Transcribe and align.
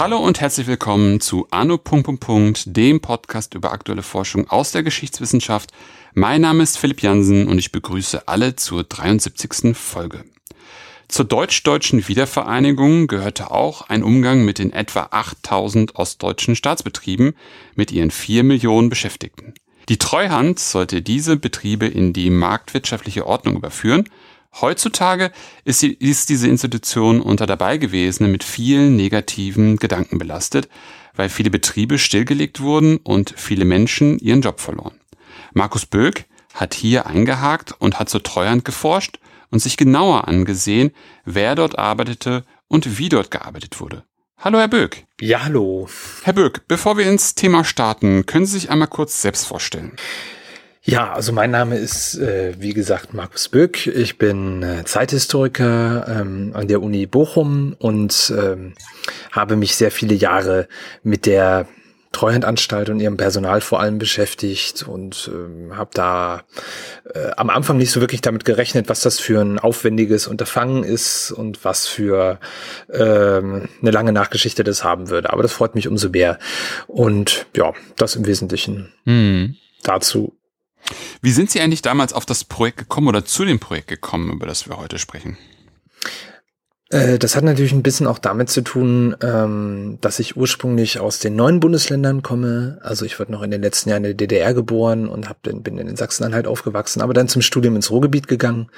Hallo 0.00 0.18
und 0.18 0.38
herzlich 0.38 0.66
willkommen 0.66 1.20
zu 1.20 1.46
Anno. 1.50 1.80
dem 2.66 3.00
Podcast 3.00 3.54
über 3.54 3.72
aktuelle 3.72 4.02
Forschung 4.02 4.50
aus 4.50 4.72
der 4.72 4.82
Geschichtswissenschaft. 4.82 5.70
Mein 6.12 6.42
Name 6.42 6.62
ist 6.62 6.76
Philipp 6.76 7.00
Jansen 7.00 7.48
und 7.48 7.58
ich 7.58 7.72
begrüße 7.72 8.28
alle 8.28 8.54
zur 8.54 8.84
73. 8.84 9.74
Folge. 9.74 10.24
Zur 11.08 11.24
deutsch-deutschen 11.26 12.08
Wiedervereinigung 12.08 13.06
gehörte 13.06 13.50
auch 13.50 13.88
ein 13.88 14.02
Umgang 14.02 14.44
mit 14.44 14.58
den 14.58 14.72
etwa 14.72 15.08
8000 15.10 15.96
ostdeutschen 15.96 16.56
Staatsbetrieben 16.56 17.34
mit 17.74 17.92
ihren 17.92 18.10
4 18.10 18.42
Millionen 18.44 18.88
Beschäftigten. 18.88 19.54
Die 19.88 19.98
Treuhand 19.98 20.58
sollte 20.58 21.02
diese 21.02 21.36
Betriebe 21.36 21.86
in 21.86 22.12
die 22.12 22.30
marktwirtschaftliche 22.30 23.26
Ordnung 23.26 23.56
überführen 23.56 24.08
Heutzutage 24.60 25.32
ist, 25.64 25.80
sie, 25.80 25.92
ist 25.92 26.28
diese 26.28 26.48
Institution 26.48 27.20
unter 27.20 27.46
Dabeigewesenen 27.46 28.30
mit 28.30 28.44
vielen 28.44 28.94
negativen 28.94 29.76
Gedanken 29.76 30.18
belastet, 30.18 30.68
weil 31.14 31.28
viele 31.28 31.50
Betriebe 31.50 31.98
stillgelegt 31.98 32.60
wurden 32.60 32.98
und 32.98 33.34
viele 33.36 33.64
Menschen 33.64 34.18
ihren 34.18 34.42
Job 34.42 34.60
verloren. 34.60 35.00
Markus 35.54 35.86
Böck 35.86 36.26
hat 36.54 36.74
hier 36.74 37.06
eingehakt 37.06 37.74
und 37.80 37.98
hat 37.98 38.08
zur 38.08 38.22
Treuhand 38.22 38.64
geforscht 38.64 39.18
und 39.54 39.60
sich 39.60 39.76
genauer 39.76 40.26
angesehen, 40.26 40.90
wer 41.24 41.54
dort 41.54 41.78
arbeitete 41.78 42.44
und 42.66 42.98
wie 42.98 43.08
dort 43.08 43.30
gearbeitet 43.30 43.80
wurde. 43.80 44.02
Hallo, 44.36 44.58
Herr 44.58 44.66
Böck. 44.66 45.04
Ja, 45.20 45.44
hallo. 45.44 45.88
Herr 46.24 46.32
Böck, 46.32 46.62
bevor 46.66 46.98
wir 46.98 47.06
ins 47.08 47.36
Thema 47.36 47.64
starten, 47.64 48.26
können 48.26 48.46
Sie 48.46 48.58
sich 48.58 48.70
einmal 48.70 48.88
kurz 48.88 49.22
selbst 49.22 49.46
vorstellen. 49.46 49.92
Ja, 50.82 51.14
also 51.14 51.32
mein 51.32 51.52
Name 51.52 51.76
ist, 51.76 52.16
äh, 52.16 52.54
wie 52.58 52.74
gesagt, 52.74 53.14
Markus 53.14 53.48
Böck. 53.48 53.86
Ich 53.86 54.18
bin 54.18 54.64
äh, 54.64 54.84
Zeithistoriker 54.84 56.04
ähm, 56.08 56.50
an 56.52 56.66
der 56.66 56.82
Uni 56.82 57.06
Bochum 57.06 57.76
und 57.78 58.34
ähm, 58.36 58.74
habe 59.30 59.54
mich 59.54 59.76
sehr 59.76 59.92
viele 59.92 60.14
Jahre 60.14 60.66
mit 61.04 61.26
der 61.26 61.68
Treuhandanstalt 62.14 62.88
und 62.88 63.00
ihrem 63.00 63.16
Personal 63.16 63.60
vor 63.60 63.80
allem 63.80 63.98
beschäftigt 63.98 64.82
und 64.82 65.30
ähm, 65.32 65.76
habe 65.76 65.90
da 65.92 66.44
äh, 67.12 67.32
am 67.36 67.50
Anfang 67.50 67.76
nicht 67.76 67.90
so 67.90 68.00
wirklich 68.00 68.22
damit 68.22 68.44
gerechnet, 68.44 68.88
was 68.88 69.00
das 69.00 69.20
für 69.20 69.40
ein 69.42 69.58
aufwendiges 69.58 70.26
Unterfangen 70.26 70.84
ist 70.84 71.32
und 71.32 71.64
was 71.64 71.86
für 71.86 72.38
ähm, 72.90 73.68
eine 73.82 73.90
lange 73.90 74.12
Nachgeschichte 74.12 74.64
das 74.64 74.84
haben 74.84 75.10
würde. 75.10 75.32
Aber 75.32 75.42
das 75.42 75.52
freut 75.52 75.74
mich 75.74 75.88
umso 75.88 76.08
mehr. 76.08 76.38
Und 76.86 77.46
ja, 77.56 77.72
das 77.96 78.16
im 78.16 78.26
Wesentlichen 78.26 78.92
hm. 79.04 79.56
dazu. 79.82 80.38
Wie 81.20 81.32
sind 81.32 81.50
Sie 81.50 81.60
eigentlich 81.60 81.82
damals 81.82 82.12
auf 82.12 82.26
das 82.26 82.44
Projekt 82.44 82.78
gekommen 82.78 83.08
oder 83.08 83.24
zu 83.24 83.44
dem 83.44 83.58
Projekt 83.58 83.88
gekommen, 83.88 84.32
über 84.32 84.46
das 84.46 84.68
wir 84.68 84.78
heute 84.78 84.98
sprechen? 84.98 85.36
Äh, 86.90 87.18
das 87.18 87.36
hat 87.36 87.44
natürlich 87.44 87.72
ein 87.72 87.82
bisschen 87.82 88.06
auch 88.06 88.18
damit 88.18 88.50
zu 88.50 88.62
tun, 88.62 89.16
ähm, 89.22 89.98
dass 90.00 90.18
ich 90.18 90.36
ursprünglich 90.36 91.00
aus 91.00 91.18
den 91.18 91.36
neuen 91.36 91.60
Bundesländern 91.60 92.22
komme. 92.22 92.78
Also 92.82 93.04
ich 93.04 93.18
wurde 93.18 93.32
noch 93.32 93.42
in 93.42 93.50
den 93.50 93.62
letzten 93.62 93.90
Jahren 93.90 94.04
in 94.04 94.16
der 94.16 94.26
DDR 94.26 94.54
geboren 94.54 95.08
und 95.08 95.28
hab, 95.28 95.42
bin 95.42 95.78
in 95.78 95.96
Sachsen-Anhalt 95.96 96.46
aufgewachsen, 96.46 97.00
aber 97.00 97.14
dann 97.14 97.28
zum 97.28 97.42
Studium 97.42 97.76
ins 97.76 97.90
Ruhrgebiet 97.90 98.28
gegangen 98.28 98.70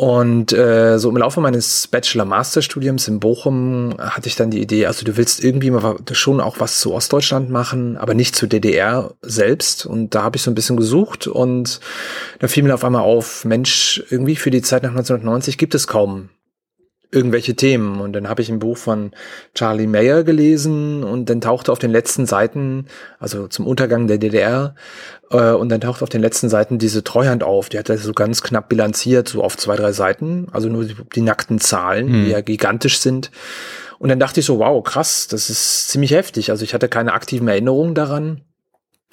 und 0.00 0.52
äh, 0.52 0.96
so 1.00 1.10
im 1.10 1.16
Laufe 1.16 1.40
meines 1.40 1.88
Bachelor-Master-Studiums 1.88 3.08
in 3.08 3.18
Bochum 3.18 3.96
hatte 3.98 4.28
ich 4.28 4.36
dann 4.36 4.48
die 4.48 4.62
Idee, 4.62 4.86
also 4.86 5.04
du 5.04 5.16
willst 5.16 5.42
irgendwie 5.42 5.72
mal 5.72 5.96
schon 6.12 6.40
auch 6.40 6.60
was 6.60 6.78
zu 6.78 6.94
Ostdeutschland 6.94 7.50
machen, 7.50 7.96
aber 7.96 8.14
nicht 8.14 8.36
zu 8.36 8.46
DDR 8.46 9.14
selbst. 9.22 9.86
Und 9.86 10.14
da 10.14 10.22
habe 10.22 10.36
ich 10.36 10.44
so 10.44 10.52
ein 10.52 10.54
bisschen 10.54 10.76
gesucht 10.76 11.26
und 11.26 11.80
da 12.38 12.46
fiel 12.46 12.62
mir 12.62 12.74
auf 12.74 12.84
einmal 12.84 13.02
auf, 13.02 13.44
Mensch, 13.44 14.00
irgendwie 14.08 14.36
für 14.36 14.52
die 14.52 14.62
Zeit 14.62 14.84
nach 14.84 14.90
1990 14.90 15.58
gibt 15.58 15.74
es 15.74 15.88
kaum 15.88 16.28
irgendwelche 17.10 17.54
Themen. 17.54 18.00
Und 18.00 18.12
dann 18.12 18.28
habe 18.28 18.42
ich 18.42 18.50
ein 18.50 18.58
Buch 18.58 18.76
von 18.76 19.12
Charlie 19.54 19.86
Mayer 19.86 20.24
gelesen 20.24 21.02
und 21.04 21.30
dann 21.30 21.40
tauchte 21.40 21.72
auf 21.72 21.78
den 21.78 21.90
letzten 21.90 22.26
Seiten, 22.26 22.86
also 23.18 23.48
zum 23.48 23.66
Untergang 23.66 24.06
der 24.06 24.18
DDR, 24.18 24.74
äh, 25.30 25.52
und 25.52 25.70
dann 25.70 25.80
taucht 25.80 26.02
auf 26.02 26.10
den 26.10 26.20
letzten 26.20 26.48
Seiten 26.48 26.78
diese 26.78 27.04
Treuhand 27.04 27.42
auf. 27.42 27.68
Die 27.68 27.78
hat 27.78 27.88
er 27.88 27.98
so 27.98 28.12
ganz 28.12 28.42
knapp 28.42 28.68
bilanziert, 28.68 29.28
so 29.28 29.42
auf 29.42 29.56
zwei, 29.56 29.76
drei 29.76 29.92
Seiten. 29.92 30.48
Also 30.52 30.68
nur 30.68 30.84
die, 30.84 30.96
die 31.14 31.22
nackten 31.22 31.60
Zahlen, 31.60 32.08
hm. 32.08 32.24
die 32.24 32.30
ja 32.30 32.40
gigantisch 32.40 32.98
sind. 32.98 33.30
Und 33.98 34.10
dann 34.10 34.20
dachte 34.20 34.40
ich 34.40 34.46
so, 34.46 34.58
wow, 34.58 34.82
krass, 34.84 35.26
das 35.28 35.50
ist 35.50 35.88
ziemlich 35.88 36.12
heftig. 36.12 36.50
Also 36.50 36.62
ich 36.62 36.74
hatte 36.74 36.88
keine 36.88 37.14
aktiven 37.14 37.48
Erinnerungen 37.48 37.94
daran. 37.94 38.42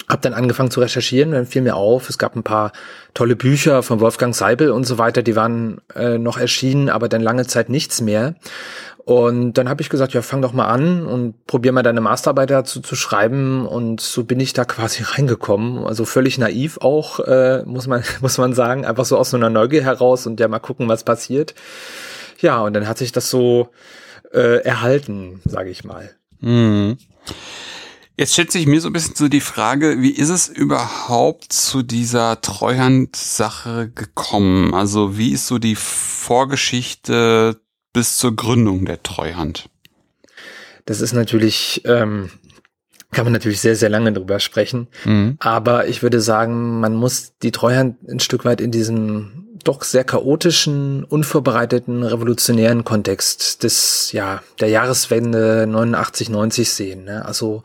Hab 0.08 0.22
dann 0.22 0.34
angefangen 0.34 0.70
zu 0.70 0.80
recherchieren, 0.80 1.32
dann 1.32 1.46
fiel 1.46 1.62
mir 1.62 1.74
auf, 1.74 2.08
es 2.08 2.16
gab 2.16 2.36
ein 2.36 2.44
paar 2.44 2.70
tolle 3.12 3.34
Bücher 3.34 3.82
von 3.82 3.98
Wolfgang 3.98 4.34
Seibel 4.34 4.70
und 4.70 4.84
so 4.84 4.98
weiter, 4.98 5.22
die 5.22 5.34
waren 5.34 5.80
äh, 5.96 6.16
noch 6.18 6.38
erschienen, 6.38 6.88
aber 6.88 7.08
dann 7.08 7.22
lange 7.22 7.46
Zeit 7.46 7.68
nichts 7.68 8.00
mehr. 8.00 8.36
Und 9.06 9.52
dann 9.52 9.68
habe 9.68 9.82
ich 9.82 9.88
gesagt, 9.88 10.14
ja, 10.14 10.22
fang 10.22 10.42
doch 10.42 10.52
mal 10.52 10.66
an 10.66 11.06
und 11.06 11.46
probier 11.46 11.70
mal 11.70 11.84
deine 11.84 12.00
Masterarbeit 12.00 12.50
dazu 12.50 12.80
zu 12.80 12.96
schreiben. 12.96 13.64
Und 13.64 14.00
so 14.00 14.24
bin 14.24 14.40
ich 14.40 14.52
da 14.52 14.64
quasi 14.64 15.02
reingekommen. 15.06 15.86
Also 15.86 16.04
völlig 16.04 16.38
naiv 16.38 16.78
auch, 16.78 17.20
äh, 17.20 17.62
muss 17.64 17.86
man, 17.86 18.02
muss 18.20 18.36
man 18.36 18.52
sagen. 18.52 18.84
Einfach 18.84 19.04
so 19.04 19.16
aus 19.16 19.30
so 19.30 19.36
einer 19.36 19.48
Neugier 19.48 19.84
heraus 19.84 20.26
und 20.26 20.40
ja 20.40 20.48
mal 20.48 20.58
gucken, 20.58 20.88
was 20.88 21.04
passiert. 21.04 21.54
Ja, 22.40 22.62
und 22.62 22.74
dann 22.74 22.88
hat 22.88 22.98
sich 22.98 23.12
das 23.12 23.30
so 23.30 23.68
äh, 24.32 24.64
erhalten, 24.64 25.40
sage 25.44 25.70
ich 25.70 25.84
mal. 25.84 26.10
Mhm. 26.40 26.98
Jetzt 28.18 28.32
stellt 28.32 28.50
sich 28.50 28.66
mir 28.66 28.80
so 28.80 28.88
ein 28.88 28.94
bisschen 28.94 29.14
so 29.14 29.28
die 29.28 29.42
Frage, 29.42 30.00
wie 30.00 30.10
ist 30.10 30.30
es 30.30 30.48
überhaupt 30.48 31.52
zu 31.52 31.82
dieser 31.82 32.40
Treuhand-Sache 32.40 33.90
gekommen? 33.94 34.72
Also 34.72 35.18
wie 35.18 35.32
ist 35.32 35.46
so 35.46 35.58
die 35.58 35.74
Vorgeschichte 35.74 37.60
bis 37.92 38.16
zur 38.16 38.34
Gründung 38.34 38.86
der 38.86 39.02
Treuhand? 39.02 39.68
Das 40.86 41.02
ist 41.02 41.12
natürlich, 41.12 41.82
ähm, 41.84 42.30
kann 43.10 43.26
man 43.26 43.34
natürlich 43.34 43.60
sehr, 43.60 43.76
sehr 43.76 43.90
lange 43.90 44.14
drüber 44.14 44.40
sprechen. 44.40 44.88
Mhm. 45.04 45.36
Aber 45.38 45.86
ich 45.86 46.02
würde 46.02 46.22
sagen, 46.22 46.80
man 46.80 46.94
muss 46.94 47.34
die 47.42 47.52
Treuhand 47.52 47.96
ein 48.08 48.20
Stück 48.20 48.46
weit 48.46 48.62
in 48.62 48.70
diesem 48.70 49.45
doch 49.64 49.82
sehr 49.82 50.04
chaotischen, 50.04 51.04
unvorbereiteten, 51.04 52.02
revolutionären 52.02 52.84
Kontext 52.84 53.62
des, 53.62 54.12
ja, 54.12 54.42
der 54.60 54.68
Jahreswende 54.68 55.66
89, 55.68 56.30
90 56.30 56.70
sehen. 56.70 57.04
Ne? 57.04 57.24
Also 57.24 57.62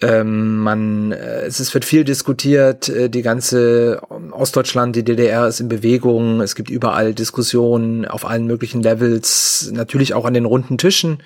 ähm, 0.00 0.58
man, 0.58 1.12
äh, 1.12 1.42
es, 1.42 1.60
es 1.60 1.74
wird 1.74 1.84
viel 1.84 2.04
diskutiert, 2.04 2.88
äh, 2.88 3.08
die 3.08 3.22
ganze 3.22 4.00
Ostdeutschland, 4.32 4.96
die 4.96 5.04
DDR 5.04 5.46
ist 5.46 5.60
in 5.60 5.68
Bewegung, 5.68 6.40
es 6.40 6.54
gibt 6.54 6.70
überall 6.70 7.14
Diskussionen 7.14 8.04
auf 8.04 8.24
allen 8.24 8.46
möglichen 8.46 8.82
Levels, 8.82 9.70
natürlich 9.72 10.14
auch 10.14 10.24
an 10.24 10.34
den 10.34 10.44
runden 10.44 10.78
Tischen 10.78 11.18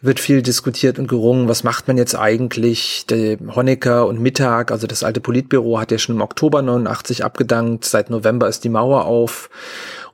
wird 0.00 0.20
viel 0.20 0.42
diskutiert 0.42 0.98
und 0.98 1.08
gerungen, 1.08 1.48
was 1.48 1.64
macht 1.64 1.88
man 1.88 1.96
jetzt 1.96 2.14
eigentlich? 2.14 3.04
Der 3.08 3.36
Honecker 3.54 4.06
und 4.06 4.20
Mittag, 4.20 4.70
also 4.70 4.86
das 4.86 5.02
alte 5.02 5.20
Politbüro 5.20 5.80
hat 5.80 5.90
ja 5.90 5.98
schon 5.98 6.16
im 6.16 6.20
Oktober 6.20 6.62
89 6.62 7.24
abgedankt, 7.24 7.84
seit 7.84 8.10
November 8.10 8.48
ist 8.48 8.64
die 8.64 8.68
Mauer 8.68 9.06
auf 9.06 9.17
auf. 9.22 9.50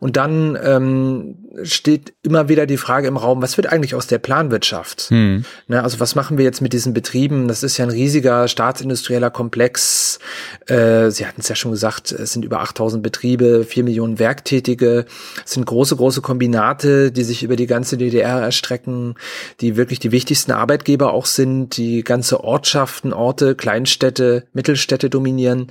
Und 0.00 0.16
dann 0.16 0.59
ähm, 0.62 1.44
steht 1.62 2.15
immer 2.22 2.48
wieder 2.48 2.66
die 2.66 2.76
Frage 2.76 3.06
im 3.06 3.16
Raum, 3.16 3.41
was 3.42 3.56
wird 3.56 3.72
eigentlich 3.72 3.94
aus 3.94 4.06
der 4.06 4.19
Planwirtschaft? 4.19 5.03
Hm. 5.10 5.44
Ne, 5.69 5.82
also 5.82 6.00
was 6.00 6.15
machen 6.15 6.38
wir 6.38 6.44
jetzt 6.44 6.60
mit 6.60 6.72
diesen 6.72 6.94
Betrieben? 6.94 7.48
Das 7.48 7.62
ist 7.62 7.78
ja 7.78 7.84
ein 7.84 7.91
riesiger 7.91 8.48
staatsindustrieller 8.48 9.31
Komplex. 9.31 10.19
Äh, 10.66 11.10
Sie 11.10 11.26
hatten 11.26 11.41
es 11.41 11.48
ja 11.48 11.54
schon 11.54 11.70
gesagt, 11.70 12.12
es 12.12 12.32
sind 12.32 12.44
über 12.44 12.60
8000 12.60 13.03
Betriebe, 13.03 13.64
vier 13.64 13.84
Millionen 13.84 14.19
Werktätige. 14.19 15.06
Es 15.44 15.53
sind 15.53 15.64
große, 15.66 15.97
große 15.97 16.22
Kombinate, 16.22 17.12
die 17.12 17.25
sich 17.25 17.43
über 17.43 17.56
die 17.56 17.66
ganze 17.66 17.97
DDR 17.97 18.41
erstrecken, 18.41 19.14
die 19.60 19.76
wirklich 19.76 19.98
die 20.00 20.12
wichtigsten 20.12 20.53
Arbeitgeber 20.53 21.12
auch 21.12 21.26
sind, 21.26 21.76
die 21.76 22.03
ganze 22.03 22.43
Ortschaften, 22.43 23.12
Orte, 23.12 23.54
Kleinstädte, 23.54 24.44
Mittelstädte 24.53 25.10
dominieren. 25.10 25.69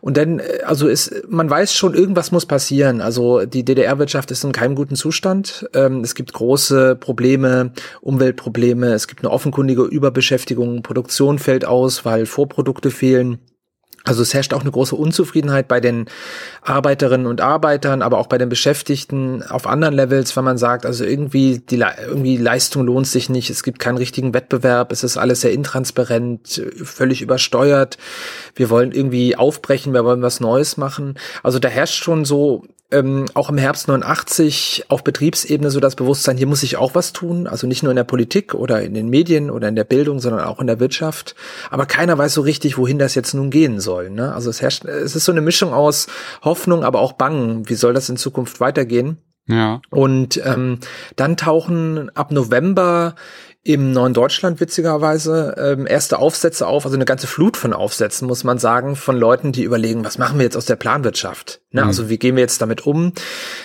Und 0.00 0.16
dann, 0.16 0.38
äh, 0.38 0.60
also 0.64 0.88
ist, 0.88 1.24
man 1.28 1.50
weiß 1.50 1.74
schon, 1.74 1.94
irgendwas 1.94 2.32
muss 2.32 2.46
passieren. 2.46 3.00
Also 3.00 3.44
die 3.44 3.64
DDR-Wirtschaft 3.64 4.30
ist 4.30 4.44
in 4.44 4.52
keinem 4.52 4.74
guten 4.74 4.96
Zustand. 4.96 5.25
Zustand. 5.26 5.68
Ähm, 5.74 6.00
es 6.02 6.14
gibt 6.14 6.32
große 6.32 6.94
Probleme, 6.96 7.72
Umweltprobleme, 8.00 8.92
es 8.92 9.08
gibt 9.08 9.24
eine 9.24 9.32
offenkundige 9.32 9.82
Überbeschäftigung, 9.82 10.82
Produktion 10.82 11.38
fällt 11.38 11.64
aus, 11.64 12.04
weil 12.04 12.26
Vorprodukte 12.26 12.90
fehlen. 12.90 13.38
Also 14.04 14.22
es 14.22 14.34
herrscht 14.34 14.54
auch 14.54 14.60
eine 14.60 14.70
große 14.70 14.94
Unzufriedenheit 14.94 15.66
bei 15.66 15.80
den 15.80 16.06
Arbeiterinnen 16.62 17.26
und 17.26 17.40
Arbeitern, 17.40 18.02
aber 18.02 18.18
auch 18.18 18.28
bei 18.28 18.38
den 18.38 18.48
Beschäftigten 18.48 19.42
auf 19.42 19.66
anderen 19.66 19.94
Levels, 19.94 20.36
wenn 20.36 20.44
man 20.44 20.58
sagt, 20.58 20.86
also 20.86 21.04
irgendwie 21.04 21.58
die 21.58 21.82
irgendwie 22.06 22.36
Leistung 22.36 22.86
lohnt 22.86 23.08
sich 23.08 23.28
nicht, 23.28 23.50
es 23.50 23.64
gibt 23.64 23.80
keinen 23.80 23.96
richtigen 23.96 24.32
Wettbewerb, 24.32 24.92
es 24.92 25.02
ist 25.02 25.16
alles 25.16 25.40
sehr 25.40 25.50
intransparent, 25.50 26.62
völlig 26.84 27.20
übersteuert. 27.20 27.98
Wir 28.54 28.70
wollen 28.70 28.92
irgendwie 28.92 29.34
aufbrechen, 29.34 29.92
wir 29.92 30.04
wollen 30.04 30.22
was 30.22 30.38
Neues 30.38 30.76
machen. 30.76 31.14
Also 31.42 31.58
da 31.58 31.66
herrscht 31.66 32.04
schon 32.04 32.24
so 32.24 32.62
ähm, 32.92 33.26
auch 33.34 33.50
im 33.50 33.58
Herbst 33.58 33.88
89 33.88 34.86
auf 34.88 35.02
Betriebsebene 35.02 35.70
so 35.70 35.80
das 35.80 35.96
Bewusstsein, 35.96 36.36
hier 36.36 36.46
muss 36.46 36.62
ich 36.62 36.76
auch 36.76 36.94
was 36.94 37.12
tun, 37.12 37.46
also 37.46 37.66
nicht 37.66 37.82
nur 37.82 37.90
in 37.90 37.96
der 37.96 38.04
Politik 38.04 38.54
oder 38.54 38.82
in 38.82 38.94
den 38.94 39.08
Medien 39.08 39.50
oder 39.50 39.68
in 39.68 39.76
der 39.76 39.84
Bildung, 39.84 40.20
sondern 40.20 40.44
auch 40.44 40.60
in 40.60 40.66
der 40.66 40.78
Wirtschaft. 40.78 41.34
Aber 41.70 41.86
keiner 41.86 42.16
weiß 42.16 42.34
so 42.34 42.42
richtig, 42.42 42.78
wohin 42.78 42.98
das 42.98 43.14
jetzt 43.14 43.34
nun 43.34 43.50
gehen 43.50 43.80
soll. 43.80 44.10
Ne? 44.10 44.32
Also 44.32 44.50
es 44.50 44.62
herrscht, 44.62 44.84
es 44.84 45.16
ist 45.16 45.24
so 45.24 45.32
eine 45.32 45.40
Mischung 45.40 45.74
aus 45.74 46.06
Hoffnung, 46.42 46.84
aber 46.84 47.00
auch 47.00 47.14
Bangen. 47.14 47.68
Wie 47.68 47.74
soll 47.74 47.92
das 47.92 48.08
in 48.08 48.16
Zukunft 48.16 48.60
weitergehen? 48.60 49.18
Ja. 49.48 49.80
Und 49.90 50.40
ähm, 50.44 50.80
dann 51.14 51.36
tauchen 51.36 52.10
ab 52.16 52.32
November 52.32 53.14
im 53.66 53.90
Neuen 53.90 54.14
Deutschland 54.14 54.60
witzigerweise 54.60 55.56
ähm, 55.58 55.88
erste 55.88 56.20
Aufsätze 56.20 56.68
auf, 56.68 56.84
also 56.84 56.96
eine 56.96 57.04
ganze 57.04 57.26
Flut 57.26 57.56
von 57.56 57.72
Aufsätzen, 57.72 58.28
muss 58.28 58.44
man 58.44 58.58
sagen, 58.58 58.94
von 58.94 59.16
Leuten, 59.16 59.50
die 59.50 59.64
überlegen, 59.64 60.04
was 60.04 60.18
machen 60.18 60.38
wir 60.38 60.44
jetzt 60.44 60.56
aus 60.56 60.66
der 60.66 60.76
Planwirtschaft? 60.76 61.60
Ne? 61.72 61.82
Mhm. 61.82 61.88
Also 61.88 62.08
wie 62.08 62.16
gehen 62.16 62.36
wir 62.36 62.42
jetzt 62.42 62.62
damit 62.62 62.86
um? 62.86 63.12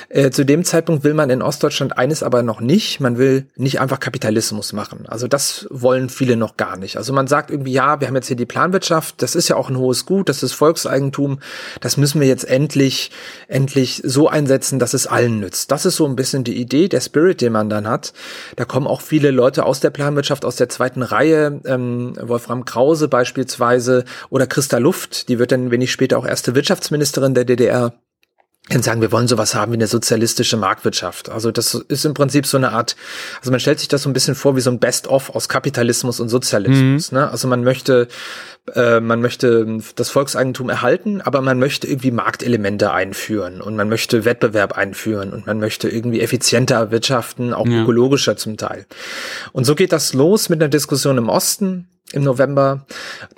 Äh, 0.10 0.32
zu 0.32 0.44
dem 0.44 0.64
Zeitpunkt 0.66 1.04
will 1.04 1.14
man 1.14 1.30
in 1.30 1.44
Ostdeutschland 1.44 2.00
eines 2.00 2.24
aber 2.24 2.42
noch 2.42 2.62
nicht. 2.62 3.00
Man 3.00 3.20
will 3.20 3.48
nicht 3.56 3.80
einfach 3.80 4.00
Kapitalismus 4.00 4.74
machen. 4.74 5.06
Also 5.08 5.28
das 5.28 5.68
wollen 5.70 6.10
viele 6.10 6.36
noch 6.36 6.58
gar 6.58 6.78
nicht. 6.78 6.98
Also 6.98 7.14
man 7.14 7.28
sagt 7.28 7.52
irgendwie, 7.52 7.74
ja, 7.74 8.00
wir 8.00 8.08
haben 8.08 8.16
jetzt 8.16 8.28
hier 8.28 8.36
die 8.36 8.48
Planwirtschaft, 8.48 9.22
das 9.22 9.36
ist 9.36 9.50
ja 9.50 9.56
auch 9.56 9.70
ein 9.70 9.78
hohes 9.78 10.08
Gut, 10.08 10.30
das 10.30 10.42
ist 10.42 10.54
Volkseigentum, 10.54 11.40
das 11.80 11.98
müssen 11.98 12.20
wir 12.20 12.28
jetzt 12.28 12.46
endlich, 12.50 13.12
endlich 13.48 14.02
so 14.04 14.28
einsetzen, 14.28 14.80
dass 14.80 14.96
es 14.96 15.06
allen 15.06 15.40
nützt. 15.40 15.70
Das 15.70 15.86
ist 15.86 15.96
so 15.96 16.08
ein 16.08 16.16
bisschen 16.16 16.44
die 16.44 16.60
Idee, 16.60 16.88
der 16.88 17.02
Spirit, 17.02 17.40
den 17.42 17.54
man 17.54 17.70
dann 17.70 17.88
hat. 17.88 18.14
Da 18.56 18.66
kommen 18.66 18.88
auch 18.88 19.02
viele 19.02 19.30
Leute 19.30 19.64
aus 19.64 19.80
der 19.80 19.91
der 19.91 19.91
Planwirtschaft 19.92 20.46
aus 20.46 20.56
der 20.56 20.70
zweiten 20.70 21.04
Reihe, 21.04 21.62
ähm, 21.66 22.14
Wolfram 22.20 22.66
Krause 22.66 23.08
beispielsweise 23.08 24.06
oder 24.30 24.48
Christa 24.48 24.78
Luft, 24.78 25.30
die 25.30 25.40
wird 25.40 25.52
dann 25.52 25.72
wenig 25.72 25.92
später 25.92 26.18
auch 26.18 26.26
erste 26.26 26.56
Wirtschaftsministerin 26.56 27.34
der 27.34 27.46
DDR 27.46 27.94
dann 28.70 28.84
sagen, 28.84 29.02
wir 29.02 29.12
wollen 29.12 29.28
sowas 29.28 29.56
haben 29.56 29.72
wie 29.72 29.78
eine 29.78 29.88
sozialistische 29.88 30.56
Marktwirtschaft. 30.56 31.30
Also 31.30 31.52
das 31.52 31.74
ist 31.74 32.06
im 32.06 32.14
Prinzip 32.14 32.46
so 32.46 32.58
eine 32.58 32.72
Art, 32.72 32.96
also 33.40 33.50
man 33.50 33.60
stellt 33.60 33.80
sich 33.80 33.88
das 33.88 34.04
so 34.04 34.10
ein 34.10 34.14
bisschen 34.14 34.36
vor 34.36 34.56
wie 34.56 34.62
so 34.62 34.70
ein 34.70 34.80
Best-of 34.80 35.32
aus 35.36 35.50
Kapitalismus 35.50 36.20
und 36.20 36.30
Sozialismus. 36.30 37.12
Mhm. 37.12 37.18
Ne? 37.18 37.30
Also 37.30 37.48
man 37.48 37.64
möchte, 37.64 38.08
äh, 38.76 39.00
man 39.00 39.20
möchte 39.20 39.80
das 39.96 40.10
Volkseigentum 40.12 40.70
erhalten, 40.70 41.22
aber 41.22 41.42
man 41.42 41.58
möchte 41.58 41.88
irgendwie 41.88 42.12
Marktelemente 42.12 42.92
einführen 42.92 43.62
und 43.62 43.76
man 43.76 43.90
möchte 43.90 44.26
Wettbewerb 44.26 44.78
einführen 44.78 45.34
und 45.34 45.48
man 45.48 45.60
möchte 45.60 45.90
irgendwie 45.90 46.22
effizienter 46.22 46.92
wirtschaften, 46.92 47.54
auch 47.54 47.68
ja. 47.68 47.82
ökologischer 47.82 48.38
zum 48.38 48.58
Teil. 48.58 48.86
Und 49.54 49.66
so 49.66 49.74
geht 49.74 49.92
das 49.92 50.14
los 50.14 50.50
mit 50.50 50.62
einer 50.62 50.70
Diskussion 50.70 51.18
im 51.18 51.30
Osten 51.30 51.88
im 52.14 52.24
November, 52.24 52.86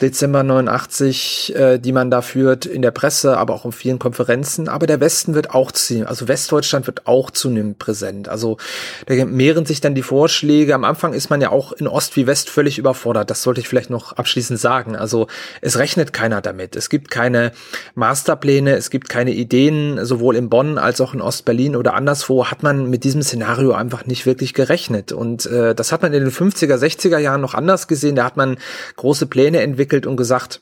Dezember 0.01 0.43
89, 0.43 1.55
äh, 1.55 1.77
die 1.79 1.91
man 1.91 2.09
da 2.09 2.21
führt 2.21 2.65
in 2.65 2.81
der 2.81 2.91
Presse, 2.91 3.37
aber 3.37 3.53
auch 3.53 3.65
in 3.65 3.71
vielen 3.71 3.99
Konferenzen. 3.99 4.67
Aber 4.67 4.87
der 4.87 4.99
Westen 4.99 5.35
wird 5.35 5.51
auch 5.51 5.71
ziemlich, 5.71 6.07
also 6.07 6.27
Westdeutschland 6.27 6.87
wird 6.87 7.05
auch 7.05 7.31
zunehmend 7.31 7.77
präsent. 7.77 8.29
Also 8.29 8.57
da 9.05 9.25
mehren 9.25 9.65
sich 9.65 9.81
dann 9.81 9.95
die 9.95 10.01
Vorschläge. 10.01 10.73
Am 10.73 10.83
Anfang 10.83 11.13
ist 11.13 11.29
man 11.29 11.41
ja 11.41 11.49
auch 11.49 11.71
in 11.73 11.87
Ost 11.87 12.15
wie 12.15 12.27
West 12.27 12.49
völlig 12.49 12.77
überfordert. 12.77 13.29
Das 13.29 13.43
sollte 13.43 13.61
ich 13.61 13.67
vielleicht 13.67 13.89
noch 13.89 14.13
abschließend 14.13 14.59
sagen. 14.59 14.95
Also 14.95 15.27
es 15.61 15.77
rechnet 15.77 16.13
keiner 16.13 16.41
damit. 16.41 16.75
Es 16.75 16.89
gibt 16.89 17.11
keine 17.11 17.51
Masterpläne, 17.95 18.75
es 18.75 18.89
gibt 18.89 19.09
keine 19.09 19.33
Ideen, 19.33 20.03
sowohl 20.05 20.35
in 20.35 20.49
Bonn 20.49 20.77
als 20.77 20.99
auch 21.01 21.13
in 21.13 21.21
Ostberlin 21.21 21.75
oder 21.75 21.93
anderswo 21.93 22.47
hat 22.47 22.63
man 22.63 22.89
mit 22.89 23.03
diesem 23.03 23.21
Szenario 23.21 23.73
einfach 23.73 24.05
nicht 24.05 24.25
wirklich 24.25 24.53
gerechnet. 24.53 25.11
Und 25.11 25.45
äh, 25.45 25.75
das 25.75 25.91
hat 25.91 26.01
man 26.01 26.13
in 26.13 26.23
den 26.23 26.31
50er, 26.31 26.75
60er 26.75 27.17
Jahren 27.19 27.41
noch 27.41 27.53
anders 27.53 27.87
gesehen. 27.87 28.15
Da 28.15 28.25
hat 28.25 28.37
man 28.37 28.57
große 28.95 29.25
Pläne 29.25 29.61
entwickelt 29.61 30.05
und 30.05 30.17
gesagt, 30.17 30.61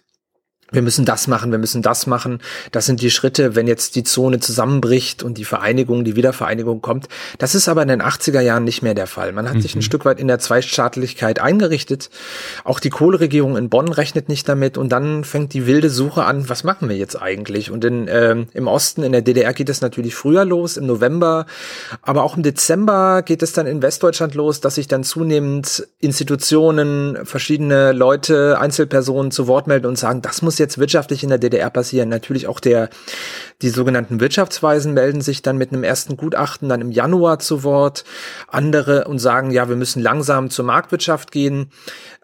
wir 0.72 0.82
müssen 0.82 1.06
das 1.06 1.28
machen, 1.28 1.52
wir 1.52 1.60
müssen 1.60 1.82
das 1.82 2.08
machen. 2.08 2.40
Das 2.72 2.86
sind 2.86 3.02
die 3.02 3.12
Schritte, 3.12 3.56
wenn 3.56 3.68
jetzt 3.68 3.96
die 3.96 4.04
Zone 4.04 4.40
zusammenbricht 4.40 5.22
und 5.22 5.38
die 5.38 5.46
Vereinigung, 5.46 6.06
die 6.06 6.16
Wiedervereinigung 6.16 6.82
kommt. 6.82 7.08
Das 7.38 7.56
ist 7.56 7.68
aber 7.68 7.82
in 7.82 7.90
den 7.90 8.02
80er 8.02 8.40
Jahren 8.40 8.64
nicht 8.64 8.82
mehr 8.82 8.94
der 8.94 9.08
Fall. 9.08 9.34
Man 9.34 9.50
hat 9.50 9.56
mhm. 9.56 9.62
sich 9.62 9.76
ein 9.76 9.80
mhm. 9.80 9.84
Stück 9.84 10.06
weit 10.06 10.20
in 10.20 10.28
der 10.28 10.40
Zweistaatlichkeit 10.40 11.40
eingerichtet. 11.40 12.10
Auch 12.64 12.80
die 12.80 12.90
Kohleregierung 12.90 13.58
in 13.58 13.70
Bonn 13.70 13.90
rechnet 13.90 14.30
nicht 14.30 14.48
damit 14.48 14.78
und 14.78 14.90
dann 14.90 15.26
fängt 15.26 15.54
die 15.54 15.68
wilde 15.68 15.90
Suche 15.90 16.24
an, 16.24 16.48
was 16.48 16.64
machen 16.64 16.88
wir 16.88 16.96
jetzt 16.96 17.22
eigentlich? 17.22 17.70
Und 17.70 17.84
in, 17.84 18.08
ähm, 18.10 18.48
im 18.54 18.68
Osten, 18.68 19.04
in 19.04 19.12
der 19.12 19.22
DDR 19.22 19.54
geht 19.54 19.70
es 19.70 19.82
natürlich 19.82 20.16
früher 20.16 20.46
los, 20.46 20.78
im 20.78 20.86
November, 20.86 21.48
aber 22.02 22.24
auch 22.24 22.38
im 22.38 22.44
Dezember 22.44 23.24
geht 23.24 23.44
es 23.44 23.52
dann 23.52 23.68
in 23.68 23.82
Westdeutschland 23.82 24.36
los, 24.36 24.62
dass 24.62 24.76
sich 24.76 24.88
dann 24.88 25.04
zunehmend 25.04 25.86
Institutionen, 26.00 27.26
verschiedene 27.26 27.92
Leute, 27.92 28.58
Einzelpersonen 28.58 29.32
zu 29.32 29.48
Wort 29.48 29.68
melden 29.68 29.88
und 29.88 29.98
sagen, 29.98 30.22
das 30.22 30.42
muss 30.42 30.61
jetzt 30.62 30.78
wirtschaftlich 30.78 31.24
in 31.24 31.30
der 31.30 31.38
DDR 31.38 31.70
passieren? 31.70 32.10
Natürlich 32.10 32.48
auch 32.48 32.60
der, 32.60 32.90
die 33.62 33.70
sogenannten 33.70 34.20
Wirtschaftsweisen 34.20 34.94
melden 34.94 35.22
sich 35.22 35.42
dann 35.42 35.58
mit 35.58 35.74
einem 35.74 35.84
ersten 35.84 36.16
Gutachten 36.16 36.70
dann 36.70 36.82
im 36.82 36.92
Januar 36.92 37.40
zu 37.40 37.64
Wort. 37.64 38.06
Andere 38.48 39.06
und 39.06 39.20
sagen, 39.20 39.52
ja, 39.52 39.68
wir 39.68 39.76
müssen 39.76 40.02
langsam 40.02 40.50
zur 40.50 40.66
Marktwirtschaft 40.66 41.32
gehen. 41.32 41.72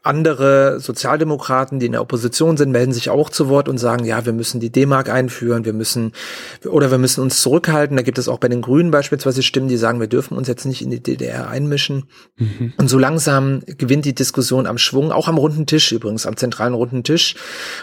Andere 0.07 0.79
Sozialdemokraten, 0.79 1.79
die 1.79 1.85
in 1.85 1.91
der 1.91 2.01
Opposition 2.01 2.57
sind, 2.57 2.71
melden 2.71 2.93
sich 2.93 3.09
auch 3.09 3.29
zu 3.29 3.49
Wort 3.49 3.69
und 3.69 3.77
sagen, 3.77 4.05
ja, 4.05 4.25
wir 4.25 4.33
müssen 4.33 4.59
die 4.59 4.71
D-Mark 4.71 5.09
einführen, 5.09 5.65
wir 5.65 5.73
müssen 5.73 6.13
oder 6.65 6.91
wir 6.91 6.97
müssen 6.97 7.21
uns 7.21 7.41
zurückhalten. 7.41 7.97
Da 7.97 8.03
gibt 8.03 8.17
es 8.17 8.27
auch 8.27 8.39
bei 8.39 8.47
den 8.47 8.61
Grünen 8.61 8.89
beispielsweise 8.89 9.43
Stimmen, 9.43 9.67
die 9.67 9.77
sagen, 9.77 9.99
wir 9.99 10.07
dürfen 10.07 10.37
uns 10.37 10.47
jetzt 10.47 10.65
nicht 10.65 10.81
in 10.81 10.89
die 10.89 11.03
DDR 11.03 11.49
einmischen. 11.49 12.05
Mhm. 12.37 12.73
Und 12.77 12.89
so 12.89 12.97
langsam 12.97 13.61
gewinnt 13.65 14.05
die 14.05 14.15
Diskussion 14.15 14.65
am 14.65 14.77
Schwung, 14.77 15.11
auch 15.11 15.27
am 15.27 15.37
runden 15.37 15.65
Tisch 15.65 15.91
übrigens, 15.91 16.25
am 16.25 16.37
zentralen 16.37 16.73
runden 16.73 17.03
Tisch, 17.03 17.35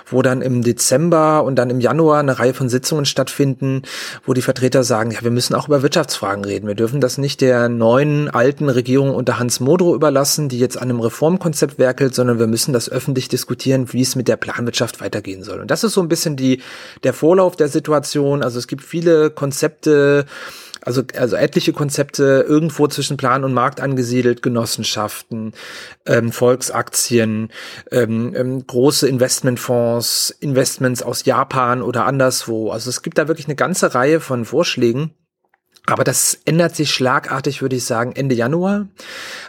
wo 0.07 0.23
dann 0.23 0.41
im 0.41 0.63
Dezember 0.63 1.45
und 1.45 1.57
dann 1.57 1.71
im 1.71 1.81
Januar 1.81 2.21
eine 2.21 2.39
Reihe 2.39 2.55
von 2.55 2.69
Sitzungen 2.69 3.05
stattfinden, 3.05 3.83
wo 4.25 4.33
die 4.33 4.43
Vertreter 4.43 4.83
sagen, 4.83 5.11
ja, 5.11 5.23
wir 5.23 5.31
müssen 5.31 5.55
auch 5.55 5.69
über 5.69 5.83
Wirtschaftsfragen 5.83 6.45
reden. 6.45 6.67
Wir 6.67 6.75
dürfen 6.75 7.01
das 7.01 7.19
nicht 7.19 7.41
der 7.41 7.69
neuen 7.69 8.31
alten 8.31 8.69
Regierung 8.69 9.15
unter 9.15 9.39
Hans 9.39 9.61
Modrow 9.61 9.95
überlassen, 9.95 10.49
die 10.49 10.59
jetzt 10.59 10.77
an 10.77 10.85
einem 10.85 11.01
Reformkonzept 11.01 11.79
werkelt, 11.79 12.14
sondern 12.15 12.39
wir 12.39 12.47
müssen 12.47 12.73
das 12.73 12.89
öffentlich 12.89 13.29
diskutieren, 13.29 13.93
wie 13.93 14.03
es 14.03 14.17
mit 14.17 14.29
der 14.29 14.37
Planwirtschaft 14.37 15.01
weitergehen 15.01 15.43
soll. 15.43 15.61
Und 15.61 15.71
das 15.71 15.85
ist 15.85 15.95
so 15.95 16.01
ein 16.01 16.09
bisschen 16.09 16.37
die, 16.37 16.63
der 17.03 17.13
Vorlauf 17.15 17.57
der 17.57 17.69
Situation. 17.69 18.43
Also 18.43 18.59
es 18.59 18.67
gibt 18.67 18.83
viele 18.83 19.31
Konzepte, 19.31 20.27
also, 20.81 21.03
also 21.17 21.37
etliche 21.37 21.73
Konzepte 21.73 22.45
irgendwo 22.47 22.87
zwischen 22.89 23.17
Plan 23.17 23.45
und 23.45 23.55
Markt 23.55 23.81
angesiedelt, 23.81 24.43
Genossenschaften, 24.43 25.53
ähm, 26.07 26.31
Volksaktien, 26.31 27.51
ähm, 27.91 28.35
ähm, 28.37 28.67
große 28.67 29.09
Investmentfonds, 29.09 30.31
Investments 30.41 31.03
aus 31.03 31.25
Japan 31.25 31.83
oder 31.83 32.07
anderswo. 32.07 32.71
Also 32.71 32.91
es 32.91 33.03
gibt 33.03 33.19
da 33.19 33.29
wirklich 33.29 33.47
eine 33.47 33.57
ganze 33.57 33.95
Reihe 33.95 34.21
von 34.21 34.45
Vorschlägen. 34.45 35.15
Aber 35.87 36.03
das 36.03 36.39
ändert 36.47 36.75
sich 36.75 36.91
schlagartig, 36.91 37.61
würde 37.61 37.77
ich 37.77 37.85
sagen, 37.85 38.13
Ende 38.17 38.35
Januar, 38.35 38.87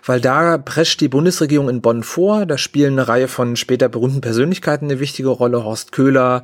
weil 0.05 0.19
da 0.19 0.57
prescht 0.57 0.99
die 0.99 1.07
Bundesregierung 1.07 1.69
in 1.69 1.79
Bonn 1.79 2.03
vor. 2.03 2.45
Da 2.45 2.57
spielen 2.57 2.93
eine 2.99 3.07
Reihe 3.07 3.29
von 3.29 3.55
später 3.55 3.87
berühmten 3.87 4.19
Persönlichkeiten 4.19 4.85
eine 4.85 4.99
wichtige 4.99 5.29
Rolle. 5.29 5.63
Horst 5.63 5.93
Köhler, 5.93 6.43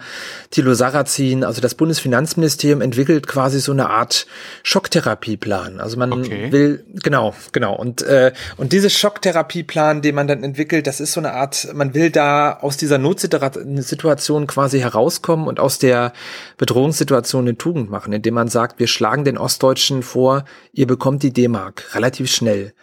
Thilo 0.50 0.76
Sarrazin. 0.76 1.44
Also 1.44 1.60
das 1.60 1.76
Bundesfinanzministerium 1.76 2.80
entwickelt 2.80 3.28
quasi 3.28 3.60
so 3.60 3.74
eine 3.74 3.90
Art 3.90 4.28
Schocktherapieplan. 4.64 5.82
Also 5.82 5.98
man 5.98 6.14
okay. 6.14 6.54
will, 6.54 6.86
genau, 7.04 7.36
genau. 7.52 7.76
Und, 7.76 8.02
äh, 8.02 8.32
und 8.56 8.72
dieses 8.72 8.98
Schocktherapieplan, 8.98 10.02
den 10.02 10.16
man 10.16 10.26
dann 10.26 10.46
entwickelt, 10.46 10.88
das 10.88 11.02
ist 11.02 11.12
so 11.12 11.20
eine 11.20 11.34
Art, 11.34 11.68
man 11.74 11.94
will 11.94 12.12
da 12.12 12.54
aus 12.62 12.78
dieser 12.78 12.98
Notsituation 12.98 14.48
quasi 14.48 14.80
herauskommen 14.80 15.48
und 15.48 15.60
aus 15.60 15.80
der 15.80 16.14
Bedrohungssituation 16.58 17.44
eine 17.44 17.58
Tugend 17.58 17.90
machen, 17.90 18.14
indem 18.14 18.36
man 18.36 18.48
sagt, 18.48 18.80
wir 18.80 18.88
schlagen 18.88 19.26
den 19.26 19.38
Ostdeutschen 19.38 19.81
Ostdeutschen 19.82 20.04
vor, 20.04 20.46
ihr 20.74 20.88
bekommt 20.88 21.24
die 21.24 21.34
D-Mark 21.34 21.96
relativ 21.96 22.32
schnell. 22.32 22.74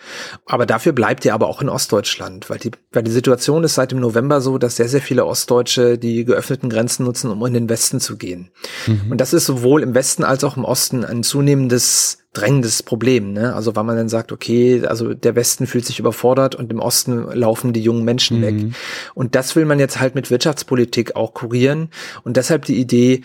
Aber 0.47 0.67
dafür 0.67 0.93
bleibt 0.93 1.25
ihr 1.25 1.35
aber 1.35 1.49
auch 1.49 1.63
in 1.63 1.69
Ostdeutschland, 1.69 2.51
weil 2.51 2.59
die, 2.59 2.73
weil 2.93 3.03
die 3.03 3.11
Situation 3.11 3.65
ist 3.65 3.75
seit 3.75 3.93
dem 3.93 4.01
November 4.01 4.41
so, 4.41 4.59
dass 4.59 4.77
sehr, 4.77 4.89
sehr 4.89 5.01
viele 5.01 5.25
Ostdeutsche 5.25 5.99
die 5.99 6.25
geöffneten 6.25 6.69
Grenzen 6.69 7.05
nutzen, 7.05 7.31
um 7.31 7.47
in 7.47 7.55
den 7.55 7.69
Westen 7.69 8.01
zu 8.01 8.17
gehen. 8.17 8.51
Mhm. 8.87 9.13
Und 9.13 9.21
das 9.21 9.33
ist 9.33 9.47
sowohl 9.47 9.83
im 9.83 9.95
Westen 9.95 10.25
als 10.25 10.45
auch 10.45 10.57
im 10.57 10.65
Osten 10.65 11.05
ein 11.05 11.23
zunehmendes 11.23 12.19
drängendes 12.35 12.83
Problem, 12.83 13.33
ne? 13.33 13.55
Also 13.55 13.75
weil 13.75 13.85
man 13.85 13.97
dann 13.97 14.09
sagt, 14.09 14.33
okay, 14.33 14.85
also 14.87 15.15
der 15.15 15.35
Westen 15.35 15.67
fühlt 15.67 15.87
sich 15.87 15.99
überfordert 15.99 16.55
und 16.55 16.71
im 16.71 16.79
Osten 16.79 17.27
laufen 17.33 17.73
die 17.73 17.83
jungen 17.83 18.05
Menschen 18.05 18.39
mhm. 18.39 18.43
weg. 18.43 18.75
Und 19.15 19.35
das 19.35 19.57
will 19.57 19.65
man 19.65 19.79
jetzt 19.79 19.99
halt 19.99 20.15
mit 20.15 20.31
Wirtschaftspolitik 20.31 21.17
auch 21.17 21.33
kurieren. 21.33 21.89
Und 22.25 22.37
deshalb 22.37 22.67
die 22.67 22.79
Idee, 22.79 23.23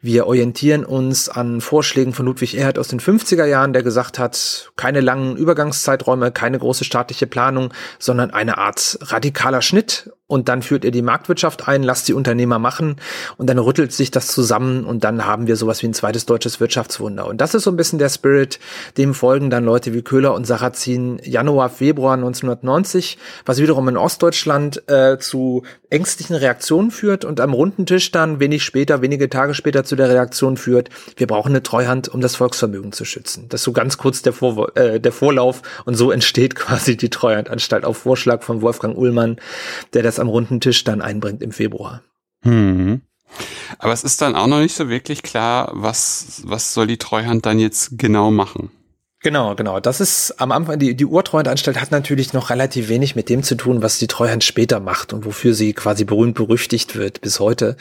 wir 0.00 0.26
orientieren 0.26 0.84
uns 0.84 1.28
an 1.28 1.60
Vorschlägen 1.60 2.14
von 2.14 2.26
Ludwig 2.26 2.56
Erhard 2.56 2.78
aus 2.78 2.88
den 2.88 3.00
50er 3.00 3.44
Jahren, 3.44 3.72
der 3.72 3.82
gesagt 3.82 4.18
hat, 4.18 4.72
keine 4.76 5.00
langen 5.00 5.36
Übergangszeiträume, 5.36 6.32
keine 6.32 6.58
große 6.58 6.84
staatliche 6.84 7.26
Planung, 7.26 7.74
sondern 7.98 8.30
eine 8.30 8.58
Art 8.58 8.98
radikaler 9.02 9.60
Schnitt 9.60 10.10
und 10.28 10.48
dann 10.48 10.62
führt 10.62 10.84
ihr 10.84 10.90
die 10.90 11.02
Marktwirtschaft 11.02 11.68
ein, 11.68 11.82
lasst 11.82 12.08
die 12.08 12.12
Unternehmer 12.12 12.58
machen 12.58 12.96
und 13.36 13.48
dann 13.48 13.58
rüttelt 13.58 13.92
sich 13.92 14.10
das 14.10 14.26
zusammen 14.26 14.84
und 14.84 15.04
dann 15.04 15.24
haben 15.24 15.46
wir 15.46 15.56
sowas 15.56 15.82
wie 15.82 15.86
ein 15.86 15.94
zweites 15.94 16.26
deutsches 16.26 16.58
Wirtschaftswunder. 16.58 17.26
Und 17.26 17.40
das 17.40 17.54
ist 17.54 17.62
so 17.62 17.70
ein 17.70 17.76
bisschen 17.76 17.98
der 17.98 18.08
Spirit, 18.08 18.45
Schritt, 18.46 18.60
dem 18.96 19.14
folgen 19.14 19.50
dann 19.50 19.64
Leute 19.64 19.92
wie 19.92 20.02
Köhler 20.02 20.34
und 20.34 20.46
Sarrazin 20.46 21.20
Januar, 21.24 21.68
Februar 21.68 22.14
1990, 22.14 23.18
was 23.44 23.58
wiederum 23.60 23.88
in 23.88 23.96
Ostdeutschland 23.96 24.88
äh, 24.88 25.18
zu 25.18 25.64
ängstlichen 25.90 26.36
Reaktionen 26.36 26.90
führt 26.90 27.24
und 27.24 27.40
am 27.40 27.52
runden 27.52 27.86
Tisch 27.86 28.12
dann 28.12 28.38
wenig 28.38 28.62
später, 28.62 29.02
wenige 29.02 29.28
Tage 29.28 29.54
später 29.54 29.84
zu 29.84 29.96
der 29.96 30.08
Reaktion 30.08 30.56
führt, 30.56 30.90
wir 31.16 31.26
brauchen 31.26 31.50
eine 31.50 31.62
Treuhand, 31.62 32.08
um 32.08 32.20
das 32.20 32.36
Volksvermögen 32.36 32.92
zu 32.92 33.04
schützen. 33.04 33.46
Das 33.48 33.60
ist 33.60 33.64
so 33.64 33.72
ganz 33.72 33.98
kurz 33.98 34.22
der, 34.22 34.32
Vor 34.32 34.76
äh, 34.76 35.00
der 35.00 35.12
Vorlauf 35.12 35.62
und 35.84 35.94
so 35.94 36.10
entsteht 36.10 36.54
quasi 36.56 36.96
die 36.96 37.10
Treuhandanstalt 37.10 37.84
auf 37.84 37.98
Vorschlag 37.98 38.42
von 38.42 38.62
Wolfgang 38.62 38.96
Ullmann, 38.96 39.36
der 39.92 40.02
das 40.02 40.20
am 40.20 40.28
runden 40.28 40.60
Tisch 40.60 40.84
dann 40.84 41.02
einbringt 41.02 41.42
im 41.42 41.50
Februar. 41.50 42.02
Hm. 42.42 43.00
Aber 43.78 43.92
es 43.92 44.04
ist 44.04 44.22
dann 44.22 44.34
auch 44.34 44.46
noch 44.46 44.60
nicht 44.60 44.76
so 44.76 44.88
wirklich 44.88 45.22
klar, 45.22 45.70
was, 45.74 46.42
was 46.44 46.74
soll 46.74 46.86
die 46.86 46.98
Treuhand 46.98 47.46
dann 47.46 47.58
jetzt 47.58 47.98
genau 47.98 48.30
machen? 48.30 48.70
Genau, 49.20 49.54
genau. 49.56 49.80
Das 49.80 50.00
ist 50.00 50.40
am 50.40 50.52
Anfang, 50.52 50.78
die, 50.78 50.94
die 50.94 51.04
Urtreuhandanstalt 51.04 51.80
hat 51.80 51.90
natürlich 51.90 52.32
noch 52.32 52.50
relativ 52.50 52.88
wenig 52.88 53.16
mit 53.16 53.28
dem 53.28 53.42
zu 53.42 53.56
tun, 53.56 53.82
was 53.82 53.98
die 53.98 54.06
Treuhand 54.06 54.44
später 54.44 54.78
macht 54.78 55.12
und 55.12 55.24
wofür 55.24 55.54
sie 55.54 55.72
quasi 55.72 56.04
berühmt 56.04 56.36
berüchtigt 56.36 56.94
wird 56.96 57.22
bis 57.22 57.40
heute. 57.40 57.76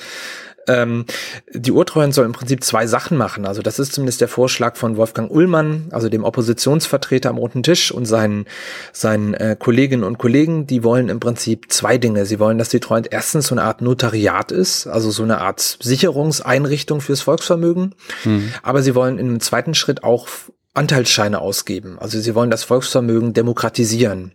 Ähm, 0.68 1.06
die 1.54 1.72
Urtreuhand 1.72 2.14
soll 2.14 2.26
im 2.26 2.32
Prinzip 2.32 2.64
zwei 2.64 2.88
Sachen 2.88 3.18
machen. 3.18 3.46
Also 3.46 3.62
das 3.62 3.80
ist 3.80 3.94
zumindest 3.94 4.22
der 4.22 4.28
Vorschlag 4.28 4.76
von 4.76 4.98
Wolfgang 4.98 5.32
Ullmann, 5.32 5.88
also 5.92 6.10
dem 6.10 6.24
Oppositionsvertreter 6.24 7.30
am 7.30 7.38
Roten 7.38 7.64
Tisch 7.64 7.92
und 7.92 8.06
seinen, 8.06 8.46
seinen 8.92 9.34
äh, 9.34 9.56
Kolleginnen 9.58 10.04
und 10.04 10.18
Kollegen. 10.18 10.68
Die 10.68 10.84
wollen 10.84 11.10
im 11.10 11.20
Prinzip 11.20 11.72
zwei 11.72 11.98
Dinge. 11.98 12.26
Sie 12.26 12.40
wollen, 12.40 12.58
dass 12.58 12.70
die 12.70 12.80
Treuhand 12.80 13.12
erstens 13.12 13.48
so 13.48 13.56
eine 13.56 13.64
Art 13.64 13.82
Notariat 13.82 14.52
ist, 14.52 14.88
also 14.88 15.12
so 15.12 15.24
eine 15.24 15.40
Art 15.40 15.78
Sicherungseinrichtung 15.82 17.02
fürs 17.02 17.22
Volksvermögen. 17.22 17.96
Mhm. 18.24 18.52
Aber 18.64 18.82
sie 18.82 18.96
wollen 18.96 19.18
in 19.18 19.28
einem 19.28 19.40
zweiten 19.40 19.74
Schritt 19.74 20.04
auch 20.04 20.28
Anteilsscheine 20.75 21.39
ausgeben. 21.39 21.98
Also 22.00 22.20
sie 22.20 22.36
wollen 22.36 22.51
das 22.51 22.63
Volksvermögen 22.63 23.34
demokratisieren. 23.34 24.34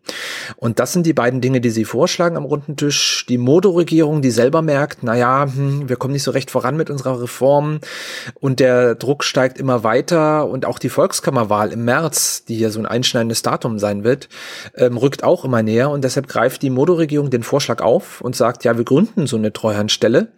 Und 0.57 0.79
das 0.79 0.93
sind 0.93 1.05
die 1.05 1.13
beiden 1.13 1.41
Dinge, 1.41 1.61
die 1.61 1.71
sie 1.71 1.85
vorschlagen 1.85 2.37
am 2.37 2.45
runden 2.45 2.77
Tisch. 2.77 3.27
Die 3.29 3.39
Modo-Regierung, 3.39 4.23
die 4.23 4.31
selber 4.31 4.63
merkt, 4.63 5.03
na 5.03 5.15
ja, 5.15 5.45
hm, 5.45 5.89
wir 5.89 5.97
kommen 5.97 6.13
nicht 6.13 6.23
so 6.23 6.31
recht 6.31 6.51
voran 6.51 6.77
mit 6.77 6.91
unserer 6.91 7.21
Reform 7.21 7.81
und 8.41 8.59
der 8.61 8.95
Druck 8.95 9.23
steigt 9.23 9.59
immer 9.59 9.85
weiter 9.85 10.49
und 10.49 10.65
auch 10.65 10.79
die 10.79 10.89
Volkskammerwahl 10.89 11.73
im 11.73 11.85
März, 11.85 12.45
die 12.45 12.57
hier 12.57 12.71
so 12.71 12.81
ein 12.81 12.87
einschneidendes 12.87 13.43
Datum 13.43 13.79
sein 13.79 14.03
wird, 14.05 14.29
ähm, 14.75 14.97
rückt 14.97 15.23
auch 15.23 15.45
immer 15.45 15.63
näher 15.63 15.91
und 15.91 16.03
deshalb 16.05 16.27
greift 16.27 16.63
die 16.63 16.71
Modo-Regierung 16.71 17.31
den 17.31 17.43
Vorschlag 17.43 17.83
auf 17.83 18.21
und 18.21 18.35
sagt, 18.35 18.65
ja, 18.65 18.77
wir 18.77 18.85
gründen 18.85 19.27
so 19.27 19.37
eine 19.37 19.53
Treuhandstelle 19.53 20.33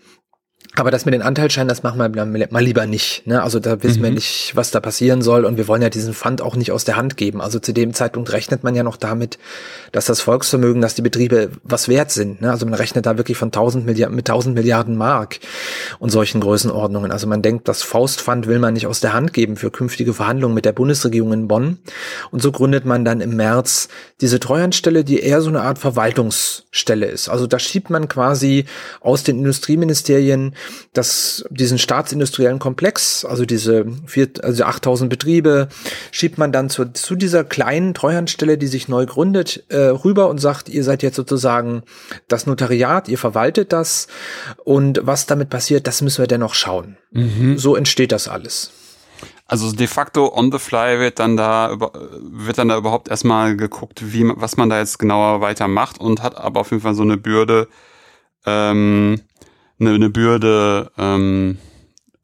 aber 0.75 0.91
das 0.91 1.05
mit 1.05 1.13
den 1.13 1.21
Anteilsscheinen, 1.21 1.69
das 1.69 1.83
machen 1.83 1.99
wir 1.99 2.49
mal 2.51 2.65
lieber 2.65 2.87
nicht. 2.87 3.27
Ne? 3.27 3.43
Also 3.43 3.61
da 3.61 3.83
wissen 3.83 3.99
mhm. 3.99 4.05
wir 4.05 4.11
nicht, 4.13 4.57
was 4.57 4.71
da 4.71 4.81
passieren 4.81 5.21
soll. 5.21 5.45
Und 5.45 5.59
wir 5.59 5.69
wollen 5.69 5.83
ja 5.83 5.91
diesen 5.91 6.15
Fund 6.15 6.41
auch 6.41 6.57
nicht 6.57 6.73
aus 6.73 6.85
der 6.85 6.97
Hand 6.97 7.19
geben. 7.19 7.43
Also 7.43 7.59
zu 7.59 7.75
dem 7.75 7.93
Zeitpunkt 7.93 8.33
rechnet 8.33 8.65
man 8.65 8.75
ja 8.75 8.83
noch 8.83 8.97
damit, 8.97 9.39
dass 9.93 10.07
das 10.07 10.23
Volksvermögen, 10.23 10.81
dass 10.81 10.95
die 10.95 11.03
Betriebe 11.03 11.51
was 11.63 11.89
wert 11.89 12.11
sind. 12.11 12.41
Ne? 12.41 12.51
Also 12.51 12.65
man 12.65 12.73
rechnet 12.73 13.05
da 13.05 13.19
wirklich 13.19 13.37
von 13.37 13.49
1000 13.49 13.85
Milliarden, 13.85 14.17
mit 14.17 14.27
1000 14.31 14.55
Milliarden 14.55 14.97
Mark 14.97 15.41
und 15.99 16.09
solchen 16.09 16.41
Größenordnungen. 16.41 17.13
Also 17.13 17.27
man 17.27 17.43
denkt, 17.43 17.69
das 17.69 17.83
Faustfund 17.83 18.47
will 18.47 18.59
man 18.59 18.73
nicht 18.73 18.87
aus 18.87 19.01
der 19.01 19.13
Hand 19.13 19.35
geben 19.35 19.57
für 19.57 19.71
künftige 19.71 20.15
Verhandlungen 20.15 20.55
mit 20.55 20.65
der 20.65 20.73
Bundesregierung 20.73 21.35
in 21.35 21.49
Bonn. 21.49 21.81
Und 22.31 22.41
so 22.41 22.51
gründet 22.51 22.87
man 22.87 23.05
dann 23.05 23.21
im 23.21 23.37
März 23.37 23.89
diese 24.23 24.41
Treuhandstelle, 24.41 25.05
die 25.05 25.21
eher 25.21 25.43
so 25.43 25.51
eine 25.51 25.61
Art 25.61 25.79
Verwaltungsstelle 25.79 27.05
ist. 27.05 27.29
Also 27.29 27.47
da 27.47 27.59
schiebt 27.59 27.91
man 27.91 28.09
quasi 28.09 28.65
aus 29.03 29.23
den 29.23 29.37
Industrieministerien 29.37 30.55
das, 30.93 31.45
diesen 31.51 31.79
staatsindustriellen 31.79 32.59
Komplex, 32.59 33.25
also 33.25 33.45
diese 33.45 33.87
vier, 34.07 34.29
also 34.43 34.65
8000 34.65 35.09
Betriebe, 35.09 35.69
schiebt 36.11 36.39
man 36.39 36.53
dann 36.53 36.71
zu, 36.71 36.93
zu 36.93 37.15
dieser 37.15 37.45
kleinen 37.45 37.95
Treuhandstelle, 37.95 38.59
die 38.59 38.67
sich 38.67 38.89
neu 38.89 39.07
gründet, 39.07 39.65
äh, 39.69 39.77
rüber 39.77 40.29
und 40.29 40.39
sagt, 40.39 40.69
ihr 40.69 40.85
seid 40.85 41.03
jetzt 41.03 41.17
sozusagen 41.17 41.83
das 42.29 42.47
Notariat, 42.47 43.09
ihr 43.09 43.19
verwaltet 43.19 43.73
das 43.73 44.09
und 44.65 45.01
was 45.03 45.27
damit 45.27 45.51
passiert, 45.51 45.87
das 45.87 46.03
müssen 46.03 46.23
wir 46.23 46.27
dennoch 46.27 46.55
schauen. 46.55 46.97
Mhm. 47.11 47.59
So 47.59 47.77
entsteht 47.77 48.13
das 48.13 48.29
alles. 48.29 48.71
Also 49.47 49.71
de 49.71 49.87
facto 49.87 50.33
on 50.35 50.51
the 50.51 50.59
fly 50.59 50.99
wird 50.99 51.19
dann 51.19 51.37
da 51.37 51.77
wird 51.79 52.57
dann 52.57 52.69
da 52.69 52.79
überhaupt 52.79 53.09
erstmal 53.09 53.55
geguckt, 53.55 54.13
wie 54.13 54.25
was 54.37 54.57
man 54.57 54.71
da 54.71 54.79
jetzt 54.79 54.99
genauer 54.99 55.43
weitermacht 55.43 56.01
und 56.01 56.23
hat 56.23 56.39
aber 56.39 56.61
auf 56.61 56.71
jeden 56.71 56.83
Fall 56.83 56.95
so 56.95 57.03
eine 57.03 57.19
Bürde, 57.19 57.69
ähm, 58.47 59.21
eine, 59.83 59.95
eine 59.95 60.11
Bürde 60.11 60.91
ähm, 60.97 61.59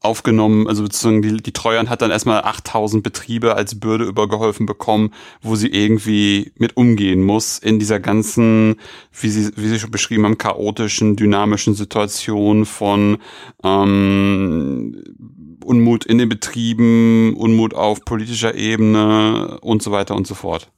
aufgenommen, 0.01 0.67
also 0.67 0.83
sozusagen 0.83 1.21
die, 1.21 1.37
die 1.37 1.51
Treuhand 1.51 1.89
hat 1.89 2.01
dann 2.01 2.11
erstmal 2.11 2.43
8000 2.43 3.03
Betriebe 3.03 3.55
als 3.55 3.79
Bürde 3.79 4.05
übergeholfen 4.05 4.65
bekommen, 4.65 5.13
wo 5.41 5.55
sie 5.55 5.67
irgendwie 5.67 6.53
mit 6.55 6.77
umgehen 6.77 7.21
muss 7.21 7.59
in 7.59 7.79
dieser 7.79 7.99
ganzen, 7.99 8.77
wie 9.11 9.29
sie, 9.29 9.51
wie 9.57 9.67
sie 9.67 9.79
schon 9.79 9.91
beschrieben 9.91 10.23
haben, 10.23 10.37
chaotischen, 10.37 11.17
dynamischen 11.17 11.73
Situation 11.73 12.65
von 12.65 13.17
ähm, 13.63 15.03
Unmut 15.65 16.05
in 16.05 16.17
den 16.17 16.29
Betrieben, 16.29 17.35
Unmut 17.35 17.73
auf 17.73 18.05
politischer 18.05 18.55
Ebene 18.55 19.59
und 19.61 19.83
so 19.83 19.91
weiter 19.91 20.15
und 20.15 20.25
so 20.25 20.33
fort. 20.33 20.71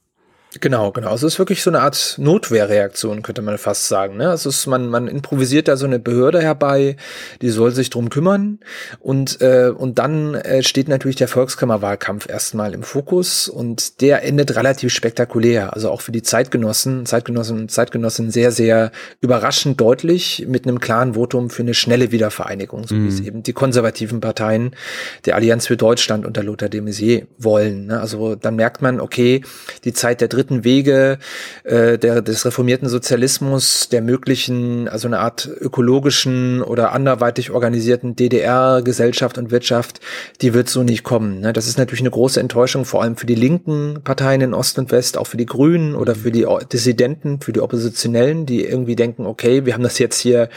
Genau, 0.60 0.92
genau. 0.92 1.10
Also 1.10 1.26
es 1.26 1.34
ist 1.34 1.38
wirklich 1.38 1.62
so 1.62 1.70
eine 1.70 1.80
Art 1.80 2.16
Notwehrreaktion, 2.18 3.22
könnte 3.22 3.42
man 3.42 3.56
fast 3.58 3.88
sagen. 3.88 4.16
Ne? 4.18 4.28
Also 4.28 4.50
es 4.50 4.58
ist, 4.58 4.66
man, 4.66 4.88
man 4.88 5.08
improvisiert 5.08 5.68
da 5.68 5.76
so 5.76 5.86
eine 5.86 5.98
Behörde 5.98 6.42
herbei, 6.42 6.96
die 7.40 7.50
soll 7.50 7.70
sich 7.70 7.90
drum 7.90 8.10
kümmern. 8.10 8.58
Und, 9.00 9.40
äh, 9.40 9.72
und 9.74 9.98
dann 9.98 10.34
äh, 10.34 10.62
steht 10.62 10.88
natürlich 10.88 11.16
der 11.16 11.28
Volkskammerwahlkampf 11.28 12.28
erstmal 12.28 12.74
im 12.74 12.82
Fokus 12.82 13.48
und 13.48 14.00
der 14.00 14.24
endet 14.24 14.54
relativ 14.56 14.92
spektakulär. 14.92 15.72
Also 15.72 15.90
auch 15.90 16.02
für 16.02 16.12
die 16.12 16.22
Zeitgenossen, 16.22 17.06
Zeitgenossen 17.06 17.60
und 17.60 17.70
Zeitgenossen 17.70 18.30
sehr, 18.30 18.52
sehr 18.52 18.92
überraschend 19.20 19.80
deutlich 19.80 20.44
mit 20.46 20.66
einem 20.66 20.80
klaren 20.80 21.14
Votum 21.14 21.48
für 21.48 21.62
eine 21.62 21.74
schnelle 21.74 22.12
Wiedervereinigung, 22.12 22.86
so 22.86 22.94
mhm. 22.94 23.04
wie 23.04 23.08
es 23.08 23.20
mhm. 23.20 23.26
eben 23.26 23.42
die 23.42 23.52
konservativen 23.52 24.20
Parteien 24.20 24.76
der 25.24 25.36
Allianz 25.36 25.66
für 25.66 25.76
Deutschland 25.76 26.26
unter 26.26 26.42
Lothar 26.42 26.68
de 26.68 26.82
Maizière 26.82 27.26
wollen. 27.38 27.86
Ne? 27.86 28.00
Also 28.00 28.34
dann 28.34 28.56
merkt 28.56 28.82
man, 28.82 29.00
okay, 29.00 29.42
die 29.84 29.92
Zeit 29.92 30.20
der 30.20 30.28
dritten 30.28 30.41
Wege 30.50 31.18
äh, 31.64 31.98
der, 31.98 32.22
des 32.22 32.44
reformierten 32.44 32.88
Sozialismus, 32.88 33.88
der 33.88 34.02
möglichen, 34.02 34.88
also 34.88 35.08
eine 35.08 35.18
Art 35.18 35.48
ökologischen 35.60 36.62
oder 36.62 36.92
anderweitig 36.92 37.50
organisierten 37.50 38.16
DDR-Gesellschaft 38.16 39.38
und 39.38 39.50
Wirtschaft, 39.50 40.00
die 40.40 40.54
wird 40.54 40.68
so 40.68 40.82
nicht 40.82 41.02
kommen. 41.02 41.40
Ne? 41.40 41.52
Das 41.52 41.66
ist 41.66 41.78
natürlich 41.78 42.00
eine 42.00 42.10
große 42.10 42.40
Enttäuschung, 42.40 42.84
vor 42.84 43.02
allem 43.02 43.16
für 43.16 43.26
die 43.26 43.34
linken 43.34 44.00
Parteien 44.04 44.40
in 44.40 44.54
Ost 44.54 44.78
und 44.78 44.90
West, 44.90 45.18
auch 45.18 45.26
für 45.26 45.36
die 45.36 45.46
Grünen 45.46 45.94
oder 45.94 46.14
für 46.14 46.30
die 46.30 46.46
Dissidenten, 46.72 47.40
für 47.40 47.52
die 47.52 47.60
Oppositionellen, 47.60 48.46
die 48.46 48.64
irgendwie 48.64 48.96
denken, 48.96 49.26
okay, 49.26 49.64
wir 49.64 49.74
haben 49.74 49.82
das 49.82 49.98
jetzt 49.98 50.18
hier 50.18 50.48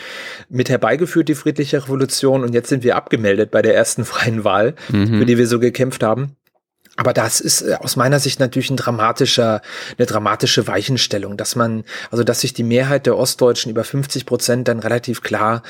mit 0.50 0.70
herbeigeführt, 0.70 1.30
die 1.30 1.36
friedliche 1.36 1.84
Revolution, 1.84 2.44
und 2.44 2.54
jetzt 2.54 2.70
sind 2.70 2.84
wir 2.84 2.96
abgemeldet 2.96 3.52
bei 3.52 3.62
der 3.62 3.76
ersten 3.76 4.06
freien 4.06 4.44
Wahl, 4.44 4.76
mhm. 4.90 5.20
für 5.20 5.26
die 5.26 5.38
wir 5.38 5.48
so 5.48 5.60
gekämpft 5.60 6.04
haben. 6.04 6.36
Aber 6.98 7.14
das 7.14 7.42
ist 7.42 7.62
äh, 7.62 7.76
aus 7.80 7.96
meiner 7.96 8.20
Sicht 8.20 8.40
natürlich 8.40 8.70
ein 8.70 8.78
dramatischer, 8.78 9.62
eine 9.98 10.06
dramatische 10.06 10.68
Weichenstellung, 10.68 11.38
dass 11.38 11.56
man, 11.56 11.84
also 12.12 12.24
dass 12.24 12.42
sich 12.42 12.54
die 12.54 12.64
Mehrheit 12.64 13.06
der 13.06 13.18
Ostdeutschen 13.18 13.70
über 13.70 13.84
50 13.84 14.26
Prozent 14.26 14.68
dann 14.68 14.80
relativ 14.80 15.22
klar 15.22 15.64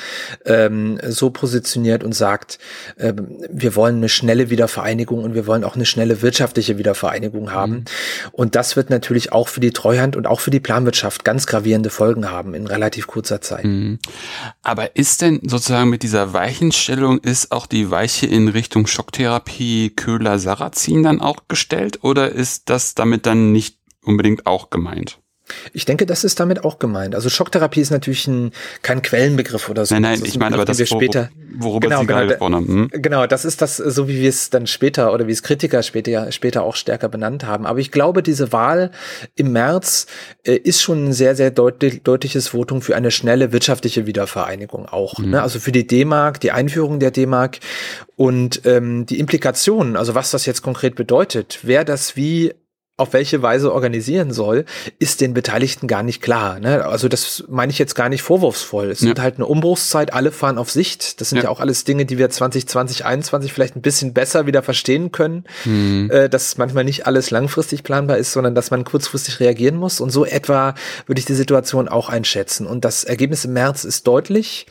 ähm, 0.45 0.99
so 1.07 1.29
positioniert 1.29 2.03
und 2.03 2.13
sagt, 2.13 2.59
äh, 2.97 3.13
wir 3.49 3.75
wollen 3.75 3.97
eine 3.97 4.09
schnelle 4.09 4.49
Wiedervereinigung 4.49 5.23
und 5.23 5.33
wir 5.33 5.47
wollen 5.47 5.63
auch 5.63 5.75
eine 5.75 5.85
schnelle 5.85 6.21
wirtschaftliche 6.21 6.77
Wiedervereinigung 6.77 7.51
haben. 7.51 7.73
Mhm. 7.73 7.85
Und 8.31 8.55
das 8.55 8.75
wird 8.75 8.89
natürlich 8.89 9.31
auch 9.31 9.47
für 9.47 9.59
die 9.59 9.71
Treuhand 9.71 10.15
und 10.15 10.27
auch 10.27 10.39
für 10.39 10.51
die 10.51 10.59
Planwirtschaft 10.59 11.25
ganz 11.25 11.47
gravierende 11.47 11.89
Folgen 11.89 12.29
haben 12.29 12.53
in 12.53 12.67
relativ 12.67 13.07
kurzer 13.07 13.41
Zeit. 13.41 13.65
Mhm. 13.65 13.99
Aber 14.61 14.95
ist 14.95 15.21
denn 15.21 15.41
sozusagen 15.43 15.89
mit 15.89 16.03
dieser 16.03 16.33
Weichenstellung 16.33 17.19
ist 17.19 17.51
auch 17.51 17.65
die 17.65 17.89
Weiche 17.89 18.27
in 18.27 18.47
Richtung 18.47 18.87
Schocktherapie 18.87 19.91
Köhler-Sarrazin 19.95 21.03
dann 21.03 21.14
dann 21.17 21.25
auch 21.25 21.47
gestellt 21.47 22.03
oder 22.03 22.31
ist 22.31 22.69
das 22.69 22.95
damit 22.95 23.25
dann 23.25 23.51
nicht 23.51 23.79
unbedingt 24.03 24.45
auch 24.45 24.69
gemeint? 24.69 25.19
Ich 25.73 25.85
denke, 25.85 26.05
das 26.05 26.23
ist 26.23 26.39
damit 26.39 26.63
auch 26.63 26.79
gemeint. 26.79 27.13
Also 27.13 27.29
Schocktherapie 27.29 27.81
ist 27.81 27.91
natürlich 27.91 28.27
ein, 28.27 28.51
kein 28.81 29.01
Quellenbegriff 29.01 29.69
oder 29.69 29.85
so. 29.85 29.93
Nein, 29.93 30.01
nein, 30.01 30.21
ich 30.23 30.39
meine 30.39 30.55
aber 30.55 30.65
das, 30.65 30.79
wir 30.79 30.87
später, 30.87 31.29
worüber 31.55 31.87
genau, 31.87 32.01
Sie 32.01 32.07
genau, 32.07 32.27
gesprochen 32.27 32.55
haben. 32.55 32.67
Hm? 32.67 32.89
Genau, 32.93 33.27
das 33.27 33.45
ist 33.45 33.61
das, 33.61 33.77
so 33.77 34.07
wie 34.07 34.21
wir 34.21 34.29
es 34.29 34.49
dann 34.49 34.65
später 34.65 35.13
oder 35.13 35.27
wie 35.27 35.31
es 35.31 35.43
Kritiker 35.43 35.83
später, 35.83 36.31
später 36.31 36.63
auch 36.63 36.75
stärker 36.75 37.09
benannt 37.09 37.45
haben. 37.45 37.65
Aber 37.65 37.79
ich 37.79 37.91
glaube, 37.91 38.23
diese 38.23 38.51
Wahl 38.51 38.91
im 39.35 39.51
März 39.51 40.07
äh, 40.43 40.55
ist 40.55 40.81
schon 40.81 41.09
ein 41.09 41.13
sehr, 41.13 41.35
sehr 41.35 41.51
deutlich, 41.51 42.01
deutliches 42.01 42.49
Votum 42.49 42.81
für 42.81 42.95
eine 42.95 43.11
schnelle 43.11 43.51
wirtschaftliche 43.51 44.07
Wiedervereinigung 44.07 44.87
auch. 44.87 45.19
Mhm. 45.19 45.31
Ne? 45.31 45.41
Also 45.41 45.59
für 45.59 45.71
die 45.71 45.85
D-Mark, 45.85 46.39
die 46.39 46.51
Einführung 46.51 46.99
der 46.99 47.11
D-Mark 47.11 47.59
und 48.15 48.61
ähm, 48.65 49.05
die 49.05 49.19
Implikationen, 49.19 49.95
also 49.95 50.15
was 50.15 50.31
das 50.31 50.45
jetzt 50.45 50.63
konkret 50.63 50.95
bedeutet, 50.95 51.59
wer 51.63 51.83
das 51.83 52.15
wie 52.15 52.53
auf 52.97 53.11
welche 53.11 53.41
Weise 53.41 53.73
organisieren 53.73 54.31
soll, 54.31 54.63
ist 54.99 55.19
den 55.19 55.33
Beteiligten 55.33 55.85
gar 55.85 56.01
nicht 56.01 56.21
klar. 56.21 56.61
Ne? 56.61 56.85
Also 56.85 57.09
das 57.09 57.43
meine 57.49 57.69
ich 57.69 57.77
jetzt 57.77 57.93
gar 57.93 58.07
nicht 58.07 58.21
vorwurfsvoll. 58.21 58.89
Es 58.89 59.01
ja. 59.01 59.07
sind 59.07 59.21
halt 59.21 59.35
eine 59.35 59.45
Umbruchszeit, 59.47 60.13
alle 60.13 60.31
fahren 60.31 60.57
auf 60.57 60.71
Sicht. 60.71 61.19
Das 61.19 61.29
sind 61.29 61.39
ja. 61.39 61.45
ja 61.45 61.49
auch 61.49 61.59
alles 61.59 61.83
Dinge, 61.83 62.05
die 62.05 62.17
wir 62.17 62.29
2020, 62.29 62.97
2021 62.99 63.51
vielleicht 63.51 63.75
ein 63.75 63.81
bisschen 63.81 64.13
besser 64.13 64.45
wieder 64.45 64.63
verstehen 64.63 65.11
können, 65.11 65.43
mhm. 65.65 66.09
äh, 66.09 66.29
dass 66.29 66.57
manchmal 66.57 66.85
nicht 66.85 67.05
alles 67.05 67.31
langfristig 67.31 67.83
planbar 67.83 68.15
ist, 68.17 68.31
sondern 68.31 68.55
dass 68.55 68.71
man 68.71 68.85
kurzfristig 68.85 69.41
reagieren 69.41 69.75
muss. 69.75 69.99
Und 69.99 70.11
so 70.11 70.23
etwa 70.23 70.73
würde 71.05 71.19
ich 71.19 71.25
die 71.25 71.33
Situation 71.33 71.89
auch 71.89 72.07
einschätzen. 72.07 72.65
Und 72.65 72.85
das 72.85 73.03
Ergebnis 73.03 73.43
im 73.43 73.51
März 73.51 73.83
ist 73.83 74.07
deutlich. 74.07 74.67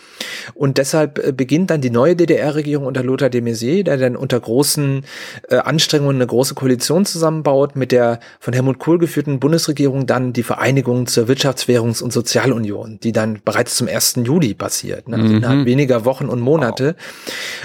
Und 0.55 0.79
deshalb 0.79 1.19
äh, 1.19 1.33
beginnt 1.33 1.69
dann 1.69 1.83
die 1.83 1.91
neue 1.91 2.17
DDR-Regierung 2.17 2.87
unter 2.87 3.03
Lothar 3.03 3.29
de 3.29 3.43
Maizière, 3.43 3.85
der 3.85 3.99
dann 3.99 4.17
unter 4.17 4.41
großen 4.41 5.05
äh, 5.51 5.57
Anstrengungen 5.57 6.17
eine 6.17 6.27
große 6.27 6.55
Koalition 6.55 7.05
zusammenbaut 7.05 7.77
mit 7.77 7.93
der 7.93 8.14
von 8.41 8.53
Helmut 8.55 8.79
Kohl 8.79 8.99
geführten 8.99 9.41
Bundesregierung 9.41 10.07
dann 10.07 10.33
die 10.33 10.43
Vereinigung 10.43 11.07
zur 11.07 11.29
Wirtschafts-, 11.29 11.69
Währungs- 11.69 12.03
und 12.03 12.13
Sozialunion, 12.13 12.99
die 13.03 13.13
dann 13.13 13.41
bereits 13.45 13.77
zum 13.77 13.89
1. 13.89 14.21
Juli 14.25 14.55
passiert, 14.55 15.09
ne? 15.09 15.17
also 15.17 15.29
mhm. 15.29 15.37
innerhalb 15.37 15.65
weniger 15.65 16.05
Wochen 16.05 16.27
und 16.27 16.41
Monate. 16.41 16.97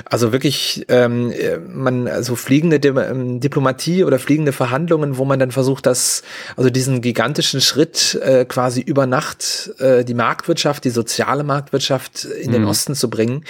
Also 0.06 0.32
wirklich, 0.32 0.86
ähm, 0.90 1.34
man, 1.68 2.08
also 2.08 2.36
fliegende 2.36 2.80
Di 2.80 2.90
ähm, 2.90 3.40
Diplomatie 3.40 4.04
oder 4.04 4.20
fliegende 4.20 4.52
Verhandlungen, 4.52 5.18
wo 5.18 5.26
man 5.26 5.40
dann 5.40 5.52
versucht, 5.52 5.86
dass, 5.86 6.24
also 6.56 6.70
diesen 6.70 7.02
gigantischen 7.02 7.62
Schritt 7.62 8.20
äh, 8.24 8.46
quasi 8.46 8.82
über 8.82 9.06
Nacht 9.06 9.72
äh, 9.80 10.04
die 10.04 10.14
Marktwirtschaft, 10.14 10.84
die 10.86 10.90
soziale 10.90 11.44
Marktwirtschaft 11.44 12.26
in 12.26 12.52
den 12.52 12.64
mhm. 12.64 12.70
Osten 12.70 12.96
zu 12.96 13.10
bringen. 13.10 13.44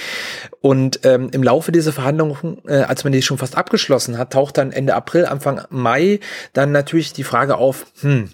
Und 0.62 1.01
ähm, 1.03 1.29
im 1.32 1.44
Laufe 1.44 1.72
dieser 1.72 1.94
Verhandlungen, 1.94 2.60
äh, 2.68 2.82
als 2.82 3.03
man 3.03 3.13
die 3.13 3.22
schon 3.22 3.38
fast 3.38 3.58
abgeschlossen 3.58 4.18
hat, 4.18 4.34
taucht 4.34 4.58
dann 4.58 4.72
Ende 4.72 4.96
April, 4.96 5.25
Anfang 5.25 5.62
Mai 5.70 6.20
dann 6.53 6.72
natürlich 6.72 6.88
die 7.13 7.24
Frage 7.24 7.58
auf, 7.58 7.86
hm, 8.01 8.29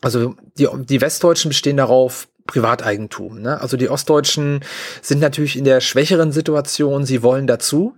also 0.00 0.34
die, 0.56 0.68
die 0.84 1.00
Westdeutschen 1.00 1.48
bestehen 1.50 1.76
darauf, 1.76 2.28
Privateigentum. 2.48 3.42
Ne? 3.42 3.60
Also 3.60 3.76
die 3.76 3.88
Ostdeutschen 3.88 4.64
sind 5.02 5.20
natürlich 5.20 5.56
in 5.56 5.64
der 5.64 5.80
schwächeren 5.80 6.32
Situation, 6.32 7.04
sie 7.04 7.22
wollen 7.22 7.46
dazu. 7.46 7.94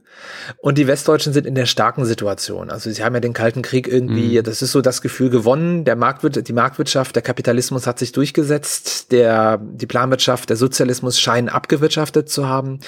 Und 0.59 0.79
die 0.79 0.87
Westdeutschen 0.87 1.33
sind 1.33 1.47
in 1.47 1.55
der 1.55 1.67
starken 1.67 2.05
Situation. 2.05 2.71
Also 2.71 2.90
sie 2.90 3.05
haben 3.05 3.14
ja 3.14 3.21
den 3.21 3.33
Kalten 3.33 3.62
Krieg 3.62 3.88
irgendwie, 3.88 4.38
mhm. 4.38 4.43
das 4.43 4.62
ist 4.62 4.73
so 4.73 4.81
das 4.81 5.02
Gefühl 5.02 5.31
gewonnen, 5.31 5.85
der 5.85 5.97
Marktwirtschaft, 5.97 6.49
die 6.49 6.52
Marktwirtschaft, 6.52 7.14
der 7.14 7.23
Kapitalismus 7.23 7.87
hat 7.87 7.99
sich 7.99 8.12
durchgesetzt, 8.12 9.12
der, 9.12 9.59
die 9.59 9.87
Planwirtschaft, 9.87 10.50
der 10.50 10.57
Sozialismus 10.57 11.21
scheinen 11.21 11.49
abgewirtschaftet 11.49 12.29
zu 12.29 12.49
haben. 12.49 12.81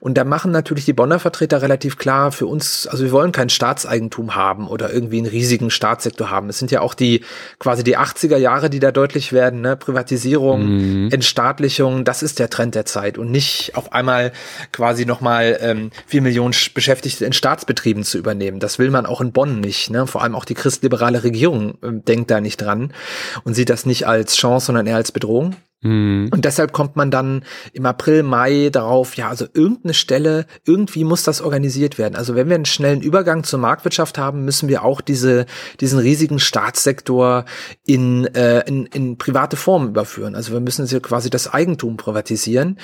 Und 0.00 0.16
da 0.16 0.24
machen 0.24 0.52
natürlich 0.52 0.84
die 0.84 0.92
Bonner 0.92 1.18
Vertreter 1.18 1.62
relativ 1.62 1.98
klar 1.98 2.32
für 2.32 2.46
uns, 2.46 2.86
also 2.86 3.04
wir 3.04 3.12
wollen 3.12 3.32
kein 3.32 3.48
Staatseigentum 3.48 4.34
haben 4.34 4.68
oder 4.68 4.92
irgendwie 4.92 5.18
einen 5.18 5.26
riesigen 5.26 5.70
Staatssektor 5.70 6.30
haben. 6.30 6.48
Es 6.48 6.58
sind 6.58 6.70
ja 6.70 6.80
auch 6.80 6.94
die, 6.94 7.24
quasi 7.58 7.84
die 7.84 7.98
80er 7.98 8.36
Jahre, 8.36 8.70
die 8.70 8.80
da 8.80 8.92
deutlich 8.92 9.32
werden, 9.32 9.60
ne? 9.60 9.76
Privatisierung, 9.76 11.04
mhm. 11.04 11.08
Entstaatlichung, 11.10 12.04
das 12.04 12.22
ist 12.22 12.38
der 12.38 12.50
Trend 12.50 12.74
der 12.74 12.84
Zeit 12.84 13.18
und 13.18 13.30
nicht 13.30 13.72
auf 13.74 13.92
einmal 13.92 14.32
quasi 14.72 15.06
nochmal 15.06 15.58
ähm, 15.60 15.90
vier 16.06 16.22
Millionen 16.22 16.52
Beschäftigte 16.74 17.24
in 17.24 17.32
Staatsbetrieben 17.32 18.04
zu 18.04 18.18
übernehmen. 18.18 18.60
Das 18.60 18.78
will 18.78 18.90
man 18.90 19.06
auch 19.06 19.20
in 19.20 19.32
Bonn 19.32 19.60
nicht. 19.60 19.90
Ne? 19.90 20.06
Vor 20.06 20.22
allem 20.22 20.34
auch 20.34 20.44
die 20.44 20.54
christliberale 20.54 21.24
Regierung 21.24 21.74
äh, 21.82 21.92
denkt 21.92 22.30
da 22.30 22.40
nicht 22.40 22.58
dran 22.58 22.92
und 23.44 23.54
sieht 23.54 23.70
das 23.70 23.86
nicht 23.86 24.06
als 24.06 24.36
Chance, 24.36 24.66
sondern 24.66 24.86
eher 24.86 24.96
als 24.96 25.12
Bedrohung. 25.12 25.56
Mhm. 25.80 26.28
Und 26.32 26.44
deshalb 26.44 26.72
kommt 26.72 26.96
man 26.96 27.10
dann 27.10 27.44
im 27.72 27.86
April, 27.86 28.24
Mai 28.24 28.70
darauf, 28.72 29.16
ja, 29.16 29.28
also 29.28 29.46
irgendeine 29.54 29.94
Stelle, 29.94 30.46
irgendwie 30.64 31.04
muss 31.04 31.22
das 31.22 31.40
organisiert 31.40 31.98
werden. 31.98 32.16
Also 32.16 32.34
wenn 32.34 32.48
wir 32.48 32.56
einen 32.56 32.64
schnellen 32.64 33.00
Übergang 33.00 33.44
zur 33.44 33.60
Marktwirtschaft 33.60 34.18
haben, 34.18 34.44
müssen 34.44 34.68
wir 34.68 34.84
auch 34.84 35.00
diese, 35.00 35.46
diesen 35.80 36.00
riesigen 36.00 36.40
Staatssektor 36.40 37.44
in, 37.84 38.26
äh, 38.34 38.66
in, 38.66 38.86
in 38.86 39.18
private 39.18 39.56
Formen 39.56 39.90
überführen. 39.90 40.34
Also 40.34 40.52
wir 40.52 40.60
müssen 40.60 40.86
hier 40.86 41.00
quasi 41.00 41.30
das 41.30 41.52
Eigentum 41.52 41.96
privatisieren. 41.96 42.78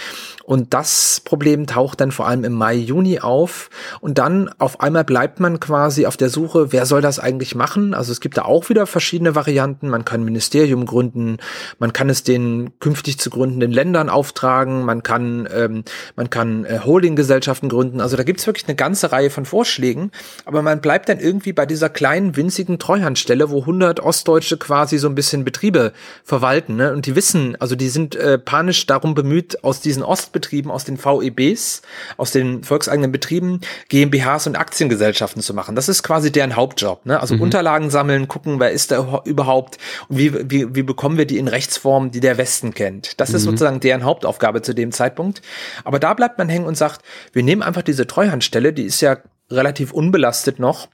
Und 0.44 0.72
das 0.72 1.20
Problem 1.24 1.66
taucht 1.66 2.00
dann 2.00 2.12
vor 2.12 2.28
allem 2.28 2.44
im 2.44 2.52
Mai, 2.52 2.76
Juni 2.76 3.18
auf. 3.18 3.70
Und 4.00 4.18
dann 4.18 4.48
auf 4.58 4.80
einmal 4.80 5.04
bleibt 5.04 5.40
man 5.40 5.58
quasi 5.58 6.06
auf 6.06 6.16
der 6.16 6.28
Suche, 6.28 6.72
wer 6.72 6.86
soll 6.86 7.00
das 7.00 7.18
eigentlich 7.18 7.56
machen? 7.56 7.92
Also 7.92 8.12
es 8.12 8.20
gibt 8.20 8.36
da 8.36 8.42
auch 8.42 8.68
wieder 8.68 8.86
verschiedene 8.86 9.34
Varianten. 9.34 9.88
Man 9.88 10.04
kann 10.04 10.24
Ministerium 10.24 10.86
gründen, 10.86 11.38
man 11.80 11.92
kann 11.92 12.08
es 12.08 12.22
den 12.22 12.70
künftig 12.84 13.18
zu 13.18 13.30
gründenden 13.30 13.72
Ländern 13.72 14.10
auftragen, 14.10 14.84
man 14.84 15.02
kann, 15.02 15.48
ähm, 15.50 15.84
man 16.16 16.28
kann 16.28 16.66
äh, 16.66 16.80
Holdinggesellschaften 16.84 17.70
gründen. 17.70 18.02
Also 18.02 18.18
da 18.18 18.24
gibt's 18.24 18.46
wirklich 18.46 18.68
eine 18.68 18.76
ganze 18.76 19.10
Reihe 19.10 19.30
von 19.30 19.46
Vorschlägen, 19.46 20.10
aber 20.44 20.60
man 20.60 20.82
bleibt 20.82 21.08
dann 21.08 21.18
irgendwie 21.18 21.54
bei 21.54 21.64
dieser 21.64 21.88
kleinen, 21.88 22.36
winzigen 22.36 22.78
Treuhandstelle, 22.78 23.48
wo 23.48 23.60
100 23.60 24.00
Ostdeutsche 24.00 24.58
quasi 24.58 24.98
so 24.98 25.08
ein 25.08 25.14
bisschen 25.14 25.46
Betriebe 25.46 25.94
verwalten. 26.24 26.76
Ne? 26.76 26.92
Und 26.92 27.06
die 27.06 27.16
wissen, 27.16 27.56
also 27.58 27.74
die 27.74 27.88
sind 27.88 28.16
äh, 28.16 28.36
panisch 28.36 28.84
darum 28.84 29.14
bemüht, 29.14 29.64
aus 29.64 29.80
diesen 29.80 30.02
Ostbetrieben, 30.02 30.70
aus 30.70 30.84
den 30.84 30.98
VEBs, 30.98 31.80
aus 32.18 32.32
den 32.32 32.64
volkseigenen 32.64 33.12
Betrieben, 33.12 33.62
GmbHs 33.88 34.46
und 34.46 34.56
Aktiengesellschaften 34.56 35.40
zu 35.40 35.54
machen. 35.54 35.74
Das 35.74 35.88
ist 35.88 36.02
quasi 36.02 36.30
deren 36.30 36.54
Hauptjob. 36.54 37.06
Ne? 37.06 37.18
Also 37.18 37.36
mhm. 37.36 37.40
Unterlagen 37.40 37.88
sammeln, 37.88 38.28
gucken, 38.28 38.60
wer 38.60 38.72
ist 38.72 38.90
da 38.90 39.22
überhaupt 39.24 39.78
und 40.10 40.18
wie, 40.18 40.50
wie, 40.50 40.74
wie 40.74 40.82
bekommen 40.82 41.16
wir 41.16 41.24
die 41.24 41.38
in 41.38 41.48
Rechtsform, 41.48 42.10
die 42.10 42.20
der 42.20 42.36
Westen 42.36 42.73
kennt. 42.74 43.20
Das 43.20 43.30
ist 43.30 43.42
mhm. 43.42 43.50
sozusagen 43.50 43.80
deren 43.80 44.04
Hauptaufgabe 44.04 44.62
zu 44.62 44.74
dem 44.74 44.92
Zeitpunkt. 44.92 45.42
Aber 45.84 45.98
da 45.98 46.14
bleibt 46.14 46.38
man 46.38 46.48
hängen 46.48 46.66
und 46.66 46.76
sagt, 46.76 47.02
wir 47.32 47.42
nehmen 47.42 47.62
einfach 47.62 47.82
diese 47.82 48.06
Treuhandstelle, 48.06 48.72
die 48.72 48.84
ist 48.84 49.00
ja 49.00 49.18
relativ 49.50 49.92
unbelastet 49.92 50.58
noch. 50.58 50.88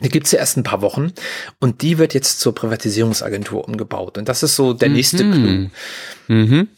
Die 0.00 0.08
gibt's 0.08 0.32
ja 0.32 0.40
erst 0.40 0.56
ein 0.56 0.64
paar 0.64 0.82
Wochen 0.82 1.12
und 1.60 1.82
die 1.82 1.98
wird 1.98 2.14
jetzt 2.14 2.40
zur 2.40 2.54
Privatisierungsagentur 2.54 3.64
umgebaut. 3.66 4.18
Und 4.18 4.28
das 4.28 4.42
ist 4.42 4.56
so 4.56 4.72
der 4.72 4.88
nächste 4.88 5.24
mhm. 5.24 5.32
Clou. 5.32 6.34
Mhm. 6.34 6.68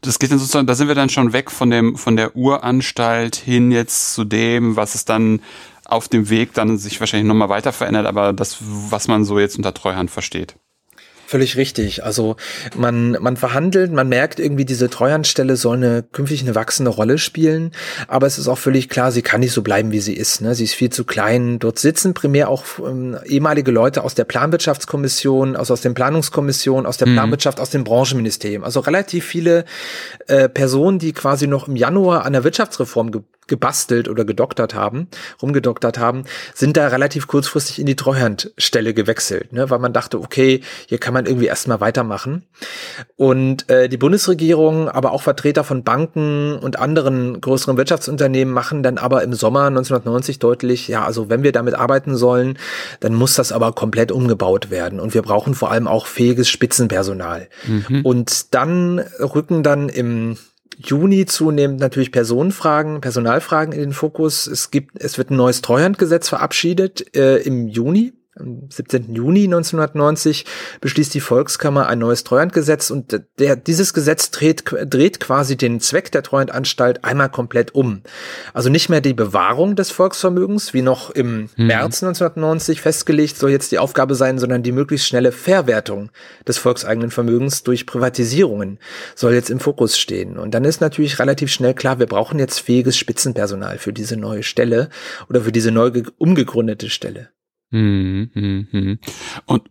Das 0.00 0.20
geht 0.20 0.30
dann 0.30 0.38
sozusagen, 0.38 0.68
da 0.68 0.76
sind 0.76 0.86
wir 0.86 0.94
dann 0.94 1.08
schon 1.08 1.32
weg 1.32 1.50
von 1.50 1.70
dem, 1.70 1.96
von 1.96 2.16
der 2.16 2.36
Uranstalt 2.36 3.34
hin 3.34 3.72
jetzt 3.72 4.14
zu 4.14 4.24
dem, 4.24 4.76
was 4.76 4.94
es 4.94 5.04
dann 5.04 5.40
auf 5.84 6.08
dem 6.08 6.30
Weg 6.30 6.54
dann 6.54 6.78
sich 6.78 7.00
wahrscheinlich 7.00 7.26
nochmal 7.26 7.48
weiter 7.48 7.72
verändert, 7.72 8.06
aber 8.06 8.32
das, 8.32 8.58
was 8.60 9.08
man 9.08 9.24
so 9.24 9.38
jetzt 9.38 9.56
unter 9.56 9.74
Treuhand 9.74 10.10
versteht. 10.10 10.56
Völlig 11.26 11.56
richtig. 11.56 12.04
Also 12.04 12.36
man, 12.76 13.16
man 13.20 13.36
verhandelt, 13.36 13.90
man 13.90 14.08
merkt 14.08 14.38
irgendwie, 14.38 14.64
diese 14.64 14.88
Treuhandstelle 14.88 15.56
soll 15.56 15.76
eine 15.76 16.04
künftig 16.04 16.42
eine 16.42 16.54
wachsende 16.54 16.90
Rolle 16.90 17.18
spielen, 17.18 17.72
aber 18.06 18.28
es 18.28 18.38
ist 18.38 18.46
auch 18.46 18.58
völlig 18.58 18.88
klar, 18.88 19.10
sie 19.10 19.22
kann 19.22 19.40
nicht 19.40 19.52
so 19.52 19.62
bleiben, 19.62 19.90
wie 19.90 19.98
sie 19.98 20.14
ist. 20.14 20.40
Ne? 20.40 20.54
Sie 20.54 20.64
ist 20.64 20.74
viel 20.74 20.90
zu 20.90 21.04
klein. 21.04 21.58
Dort 21.58 21.80
sitzen 21.80 22.14
primär 22.14 22.48
auch 22.48 22.64
ähm, 22.78 23.16
ehemalige 23.26 23.72
Leute 23.72 24.04
aus 24.04 24.14
der 24.14 24.24
Planwirtschaftskommission, 24.24 25.56
also 25.56 25.72
aus 25.72 25.80
den 25.80 25.94
Planungskommissionen, 25.94 26.86
aus 26.86 26.96
der 26.96 27.08
mhm. 27.08 27.14
Planwirtschaft, 27.14 27.58
aus 27.58 27.70
dem 27.70 27.82
Branchenministerium. 27.82 28.62
Also 28.62 28.80
relativ 28.80 29.24
viele 29.24 29.64
äh, 30.28 30.48
Personen, 30.48 31.00
die 31.00 31.12
quasi 31.12 31.48
noch 31.48 31.66
im 31.66 31.74
Januar 31.74 32.24
an 32.24 32.34
der 32.34 32.44
Wirtschaftsreform 32.44 33.10
ge 33.10 33.22
gebastelt 33.46 34.08
oder 34.08 34.24
gedoktert 34.24 34.74
haben, 34.74 35.08
rumgedoktert 35.40 35.98
haben, 35.98 36.24
sind 36.54 36.76
da 36.76 36.88
relativ 36.88 37.26
kurzfristig 37.26 37.78
in 37.78 37.86
die 37.86 37.96
Treuhandstelle 37.96 38.94
gewechselt, 38.94 39.52
ne? 39.52 39.70
weil 39.70 39.78
man 39.78 39.92
dachte, 39.92 40.18
okay, 40.18 40.62
hier 40.88 40.98
kann 40.98 41.14
man 41.16 41.26
irgendwie 41.26 41.46
erstmal 41.46 41.80
weitermachen. 41.80 42.44
Und 43.16 43.68
äh, 43.70 43.88
die 43.88 43.96
Bundesregierung, 43.96 44.88
aber 44.88 45.12
auch 45.12 45.22
Vertreter 45.22 45.64
von 45.64 45.82
Banken 45.82 46.58
und 46.58 46.78
anderen 46.78 47.40
größeren 47.40 47.76
Wirtschaftsunternehmen 47.76 48.52
machen 48.52 48.82
dann 48.82 48.98
aber 48.98 49.22
im 49.22 49.32
Sommer 49.32 49.66
1990 49.66 50.38
deutlich, 50.38 50.88
ja, 50.88 51.04
also 51.04 51.28
wenn 51.30 51.42
wir 51.42 51.52
damit 51.52 51.74
arbeiten 51.74 52.16
sollen, 52.16 52.58
dann 53.00 53.14
muss 53.14 53.34
das 53.34 53.52
aber 53.52 53.72
komplett 53.72 54.12
umgebaut 54.12 54.70
werden. 54.70 55.00
Und 55.00 55.14
wir 55.14 55.22
brauchen 55.22 55.54
vor 55.54 55.70
allem 55.70 55.88
auch 55.88 56.06
fähiges 56.06 56.48
Spitzenpersonal. 56.48 57.48
Mhm. 57.66 58.04
Und 58.04 58.54
dann 58.54 58.98
rücken 59.20 59.62
dann 59.62 59.88
im 59.88 60.36
Juni 60.78 61.24
zunehmend 61.24 61.80
natürlich 61.80 62.12
Personenfragen, 62.12 63.00
Personalfragen 63.00 63.72
in 63.72 63.80
den 63.80 63.92
Fokus. 63.92 64.46
Es 64.46 64.70
gibt, 64.70 65.00
es 65.00 65.16
wird 65.16 65.30
ein 65.30 65.36
neues 65.36 65.62
Treuhandgesetz 65.62 66.28
verabschiedet 66.28 67.16
äh, 67.16 67.38
im 67.38 67.68
Juni 67.68 68.12
am 68.38 68.68
17. 68.70 69.14
Juni 69.14 69.44
1990 69.44 70.44
beschließt 70.80 71.14
die 71.14 71.20
Volkskammer 71.20 71.86
ein 71.86 71.98
neues 71.98 72.24
Treuhandgesetz 72.24 72.90
und 72.90 73.20
der, 73.38 73.56
dieses 73.56 73.94
Gesetz 73.94 74.30
dreht, 74.30 74.64
dreht 74.86 75.20
quasi 75.20 75.56
den 75.56 75.80
Zweck 75.80 76.12
der 76.12 76.22
Treuhandanstalt 76.22 77.04
einmal 77.04 77.30
komplett 77.30 77.74
um. 77.74 78.02
Also 78.52 78.68
nicht 78.68 78.88
mehr 78.88 79.00
die 79.00 79.14
Bewahrung 79.14 79.76
des 79.76 79.90
Volksvermögens, 79.90 80.74
wie 80.74 80.82
noch 80.82 81.10
im 81.10 81.48
mhm. 81.56 81.66
März 81.66 82.02
1990 82.02 82.80
festgelegt, 82.80 83.36
soll 83.36 83.50
jetzt 83.50 83.72
die 83.72 83.78
Aufgabe 83.78 84.14
sein, 84.14 84.38
sondern 84.38 84.62
die 84.62 84.72
möglichst 84.72 85.06
schnelle 85.06 85.32
Verwertung 85.32 86.10
des 86.46 86.58
volkseigenen 86.58 87.10
Vermögens 87.10 87.62
durch 87.62 87.86
Privatisierungen 87.86 88.78
soll 89.14 89.32
jetzt 89.32 89.50
im 89.50 89.60
Fokus 89.60 89.98
stehen. 89.98 90.38
Und 90.38 90.52
dann 90.52 90.64
ist 90.64 90.80
natürlich 90.80 91.18
relativ 91.18 91.50
schnell 91.50 91.74
klar, 91.74 91.98
wir 91.98 92.06
brauchen 92.06 92.38
jetzt 92.38 92.60
fähiges 92.60 92.96
Spitzenpersonal 92.96 93.78
für 93.78 93.92
diese 93.92 94.16
neue 94.16 94.42
Stelle 94.42 94.90
oder 95.28 95.42
für 95.42 95.52
diese 95.52 95.70
neu 95.70 96.02
umgegründete 96.18 96.90
Stelle. 96.90 97.30
Mhm, 97.70 98.30
mhm, 98.34 98.68
mhm. 98.72 98.98
Und 99.46 99.70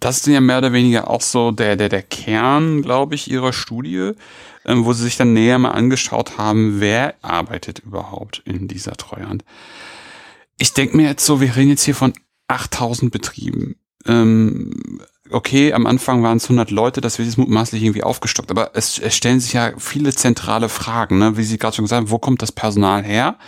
das 0.00 0.18
ist 0.18 0.26
ja 0.26 0.40
mehr 0.40 0.58
oder 0.58 0.72
weniger 0.72 1.08
auch 1.08 1.22
so 1.22 1.50
der, 1.50 1.76
der, 1.76 1.88
der 1.88 2.02
Kern, 2.02 2.82
glaube 2.82 3.14
ich, 3.14 3.30
ihrer 3.30 3.52
Studie, 3.52 4.12
ähm, 4.64 4.84
wo 4.84 4.92
sie 4.92 5.04
sich 5.04 5.16
dann 5.16 5.32
näher 5.32 5.58
mal 5.58 5.70
angeschaut 5.70 6.36
haben, 6.36 6.80
wer 6.80 7.14
arbeitet 7.22 7.80
überhaupt 7.80 8.42
in 8.44 8.68
dieser 8.68 8.92
Treuhand. 8.92 9.44
Ich 10.58 10.74
denke 10.74 10.96
mir 10.96 11.08
jetzt 11.08 11.24
so, 11.24 11.40
wir 11.40 11.56
reden 11.56 11.70
jetzt 11.70 11.84
hier 11.84 11.94
von 11.94 12.12
8000 12.48 13.10
Betrieben. 13.10 13.76
ähm, 14.06 15.00
okay, 15.30 15.72
am 15.72 15.86
Anfang 15.86 16.22
waren 16.22 16.36
es 16.36 16.44
100 16.44 16.70
Leute, 16.70 17.00
das 17.00 17.18
wird 17.18 17.26
jetzt 17.26 17.38
mutmaßlich 17.38 17.82
irgendwie 17.82 18.02
aufgestockt, 18.02 18.50
aber 18.50 18.72
es, 18.74 18.98
es 18.98 19.16
stellen 19.16 19.40
sich 19.40 19.54
ja 19.54 19.72
viele 19.78 20.14
zentrale 20.14 20.68
Fragen, 20.68 21.18
ne? 21.18 21.36
wie 21.36 21.44
Sie 21.44 21.58
gerade 21.58 21.74
schon 21.74 21.86
gesagt 21.86 22.00
haben, 22.00 22.10
wo 22.10 22.18
kommt 22.18 22.42
das 22.42 22.52
Personal 22.52 23.02
her? 23.02 23.38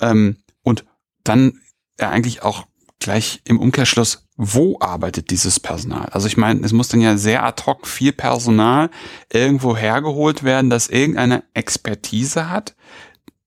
Ähm, 0.00 0.36
und 0.62 0.84
dann 1.24 1.60
eigentlich 1.98 2.42
auch 2.42 2.66
gleich 3.06 3.40
im 3.44 3.60
Umkehrschluss, 3.60 4.26
wo 4.36 4.78
arbeitet 4.80 5.30
dieses 5.30 5.60
Personal? 5.60 6.06
Also 6.06 6.26
ich 6.26 6.36
meine, 6.36 6.64
es 6.64 6.72
muss 6.72 6.88
dann 6.88 7.00
ja 7.00 7.16
sehr 7.16 7.44
ad 7.44 7.62
hoc 7.64 7.86
viel 7.86 8.12
Personal 8.12 8.90
irgendwo 9.32 9.76
hergeholt 9.76 10.42
werden, 10.42 10.70
das 10.70 10.88
irgendeine 10.88 11.44
Expertise 11.54 12.50
hat, 12.50 12.74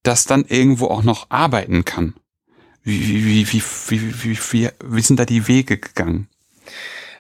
das 0.02 0.26
dann 0.26 0.46
irgendwo 0.46 0.88
auch 0.88 1.04
noch 1.04 1.30
arbeiten 1.30 1.84
kann. 1.84 2.16
Wie, 2.84 3.26
wie, 3.26 3.52
wie, 3.52 3.62
wie, 3.90 4.02
wie, 4.02 4.24
wie, 4.24 4.40
wie, 4.52 4.70
wie 4.82 5.02
sind 5.02 5.20
da 5.20 5.26
die 5.26 5.48
Wege 5.50 5.78
gegangen? 5.78 6.30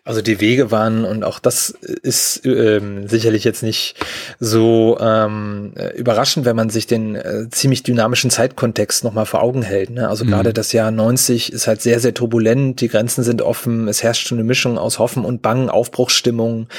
Also 0.10 0.24
die 0.24 0.41
Wege 0.41 0.72
waren, 0.72 1.06
und 1.06 1.24
auch 1.24 1.38
das 1.38 1.69
ist 1.69 2.43
ähm, 2.43 3.08
sicherlich 3.08 3.43
jetzt 3.43 3.62
nicht 3.62 3.93
so 4.39 4.98
ähm, 5.00 5.74
überraschend, 5.95 6.48
wenn 6.48 6.56
man 6.56 6.72
sich 6.72 6.88
den 6.88 7.13
äh, 7.13 7.48
ziemlich 7.52 7.84
dynamischen 7.84 8.32
Zeitkontext 8.32 9.04
nochmal 9.04 9.28
vor 9.28 9.43
Augen 9.43 9.62
hält. 9.62 9.91
Ne? 9.91 10.10
Also 10.10 10.26
mhm. 10.26 10.30
gerade 10.30 10.52
das 10.52 10.74
Jahr 10.74 10.89
90 10.89 11.54
ist 11.54 11.67
halt 11.67 11.84
sehr, 11.84 12.00
sehr 12.00 12.15
turbulent, 12.15 12.82
die 12.82 12.88
Grenzen 12.88 13.24
sind 13.24 13.43
offen, 13.43 13.88
es 13.88 14.02
herrscht 14.02 14.28
schon 14.28 14.39
eine 14.39 14.48
Mischung 14.48 14.80
aus 14.80 14.98
Hoffen 14.98 15.24
und 15.24 15.43
Bangen, 15.43 15.69
Aufbruchsstimmung. 15.69 16.69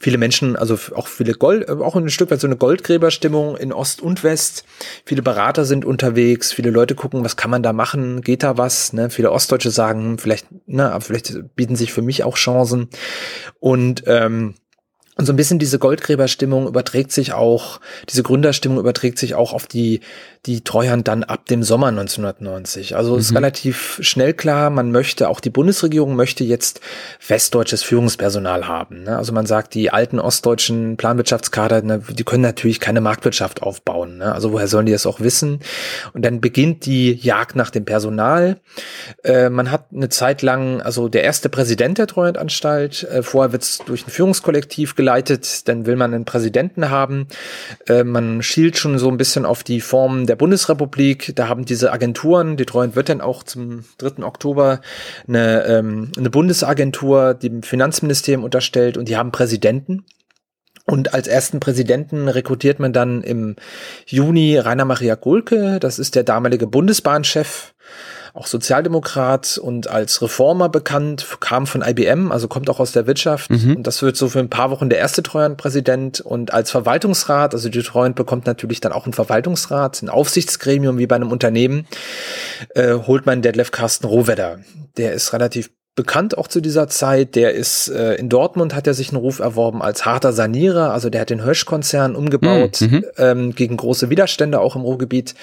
Viele 0.00 0.18
Menschen, 0.18 0.56
also 0.56 0.76
auch 0.96 1.06
viele 1.06 1.34
Gold, 1.34 1.68
äh, 1.68 1.72
auch 1.74 1.94
ein 1.94 2.10
Stück 2.10 2.32
weit 2.32 2.40
so 2.40 2.48
eine 2.48 2.56
Goldgräberstimmung 2.56 3.56
in 3.56 3.72
Ost 3.72 4.02
und 4.02 4.24
West. 4.24 4.64
Viele 5.04 5.22
Berater 5.22 5.64
sind 5.64 5.84
unterwegs, 5.84 6.52
viele 6.52 6.70
Leute 6.70 6.96
gucken, 6.96 7.24
was 7.24 7.36
kann 7.36 7.52
man 7.52 7.62
da 7.62 7.72
machen, 7.72 8.20
geht 8.22 8.42
da 8.42 8.58
was? 8.58 8.92
Ne? 8.92 9.10
Viele 9.10 9.30
Ostdeutsche 9.30 9.70
sagen, 9.70 10.02
hm, 10.02 10.18
vielleicht, 10.18 10.46
na, 10.66 10.98
vielleicht 10.98 11.54
bieten 11.54 11.76
sich 11.76 11.92
für 11.92 12.02
mich 12.02 12.24
auch 12.24 12.34
Chancen. 12.34 12.79
Und 13.58 14.04
ähm, 14.06 14.54
und 15.20 15.26
so 15.26 15.34
ein 15.34 15.36
bisschen 15.36 15.58
diese 15.58 15.78
Goldgräberstimmung 15.78 16.66
überträgt 16.66 17.12
sich 17.12 17.34
auch, 17.34 17.78
diese 18.08 18.22
Gründerstimmung 18.22 18.78
überträgt 18.78 19.18
sich 19.18 19.34
auch 19.34 19.52
auf 19.52 19.66
die, 19.66 20.00
die 20.46 20.64
Treuhand 20.64 21.08
dann 21.08 21.24
ab 21.24 21.44
dem 21.44 21.62
Sommer 21.62 21.88
1990. 21.88 22.96
Also 22.96 23.12
mhm. 23.12 23.18
ist 23.18 23.34
relativ 23.34 23.98
schnell 24.00 24.32
klar, 24.32 24.70
man 24.70 24.90
möchte, 24.90 25.28
auch 25.28 25.40
die 25.40 25.50
Bundesregierung 25.50 26.16
möchte 26.16 26.42
jetzt 26.42 26.80
westdeutsches 27.28 27.82
Führungspersonal 27.82 28.66
haben. 28.66 29.02
Ne? 29.02 29.18
Also 29.18 29.34
man 29.34 29.44
sagt, 29.44 29.74
die 29.74 29.90
alten 29.90 30.18
ostdeutschen 30.18 30.96
Planwirtschaftskader, 30.96 31.82
ne, 31.82 32.02
die 32.08 32.24
können 32.24 32.42
natürlich 32.42 32.80
keine 32.80 33.02
Marktwirtschaft 33.02 33.62
aufbauen. 33.62 34.16
Ne? 34.16 34.32
Also 34.32 34.52
woher 34.52 34.68
sollen 34.68 34.86
die 34.86 34.92
das 34.92 35.04
auch 35.04 35.20
wissen? 35.20 35.60
Und 36.14 36.24
dann 36.24 36.40
beginnt 36.40 36.86
die 36.86 37.12
Jagd 37.12 37.56
nach 37.56 37.68
dem 37.68 37.84
Personal. 37.84 38.56
Äh, 39.22 39.50
man 39.50 39.70
hat 39.70 39.88
eine 39.94 40.08
Zeit 40.08 40.40
lang, 40.40 40.80
also 40.80 41.10
der 41.10 41.24
erste 41.24 41.50
Präsident 41.50 41.98
der 41.98 42.06
Treuhandanstalt, 42.06 43.02
äh, 43.04 43.22
vorher 43.22 43.52
wird 43.52 43.64
es 43.64 43.78
durch 43.84 44.06
ein 44.06 44.10
Führungskollektiv 44.10 44.94
geleitet, 44.94 45.09
dann 45.64 45.86
will 45.86 45.96
man 45.96 46.14
einen 46.14 46.24
Präsidenten 46.24 46.90
haben. 46.90 47.26
Äh, 47.86 48.04
man 48.04 48.42
schielt 48.42 48.78
schon 48.78 48.98
so 48.98 49.08
ein 49.08 49.16
bisschen 49.16 49.44
auf 49.44 49.62
die 49.62 49.80
Form 49.80 50.26
der 50.26 50.36
Bundesrepublik. 50.36 51.32
Da 51.36 51.48
haben 51.48 51.64
diese 51.64 51.92
Agenturen, 51.92 52.56
Treuhand 52.66 52.96
wird 52.96 53.08
dann 53.08 53.20
auch 53.20 53.42
zum 53.42 53.84
3. 53.98 54.24
Oktober 54.24 54.80
eine, 55.28 55.64
ähm, 55.64 56.12
eine 56.16 56.30
Bundesagentur 56.30 57.34
dem 57.34 57.62
Finanzministerium 57.62 58.44
unterstellt 58.44 58.96
und 58.96 59.08
die 59.08 59.16
haben 59.16 59.32
Präsidenten. 59.32 60.04
Und 60.86 61.14
als 61.14 61.28
ersten 61.28 61.60
Präsidenten 61.60 62.28
rekrutiert 62.28 62.80
man 62.80 62.92
dann 62.92 63.22
im 63.22 63.56
Juni 64.06 64.58
Rainer 64.58 64.84
Maria 64.84 65.14
Gulke, 65.14 65.78
das 65.78 65.98
ist 65.98 66.16
der 66.16 66.24
damalige 66.24 66.66
Bundesbahnchef 66.66 67.74
auch 68.34 68.46
Sozialdemokrat 68.46 69.58
und 69.58 69.88
als 69.88 70.22
Reformer 70.22 70.68
bekannt, 70.68 71.26
kam 71.40 71.66
von 71.66 71.82
IBM, 71.82 72.32
also 72.32 72.48
kommt 72.48 72.70
auch 72.70 72.80
aus 72.80 72.92
der 72.92 73.06
Wirtschaft. 73.06 73.50
Mhm. 73.50 73.76
Und 73.76 73.86
das 73.86 74.02
wird 74.02 74.16
so 74.16 74.28
für 74.28 74.38
ein 74.38 74.50
paar 74.50 74.70
Wochen 74.70 74.88
der 74.88 74.98
erste 74.98 75.22
Treuhandpräsident. 75.22 76.20
Und 76.20 76.52
als 76.52 76.70
Verwaltungsrat, 76.70 77.54
also 77.54 77.68
die 77.68 77.82
Treuhand 77.82 78.16
bekommt 78.16 78.46
natürlich 78.46 78.80
dann 78.80 78.92
auch 78.92 79.04
einen 79.04 79.12
Verwaltungsrat, 79.12 80.02
ein 80.02 80.08
Aufsichtsgremium 80.08 80.98
wie 80.98 81.06
bei 81.06 81.16
einem 81.16 81.32
Unternehmen, 81.32 81.86
äh, 82.74 82.94
holt 82.94 83.26
man 83.26 83.42
Detlef 83.42 83.70
Carsten 83.70 84.06
Rohwedder. 84.06 84.60
Der 84.96 85.12
ist 85.12 85.32
relativ 85.32 85.70
bekannt 86.00 86.38
auch 86.38 86.48
zu 86.48 86.62
dieser 86.62 86.88
Zeit. 86.88 87.34
Der 87.34 87.52
ist 87.52 87.88
äh, 87.88 88.14
in 88.14 88.30
Dortmund 88.30 88.74
hat 88.74 88.86
er 88.86 88.94
sich 88.94 89.10
einen 89.10 89.18
Ruf 89.18 89.38
erworben 89.38 89.82
als 89.82 90.06
harter 90.06 90.32
Sanierer. 90.32 90.94
Also 90.94 91.10
der 91.10 91.20
hat 91.20 91.28
den 91.28 91.44
Hösch-Konzern 91.44 92.16
umgebaut 92.16 92.76
hm, 92.78 92.90
mhm. 92.90 93.04
ähm, 93.18 93.54
gegen 93.54 93.76
große 93.76 94.08
Widerstände 94.08 94.60
auch 94.60 94.76
im 94.76 94.82
Ruhrgebiet, 94.82 95.34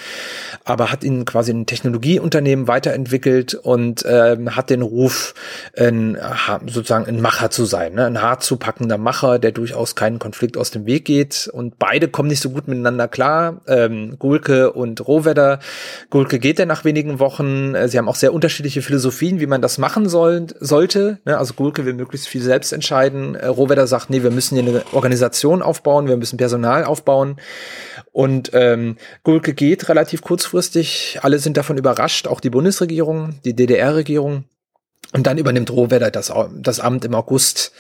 aber 0.66 0.92
hat 0.92 1.04
ihn 1.04 1.26
quasi 1.26 1.52
ein 1.52 1.68
Technologieunternehmen 1.68 2.68
weiterentwickelt 2.68 3.54
und 3.54 4.04
ähm, 4.08 4.56
hat 4.56 4.72
den 4.72 4.82
Ruf, 4.82 5.36
ein, 5.78 6.18
sozusagen 6.66 7.06
ein 7.06 7.22
Macher 7.22 7.52
zu 7.52 7.66
sein, 7.66 7.94
ne? 7.94 8.08
ein 8.08 8.20
hart 8.20 8.42
zu 8.42 8.58
packender 8.58 8.98
Macher, 8.98 9.38
der 9.38 9.52
durchaus 9.52 9.94
keinen 9.94 10.18
Konflikt 10.18 10.58
aus 10.58 10.72
dem 10.72 10.88
Weg 10.88 11.06
geht. 11.06 11.52
Und 11.54 11.78
beide 11.78 12.08
kommen 12.08 12.30
nicht 12.30 12.42
so 12.42 12.50
gut 12.50 12.68
miteinander 12.68 13.08
klar. 13.08 13.62
Ähm, 13.68 14.16
Gulke 14.18 14.74
und 14.74 15.08
Rohwedder. 15.08 15.60
Gulke 16.10 16.40
geht 16.40 16.58
dann 16.58 16.68
nach 16.68 16.84
wenigen 16.84 17.20
Wochen. 17.20 17.76
Äh, 17.76 17.90
sie 17.90 18.00
haben 18.00 18.10
auch 18.10 18.16
sehr 18.16 18.34
unterschiedliche 18.34 18.82
Philosophien, 18.82 19.40
wie 19.40 19.46
man 19.46 19.62
das 19.62 19.78
machen 19.78 20.10
soll 20.10 20.47
sollte. 20.60 21.20
Ne? 21.26 21.38
Also 21.38 21.54
Gulke 21.54 21.86
will 21.86 21.94
möglichst 21.94 22.28
viel 22.28 22.42
selbst 22.42 22.72
entscheiden. 22.74 23.36
Äh, 23.36 23.48
Rohwedder 23.48 23.88
sagt, 23.88 24.10
nee, 24.10 24.24
wir 24.24 24.32
müssen 24.32 24.58
hier 24.58 24.68
eine 24.68 24.84
Organisation 24.92 25.62
aufbauen, 25.62 26.08
wir 26.08 26.18
müssen 26.18 26.38
Personal 26.38 26.84
aufbauen. 26.84 27.38
Und 28.12 28.52
ähm, 28.54 28.98
Gulke 29.24 29.54
geht 29.54 29.90
relativ 29.90 30.22
kurzfristig. 30.22 31.20
Alle 31.22 31.40
sind 31.40 31.58
davon 31.58 31.78
überrascht, 31.78 32.28
auch 32.28 32.40
die 32.40 32.50
Bundesregierung, 32.50 33.40
die 33.46 33.56
DDR-Regierung. 33.56 34.46
Und 35.14 35.26
dann 35.26 35.38
übernimmt 35.38 35.72
Rohwedder 35.72 36.12
das, 36.12 36.34
das 36.54 36.80
Amt 36.80 37.06
im 37.06 37.16
August. 37.16 37.72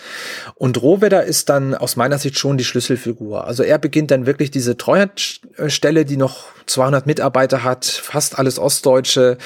Und 0.56 0.82
Rohwedder 0.82 1.24
ist 1.26 1.50
dann 1.50 1.76
aus 1.76 1.98
meiner 1.98 2.18
Sicht 2.18 2.38
schon 2.38 2.58
die 2.58 2.64
Schlüsselfigur. 2.64 3.46
Also 3.46 3.64
er 3.64 3.78
beginnt 3.80 4.12
dann 4.12 4.26
wirklich 4.26 4.50
diese 4.50 4.78
Treuhandstelle, 4.78 6.06
die 6.06 6.16
noch 6.16 6.46
200 6.68 7.06
Mitarbeiter 7.06 7.64
hat, 7.64 7.86
fast 7.86 8.40
alles 8.40 8.60
Ostdeutsche, 8.60 9.38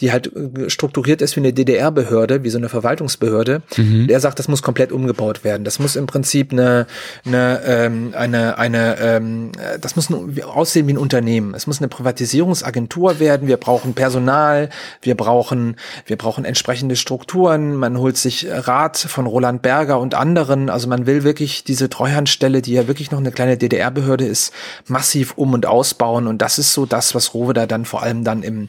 die 0.00 0.12
halt 0.12 0.32
äh, 0.34 0.68
strukturiert 0.68 1.22
ist 1.22 1.36
wie 1.36 1.40
eine 1.40 1.52
DDR-Behörde, 1.52 2.42
wie 2.44 2.50
so 2.50 2.58
eine 2.58 2.68
Verwaltungsbehörde. 2.68 3.62
Mhm. 3.76 4.06
Der 4.06 4.20
sagt, 4.20 4.38
das 4.38 4.48
muss 4.48 4.62
komplett 4.62 4.92
umgebaut 4.92 5.42
werden. 5.42 5.64
Das 5.64 5.78
muss 5.78 5.96
im 5.96 6.06
Prinzip 6.06 6.52
eine, 6.52 6.86
eine, 7.24 7.62
ähm, 7.64 8.14
eine, 8.14 8.58
eine 8.58 8.98
ähm, 8.98 9.52
das 9.80 9.96
muss 9.96 10.08
aussehen 10.44 10.86
wie 10.88 10.92
ein 10.92 10.98
Unternehmen. 10.98 11.54
Es 11.54 11.66
muss 11.66 11.78
eine 11.78 11.88
Privatisierungsagentur 11.88 13.18
werden. 13.18 13.48
Wir 13.48 13.56
brauchen 13.56 13.94
Personal, 13.94 14.68
wir 15.02 15.14
brauchen, 15.16 15.76
wir 16.06 16.16
brauchen 16.16 16.44
entsprechende 16.44 16.96
Strukturen. 16.96 17.29
Man 17.34 17.98
holt 17.98 18.16
sich 18.16 18.46
Rat 18.48 18.96
von 18.98 19.26
Roland 19.26 19.62
Berger 19.62 19.98
und 19.98 20.14
anderen. 20.14 20.70
Also 20.70 20.88
man 20.88 21.06
will 21.06 21.24
wirklich 21.24 21.64
diese 21.64 21.88
Treuhandstelle, 21.88 22.62
die 22.62 22.72
ja 22.72 22.88
wirklich 22.88 23.10
noch 23.10 23.18
eine 23.18 23.32
kleine 23.32 23.56
DDR-Behörde 23.56 24.26
ist, 24.26 24.52
massiv 24.86 25.34
um 25.36 25.52
und 25.52 25.66
ausbauen. 25.66 26.26
Und 26.26 26.42
das 26.42 26.58
ist 26.58 26.72
so 26.72 26.86
das, 26.86 27.14
was 27.14 27.34
Rowe 27.34 27.52
da 27.52 27.66
dann 27.66 27.84
vor 27.84 28.02
allem 28.02 28.24
dann 28.24 28.42
im 28.42 28.68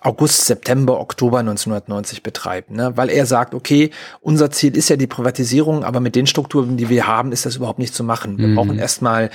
August, 0.00 0.46
September, 0.46 1.00
Oktober 1.00 1.40
1990 1.40 2.22
betreibt. 2.22 2.70
Ne? 2.70 2.92
Weil 2.96 3.10
er 3.10 3.26
sagt, 3.26 3.54
okay, 3.54 3.90
unser 4.20 4.50
Ziel 4.50 4.76
ist 4.76 4.88
ja 4.88 4.96
die 4.96 5.06
Privatisierung, 5.06 5.84
aber 5.84 6.00
mit 6.00 6.14
den 6.14 6.26
Strukturen, 6.26 6.76
die 6.76 6.88
wir 6.88 7.06
haben, 7.06 7.32
ist 7.32 7.46
das 7.46 7.56
überhaupt 7.56 7.80
nicht 7.80 7.94
zu 7.94 8.04
machen. 8.04 8.38
Wir 8.38 8.48
mhm. 8.48 8.54
brauchen 8.54 8.78
erstmal 8.78 9.30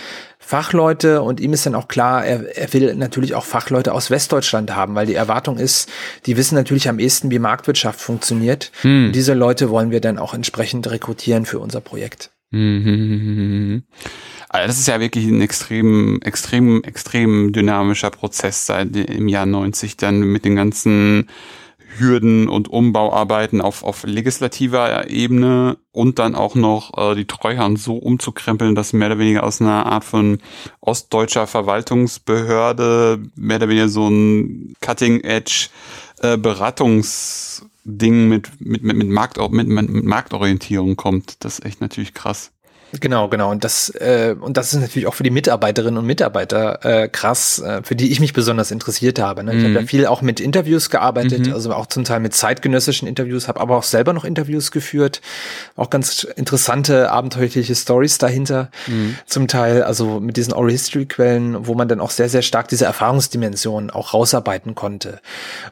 Fachleute 0.46 1.22
und 1.22 1.40
ihm 1.40 1.54
ist 1.54 1.66
dann 1.66 1.74
auch 1.74 1.88
klar, 1.88 2.26
er, 2.26 2.58
er 2.58 2.74
will 2.74 2.96
natürlich 2.96 3.34
auch 3.34 3.46
Fachleute 3.46 3.94
aus 3.94 4.12
Westdeutschland 4.12 4.76
haben, 4.76 4.94
weil 4.94 5.06
die 5.06 5.16
Erwartung 5.16 5.58
ist, 5.58 5.90
die 6.26 6.36
wissen 6.36 6.56
natürlich 6.56 6.90
am 6.90 7.00
ehesten, 7.00 7.32
wie 7.32 7.40
Marktwirtschaft 7.40 8.02
funktioniert. 8.02 8.72
Mhm. 8.84 9.08
Und 9.08 9.12
diese 9.14 9.34
Leute 9.34 9.70
wollen 9.70 9.90
wir 9.90 10.02
dann 10.02 10.20
auch 10.20 10.34
entsprechend 10.34 10.90
rekrutieren 10.92 11.46
für 11.46 11.60
unser 11.60 11.80
Projekt. 11.80 12.32
Mhm. 12.52 13.84
Also 14.50 14.68
das 14.68 14.80
ist 14.80 14.88
ja 14.88 15.00
wirklich 15.00 15.26
ein 15.26 15.42
extrem, 15.42 16.22
extrem, 16.22 16.84
extrem 16.84 17.54
dynamischer 17.54 18.12
Prozess 18.12 18.66
seit 18.66 18.96
im 18.96 19.28
Jahr 19.28 19.46
90 19.46 19.98
dann 19.98 20.20
mit 20.20 20.46
den 20.46 20.56
ganzen 20.56 21.30
Hürden 21.98 22.50
und 22.50 22.68
Umbauarbeiten 22.68 23.62
auf, 23.62 23.84
auf 23.84 24.04
legislativer 24.04 25.10
Ebene 25.10 25.78
und 25.92 26.20
dann 26.20 26.36
auch 26.36 26.56
noch 26.56 26.98
äh, 26.98 27.16
die 27.16 27.26
Treuhand 27.26 27.80
so 27.80 27.96
umzukrempeln, 27.96 28.76
dass 28.76 28.94
mehr 28.94 29.08
oder 29.08 29.20
weniger 29.20 29.44
aus 29.44 29.62
einer 29.62 29.86
Art 29.86 30.04
von 30.04 30.40
ostdeutscher 30.82 31.48
Verwaltungsbehörde 31.48 33.20
mehr 33.36 33.58
oder 33.58 33.70
weniger 33.70 33.90
so 33.90 34.08
ein 34.08 34.76
Cutting-Edge 34.82 35.70
äh, 36.22 36.38
Beratungsding 36.38 38.30
mit, 38.30 38.50
mit, 38.60 38.84
mit, 38.84 38.96
mit, 38.96 39.10
Markt, 39.10 39.38
mit, 39.52 39.68
mit 39.68 40.04
Marktorientierung 40.04 40.96
kommt. 40.96 41.44
Das 41.44 41.60
ist 41.60 41.66
echt 41.66 41.82
natürlich 41.82 42.14
krass. 42.14 42.52
Genau, 43.00 43.28
genau. 43.28 43.50
Und 43.50 43.64
das, 43.64 43.90
äh, 43.90 44.36
und 44.40 44.56
das 44.56 44.74
ist 44.74 44.80
natürlich 44.80 45.08
auch 45.08 45.16
für 45.16 45.24
die 45.24 45.32
Mitarbeiterinnen 45.32 45.98
und 45.98 46.06
Mitarbeiter 46.06 46.86
äh, 46.86 47.08
krass, 47.08 47.60
äh, 47.60 47.82
für 47.84 47.96
die 47.96 48.12
ich 48.12 48.20
mich 48.20 48.34
besonders 48.34 48.70
interessiert 48.70 49.20
habe. 49.20 49.44
Ne? 49.44 49.54
Ich 49.54 49.64
mhm. 49.64 49.70
habe 49.70 49.80
ja 49.82 49.86
viel 49.88 50.06
auch 50.06 50.22
mit 50.22 50.40
Interviews 50.40 50.92
gearbeitet, 50.92 51.48
mhm. 51.48 51.54
also 51.54 51.74
auch 51.74 51.88
zum 51.88 52.04
Teil 52.04 52.20
mit 52.20 52.36
zeitgenössischen 52.36 53.08
Interviews, 53.08 53.48
habe 53.48 53.60
aber 53.60 53.78
auch 53.78 53.84
selber 53.84 54.14
noch 54.14 54.26
Interviews 54.26 54.72
geführt. 54.72 55.22
Auch 55.76 55.90
ganz 55.90 56.24
interessante, 56.24 57.10
abenteuerliche 57.10 57.74
Stories 57.74 58.20
dahinter. 58.20 58.70
Mhm. 58.86 59.18
Zum 59.26 59.48
Teil, 59.48 59.82
also 59.82 60.20
mit 60.20 60.38
diesen 60.38 60.54
Oral 60.54 60.72
History 60.72 61.06
Quellen, 61.06 61.66
wo 61.66 61.74
man 61.74 61.88
dann 61.88 62.00
auch 62.00 62.12
sehr, 62.12 62.30
sehr 62.30 62.44
stark 62.44 62.68
diese 62.68 62.86
Erfahrungsdimension 62.86 63.90
auch 63.90 64.14
rausarbeiten 64.14 64.76
konnte. 64.76 65.20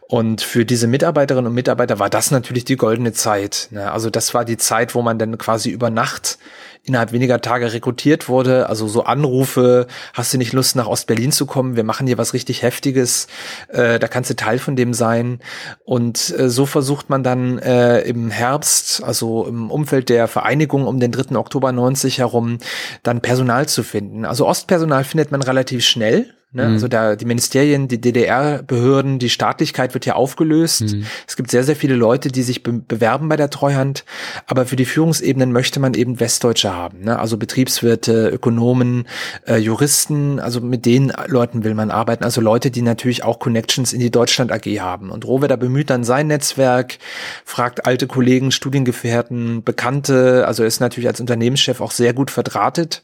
Und 0.07 0.41
für 0.41 0.65
diese 0.65 0.87
Mitarbeiterinnen 0.87 1.47
und 1.47 1.53
Mitarbeiter 1.53 1.99
war 1.99 2.09
das 2.09 2.31
natürlich 2.31 2.65
die 2.65 2.77
goldene 2.77 3.13
Zeit. 3.13 3.67
Ne? 3.69 3.91
Also 3.91 4.09
das 4.09 4.33
war 4.33 4.43
die 4.43 4.57
Zeit, 4.57 4.95
wo 4.95 5.03
man 5.03 5.19
dann 5.19 5.37
quasi 5.37 5.69
über 5.69 5.91
Nacht 5.91 6.39
innerhalb 6.83 7.11
weniger 7.11 7.41
Tage 7.41 7.73
rekrutiert 7.73 8.27
wurde. 8.27 8.67
Also 8.67 8.87
so 8.87 9.03
Anrufe, 9.03 9.87
hast 10.13 10.33
du 10.33 10.37
nicht 10.37 10.53
Lust 10.53 10.75
nach 10.75 10.87
Ostberlin 10.87 11.31
zu 11.31 11.45
kommen? 11.45 11.75
Wir 11.75 11.83
machen 11.83 12.07
hier 12.07 12.17
was 12.17 12.33
richtig 12.33 12.63
Heftiges. 12.63 13.27
Äh, 13.67 13.99
da 13.99 14.07
kannst 14.07 14.29
du 14.29 14.35
Teil 14.35 14.57
von 14.57 14.75
dem 14.75 14.93
sein. 14.93 15.39
Und 15.85 16.33
äh, 16.37 16.49
so 16.49 16.65
versucht 16.65 17.09
man 17.09 17.23
dann 17.23 17.59
äh, 17.59 18.01
im 18.01 18.31
Herbst, 18.31 19.03
also 19.03 19.45
im 19.45 19.69
Umfeld 19.69 20.09
der 20.09 20.27
Vereinigung 20.27 20.87
um 20.87 20.99
den 20.99 21.11
3. 21.11 21.35
Oktober 21.35 21.71
90 21.71 22.19
herum, 22.19 22.57
dann 23.03 23.21
Personal 23.21 23.67
zu 23.67 23.83
finden. 23.83 24.25
Also 24.25 24.47
Ostpersonal 24.47 25.03
findet 25.03 25.31
man 25.31 25.41
relativ 25.41 25.85
schnell. 25.85 26.33
Ne? 26.53 26.65
Mhm. 26.67 26.73
Also 26.73 26.87
da 26.89 27.15
die 27.15 27.25
Ministerien, 27.25 27.87
die 27.87 28.01
DDR-Behörden, 28.01 29.19
die 29.19 29.29
Staatlichkeit 29.29 29.93
wird 29.93 30.05
ja 30.05 30.15
aufgelöst. 30.15 30.81
Mhm. 30.81 31.05
Es 31.25 31.37
gibt 31.37 31.49
sehr, 31.49 31.63
sehr 31.63 31.77
viele 31.77 31.95
Leute, 31.95 32.29
die 32.29 32.43
sich 32.43 32.63
be 32.63 32.73
bewerben 32.73 33.29
bei 33.29 33.37
der 33.37 33.49
Treuhand, 33.49 34.03
aber 34.47 34.65
für 34.65 34.75
die 34.75 34.85
Führungsebenen 34.85 35.51
möchte 35.51 35.79
man 35.79 35.93
eben 35.93 36.19
Westdeutsche 36.19 36.73
haben. 36.73 37.03
Ne? 37.03 37.17
Also 37.19 37.37
Betriebswirte, 37.37 38.29
Ökonomen, 38.29 39.07
äh, 39.47 39.57
Juristen, 39.57 40.39
also 40.39 40.59
mit 40.59 40.85
den 40.85 41.13
Leuten 41.27 41.63
will 41.63 41.73
man 41.73 41.91
arbeiten. 41.91 42.23
Also 42.23 42.41
Leute, 42.41 42.69
die 42.71 42.81
natürlich 42.81 43.23
auch 43.23 43.39
Connections 43.39 43.93
in 43.93 43.99
die 43.99 44.11
Deutschland 44.11 44.51
AG 44.51 44.65
haben. 44.79 45.09
Und 45.09 45.25
Rohwedder 45.25 45.57
bemüht 45.57 45.89
dann 45.89 46.03
sein 46.03 46.27
Netzwerk, 46.27 46.97
fragt 47.45 47.85
alte 47.85 48.07
Kollegen, 48.07 48.51
Studiengefährten, 48.51 49.63
Bekannte, 49.63 50.45
also 50.47 50.63
ist 50.63 50.81
natürlich 50.81 51.07
als 51.07 51.21
Unternehmenschef 51.21 51.79
auch 51.79 51.91
sehr 51.91 52.13
gut 52.13 52.31
verdrahtet. 52.31 53.03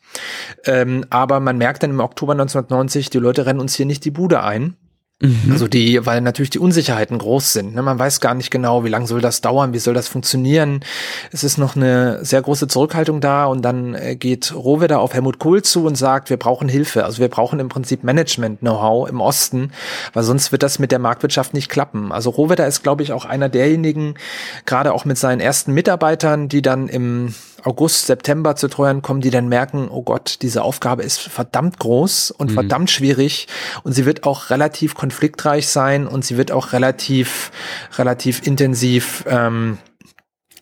Ähm, 0.65 1.05
aber 1.09 1.39
man 1.39 1.57
merkt 1.57 1.83
dann 1.83 1.91
im 1.91 1.99
Oktober 1.99 2.33
1990, 2.33 3.09
die 3.09 3.19
Leute 3.19 3.36
Leute 3.37 3.45
rennen 3.45 3.59
uns 3.59 3.75
hier 3.75 3.85
nicht 3.85 4.03
die 4.03 4.11
Bude 4.11 4.43
ein. 4.43 4.75
Mhm. 5.19 5.51
Also 5.51 5.67
die, 5.67 6.05
weil 6.05 6.21
natürlich 6.21 6.51
die 6.51 6.59
Unsicherheiten 6.59 7.17
groß 7.17 7.53
sind. 7.53 7.73
Ne? 7.73 7.81
Man 7.81 7.97
weiß 7.97 8.19
gar 8.19 8.35
nicht 8.35 8.51
genau, 8.51 8.83
wie 8.83 8.89
lange 8.89 9.07
soll 9.07 9.19
das 9.19 9.41
dauern, 9.41 9.73
wie 9.73 9.79
soll 9.79 9.95
das 9.95 10.07
funktionieren. 10.07 10.81
Es 11.31 11.43
ist 11.43 11.57
noch 11.57 11.75
eine 11.75 12.23
sehr 12.23 12.41
große 12.41 12.67
Zurückhaltung 12.67 13.19
da 13.19 13.45
und 13.45 13.63
dann 13.63 13.95
äh, 13.95 14.15
geht 14.15 14.53
Rohwedder 14.53 14.99
auf 14.99 15.13
Helmut 15.13 15.39
Kohl 15.39 15.63
zu 15.63 15.85
und 15.85 15.95
sagt, 15.95 16.29
wir 16.29 16.37
brauchen 16.37 16.69
Hilfe. 16.69 17.03
Also 17.03 17.19
wir 17.19 17.29
brauchen 17.29 17.59
im 17.59 17.67
Prinzip 17.67 18.03
Management-Know-how 18.03 19.09
im 19.09 19.21
Osten, 19.21 19.71
weil 20.13 20.23
sonst 20.23 20.51
wird 20.51 20.61
das 20.61 20.77
mit 20.77 20.91
der 20.91 20.99
Marktwirtschaft 20.99 21.53
nicht 21.53 21.69
klappen. 21.69 22.11
Also 22.11 22.29
Rohwedder 22.29 22.67
ist, 22.67 22.83
glaube 22.83 23.01
ich, 23.01 23.11
auch 23.11 23.25
einer 23.25 23.49
derjenigen, 23.49 24.15
gerade 24.65 24.93
auch 24.93 25.05
mit 25.05 25.17
seinen 25.17 25.39
ersten 25.39 25.73
Mitarbeitern, 25.73 26.47
die 26.47 26.61
dann 26.61 26.87
im 26.87 27.33
August, 27.63 28.07
September 28.07 28.55
zu 28.55 28.67
Treuern 28.67 29.01
kommen, 29.01 29.21
die 29.21 29.29
dann 29.29 29.49
merken, 29.49 29.89
oh 29.89 30.03
Gott, 30.03 30.39
diese 30.41 30.63
Aufgabe 30.63 31.03
ist 31.03 31.19
verdammt 31.19 31.79
groß 31.79 32.31
und 32.31 32.51
mhm. 32.51 32.55
verdammt 32.55 32.89
schwierig 32.89 33.47
und 33.83 33.93
sie 33.93 34.05
wird 34.05 34.23
auch 34.23 34.49
relativ 34.49 34.95
konfliktreich 34.95 35.67
sein 35.67 36.07
und 36.07 36.23
sie 36.23 36.37
wird 36.37 36.51
auch 36.51 36.73
relativ, 36.73 37.51
relativ 37.97 38.45
intensiv, 38.45 39.23
ähm, 39.27 39.77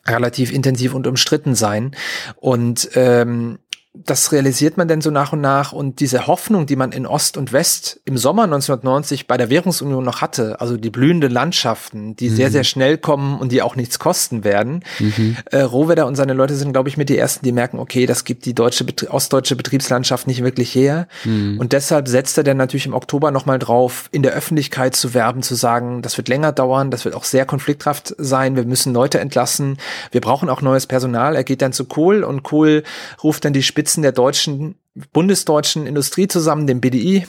relativ 0.06 0.52
intensiv 0.52 0.94
und 0.94 1.06
umstritten 1.06 1.54
sein. 1.54 1.94
Und 2.36 2.90
ähm, 2.94 3.58
das 4.04 4.32
realisiert 4.32 4.76
man 4.76 4.88
denn 4.88 5.00
so 5.00 5.10
nach 5.10 5.32
und 5.32 5.40
nach 5.40 5.72
und 5.72 6.00
diese 6.00 6.26
Hoffnung, 6.26 6.66
die 6.66 6.76
man 6.76 6.92
in 6.92 7.06
Ost 7.06 7.36
und 7.36 7.52
West 7.52 8.00
im 8.04 8.18
Sommer 8.18 8.44
1990 8.44 9.26
bei 9.26 9.36
der 9.36 9.50
Währungsunion 9.50 10.04
noch 10.04 10.20
hatte, 10.20 10.60
also 10.60 10.76
die 10.76 10.90
blühenden 10.90 11.32
Landschaften, 11.32 12.16
die 12.16 12.30
mhm. 12.30 12.36
sehr, 12.36 12.50
sehr 12.50 12.64
schnell 12.64 12.98
kommen 12.98 13.38
und 13.38 13.52
die 13.52 13.62
auch 13.62 13.76
nichts 13.76 13.98
kosten 13.98 14.44
werden. 14.44 14.84
Mhm. 14.98 15.36
Äh, 15.50 15.60
Rohwedder 15.60 16.06
und 16.06 16.16
seine 16.16 16.34
Leute 16.34 16.54
sind, 16.54 16.72
glaube 16.72 16.88
ich, 16.88 16.96
mit 16.96 17.08
die 17.08 17.18
ersten, 17.18 17.44
die 17.44 17.52
merken, 17.52 17.78
okay, 17.78 18.06
das 18.06 18.24
gibt 18.24 18.44
die 18.44 18.54
deutsche, 18.54 18.84
ostdeutsche 19.08 19.56
Betriebslandschaft 19.56 20.26
nicht 20.26 20.42
wirklich 20.42 20.74
her. 20.74 21.08
Mhm. 21.24 21.58
Und 21.58 21.72
deshalb 21.72 22.08
setzt 22.08 22.38
er 22.38 22.44
dann 22.44 22.56
natürlich 22.56 22.86
im 22.86 22.94
Oktober 22.94 23.30
nochmal 23.30 23.58
drauf, 23.58 24.08
in 24.12 24.22
der 24.22 24.32
Öffentlichkeit 24.32 24.94
zu 24.94 25.14
werben, 25.14 25.42
zu 25.42 25.54
sagen, 25.54 26.02
das 26.02 26.16
wird 26.16 26.28
länger 26.28 26.52
dauern, 26.52 26.90
das 26.90 27.04
wird 27.04 27.14
auch 27.14 27.24
sehr 27.24 27.46
konflikthaft 27.46 28.14
sein, 28.18 28.56
wir 28.56 28.64
müssen 28.64 28.92
Leute 28.92 29.20
entlassen, 29.20 29.78
wir 30.10 30.20
brauchen 30.20 30.48
auch 30.48 30.62
neues 30.62 30.86
Personal. 30.86 31.34
Er 31.34 31.44
geht 31.44 31.62
dann 31.62 31.72
zu 31.72 31.86
Kohl 31.86 32.22
und 32.24 32.42
Kohl 32.42 32.82
ruft 33.22 33.44
dann 33.44 33.52
die 33.52 33.62
Spitze 33.62 33.85
Spitzen 33.86 34.02
der 34.02 34.10
deutschen, 34.10 34.74
bundesdeutschen 35.12 35.86
Industrie 35.86 36.26
zusammen, 36.26 36.66
dem 36.66 36.80
BDI, 36.80 37.24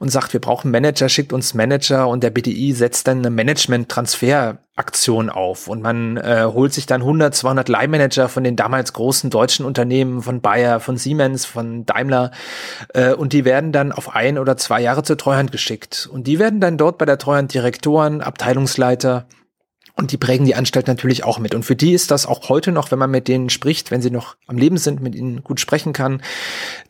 und 0.00 0.08
sagt, 0.08 0.32
wir 0.32 0.40
brauchen 0.40 0.72
Manager, 0.72 1.08
schickt 1.08 1.32
uns 1.32 1.54
Manager 1.54 2.08
und 2.08 2.24
der 2.24 2.30
BDI 2.30 2.72
setzt 2.72 3.06
dann 3.06 3.18
eine 3.18 3.30
Management-Transfer-Aktion 3.30 5.30
auf. 5.30 5.68
Und 5.68 5.80
man 5.80 6.16
äh, 6.16 6.48
holt 6.52 6.72
sich 6.72 6.86
dann 6.86 7.02
100, 7.02 7.36
200 7.36 7.68
Leihmanager 7.68 8.28
von 8.28 8.42
den 8.42 8.56
damals 8.56 8.94
großen 8.94 9.30
deutschen 9.30 9.64
Unternehmen, 9.64 10.22
von 10.22 10.40
Bayer, 10.40 10.80
von 10.80 10.96
Siemens, 10.96 11.44
von 11.44 11.86
Daimler 11.86 12.32
äh, 12.94 13.12
und 13.12 13.32
die 13.32 13.44
werden 13.44 13.70
dann 13.70 13.92
auf 13.92 14.16
ein 14.16 14.38
oder 14.38 14.56
zwei 14.56 14.80
Jahre 14.80 15.04
zur 15.04 15.16
Treuhand 15.16 15.52
geschickt. 15.52 16.08
Und 16.12 16.26
die 16.26 16.40
werden 16.40 16.58
dann 16.58 16.78
dort 16.78 16.98
bei 16.98 17.04
der 17.04 17.18
Treuhand 17.18 17.54
Direktoren, 17.54 18.22
Abteilungsleiter, 18.22 19.28
und 20.02 20.10
die 20.10 20.16
prägen 20.16 20.46
die 20.46 20.56
Anstalt 20.56 20.88
natürlich 20.88 21.22
auch 21.22 21.38
mit. 21.38 21.54
Und 21.54 21.62
für 21.62 21.76
die 21.76 21.92
ist 21.92 22.10
das 22.10 22.26
auch 22.26 22.48
heute 22.48 22.72
noch, 22.72 22.90
wenn 22.90 22.98
man 22.98 23.12
mit 23.12 23.28
denen 23.28 23.50
spricht, 23.50 23.92
wenn 23.92 24.02
sie 24.02 24.10
noch 24.10 24.34
am 24.48 24.58
Leben 24.58 24.76
sind, 24.76 25.00
mit 25.00 25.14
ihnen 25.14 25.44
gut 25.44 25.60
sprechen 25.60 25.92
kann, 25.92 26.22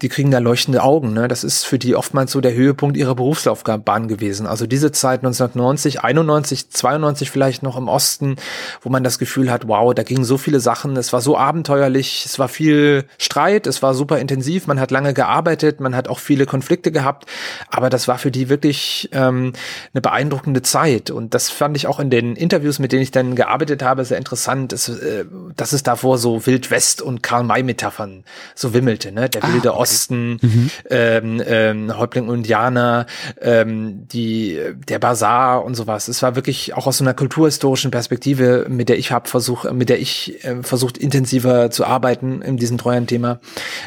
die 0.01 0.09
kriegen 0.09 0.31
da 0.31 0.39
leuchtende 0.39 0.83
Augen. 0.83 1.13
Ne? 1.13 1.29
Das 1.29 1.45
ist 1.45 1.67
für 1.67 1.79
die 1.79 1.95
oftmals 1.95 2.33
so 2.33 2.41
der 2.41 2.55
Höhepunkt 2.55 2.97
ihrer 2.97 3.15
Berufslaufbahn 3.15 4.09
gewesen. 4.09 4.47
Also 4.47 4.67
diese 4.67 4.93
Zeit 4.93 5.21
1990, 5.21 6.01
91, 6.01 6.71
92 6.71 7.31
vielleicht 7.31 7.63
noch 7.63 7.77
im 7.77 7.87
Osten, 7.89 8.37
wo 8.81 8.89
man 8.89 9.05
das 9.05 9.19
Gefühl 9.19 9.51
hat, 9.51 9.69
wow, 9.69 9.93
da 9.93 10.05
gingen 10.05 10.25
so 10.25 10.39
viele 10.39 10.61
Sachen, 10.61 10.97
es 10.97 11.13
war 11.13 11.21
so 11.21 11.37
abenteuerlich, 11.37 12.25
es 12.25 12.39
war 12.39 12.49
viel 12.49 13.05
Streit, 13.19 13.67
es 13.67 13.83
war 13.83 13.93
super 13.93 14.21
intensiv, 14.21 14.67
man 14.67 14.81
hat 14.81 14.91
lange 14.91 15.13
gearbeitet, 15.13 15.81
man 15.81 15.95
hat 15.95 16.09
auch 16.09 16.19
viele 16.19 16.47
Konflikte 16.47 16.91
gehabt, 16.91 17.27
aber 17.69 17.91
das 17.91 18.09
war 18.09 18.17
für 18.17 18.31
die 18.31 18.49
wirklich 18.49 19.11
ähm, 19.13 19.53
eine 19.93 20.01
beeindruckende 20.01 20.63
Zeit. 20.63 21.11
Und 21.11 21.35
das 21.35 21.51
fand 21.51 21.77
ich 21.77 21.87
auch 21.87 22.01
in 22.01 22.09
den 22.09 22.37
Interviews 22.37 22.79
mit 22.79 22.93
denen 22.93 23.02
ich 23.03 23.11
dann 23.11 23.35
gearbeitet 23.35 23.83
habe, 23.83 24.05
sehr 24.05 24.19
interessant, 24.19 24.73
ist, 24.73 24.89
äh, 24.89 25.25
dass 25.57 25.73
es 25.73 25.83
davor 25.83 26.19
so 26.19 26.47
Wildwest- 26.47 27.03
und 27.03 27.23
Karl-May-Metaphern 27.23 28.25
so 28.55 28.73
wimmelte, 28.75 29.13
ne? 29.13 29.29
Der 29.29 29.43
wilde 29.43 29.71
ah, 29.71 29.75
okay. 29.75 29.83
Osten, 29.83 30.39
mhm. 30.41 30.71
ähm, 30.91 31.43
ähm, 31.47 31.99
Häuptling 31.99 32.29
und 32.29 32.43
Indianer, 32.43 33.07
ähm, 33.41 34.09
die, 34.09 34.61
der 34.89 34.99
Bazar 34.99 35.65
und 35.65 35.75
sowas. 35.75 36.09
Es 36.09 36.23
war 36.23 36.35
wirklich 36.37 36.75
auch 36.75 36.87
aus 36.87 36.99
so 36.99 37.05
einer 37.05 37.15
kulturhistorischen 37.15 37.91
Perspektive, 37.91 38.67
mit 38.69 38.89
der 38.89 38.99
ich 38.99 39.13
habe 39.13 39.29
versucht, 39.29 39.73
mit 39.73 39.89
der 39.89 40.01
ich 40.01 40.45
äh, 40.45 40.63
versucht, 40.63 40.99
intensiver 40.99 41.71
zu 41.71 41.87
arbeiten 41.87 42.43
in 42.43 42.57
diesem 42.57 42.79
treuen 42.79 43.07
Thema. 43.07 43.41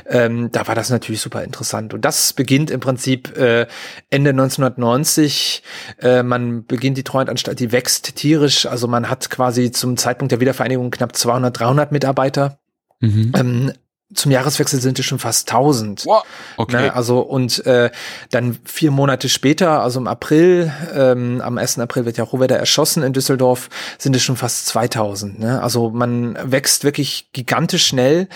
Ähm, 0.08 0.51
da 0.51 0.67
war 0.67 0.75
das 0.75 0.89
natürlich 0.89 1.21
super 1.21 1.43
interessant. 1.43 1.93
Und 1.93 2.06
das 2.06 2.34
beginnt 2.34 2.71
im 2.71 2.80
Prinzip 2.80 3.38
äh, 3.38 3.67
Ende 4.10 4.32
1990. 4.32 5.62
Äh, 6.01 6.23
man 6.23 6.65
beginnt 6.65 6.97
die 6.97 7.04
Treuhandanstalt, 7.04 7.60
die 7.60 7.71
wächst 7.71 8.15
tierisch, 8.15 8.65
also 8.65 8.88
man 8.96 9.10
hat 9.10 9.30
quasi 9.30 9.72
zum 9.72 9.98
Zeitpunkt 9.98 10.32
der 10.32 10.40
Wiedervereinigung 10.40 10.90
knapp 10.90 11.18
200, 11.18 11.60
300 11.60 11.92
Mitarbeiter. 11.92 12.60
Mhm. 13.02 13.34
Ähm, 13.36 13.72
zum 14.13 14.32
Jahreswechsel 14.32 14.80
sind 14.80 15.00
es 15.00 15.06
schon 15.06 15.18
fast 15.18 15.50
1000. 15.50 16.06
Wow. 16.06 16.24
Okay. 16.58 16.84
Ne? 16.84 16.94
Also 16.94 17.22
und 17.22 17.65
äh, 17.65 17.89
dann 18.30 18.60
vier 18.63 18.91
Monate 18.91 19.30
später, 19.30 19.82
also 19.82 20.00
im 20.00 20.06
April, 20.06 20.72
ähm, 20.94 21.41
am 21.41 21.58
1. 21.58 21.80
April 21.80 22.06
wird 22.06 22.18
ja 22.18 22.24
Rohwedder 22.24 22.56
erschossen 22.56 23.02
in 23.02 23.13
Düsseldorf, 23.13 23.70
sind 23.98 24.15
es 24.15 24.22
schon 24.22 24.36
fast 24.36 24.68
2000. 24.68 25.39
Ne? 25.39 25.60
Also 25.60 25.89
man 25.89 26.38
wächst 26.39 26.84
wirklich 26.84 27.30
gigantisch 27.34 27.88
schnell, 27.88 28.28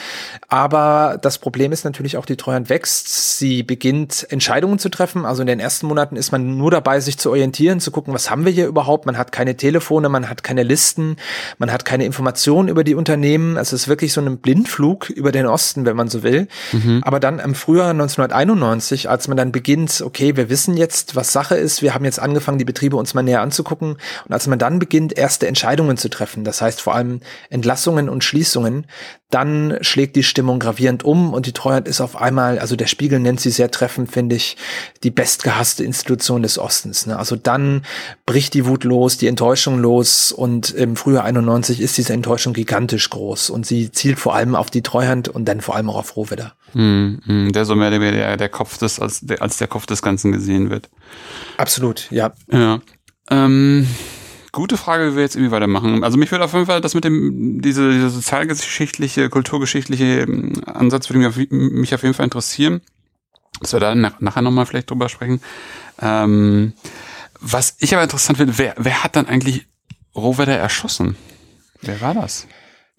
aber 0.48 1.20
das 1.22 1.38
Problem 1.38 1.72
ist 1.72 1.86
natürlich 1.86 2.18
auch, 2.18 2.26
die 2.26 2.36
Treuhand 2.36 2.70
wächst. 2.70 3.38
Sie 3.38 3.62
beginnt 3.62 4.26
Entscheidungen 4.32 4.80
zu 4.80 4.90
treffen. 4.90 5.24
Also 5.24 5.42
in 5.42 5.48
den 5.48 5.60
ersten 5.60 5.86
Monaten 5.86 6.16
ist 6.16 6.32
man 6.32 6.58
nur 6.58 6.72
dabei, 6.72 7.00
sich 7.00 7.20
zu 7.20 7.30
orientieren, 7.30 7.80
zu 7.80 7.92
gucken, 7.92 8.12
was 8.16 8.32
haben 8.32 8.44
wir 8.44 8.52
hier 8.52 8.66
überhaupt. 8.66 9.06
Man 9.06 9.20
hat 9.20 9.32
keine 9.32 9.56
Telefone, 9.56 10.10
man 10.10 10.30
hat 10.30 10.44
keine 10.44 10.64
Listen, 10.64 11.18
man 11.60 11.72
hat 11.72 11.86
keine 11.86 12.06
Informationen 12.06 12.70
über 12.70 12.84
die 12.84 12.96
Unternehmen. 12.96 13.56
Es 13.56 13.72
ist 13.72 13.88
wirklich 13.88 14.14
so 14.14 14.22
ein 14.22 14.40
Blindflug 14.40 15.12
über 15.12 15.32
den 15.32 15.46
Osten 15.46 15.59
Osten, 15.60 15.86
wenn 15.86 15.98
man 15.98 16.08
so 16.08 16.24
will. 16.24 16.48
Mhm. 16.72 17.02
Aber 17.04 17.20
dann 17.20 17.40
im 17.40 17.54
Frühjahr 17.54 17.90
1991, 17.90 19.10
als 19.10 19.28
man 19.28 19.36
dann 19.36 19.52
beginnt, 19.52 20.02
okay, 20.02 20.38
wir 20.38 20.50
wissen 20.50 20.78
jetzt, 20.78 21.18
was 21.18 21.34
Sache 21.34 21.56
ist, 21.56 21.82
wir 21.82 21.94
haben 21.94 22.06
jetzt 22.06 22.20
angefangen, 22.20 22.60
die 22.60 22.66
Betriebe 22.66 22.96
uns 22.96 23.14
mal 23.14 23.24
näher 23.24 23.42
anzugucken. 23.42 23.98
Und 24.26 24.34
als 24.34 24.48
man 24.48 24.58
dann 24.58 24.80
beginnt, 24.80 25.18
erste 25.18 25.48
Entscheidungen 25.48 25.98
zu 25.98 26.10
treffen, 26.10 26.46
das 26.46 26.62
heißt 26.62 26.80
vor 26.80 26.96
allem 26.96 27.20
Entlassungen 27.50 28.08
und 28.08 28.24
Schließungen, 28.24 28.86
dann 29.30 29.78
schlägt 29.82 30.16
die 30.16 30.24
Stimmung 30.24 30.58
gravierend 30.58 31.04
um 31.04 31.34
und 31.34 31.46
die 31.46 31.52
Treuhand 31.52 31.88
ist 31.88 32.02
auf 32.02 32.20
einmal, 32.20 32.58
also 32.58 32.76
der 32.76 32.88
Spiegel 32.88 33.20
nennt 33.20 33.40
sie 33.40 33.52
sehr 33.52 33.70
treffend, 33.70 34.12
finde 34.12 34.36
ich, 34.36 34.58
die 35.04 35.12
bestgehasste 35.12 35.84
Institution 35.84 36.42
des 36.42 36.58
Ostens. 36.58 37.06
Ne? 37.06 37.18
Also 37.18 37.36
dann 37.36 37.84
bricht 38.26 38.56
die 38.56 38.66
Wut 38.66 38.84
los, 38.84 39.18
die 39.18 39.28
Enttäuschung 39.28 39.78
los 39.78 40.32
und 40.32 40.72
im 40.72 40.96
Frühjahr 40.96 41.26
91 41.26 41.80
ist 41.80 41.98
diese 41.98 42.14
Enttäuschung 42.14 42.54
gigantisch 42.54 43.10
groß 43.12 43.52
und 43.52 43.68
sie 43.68 43.92
zielt 43.92 44.18
vor 44.18 44.34
allem 44.34 44.56
auf 44.56 44.72
die 44.72 44.82
Treuhand 44.82 45.28
und 45.28 45.46
dann 45.46 45.62
vor 45.62 45.76
allem 45.76 45.92
auch 45.92 45.98
auf 45.98 46.16
Rohwedder. 46.16 46.54
Mm, 46.74 47.52
der 47.52 47.66
so 47.66 47.76
mehr 47.76 47.90
oder 47.90 48.02
weniger 48.02 48.36
der 48.36 48.50
Kopf 48.50 48.80
des, 48.80 49.00
als 49.00 49.22
der, 49.22 49.44
als 49.44 49.58
der 49.58 49.68
Kopf 49.68 49.86
des 49.86 50.02
Ganzen 50.02 50.32
gesehen 50.32 50.72
wird. 50.72 50.90
Absolut, 51.58 52.08
ja. 52.10 52.34
Ja. 52.52 52.80
Ähm 53.30 53.88
Gute 54.52 54.78
Frage, 54.78 55.12
wie 55.12 55.16
wir 55.16 55.24
jetzt 55.24 55.36
irgendwie 55.36 55.52
weitermachen. 55.52 56.04
Also 56.04 56.18
mich 56.18 56.32
würde 56.32 56.46
auf 56.46 56.54
jeden 56.54 56.66
Fall 56.66 56.82
das 56.82 56.96
mit 56.96 57.04
dem, 57.04 57.62
diese, 57.62 57.92
diese 57.92 58.10
sozialgeschichtliche, 58.10 59.30
kulturgeschichtliche 59.30 60.22
ähm, 60.22 60.54
Ansatz 60.66 61.10
würde 61.10 61.20
mich 61.20 61.28
auf, 61.28 61.38
mich 61.52 61.94
auf 61.94 62.02
jeden 62.02 62.16
Fall 62.16 62.26
interessieren. 62.26 62.82
Dass 63.62 63.74
wir 63.74 63.80
da 63.80 63.94
nach, 63.94 64.20
nachher 64.20 64.42
nochmal 64.42 64.66
vielleicht 64.66 64.90
drüber 64.90 65.10
sprechen. 65.10 65.42
Ähm, 66.02 66.74
was 67.40 67.76
ich 67.80 67.94
aber 67.94 68.04
interessant 68.04 68.38
finde, 68.38 68.58
wer, 68.58 68.76
wer 68.78 69.04
hat 69.04 69.16
dann 69.16 69.28
eigentlich 69.28 69.68
Rohwedder 70.16 70.58
erschossen? 70.58 71.16
Wer 71.82 72.02
war 72.02 72.14
das? 72.14 72.48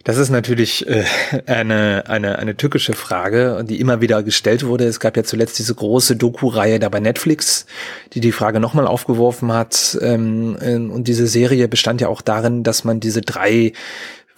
Das 0.02 0.16
ist 0.16 0.30
natürlich 0.30 0.88
äh, 0.88 1.04
eine, 1.46 2.04
eine, 2.06 2.38
eine 2.38 2.56
tückische 2.56 2.94
Frage, 2.94 3.62
die 3.68 3.80
immer 3.80 4.00
wieder 4.00 4.22
gestellt 4.22 4.64
wurde. 4.64 4.84
Es 4.84 4.98
gab 4.98 5.16
ja 5.16 5.24
zuletzt 5.24 5.58
diese 5.58 5.74
große 5.74 6.16
Doku-Reihe 6.16 6.78
da 6.78 6.88
bei 6.88 7.00
Netflix, 7.00 7.66
die 8.14 8.20
die 8.20 8.32
Frage 8.32 8.60
nochmal 8.60 8.86
aufgeworfen 8.86 9.52
hat. 9.52 9.98
Ähm, 10.00 10.56
ähm, 10.62 10.90
und 10.90 11.06
diese 11.06 11.26
Serie 11.26 11.68
bestand 11.68 12.00
ja 12.00 12.08
auch 12.08 12.22
darin, 12.22 12.62
dass 12.62 12.84
man 12.84 13.00
diese 13.00 13.20
drei 13.20 13.74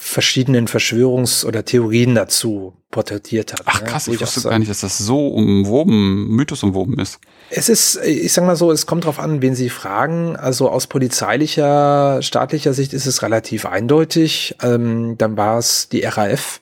verschiedenen 0.03 0.67
Verschwörungs- 0.67 1.47
oder 1.47 1.65
Theorien 1.65 2.17
dazu 2.17 2.75
porträtiert 2.91 3.53
hat. 3.53 3.63
Ach 3.67 3.81
ne? 3.81 3.87
krass, 3.87 4.09
ich 4.09 4.21
wusste 4.21 4.49
gar 4.49 4.59
nicht, 4.59 4.69
dass 4.69 4.81
das 4.81 4.99
so 4.99 5.29
umwoben, 5.29 6.27
Mythos 6.29 6.65
umwoben 6.65 6.99
ist. 6.99 7.21
Es 7.51 7.69
ist, 7.69 8.01
ich 8.05 8.33
sag 8.33 8.45
mal 8.45 8.57
so, 8.57 8.73
es 8.73 8.87
kommt 8.87 9.05
drauf 9.05 9.21
an, 9.21 9.43
wen 9.43 9.55
Sie 9.55 9.71
fragen. 9.71 10.35
Also 10.35 10.69
aus 10.69 10.89
polizeilicher, 10.89 12.21
staatlicher 12.21 12.75
Sicht 12.75 12.95
ist 12.95 13.07
es 13.07 13.23
relativ 13.23 13.65
eindeutig. 13.65 14.57
Ähm, 14.61 15.17
dann 15.19 15.37
war 15.37 15.59
es 15.59 15.89
die 15.89 16.03
RAF, 16.03 16.61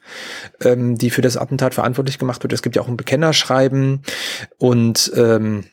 ähm, 0.62 0.98
die 0.98 1.08
für 1.08 1.22
das 1.22 1.38
Attentat 1.38 1.72
verantwortlich 1.74 2.18
gemacht 2.18 2.42
wird. 2.42 2.52
Es 2.52 2.60
gibt 2.60 2.76
ja 2.76 2.82
auch 2.82 2.88
ein 2.88 2.98
Bekennerschreiben 2.98 4.02
und 4.58 5.10
ähm, 5.16 5.64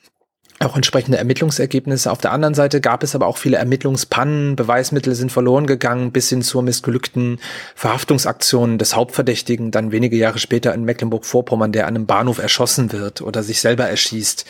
auch 0.59 0.75
entsprechende 0.75 1.17
Ermittlungsergebnisse. 1.19 2.11
Auf 2.11 2.19
der 2.19 2.31
anderen 2.31 2.55
Seite 2.55 2.81
gab 2.81 3.03
es 3.03 3.13
aber 3.13 3.27
auch 3.27 3.37
viele 3.37 3.57
Ermittlungspannen, 3.57 4.55
Beweismittel 4.55 5.13
sind 5.13 5.31
verloren 5.31 5.67
gegangen, 5.67 6.11
bis 6.11 6.29
hin 6.29 6.41
zur 6.41 6.63
missglückten 6.63 7.39
Verhaftungsaktion 7.75 8.79
des 8.79 8.95
Hauptverdächtigen, 8.95 9.69
dann 9.69 9.91
wenige 9.91 10.17
Jahre 10.17 10.39
später 10.39 10.73
in 10.73 10.83
Mecklenburg-Vorpommern, 10.83 11.71
der 11.71 11.85
an 11.85 11.95
einem 11.95 12.05
Bahnhof 12.07 12.39
erschossen 12.39 12.91
wird 12.91 13.21
oder 13.21 13.43
sich 13.43 13.61
selber 13.61 13.85
erschießt. 13.85 14.45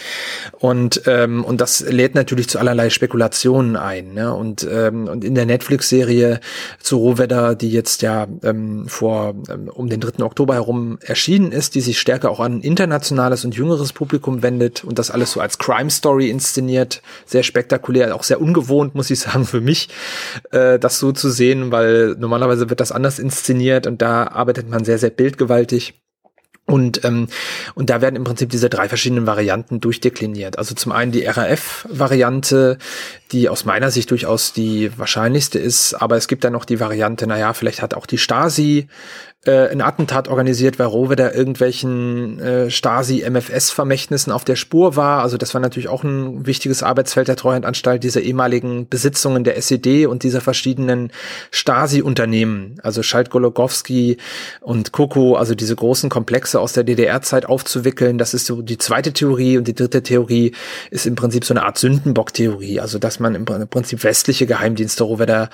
Und, 0.60 1.02
ähm, 1.08 1.44
und 1.44 1.60
das 1.60 1.82
lädt 1.82 2.16
natürlich 2.16 2.48
zu 2.48 2.58
allerlei 2.58 2.90
Spekulationen 2.90 3.76
ein. 3.76 4.14
Ne? 4.14 4.34
Und, 4.34 4.66
ähm, 4.72 5.10
und 5.10 5.26
in 5.26 5.36
der 5.36 5.46
Netflix-Serie 5.46 6.40
zu 6.80 6.98
Rohwedder, 6.98 7.56
die 7.56 7.72
jetzt 7.72 8.02
ja 8.02 8.28
ähm, 8.44 8.88
vor 8.88 9.36
ähm, 9.50 9.68
um 9.68 9.90
den 9.90 10.00
3. 10.00 10.24
Oktober 10.24 10.54
herum 10.54 11.00
erschienen 11.02 11.52
ist, 11.52 11.76
die 11.76 11.82
sich 11.82 12.00
stärker 12.00 12.32
auch 12.32 12.40
an 12.40 12.62
internationales 12.62 13.44
und 13.44 13.56
jüngeres 13.56 13.92
Publikum 13.92 14.42
wendet 14.42 14.86
und 14.86 15.00
das 15.00 15.12
alles 15.12 15.34
so 15.34 15.42
als 15.42 15.58
Crime 15.58 15.90
Story 15.98 16.30
inszeniert, 16.30 17.02
sehr 17.26 17.44
spektakulär, 17.44 18.16
auch 18.16 18.24
sehr 18.24 18.42
ungewohnt, 18.42 18.96
muss 18.96 19.10
ich 19.10 19.20
sagen, 19.20 19.46
für 19.46 19.62
mich, 19.62 19.90
äh, 20.52 20.80
das 20.80 21.00
so 21.00 21.12
zu 21.12 21.30
sehen, 21.30 21.72
weil 21.72 22.16
normalerweise 22.18 22.70
wird 22.70 22.80
das 22.80 22.92
anders 22.92 23.20
inszeniert 23.20 23.88
und 23.88 24.02
da 24.02 24.28
arbeitet 24.28 24.70
man 24.70 24.86
sehr, 24.86 25.00
sehr 25.00 25.10
bildgewaltig. 25.10 25.96
Und, 26.70 27.06
ähm, 27.06 27.28
und 27.76 27.90
da 27.90 28.02
werden 28.02 28.18
im 28.18 28.26
Prinzip 28.26 28.50
diese 28.50 28.70
drei 28.70 28.90
verschiedenen 28.90 29.26
Varianten 29.26 29.80
durchdekliniert. 29.80 30.58
Also 30.58 30.76
zum 30.76 30.92
einen 30.92 31.14
die 31.14 31.26
RAF-Variante, 31.26 32.78
die 33.32 33.48
aus 33.48 33.64
meiner 33.64 33.90
Sicht 33.90 34.12
durchaus 34.12 34.52
die 34.52 34.92
wahrscheinlichste 34.98 35.60
ist, 35.60 35.94
aber 35.94 36.18
es 36.18 36.28
gibt 36.28 36.44
dann 36.44 36.52
noch 36.52 36.66
die 36.66 36.82
Variante, 36.82 37.26
naja, 37.26 37.54
vielleicht 37.54 37.82
hat 37.82 37.94
auch 37.94 38.06
die 38.06 38.18
Stasi 38.18 38.90
äh, 39.48 39.70
ein 39.70 39.82
Attentat 39.82 40.28
organisiert, 40.28 40.78
weil 40.78 40.88
Rohwedder 40.88 41.34
irgendwelchen 41.34 42.40
äh, 42.40 42.70
Stasi-MFS-Vermächtnissen 42.70 44.32
auf 44.32 44.44
der 44.44 44.56
Spur 44.56 44.96
war. 44.96 45.22
Also 45.22 45.38
das 45.38 45.54
war 45.54 45.62
natürlich 45.62 45.88
auch 45.88 46.04
ein 46.04 46.46
wichtiges 46.46 46.84
Arbeitsfeld 46.84 47.28
der 47.28 47.38
Treuhandanstalt, 47.38 48.04
dieser 48.04 48.22
ehemaligen 48.22 48.88
Besitzungen 48.90 49.44
der 49.44 49.58
SED 49.58 50.06
und 50.06 50.24
dieser 50.24 50.42
verschiedenen 50.42 51.12
Stasi-Unternehmen, 51.52 52.76
also 52.84 53.02
Schalt-Gologowski 53.02 54.18
und 54.62 54.92
Koko, 54.92 55.36
also 55.36 55.56
diese 55.56 55.76
großen 55.76 56.10
Komplexe 56.10 56.60
aus 56.60 56.74
der 56.74 56.84
DDR-Zeit 56.84 57.46
aufzuwickeln. 57.46 58.18
Das 58.18 58.34
ist 58.34 58.46
so 58.46 58.62
die 58.62 58.78
zweite 58.78 59.14
Theorie 59.14 59.58
und 59.58 59.68
die 59.68 59.76
dritte 59.76 60.04
Theorie 60.04 60.54
ist 60.92 61.06
im 61.06 61.16
Prinzip 61.16 61.46
so 61.46 61.54
eine 61.54 61.64
Art 61.64 61.78
Sündenbock-Theorie, 61.78 62.80
also 62.80 63.00
dass 63.00 63.20
man 63.20 63.36
im 63.36 63.46
Prinzip 63.46 64.04
westliche 64.04 64.46
Geheimdienste 64.46 65.04
Rohwedder 65.04 65.50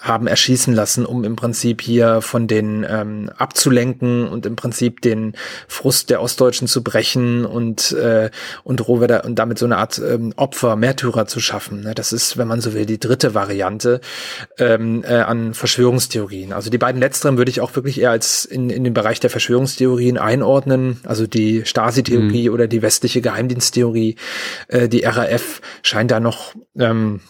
haben 0.00 0.26
erschießen 0.26 0.74
lassen, 0.74 1.04
um 1.04 1.24
im 1.24 1.36
Prinzip 1.36 1.80
hier 1.80 2.20
von 2.20 2.46
den 2.46 2.86
ähm, 2.88 3.30
abzulenken 3.36 4.28
und 4.28 4.46
im 4.46 4.56
Prinzip 4.56 5.00
den 5.00 5.34
Frust 5.66 6.10
der 6.10 6.22
Ostdeutschen 6.22 6.68
zu 6.68 6.82
brechen 6.82 7.44
und 7.44 7.92
äh, 7.92 8.30
und 8.64 8.86
Rohwedder 8.86 9.24
und 9.24 9.38
damit 9.38 9.58
so 9.58 9.66
eine 9.66 9.76
Art 9.76 9.98
ähm, 9.98 10.32
Opfer, 10.36 10.76
Märtyrer 10.76 11.26
zu 11.26 11.40
schaffen. 11.40 11.82
Ne? 11.82 11.94
Das 11.94 12.12
ist, 12.12 12.38
wenn 12.38 12.48
man 12.48 12.60
so 12.60 12.74
will, 12.74 12.86
die 12.86 13.00
dritte 13.00 13.34
Variante 13.34 14.00
ähm, 14.58 15.04
äh, 15.04 15.14
an 15.14 15.54
Verschwörungstheorien. 15.54 16.52
Also 16.52 16.70
die 16.70 16.78
beiden 16.78 17.00
letzteren 17.00 17.38
würde 17.38 17.50
ich 17.50 17.60
auch 17.60 17.74
wirklich 17.74 18.00
eher 18.00 18.10
als 18.10 18.44
in, 18.44 18.70
in 18.70 18.84
den 18.84 18.94
Bereich 18.94 19.20
der 19.20 19.30
Verschwörungstheorien 19.30 20.18
einordnen. 20.18 21.00
Also 21.04 21.26
die 21.26 21.64
Stasi-Theorie 21.64 22.48
mhm. 22.48 22.54
oder 22.54 22.68
die 22.68 22.82
westliche 22.82 23.20
Geheimdiensttheorie. 23.20 24.16
Äh, 24.68 24.88
die 24.88 25.04
RAF 25.04 25.60
scheint 25.82 26.10
da 26.10 26.20
noch 26.20 26.54
ähm, 26.78 27.20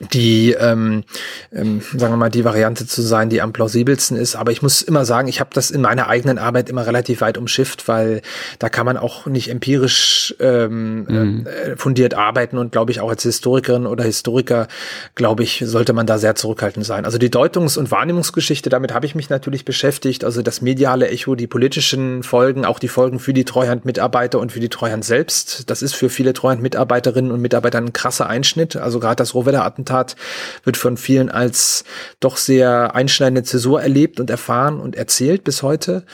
die, 0.00 0.52
ähm, 0.52 1.04
ähm, 1.52 1.82
sagen 1.94 2.14
wir 2.14 2.16
mal, 2.16 2.30
die 2.30 2.44
Variante 2.44 2.86
zu 2.86 3.02
sein, 3.02 3.28
die 3.28 3.42
am 3.42 3.52
plausibelsten 3.52 4.16
ist. 4.16 4.34
Aber 4.34 4.50
ich 4.50 4.62
muss 4.62 4.80
immer 4.80 5.04
sagen, 5.04 5.28
ich 5.28 5.40
habe 5.40 5.50
das 5.52 5.70
in 5.70 5.82
meiner 5.82 6.08
eigenen 6.08 6.38
Arbeit 6.38 6.70
immer 6.70 6.86
relativ 6.86 7.20
weit 7.20 7.36
umschifft, 7.36 7.86
weil 7.86 8.22
da 8.58 8.70
kann 8.70 8.86
man 8.86 8.96
auch 8.96 9.26
nicht 9.26 9.50
empirisch 9.50 10.34
ähm, 10.40 11.04
mhm. 11.04 11.46
äh, 11.46 11.76
fundiert 11.76 12.14
arbeiten 12.14 12.56
und 12.56 12.72
glaube 12.72 12.92
ich 12.92 13.00
auch 13.00 13.10
als 13.10 13.24
Historikerin 13.24 13.86
oder 13.86 14.04
Historiker, 14.04 14.68
glaube 15.16 15.42
ich, 15.42 15.62
sollte 15.66 15.92
man 15.92 16.06
da 16.06 16.16
sehr 16.16 16.34
zurückhaltend 16.34 16.86
sein. 16.86 17.04
Also 17.04 17.18
die 17.18 17.30
Deutungs- 17.30 17.76
und 17.76 17.90
Wahrnehmungsgeschichte, 17.90 18.70
damit 18.70 18.94
habe 18.94 19.04
ich 19.04 19.14
mich 19.14 19.28
natürlich 19.28 19.66
beschäftigt. 19.66 20.24
Also 20.24 20.40
das 20.40 20.62
mediale 20.62 21.08
Echo, 21.08 21.34
die 21.34 21.46
politischen 21.46 22.22
Folgen, 22.22 22.64
auch 22.64 22.78
die 22.78 22.88
Folgen 22.88 23.18
für 23.18 23.34
die 23.34 23.44
Treuhandmitarbeiter 23.44 24.38
und 24.38 24.50
für 24.50 24.60
die 24.60 24.70
Treuhand 24.70 25.04
selbst. 25.04 25.68
Das 25.68 25.82
ist 25.82 25.94
für 25.94 26.08
viele 26.08 26.32
Treuhandmitarbeiterinnen 26.32 27.30
und 27.30 27.42
Mitarbeiter 27.42 27.78
ein 27.78 27.92
krasser 27.92 28.26
Einschnitt. 28.28 28.76
Also 28.76 28.98
gerade 28.98 29.16
das 29.16 29.34
Rohwedder-Attentat 29.34 29.89
Attentat 29.90 30.16
wird 30.64 30.76
von 30.76 30.96
vielen 30.96 31.30
als 31.30 31.84
doch 32.20 32.36
sehr 32.36 32.94
einschneidende 32.94 33.42
Zäsur 33.42 33.82
erlebt 33.82 34.20
und 34.20 34.30
erfahren 34.30 34.80
und 34.80 34.96
erzählt 34.96 35.44
bis 35.44 35.62
heute. 35.62 36.04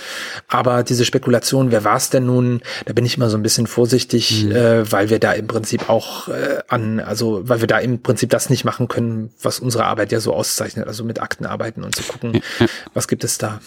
Aber 0.48 0.82
diese 0.82 1.04
Spekulation, 1.04 1.70
wer 1.70 1.84
war 1.84 1.96
es 1.96 2.10
denn 2.10 2.26
nun, 2.26 2.60
da 2.86 2.92
bin 2.92 3.04
ich 3.04 3.16
immer 3.16 3.30
so 3.30 3.36
ein 3.36 3.42
bisschen 3.42 3.66
vorsichtig, 3.66 4.44
mhm. 4.44 4.52
äh, 4.52 4.92
weil 4.92 5.10
wir 5.10 5.18
da 5.18 5.32
im 5.32 5.46
Prinzip 5.46 5.88
auch 5.88 6.28
äh, 6.28 6.58
an, 6.68 7.00
also 7.00 7.48
weil 7.48 7.60
wir 7.60 7.68
da 7.68 7.78
im 7.78 8.02
Prinzip 8.02 8.30
das 8.30 8.50
nicht 8.50 8.64
machen 8.64 8.88
können, 8.88 9.30
was 9.42 9.60
unsere 9.60 9.84
Arbeit 9.84 10.12
ja 10.12 10.20
so 10.20 10.34
auszeichnet, 10.34 10.86
also 10.86 11.04
mit 11.04 11.20
Akten 11.20 11.46
arbeiten 11.46 11.84
und 11.84 11.94
zu 11.94 12.02
gucken, 12.02 12.40
was 12.94 13.08
gibt 13.08 13.24
es 13.24 13.38
da. 13.38 13.60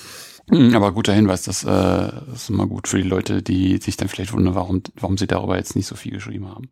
Mhm, 0.52 0.76
aber 0.76 0.92
guter 0.94 1.14
Hinweis, 1.14 1.44
das, 1.44 1.64
äh, 1.64 2.12
ist 2.34 2.50
immer 2.50 2.66
gut 2.66 2.88
für 2.88 2.98
die 2.98 3.08
Leute, 3.08 3.44
die 3.44 3.78
sich 3.78 3.98
dann 3.98 4.08
vielleicht 4.08 4.34
wundern, 4.34 4.56
warum, 4.56 4.82
warum 4.96 5.16
sie 5.16 5.28
darüber 5.28 5.58
jetzt 5.58 5.76
nicht 5.76 5.86
so 5.86 5.96
viel 5.96 6.12
geschrieben 6.12 6.48
haben. 6.48 6.70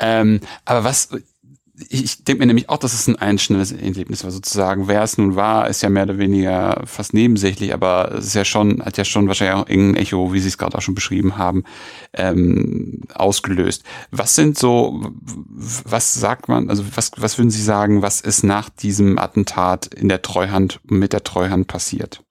Ähm, 0.00 0.40
aber 0.64 0.84
was 0.84 1.10
ich 1.88 2.24
denke 2.24 2.40
mir 2.40 2.46
nämlich 2.46 2.68
auch, 2.68 2.78
dass 2.78 2.94
es 2.94 3.06
ein 3.06 3.16
einschneidendes 3.16 3.72
Erlebnis 3.72 4.24
war, 4.24 4.30
sozusagen. 4.30 4.88
Wer 4.88 5.02
es 5.02 5.18
nun 5.18 5.36
war, 5.36 5.68
ist 5.68 5.82
ja 5.82 5.88
mehr 5.88 6.04
oder 6.04 6.18
weniger 6.18 6.82
fast 6.86 7.14
nebensächlich, 7.14 7.74
aber 7.74 8.12
es 8.12 8.26
ist 8.26 8.34
ja 8.34 8.44
schon, 8.44 8.82
hat 8.84 8.96
ja 8.96 9.04
schon 9.04 9.28
wahrscheinlich 9.28 9.56
auch 9.56 9.68
irgendein 9.68 10.02
Echo, 10.02 10.32
wie 10.32 10.40
Sie 10.40 10.48
es 10.48 10.58
gerade 10.58 10.76
auch 10.76 10.82
schon 10.82 10.94
beschrieben 10.94 11.36
haben, 11.36 11.64
ähm, 12.12 13.02
ausgelöst. 13.14 13.84
Was 14.10 14.34
sind 14.34 14.58
so, 14.58 15.12
was 15.24 16.14
sagt 16.14 16.48
man, 16.48 16.70
also 16.70 16.84
was, 16.94 17.12
was 17.16 17.38
würden 17.38 17.50
Sie 17.50 17.62
sagen, 17.62 18.02
was 18.02 18.20
ist 18.20 18.42
nach 18.42 18.68
diesem 18.68 19.18
Attentat 19.18 19.86
in 19.86 20.08
der 20.08 20.22
Treuhand, 20.22 20.80
mit 20.84 21.12
der 21.12 21.24
Treuhand 21.24 21.66
passiert? 21.66 22.22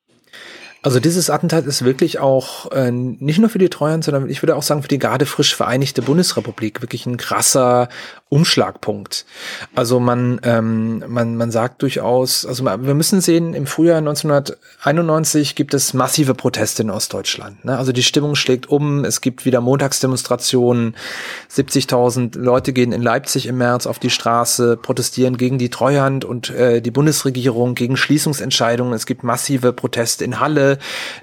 Also 0.84 1.00
dieses 1.00 1.30
Attentat 1.30 1.68
ist 1.68 1.86
wirklich 1.86 2.18
auch 2.18 2.72
äh, 2.72 2.90
nicht 2.90 3.38
nur 3.38 3.50
für 3.50 3.60
die 3.60 3.70
Treuhand, 3.70 4.04
sondern 4.04 4.30
ich 4.30 4.42
würde 4.42 4.56
auch 4.56 4.64
sagen 4.64 4.82
für 4.82 4.88
die 4.88 4.98
gerade 4.98 5.28
frisch 5.28 5.56
vereinigte 5.56 6.02
Bundesrepublik 6.02 6.82
wirklich 6.82 7.06
ein 7.06 7.18
krasser 7.18 7.88
Umschlagpunkt. 8.30 9.26
Also 9.76 10.00
man, 10.00 10.40
ähm, 10.44 11.04
man, 11.08 11.36
man 11.36 11.52
sagt 11.52 11.84
durchaus, 11.84 12.46
also 12.46 12.64
wir 12.64 12.94
müssen 12.96 13.22
sehen, 13.22 13.54
im 13.54 13.68
Frühjahr 13.68 13.98
1991 13.98 15.56
gibt 15.56 15.74
es 15.74 15.94
massive 15.94 16.34
Proteste 16.34 16.82
in 16.82 16.90
Ostdeutschland. 16.90 17.64
Ne? 17.66 17.78
Also 17.78 17.92
die 17.92 18.04
Stimmung 18.04 18.36
schlägt 18.36 18.70
um, 18.70 19.04
es 19.04 19.22
gibt 19.22 19.46
wieder 19.46 19.62
Montagsdemonstrationen, 19.62 20.96
70.000 21.54 22.40
Leute 22.40 22.74
gehen 22.74 22.94
in 22.94 23.02
Leipzig 23.02 23.48
im 23.48 23.58
März 23.58 23.86
auf 23.86 24.00
die 24.00 24.10
Straße, 24.10 24.78
protestieren 24.78 25.38
gegen 25.38 25.58
die 25.58 25.70
Treuhand 25.70 26.26
und 26.26 26.50
äh, 26.52 26.82
die 26.82 26.92
Bundesregierung, 26.92 27.76
gegen 27.76 27.98
Schließungsentscheidungen. 27.98 28.94
Es 28.94 29.06
gibt 29.06 29.24
massive 29.24 29.74
Proteste 29.74 30.24
in 30.24 30.40
Halle, 30.40 30.71
Halle. 30.72 30.78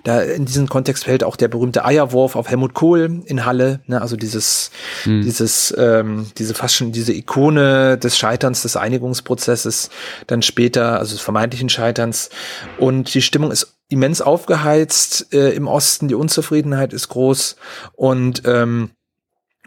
Da 0.04 0.20
in 0.20 0.44
diesen 0.44 0.68
Kontext 0.68 1.04
fällt 1.04 1.24
auch 1.24 1.37
der 1.37 1.48
berühmte 1.48 1.84
Eierwurf 1.84 2.37
auf 2.37 2.48
Helmut 2.48 2.74
Kohl 2.74 3.22
in 3.24 3.44
Halle. 3.44 3.80
Ne? 3.87 4.00
Also 4.00 4.16
dieses, 4.16 4.70
mhm. 5.04 5.22
dieses, 5.22 5.74
ähm, 5.76 6.26
diese 6.37 6.54
fast 6.54 6.76
schon 6.76 6.92
diese 6.92 7.12
Ikone 7.12 7.98
des 7.98 8.16
Scheiterns 8.16 8.62
des 8.62 8.76
Einigungsprozesses, 8.76 9.90
dann 10.26 10.42
später, 10.42 10.98
also 10.98 11.14
des 11.14 11.22
vermeintlichen 11.22 11.68
Scheiterns. 11.68 12.30
Und 12.78 13.14
die 13.14 13.22
Stimmung 13.22 13.50
ist 13.50 13.74
immens 13.88 14.20
aufgeheizt 14.20 15.32
äh, 15.32 15.50
im 15.50 15.66
Osten, 15.66 16.08
die 16.08 16.14
Unzufriedenheit 16.14 16.92
ist 16.92 17.08
groß 17.08 17.56
und 17.94 18.42
ähm, 18.44 18.90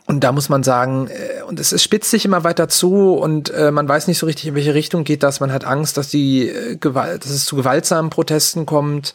und 0.08 0.24
da 0.24 0.32
muss 0.32 0.50
man 0.50 0.64
sagen, 0.64 1.08
äh, 1.08 1.44
und 1.44 1.60
es, 1.60 1.72
es 1.72 1.84
spitzt 1.84 2.12
sich 2.12 2.26
immer 2.26 2.44
weiter 2.44 2.68
zu 2.68 3.14
und 3.14 3.50
äh, 3.52 3.72
man 3.72 3.88
weiß 3.88 4.08
nicht 4.08 4.18
so 4.18 4.26
richtig, 4.26 4.48
in 4.48 4.56
welche 4.56 4.74
Richtung 4.74 5.04
geht 5.04 5.24
das. 5.24 5.40
Man 5.40 5.52
hat 5.52 5.64
Angst, 5.64 5.98
dass 5.98 6.10
die 6.10 6.50
äh, 6.50 6.76
Gewalt, 6.76 7.24
dass 7.24 7.32
es 7.32 7.46
zu 7.46 7.56
gewaltsamen 7.56 8.10
Protesten 8.10 8.66
kommt. 8.66 9.14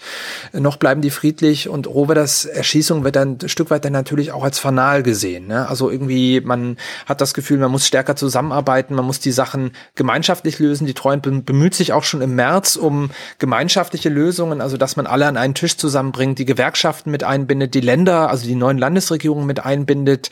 Äh, 0.53 0.61
noch 0.61 0.77
bleiben 0.77 1.03
die 1.03 1.11
friedlich 1.11 1.69
und 1.69 1.87
Roveders 1.87 2.45
Erschießung 2.45 3.05
wird 3.05 3.17
dann 3.17 3.39
ein 3.43 3.49
Stück 3.49 3.71
weit 3.71 3.85
dann 3.85 3.93
natürlich 3.93 4.33
auch 4.33 4.45
als 4.45 4.59
fanal 4.59 5.03
gesehen. 5.03 5.49
Ne? 5.49 5.69
Also 5.69 5.91
irgendwie, 5.91 6.41
man 6.41 6.77
hat 7.07 7.21
das 7.21 7.35
Gefühl, 7.35 7.59
man 7.59 7.71
muss 7.71 7.87
stärker 7.87 8.17
zusammenarbeiten, 8.17 8.95
man 8.95 9.05
muss 9.05 9.21
die 9.21 9.33
Sachen 9.33 9.73
gemeinschaftlich 9.97 10.59
lösen. 10.59 10.87
Die 10.87 10.95
Treuen 10.95 11.21
bemüht 11.21 11.75
sich 11.75 11.93
auch 11.93 12.05
schon 12.05 12.23
im 12.23 12.37
März 12.37 12.77
um 12.77 13.11
gemeinschaftliche 13.39 14.09
Lösungen, 14.09 14.61
also 14.61 14.77
dass 14.77 14.97
man 14.97 15.07
alle 15.07 15.27
an 15.27 15.37
einen 15.37 15.55
Tisch 15.55 15.77
zusammenbringt, 15.77 16.39
die 16.39 16.45
Gewerkschaften 16.45 17.11
mit 17.11 17.25
einbindet, 17.25 17.75
die 17.75 17.81
Länder, 17.81 18.31
also 18.31 18.47
die 18.47 18.55
neuen 18.55 18.79
Landesregierungen 18.79 19.47
mit 19.47 19.65
einbindet, 19.65 20.31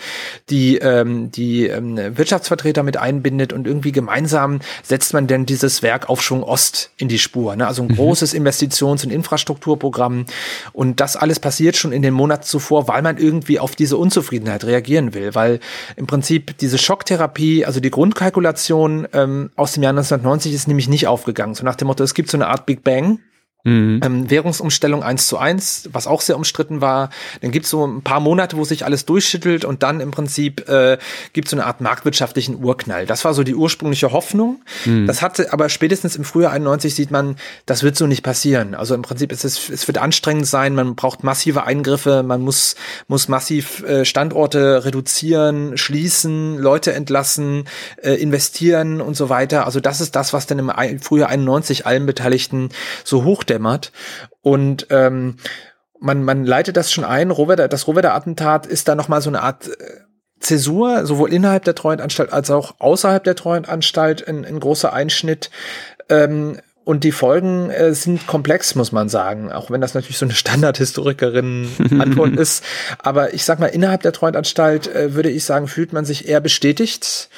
die, 0.50 0.76
ähm, 0.76 1.30
die 1.30 1.66
ähm, 1.66 1.96
Wirtschaftsvertreter 1.96 2.82
mit 2.82 2.98
einbindet 2.98 3.52
und 3.52 3.66
irgendwie 3.66 3.92
gemeinsam 3.92 4.60
setzt 4.82 5.14
man 5.14 5.26
denn 5.26 5.46
dieses 5.46 5.82
Werk 5.82 6.10
Aufschwung 6.10 6.42
Ost 6.42 6.90
in 6.98 7.08
die 7.08 7.18
Spur. 7.18 7.56
Ne? 7.56 7.66
Also 7.66 7.82
ein 7.82 7.88
mhm. 7.88 7.96
großes 7.96 8.34
Investitions- 8.34 9.04
und 9.04 9.10
Infrastrukturprogramm. 9.10 10.26
Und 10.72 11.00
das 11.00 11.16
alles 11.16 11.40
passiert 11.40 11.76
schon 11.76 11.92
in 11.92 12.02
den 12.02 12.12
Monaten 12.12 12.42
zuvor, 12.42 12.88
weil 12.88 13.00
man 13.00 13.16
irgendwie 13.16 13.58
auf 13.58 13.74
diese 13.74 13.96
Unzufriedenheit 13.96 14.64
reagieren 14.64 15.14
will. 15.14 15.34
Weil 15.34 15.60
im 15.96 16.06
Prinzip 16.06 16.58
diese 16.58 16.76
Schocktherapie, 16.76 17.64
also 17.64 17.80
die 17.80 17.90
Grundkalkulation 17.90 19.08
ähm, 19.14 19.50
aus 19.56 19.72
dem 19.72 19.82
Jahr 19.82 19.90
1990 19.90 20.52
ist 20.52 20.68
nämlich 20.68 20.88
nicht 20.88 21.06
aufgegangen. 21.06 21.54
So 21.54 21.64
nach 21.64 21.76
dem 21.76 21.88
Motto, 21.88 22.04
es 22.04 22.12
gibt 22.12 22.30
so 22.30 22.36
eine 22.36 22.48
Art 22.48 22.66
Big 22.66 22.84
Bang 22.84 23.20
Mhm. 23.64 24.00
Ähm, 24.04 24.30
Währungsumstellung 24.30 25.02
eins 25.02 25.26
zu 25.26 25.38
eins, 25.38 25.88
was 25.90 26.06
auch 26.06 26.20
sehr 26.20 26.36
umstritten 26.36 26.82
war. 26.82 27.10
Dann 27.40 27.50
gibt's 27.50 27.70
so 27.70 27.86
ein 27.86 28.02
paar 28.02 28.20
Monate, 28.20 28.58
wo 28.58 28.64
sich 28.64 28.84
alles 28.84 29.06
durchschüttelt 29.06 29.64
und 29.64 29.82
dann 29.82 30.00
im 30.00 30.10
Prinzip 30.10 30.68
äh, 30.68 30.98
gibt 31.32 31.48
so 31.48 31.56
eine 31.56 31.64
Art 31.64 31.80
marktwirtschaftlichen 31.80 32.62
Urknall. 32.62 33.06
Das 33.06 33.24
war 33.24 33.32
so 33.32 33.42
die 33.42 33.54
ursprüngliche 33.54 34.12
Hoffnung. 34.12 34.60
Mhm. 34.84 35.06
Das 35.06 35.22
hatte 35.22 35.52
aber 35.52 35.70
spätestens 35.70 36.14
im 36.16 36.24
Frühjahr 36.24 36.52
91 36.52 36.94
sieht 36.94 37.10
man, 37.10 37.36
das 37.64 37.82
wird 37.82 37.96
so 37.96 38.06
nicht 38.06 38.22
passieren. 38.22 38.74
Also 38.74 38.94
im 38.94 39.02
Prinzip 39.02 39.32
ist 39.32 39.44
es, 39.44 39.70
es 39.70 39.86
wird 39.86 39.96
anstrengend 39.96 40.46
sein, 40.46 40.74
man 40.74 40.94
braucht 40.94 41.24
massive 41.24 41.64
Eingriffe, 41.64 42.22
man 42.22 42.42
muss, 42.42 42.76
muss 43.08 43.28
massiv 43.28 43.82
äh, 43.84 44.04
Standorte 44.04 44.84
reduzieren, 44.84 45.78
schließen, 45.78 46.58
Leute 46.58 46.92
entlassen, 46.92 47.64
äh, 48.02 48.12
investieren 48.12 49.00
und 49.00 49.16
so 49.16 49.30
weiter. 49.30 49.64
Also 49.64 49.80
das 49.80 50.02
ist 50.02 50.14
das, 50.16 50.34
was 50.34 50.46
dann 50.46 50.58
im 50.58 50.70
Frühjahr 51.00 51.30
91 51.30 51.86
allen 51.86 52.04
Beteiligten 52.04 52.68
so 53.04 53.24
hoch 53.24 53.42
aufdämmert. 53.54 53.92
Und 54.42 54.86
ähm, 54.90 55.36
man, 56.00 56.22
man 56.22 56.44
leitet 56.44 56.76
das 56.76 56.92
schon 56.92 57.04
ein. 57.04 57.30
Rohwedder, 57.30 57.68
das 57.68 57.86
Rohwedder-Attentat 57.86 58.66
ist 58.66 58.88
da 58.88 58.94
nochmal 58.94 59.22
so 59.22 59.30
eine 59.30 59.42
Art 59.42 59.68
äh, 59.68 59.72
Zäsur, 60.40 61.06
sowohl 61.06 61.32
innerhalb 61.32 61.64
der 61.64 61.74
Treuhandanstalt 61.74 62.32
als 62.32 62.50
auch 62.50 62.74
außerhalb 62.78 63.24
der 63.24 63.36
Treuhandanstalt 63.36 64.26
ein, 64.28 64.44
ein 64.44 64.60
großer 64.60 64.92
Einschnitt. 64.92 65.50
Ähm, 66.08 66.60
und 66.84 67.04
die 67.04 67.12
Folgen 67.12 67.70
äh, 67.70 67.94
sind 67.94 68.26
komplex, 68.26 68.74
muss 68.74 68.92
man 68.92 69.08
sagen, 69.08 69.50
auch 69.50 69.70
wenn 69.70 69.80
das 69.80 69.94
natürlich 69.94 70.18
so 70.18 70.26
eine 70.26 70.34
Standardhistorikerin-Antwort 70.34 72.36
ist. 72.36 72.64
Aber 72.98 73.34
ich 73.34 73.44
sag 73.44 73.58
mal, 73.58 73.66
innerhalb 73.66 74.02
der 74.02 74.12
Treuhandanstalt 74.12 74.94
äh, 74.94 75.14
würde 75.14 75.30
ich 75.30 75.44
sagen, 75.44 75.66
fühlt 75.66 75.92
man 75.92 76.04
sich 76.04 76.28
eher 76.28 76.40
bestätigt 76.40 77.30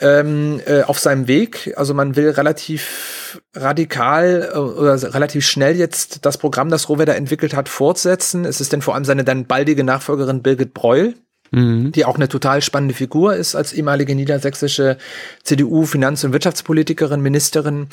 ähm, 0.00 0.60
äh, 0.66 0.82
auf 0.82 0.98
seinem 0.98 1.28
Weg. 1.28 1.74
Also 1.76 1.94
man 1.94 2.16
will 2.16 2.30
relativ 2.30 3.40
radikal 3.54 4.50
äh, 4.52 4.56
oder 4.56 5.14
relativ 5.14 5.46
schnell 5.46 5.76
jetzt 5.76 6.24
das 6.24 6.38
Programm, 6.38 6.70
das 6.70 6.88
Rohwedder 6.88 7.16
entwickelt 7.16 7.54
hat, 7.54 7.68
fortsetzen. 7.68 8.44
Es 8.44 8.60
ist 8.60 8.72
denn 8.72 8.82
vor 8.82 8.94
allem 8.94 9.04
seine 9.04 9.24
dann 9.24 9.46
baldige 9.46 9.84
Nachfolgerin 9.84 10.42
Birgit 10.42 10.74
Breul, 10.74 11.14
mhm. 11.52 11.92
die 11.92 12.04
auch 12.04 12.16
eine 12.16 12.28
total 12.28 12.62
spannende 12.62 12.94
Figur 12.94 13.36
ist 13.36 13.54
als 13.54 13.72
ehemalige 13.72 14.14
niedersächsische 14.14 14.96
CDU-Finanz- 15.44 16.24
und 16.24 16.32
Wirtschaftspolitikerin, 16.32 17.20
Ministerin. 17.20 17.88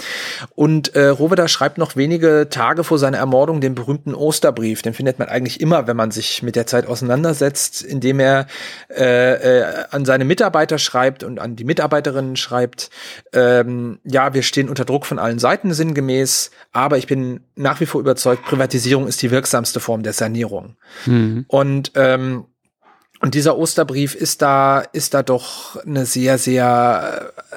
Und 0.56 0.96
äh, 0.96 1.08
Roveда 1.08 1.48
schreibt 1.48 1.78
noch 1.78 1.96
wenige 1.96 2.48
Tage 2.50 2.84
vor 2.84 2.98
seiner 2.98 3.18
Ermordung 3.18 3.62
den 3.62 3.76
berühmten 3.76 4.16
Osterbrief. 4.16 4.82
Den 4.82 4.94
findet 4.94 5.20
man 5.20 5.28
eigentlich 5.28 5.62
immer, 5.62 5.88
wenn 5.88 5.98
man 5.98 6.12
sich 6.12 6.42
mit 6.42 6.56
der 6.56 6.66
Zeit 6.66 6.88
auseinandersetzt, 6.88 7.84
indem 7.84 8.20
er 8.20 8.48
äh, 8.90 9.60
äh, 9.60 9.66
an 9.92 10.06
seine 10.06 10.26
Mitarbeiter 10.26 10.80
schreibt 10.80 11.24
und 11.24 11.40
an 11.40 11.56
die 11.56 11.66
Mitarbeiterinnen 11.66 12.38
schreibt, 12.38 12.90
ähm, 13.34 14.00
ja, 14.06 14.34
wir 14.34 14.44
stehen 14.44 14.70
unter 14.70 14.86
Druck 14.86 15.06
von 15.06 15.20
allen 15.20 15.40
Seiten 15.40 15.74
sinngemäß, 15.74 16.52
aber 16.72 16.98
ich 16.98 17.08
bin 17.08 17.42
nach 17.56 17.82
wie 17.82 17.86
vor 17.86 18.00
überzeugt, 18.00 18.46
Privatisierung 18.46 19.08
ist 19.08 19.22
die 19.22 19.32
wirksamste 19.32 19.80
Form 19.80 20.04
der 20.04 20.14
Sanierung. 20.14 20.78
Mhm. 21.06 21.46
Und 21.48 21.92
ähm, 21.96 22.46
und 23.22 23.34
dieser 23.36 23.58
Osterbrief 23.58 24.16
ist 24.16 24.42
da, 24.42 24.80
ist 24.80 25.14
da 25.14 25.24
doch 25.24 25.84
eine 25.86 26.06
sehr, 26.06 26.38
sehr 26.38 27.32
äh, 27.52 27.56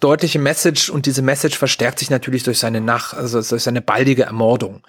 deutliche 0.00 0.38
Message 0.38 0.90
und 0.90 1.06
diese 1.06 1.22
Message 1.22 1.56
verstärkt 1.56 1.98
sich 1.98 2.10
natürlich 2.10 2.42
durch 2.42 2.58
seine 2.58 2.80
Nach, 2.80 3.12
also 3.12 3.42
durch 3.42 3.62
seine 3.62 3.82
baldige 3.82 4.24
Ermordung. 4.24 4.82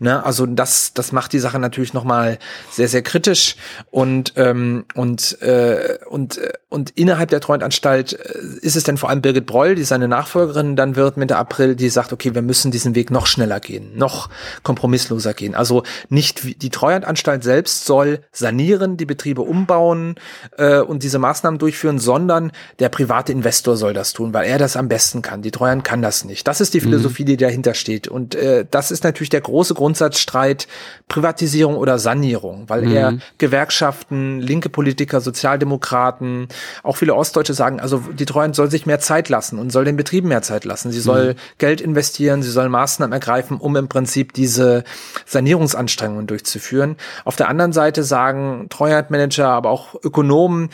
Ne? 0.00 0.24
Also 0.24 0.46
das, 0.46 0.92
das 0.92 1.12
macht 1.12 1.32
die 1.32 1.38
Sache 1.38 1.58
natürlich 1.58 1.94
nochmal 1.94 2.38
sehr, 2.70 2.88
sehr 2.88 3.02
kritisch 3.02 3.56
und 3.90 4.32
ähm, 4.36 4.84
und 4.94 5.40
äh, 5.42 5.98
und 6.08 6.38
äh, 6.38 6.52
und 6.68 6.90
innerhalb 6.90 7.30
der 7.30 7.40
Treuhandanstalt 7.40 8.12
äh, 8.12 8.38
ist 8.60 8.76
es 8.76 8.82
dann 8.82 8.96
vor 8.96 9.08
allem 9.08 9.22
Birgit 9.22 9.46
Breul, 9.46 9.76
die 9.76 9.84
seine 9.84 10.08
Nachfolgerin 10.08 10.74
dann 10.74 10.96
wird 10.96 11.16
Mitte 11.16 11.36
April, 11.36 11.76
die 11.76 11.88
sagt, 11.88 12.12
okay, 12.12 12.34
wir 12.34 12.42
müssen 12.42 12.70
diesen 12.72 12.94
Weg 12.94 13.10
noch 13.10 13.26
schneller 13.26 13.60
gehen, 13.60 13.96
noch 13.96 14.28
kompromissloser 14.64 15.34
gehen. 15.34 15.54
Also 15.54 15.84
nicht 16.08 16.62
die 16.62 16.70
Treuhandanstalt 16.70 17.44
selbst 17.44 17.86
soll 17.86 18.20
sanieren, 18.32 18.96
die 18.96 19.06
Betriebe 19.06 19.42
umbauen 19.42 20.16
äh, 20.56 20.80
und 20.80 21.04
diese 21.04 21.18
Maßnahmen 21.18 21.58
durchführen, 21.58 21.98
sondern 21.98 22.50
der 22.80 22.88
private 22.88 23.30
Investor 23.32 23.76
soll 23.76 23.94
das 23.94 24.12
tun, 24.12 24.34
weil 24.34 24.47
er 24.48 24.58
das 24.58 24.76
am 24.76 24.88
besten 24.88 25.22
kann. 25.22 25.42
Die 25.42 25.50
Treuhand 25.50 25.84
kann 25.84 26.02
das 26.02 26.24
nicht. 26.24 26.48
Das 26.48 26.60
ist 26.60 26.74
die 26.74 26.80
mhm. 26.80 26.84
Philosophie, 26.84 27.24
die 27.24 27.36
dahinter 27.36 27.74
steht. 27.74 28.08
Und 28.08 28.34
äh, 28.34 28.66
das 28.68 28.90
ist 28.90 29.04
natürlich 29.04 29.30
der 29.30 29.40
große 29.40 29.74
Grundsatzstreit 29.74 30.66
Privatisierung 31.06 31.76
oder 31.76 31.98
Sanierung, 31.98 32.68
weil 32.68 32.82
mhm. 32.82 32.96
er 32.96 33.18
Gewerkschaften, 33.38 34.40
linke 34.40 34.68
Politiker, 34.68 35.20
Sozialdemokraten, 35.20 36.48
auch 36.82 36.96
viele 36.96 37.14
Ostdeutsche 37.14 37.54
sagen, 37.54 37.80
also 37.80 37.98
die 37.98 38.26
Treuhand 38.26 38.56
soll 38.56 38.70
sich 38.70 38.86
mehr 38.86 39.00
Zeit 39.00 39.28
lassen 39.28 39.58
und 39.58 39.70
soll 39.70 39.84
den 39.84 39.96
Betrieben 39.96 40.28
mehr 40.28 40.42
Zeit 40.42 40.64
lassen. 40.64 40.90
Sie 40.90 41.00
soll 41.00 41.34
mhm. 41.34 41.38
Geld 41.58 41.80
investieren, 41.80 42.42
sie 42.42 42.50
soll 42.50 42.68
Maßnahmen 42.68 43.12
ergreifen, 43.12 43.58
um 43.58 43.76
im 43.76 43.88
Prinzip 43.88 44.32
diese 44.32 44.84
Sanierungsanstrengungen 45.26 46.26
durchzuführen. 46.26 46.96
Auf 47.24 47.36
der 47.36 47.48
anderen 47.48 47.72
Seite 47.72 48.02
sagen 48.02 48.66
Treuhandmanager, 48.70 49.48
aber 49.48 49.70
auch 49.70 49.94
Ökonomen, 50.02 50.70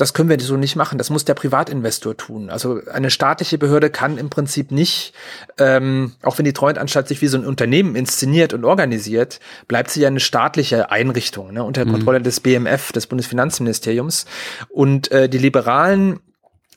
das 0.00 0.14
können 0.14 0.28
wir 0.28 0.40
so 0.40 0.56
nicht 0.56 0.76
machen. 0.76 0.98
Das 0.98 1.10
muss 1.10 1.24
der 1.24 1.34
Privatinvestor 1.34 2.16
tun. 2.16 2.50
Also 2.50 2.80
eine 2.92 3.10
staatliche 3.10 3.58
Behörde 3.58 3.90
kann 3.90 4.18
im 4.18 4.30
Prinzip 4.30 4.70
nicht, 4.70 5.12
ähm, 5.58 6.12
auch 6.22 6.38
wenn 6.38 6.44
die 6.44 6.52
Treuhandanstalt 6.52 7.08
sich 7.08 7.20
wie 7.22 7.26
so 7.26 7.38
ein 7.38 7.46
Unternehmen 7.46 7.96
inszeniert 7.96 8.52
und 8.54 8.64
organisiert, 8.64 9.40
bleibt 9.68 9.90
sie 9.90 10.00
ja 10.00 10.08
eine 10.08 10.20
staatliche 10.20 10.90
Einrichtung 10.90 11.52
ne, 11.52 11.64
unter 11.64 11.84
mhm. 11.84 11.92
Kontrolle 11.92 12.20
des 12.20 12.40
BMF, 12.40 12.92
des 12.92 13.06
Bundesfinanzministeriums. 13.06 14.26
Und 14.68 15.10
äh, 15.10 15.28
die 15.28 15.38
Liberalen 15.38 16.20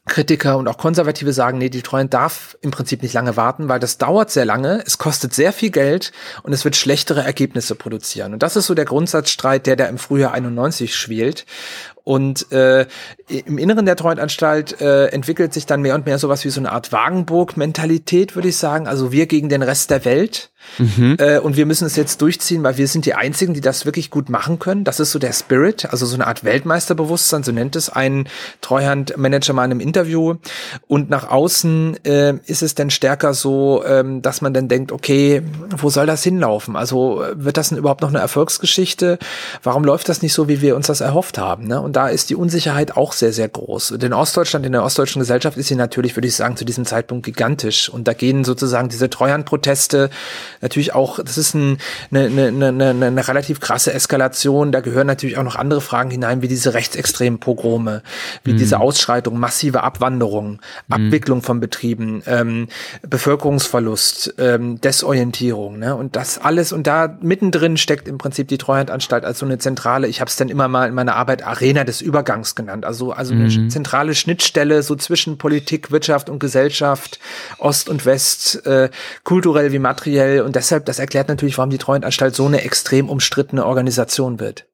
Kritiker 0.06 0.58
und 0.58 0.68
auch 0.68 0.78
Konservative 0.78 1.32
sagen, 1.32 1.58
nee, 1.58 1.70
die 1.70 1.82
Treuhand 1.82 2.14
darf 2.14 2.58
im 2.62 2.72
Prinzip 2.72 3.02
nicht 3.02 3.14
lange 3.14 3.38
warten, 3.38 3.70
weil 3.70 3.80
das 3.80 3.98
dauert 3.98 4.32
sehr 4.32 4.44
lange, 4.44 4.84
es 4.86 4.98
kostet 4.98 5.34
sehr 5.34 5.54
viel 5.54 5.70
Geld 5.70 6.12
und 6.44 6.52
es 6.52 6.66
wird 6.66 6.76
schlechtere 6.76 7.24
Ergebnisse 7.24 7.76
produzieren. 7.76 8.34
Und 8.34 8.44
das 8.44 8.58
ist 8.58 8.68
so 8.68 8.74
der 8.74 8.84
Grundsatzstreit, 8.84 9.66
der 9.66 9.78
da 9.78 9.86
im 9.86 9.98
Frühjahr 9.98 10.34
91 10.34 10.94
schwelt. 10.94 11.46
Und 12.04 12.52
äh, 12.52 12.86
im 13.30 13.58
Inneren 13.58 13.86
der 13.86 13.96
Treuhandanstalt 13.96 14.82
äh, 14.82 15.08
entwickelt 15.08 15.54
sich 15.54 15.66
dann 15.66 15.82
mehr 15.82 15.96
und 15.96 16.06
mehr 16.06 16.20
sowas 16.20 16.44
wie 16.44 16.50
so 16.50 16.60
eine 16.60 16.72
Art 16.72 16.92
Wagenburg-Mentalität, 16.92 18.36
würde 18.36 18.50
ich 18.50 18.58
sagen. 18.58 18.88
Also 18.88 19.12
wir 19.12 19.26
gegen 19.26 19.48
den 19.48 19.62
Rest 19.62 19.90
der 19.90 20.04
Welt. 20.04 20.52
Mhm. 20.78 21.18
Äh, 21.20 21.40
und 21.40 21.56
wir 21.58 21.66
müssen 21.66 21.86
es 21.86 21.96
jetzt 21.96 22.22
durchziehen, 22.22 22.64
weil 22.64 22.78
wir 22.78 22.88
sind 22.88 23.06
die 23.06 23.14
Einzigen, 23.14 23.54
die 23.54 23.62
das 23.62 23.86
wirklich 23.86 24.10
gut 24.10 24.30
machen 24.30 24.60
können. 24.60 24.84
Das 24.84 25.00
ist 25.00 25.12
so 25.12 25.20
der 25.20 25.34
Spirit, 25.34 25.86
also 25.92 26.06
so 26.06 26.16
eine 26.16 26.28
Art 26.28 26.44
Weltmeisterbewusstsein, 26.44 27.44
so 27.44 27.52
nennt 27.52 27.76
es 27.76 27.90
ein 27.90 28.28
Treuhandmanager 28.62 29.54
mal 29.54 29.66
in 29.66 29.72
einem 29.72 29.80
Interview. 29.80 30.36
Und 30.88 31.10
nach 31.10 31.30
außen 31.30 32.04
äh, 32.06 32.36
ist 32.46 32.64
es 32.64 32.76
dann 32.76 32.90
stärker 32.90 33.34
so, 33.34 33.84
ähm, 33.86 34.22
dass 34.22 34.42
man 34.42 34.54
dann 34.54 34.68
denkt, 34.68 34.92
okay, 34.92 35.42
wo 35.70 35.90
soll 35.90 36.06
das 36.06 36.24
hinlaufen? 36.24 36.76
Also 36.76 37.24
wird 37.34 37.58
das 37.58 37.70
denn 37.70 37.78
überhaupt 37.78 38.02
noch 38.02 38.10
eine 38.10 38.20
Erfolgsgeschichte? 38.20 39.20
Warum 39.62 39.84
läuft 39.84 40.10
das 40.10 40.22
nicht 40.22 40.34
so, 40.34 40.48
wie 40.48 40.62
wir 40.62 40.76
uns 40.76 40.88
das 40.88 41.02
erhofft 41.02 41.38
haben? 41.38 41.68
Ne? 41.68 41.80
Und 41.82 41.93
da 41.96 42.10
ist 42.10 42.30
die 42.30 42.36
Unsicherheit 42.36 42.98
auch 42.98 43.14
sehr, 43.14 43.32
sehr 43.32 43.48
groß. 43.48 43.92
Und 43.92 44.04
in 44.04 44.14
Ostdeutschland, 44.14 44.66
in 44.66 44.72
der 44.72 44.84
ostdeutschen 44.84 45.20
Gesellschaft 45.20 45.58
ist 45.58 45.68
sie 45.68 45.76
natürlich, 45.76 46.16
würde 46.16 46.28
ich 46.28 46.36
sagen, 46.36 46.58
zu 46.58 46.66
diesem 46.66 46.86
Zeitpunkt 46.86 47.26
gigantisch. 47.26 47.90
Und 47.90 48.08
da 48.08 48.14
gehen 48.14 48.44
sozusagen 48.44 48.90
diese 48.90 49.10
Treuhandproteste 49.10 50.10
natürlich 50.62 50.94
auch, 50.94 51.20
das 51.20 51.38
ist 51.38 51.54
ein, 51.54 51.78
eine, 52.12 52.26
eine, 52.26 52.68
eine, 52.68 52.90
eine 52.90 53.28
relativ 53.28 53.60
krasse 53.60 53.94
Eskalation. 53.94 54.72
Da 54.72 54.82
gehören 54.82 55.08
natürlich 55.08 55.38
auch 55.38 55.44
noch 55.44 55.56
andere 55.56 55.82
Fragen 55.82 56.10
hinein, 56.10 56.42
wie 56.42 56.48
diese 56.48 56.74
rechtsextremen 56.74 57.40
Pogrome, 57.40 58.02
wie 58.44 58.54
mhm. 58.54 58.58
diese 58.58 58.80
Ausschreitungen, 58.80 59.40
massive 59.40 59.84
Abwanderung, 59.84 60.54
mhm. 60.88 60.94
Abwicklung 60.94 61.42
von 61.42 61.60
Betrieben, 61.60 62.24
ähm, 62.26 62.68
Bevölkerungsverlust, 63.08 64.36
ähm, 64.40 64.82
Desorientierung. 64.82 65.80
Ne? 65.80 65.96
Und 65.96 66.16
das 66.16 66.40
alles, 66.40 66.74
und 66.74 66.88
da 66.88 67.18
mittendrin 67.22 67.78
steckt 67.78 68.08
im 68.08 68.18
Prinzip 68.18 68.48
die 68.48 68.58
Treuhandanstalt 68.58 69.26
als 69.26 69.40
so 69.40 69.46
eine 69.46 69.58
zentrale, 69.60 70.08
ich 70.08 70.22
habe 70.22 70.30
es 70.30 70.36
dann 70.36 70.50
immer 70.50 70.68
mal 70.68 70.88
in 70.88 70.96
meiner 70.96 71.16
Arbeit 71.16 71.46
Arena 71.46 71.83
des 71.86 72.02
Übergangs 72.02 72.56
genannt, 72.56 72.86
also, 72.86 73.12
also 73.12 73.34
mhm. 73.34 73.46
eine 73.46 73.68
zentrale 73.68 74.16
Schnittstelle 74.16 74.84
so 74.84 74.96
zwischen 74.96 75.38
Politik, 75.38 75.92
Wirtschaft 75.92 76.30
und 76.30 76.40
Gesellschaft, 76.40 77.20
Ost 77.58 77.90
und 77.90 78.06
West, 78.06 78.66
äh, 78.66 78.90
kulturell 79.24 79.72
wie 79.72 79.80
materiell. 79.80 80.42
Und 80.42 80.56
deshalb, 80.56 80.86
das 80.86 81.00
erklärt 81.00 81.30
natürlich, 81.30 81.58
warum 81.58 81.70
die 81.70 81.78
Treuhandanstalt 81.78 82.36
so 82.36 82.46
eine 82.46 82.64
extrem 82.64 83.10
umstrittene 83.10 83.66
Organisation 83.66 84.40
wird. 84.40 84.66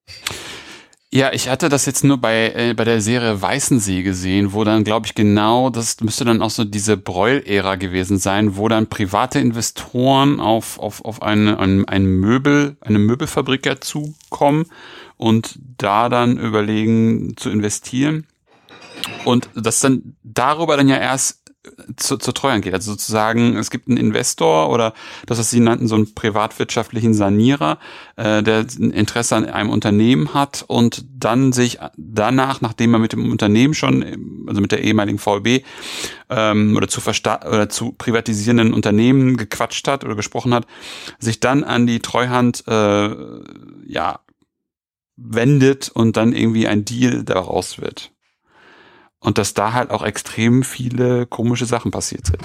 Ja, 1.11 1.33
ich 1.33 1.49
hatte 1.49 1.69
das 1.69 1.87
jetzt 1.87 2.03
nur 2.03 2.17
bei, 2.17 2.53
äh, 2.55 2.73
bei 2.75 2.83
der 2.83 3.01
Serie 3.01 3.41
Weißensee 3.41 4.03
gesehen, 4.03 4.53
wo 4.53 4.63
dann, 4.63 4.83
glaube 4.83 5.07
ich, 5.07 5.15
genau, 5.15 5.71
das 5.71 5.99
müsste 6.01 6.23
dann 6.23 6.43
auch 6.43 6.51
so 6.51 6.65
diese 6.65 6.97
Breul-Ära 6.97 7.77
gewesen 7.77 8.19
sein, 8.19 8.57
wo 8.57 8.67
dann 8.67 8.85
private 8.85 9.39
Investoren 9.39 10.39
auf, 10.39 10.77
auf, 10.77 11.03
auf 11.03 11.23
eine, 11.23 11.59
ein, 11.59 11.85
ein 11.85 12.05
Möbel, 12.05 12.77
eine 12.81 12.99
Möbelfabrik 12.99 13.63
dazukommen 13.63 14.67
und 15.17 15.57
da 15.77 16.09
dann 16.09 16.37
überlegen 16.37 17.35
zu 17.37 17.49
investieren. 17.49 18.27
Und 19.25 19.49
das 19.55 19.79
dann 19.79 20.15
darüber 20.21 20.77
dann 20.77 20.89
ja 20.89 20.97
erst 20.97 21.48
zu, 21.99 22.17
zur 22.17 22.33
Treuhand 22.33 22.63
geht. 22.63 22.73
Also 22.73 22.91
sozusagen, 22.91 23.55
es 23.57 23.69
gibt 23.69 23.87
einen 23.87 23.97
Investor 23.97 24.69
oder 24.69 24.93
das, 25.25 25.39
was 25.39 25.49
Sie 25.49 25.59
nannten, 25.59 25.87
so 25.87 25.95
einen 25.95 26.13
privatwirtschaftlichen 26.13 27.13
Sanierer, 27.13 27.77
äh, 28.15 28.41
der 28.43 28.65
ein 28.79 28.91
Interesse 28.91 29.35
an 29.35 29.45
einem 29.45 29.69
Unternehmen 29.69 30.33
hat 30.33 30.63
und 30.67 31.05
dann 31.17 31.51
sich 31.51 31.79
danach, 31.97 32.61
nachdem 32.61 32.93
er 32.93 32.99
mit 32.99 33.13
dem 33.13 33.31
Unternehmen 33.31 33.73
schon, 33.73 34.45
also 34.47 34.61
mit 34.61 34.71
der 34.71 34.83
ehemaligen 34.83 35.19
VLB 35.19 35.63
ähm, 36.29 36.75
oder 36.75 36.87
zu 36.87 37.01
versta 37.01 37.41
oder 37.47 37.69
zu 37.69 37.91
privatisierenden 37.91 38.73
Unternehmen 38.73 39.37
gequatscht 39.37 39.87
hat 39.87 40.03
oder 40.03 40.15
gesprochen 40.15 40.53
hat, 40.53 40.65
sich 41.19 41.39
dann 41.39 41.63
an 41.63 41.87
die 41.87 41.99
Treuhand 41.99 42.63
äh, 42.67 43.09
ja 43.87 44.19
wendet 45.15 45.89
und 45.89 46.17
dann 46.17 46.33
irgendwie 46.33 46.67
ein 46.67 46.85
Deal 46.85 47.23
daraus 47.23 47.79
wird. 47.79 48.11
Und 49.19 49.37
dass 49.37 49.53
da 49.53 49.73
halt 49.73 49.91
auch 49.91 50.03
extrem 50.03 50.63
viele 50.63 51.25
komische 51.25 51.65
Sachen 51.65 51.91
passiert 51.91 52.27
sind. 52.27 52.41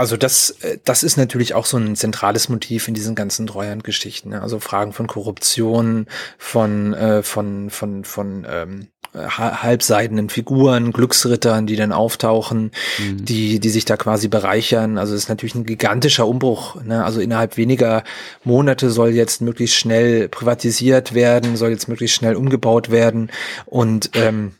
Also 0.00 0.16
das, 0.16 0.50
äh, 0.62 0.78
das 0.84 1.02
ist 1.02 1.16
natürlich 1.16 1.54
auch 1.54 1.66
so 1.66 1.76
ein 1.76 1.96
zentrales 1.96 2.48
Motiv 2.48 2.88
in 2.88 2.94
diesen 2.94 3.14
ganzen 3.14 3.46
Treuhandgeschichten. 3.46 4.30
Ne? 4.30 4.40
Also 4.40 4.60
Fragen 4.60 4.92
von 4.92 5.06
Korruption, 5.06 6.06
von 6.38 6.94
äh, 6.94 7.22
von 7.22 7.68
von 7.70 8.04
von 8.04 8.46
ähm, 8.48 8.88
halbseidenen 9.12 10.30
Figuren, 10.30 10.92
Glücksrittern, 10.92 11.66
die 11.66 11.74
dann 11.74 11.90
auftauchen, 11.92 12.70
mhm. 12.98 13.24
die 13.24 13.58
die 13.58 13.68
sich 13.68 13.84
da 13.84 13.96
quasi 13.96 14.28
bereichern. 14.28 14.96
Also 14.96 15.14
es 15.14 15.24
ist 15.24 15.28
natürlich 15.28 15.56
ein 15.56 15.66
gigantischer 15.66 16.26
Umbruch. 16.26 16.80
Ne? 16.82 17.04
Also 17.04 17.20
innerhalb 17.20 17.56
weniger 17.56 18.04
Monate 18.44 18.90
soll 18.90 19.10
jetzt 19.10 19.42
möglichst 19.42 19.76
schnell 19.76 20.28
privatisiert 20.28 21.12
werden, 21.12 21.56
soll 21.56 21.70
jetzt 21.70 21.88
möglichst 21.88 22.16
schnell 22.16 22.36
umgebaut 22.36 22.90
werden 22.90 23.30
und 23.66 24.10
ähm, 24.14 24.52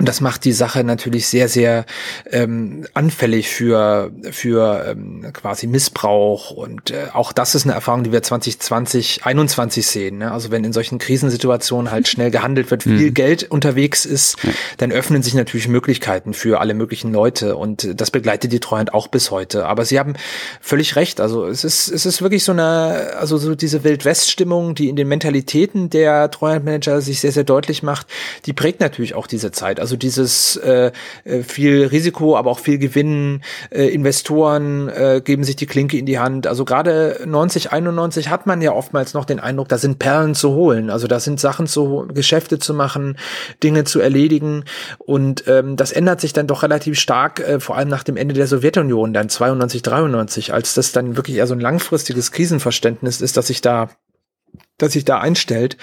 und 0.00 0.08
das 0.08 0.22
macht 0.22 0.46
die 0.46 0.52
Sache 0.52 0.82
natürlich 0.82 1.28
sehr, 1.28 1.46
sehr 1.46 1.84
ähm, 2.32 2.86
anfällig 2.94 3.50
für, 3.50 4.10
für 4.30 4.86
ähm, 4.88 5.26
quasi 5.34 5.66
Missbrauch. 5.66 6.52
Und 6.52 6.90
äh, 6.90 7.08
auch 7.12 7.34
das 7.34 7.54
ist 7.54 7.66
eine 7.66 7.74
Erfahrung, 7.74 8.02
die 8.04 8.10
wir 8.10 8.22
2020, 8.22 9.26
21 9.26 9.86
sehen. 9.86 10.16
Ne? 10.16 10.32
Also 10.32 10.50
wenn 10.50 10.64
in 10.64 10.72
solchen 10.72 10.96
Krisensituationen 10.96 11.90
halt 11.90 12.08
schnell 12.08 12.30
gehandelt 12.30 12.70
wird, 12.70 12.84
viel 12.84 13.10
mhm. 13.10 13.14
Geld 13.14 13.50
unterwegs 13.50 14.06
ist, 14.06 14.38
dann 14.78 14.90
öffnen 14.90 15.22
sich 15.22 15.34
natürlich 15.34 15.68
Möglichkeiten 15.68 16.32
für 16.32 16.60
alle 16.60 16.72
möglichen 16.72 17.12
Leute. 17.12 17.56
Und 17.56 18.00
das 18.00 18.10
begleitet 18.10 18.52
die 18.52 18.60
Treuhand 18.60 18.94
auch 18.94 19.06
bis 19.06 19.30
heute. 19.30 19.66
Aber 19.66 19.84
Sie 19.84 19.98
haben 19.98 20.14
völlig 20.62 20.96
recht. 20.96 21.20
Also 21.20 21.44
es 21.44 21.62
ist, 21.62 21.88
es 21.88 22.06
ist 22.06 22.22
wirklich 22.22 22.44
so 22.44 22.52
eine, 22.52 23.10
also 23.18 23.36
so 23.36 23.54
diese 23.54 23.84
Wild-West-Stimmung, 23.84 24.74
die 24.74 24.88
in 24.88 24.96
den 24.96 25.08
Mentalitäten 25.08 25.90
der 25.90 26.30
Treuhandmanager 26.30 27.02
sich 27.02 27.20
sehr, 27.20 27.32
sehr 27.32 27.44
deutlich 27.44 27.82
macht, 27.82 28.06
die 28.46 28.54
prägt 28.54 28.80
natürlich 28.80 29.14
auch 29.14 29.26
diese 29.26 29.52
Zeit. 29.52 29.78
Also 29.78 29.89
also 29.90 29.96
dieses 29.96 30.54
äh, 30.54 30.92
äh, 31.24 31.42
viel 31.42 31.86
Risiko, 31.86 32.36
aber 32.36 32.52
auch 32.52 32.60
viel 32.60 32.78
Gewinn, 32.78 33.42
äh, 33.70 33.86
Investoren 33.86 34.88
äh, 34.88 35.20
geben 35.24 35.42
sich 35.42 35.56
die 35.56 35.66
Klinke 35.66 35.98
in 35.98 36.06
die 36.06 36.20
Hand. 36.20 36.46
Also 36.46 36.64
gerade 36.64 37.20
90, 37.26 37.72
91 37.72 38.30
hat 38.30 38.46
man 38.46 38.62
ja 38.62 38.70
oftmals 38.70 39.14
noch 39.14 39.24
den 39.24 39.40
Eindruck, 39.40 39.68
da 39.68 39.78
sind 39.78 39.98
Perlen 39.98 40.36
zu 40.36 40.50
holen. 40.52 40.90
Also 40.90 41.08
da 41.08 41.18
sind 41.18 41.40
Sachen 41.40 41.66
zu, 41.66 42.06
Geschäfte 42.14 42.60
zu 42.60 42.72
machen, 42.72 43.18
Dinge 43.64 43.82
zu 43.82 43.98
erledigen. 43.98 44.62
Und 44.98 45.42
ähm, 45.48 45.74
das 45.74 45.90
ändert 45.90 46.20
sich 46.20 46.32
dann 46.32 46.46
doch 46.46 46.62
relativ 46.62 46.96
stark, 46.96 47.40
äh, 47.40 47.58
vor 47.58 47.76
allem 47.76 47.88
nach 47.88 48.04
dem 48.04 48.16
Ende 48.16 48.34
der 48.34 48.46
Sowjetunion, 48.46 49.12
dann 49.12 49.28
92, 49.28 49.82
93, 49.82 50.54
als 50.54 50.74
das 50.74 50.92
dann 50.92 51.16
wirklich 51.16 51.38
eher 51.38 51.48
so 51.48 51.54
ein 51.54 51.60
langfristiges 51.60 52.30
Krisenverständnis 52.30 53.20
ist, 53.20 53.36
dass 53.36 53.48
sich 53.48 53.60
da 53.60 53.90
dass 54.82 54.92
sich 54.92 55.04
da 55.04 55.18
einstellt. 55.18 55.76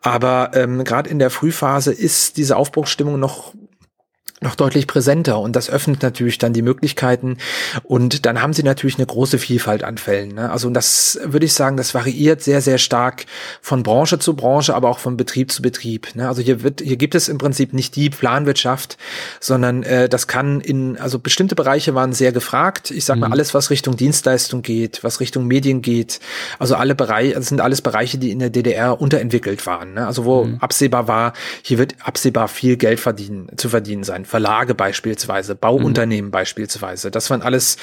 Aber 0.00 0.52
ähm, 0.54 0.84
gerade 0.84 1.10
in 1.10 1.18
der 1.18 1.30
Frühphase 1.30 1.92
ist 1.92 2.36
diese 2.36 2.56
Aufbruchsstimmung 2.56 3.18
noch 3.18 3.54
noch 4.42 4.54
deutlich 4.54 4.86
präsenter 4.86 5.38
und 5.40 5.56
das 5.56 5.70
öffnet 5.70 6.02
natürlich 6.02 6.38
dann 6.38 6.52
die 6.52 6.62
Möglichkeiten 6.62 7.38
und 7.84 8.26
dann 8.26 8.42
haben 8.42 8.52
sie 8.52 8.62
natürlich 8.62 8.96
eine 8.96 9.06
große 9.06 9.38
Vielfalt 9.38 9.84
an 9.84 9.98
Fällen. 9.98 10.34
Ne? 10.34 10.50
Also 10.50 10.70
das 10.70 11.18
würde 11.24 11.46
ich 11.46 11.54
sagen, 11.54 11.76
das 11.76 11.94
variiert 11.94 12.42
sehr, 12.42 12.60
sehr 12.60 12.78
stark 12.78 13.26
von 13.60 13.82
Branche 13.82 14.18
zu 14.18 14.34
Branche, 14.34 14.74
aber 14.74 14.88
auch 14.88 14.98
von 14.98 15.16
Betrieb 15.16 15.52
zu 15.52 15.62
Betrieb. 15.62 16.14
Ne? 16.14 16.28
Also 16.28 16.42
hier 16.42 16.62
wird, 16.62 16.80
hier 16.80 16.96
gibt 16.96 17.14
es 17.14 17.28
im 17.28 17.38
Prinzip 17.38 17.72
nicht 17.72 17.96
die 17.96 18.10
Planwirtschaft, 18.10 18.96
sondern 19.40 19.82
äh, 19.82 20.08
das 20.08 20.26
kann 20.26 20.60
in, 20.60 20.98
also 20.98 21.18
bestimmte 21.18 21.54
Bereiche 21.54 21.94
waren 21.94 22.12
sehr 22.12 22.32
gefragt. 22.32 22.90
Ich 22.90 23.04
sag 23.04 23.18
mal, 23.18 23.28
mhm. 23.28 23.32
alles, 23.32 23.54
was 23.54 23.70
Richtung 23.70 23.96
Dienstleistung 23.96 24.62
geht, 24.62 25.04
was 25.04 25.20
Richtung 25.20 25.46
Medien 25.46 25.82
geht, 25.82 26.20
also 26.58 26.74
alle 26.74 26.94
Bereiche, 26.94 27.34
das 27.34 27.48
sind 27.48 27.60
alles 27.60 27.82
Bereiche, 27.82 28.18
die 28.18 28.30
in 28.30 28.38
der 28.38 28.50
DDR 28.50 29.00
unterentwickelt 29.00 29.66
waren. 29.66 29.94
Ne? 29.94 30.06
Also 30.06 30.24
wo 30.24 30.44
mhm. 30.44 30.58
absehbar 30.60 31.08
war, 31.08 31.32
hier 31.62 31.78
wird 31.78 31.94
absehbar 32.02 32.48
viel 32.48 32.76
Geld 32.76 33.00
verdienen, 33.00 33.48
zu 33.56 33.68
verdienen 33.68 34.04
sein 34.04 34.24
Verlage 34.32 34.74
beispielsweise, 34.74 35.54
Bauunternehmen 35.54 36.28
mhm. 36.28 36.32
beispielsweise. 36.32 37.10
Das 37.10 37.28
waren 37.28 37.42
alles 37.42 37.76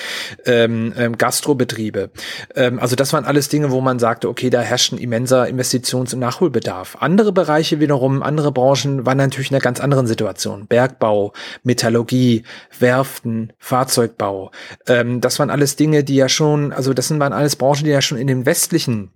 ähm, 0.48 0.94
ähm, 0.98 1.16
Gastrobetriebe. 1.16 2.10
Ähm, 2.56 2.80
also 2.80 2.96
das 2.96 3.14
waren 3.14 3.24
alles 3.24 3.50
Dinge, 3.50 3.70
wo 3.70 3.82
man 3.82 4.00
sagte, 4.00 4.28
okay, 4.28 4.50
da 4.50 4.62
herrscht 4.62 4.92
ein 4.92 4.98
immenser 4.98 5.44
Investitions- 5.44 6.12
und 6.12 6.22
Nachholbedarf. 6.22 6.98
Andere 7.02 7.32
Bereiche 7.34 7.80
wiederum, 7.80 8.24
andere 8.24 8.52
Branchen 8.52 9.06
waren 9.06 9.20
natürlich 9.20 9.52
in 9.52 9.58
einer 9.58 9.62
ganz 9.62 9.80
anderen 9.80 10.08
Situation. 10.08 10.66
Bergbau, 10.66 11.34
Metallurgie, 11.62 12.42
Werften, 12.80 13.54
Fahrzeugbau. 13.60 14.50
Ähm, 14.88 15.22
das 15.22 15.38
waren 15.38 15.52
alles 15.52 15.76
Dinge, 15.76 16.04
die 16.04 16.16
ja 16.16 16.30
schon, 16.30 16.74
also 16.74 16.96
das 16.96 17.12
waren 17.12 17.32
alles 17.32 17.58
Branchen, 17.58 17.84
die 17.84 17.92
ja 17.92 18.02
schon 18.02 18.18
in 18.18 18.26
den 18.26 18.48
westlichen 18.48 19.12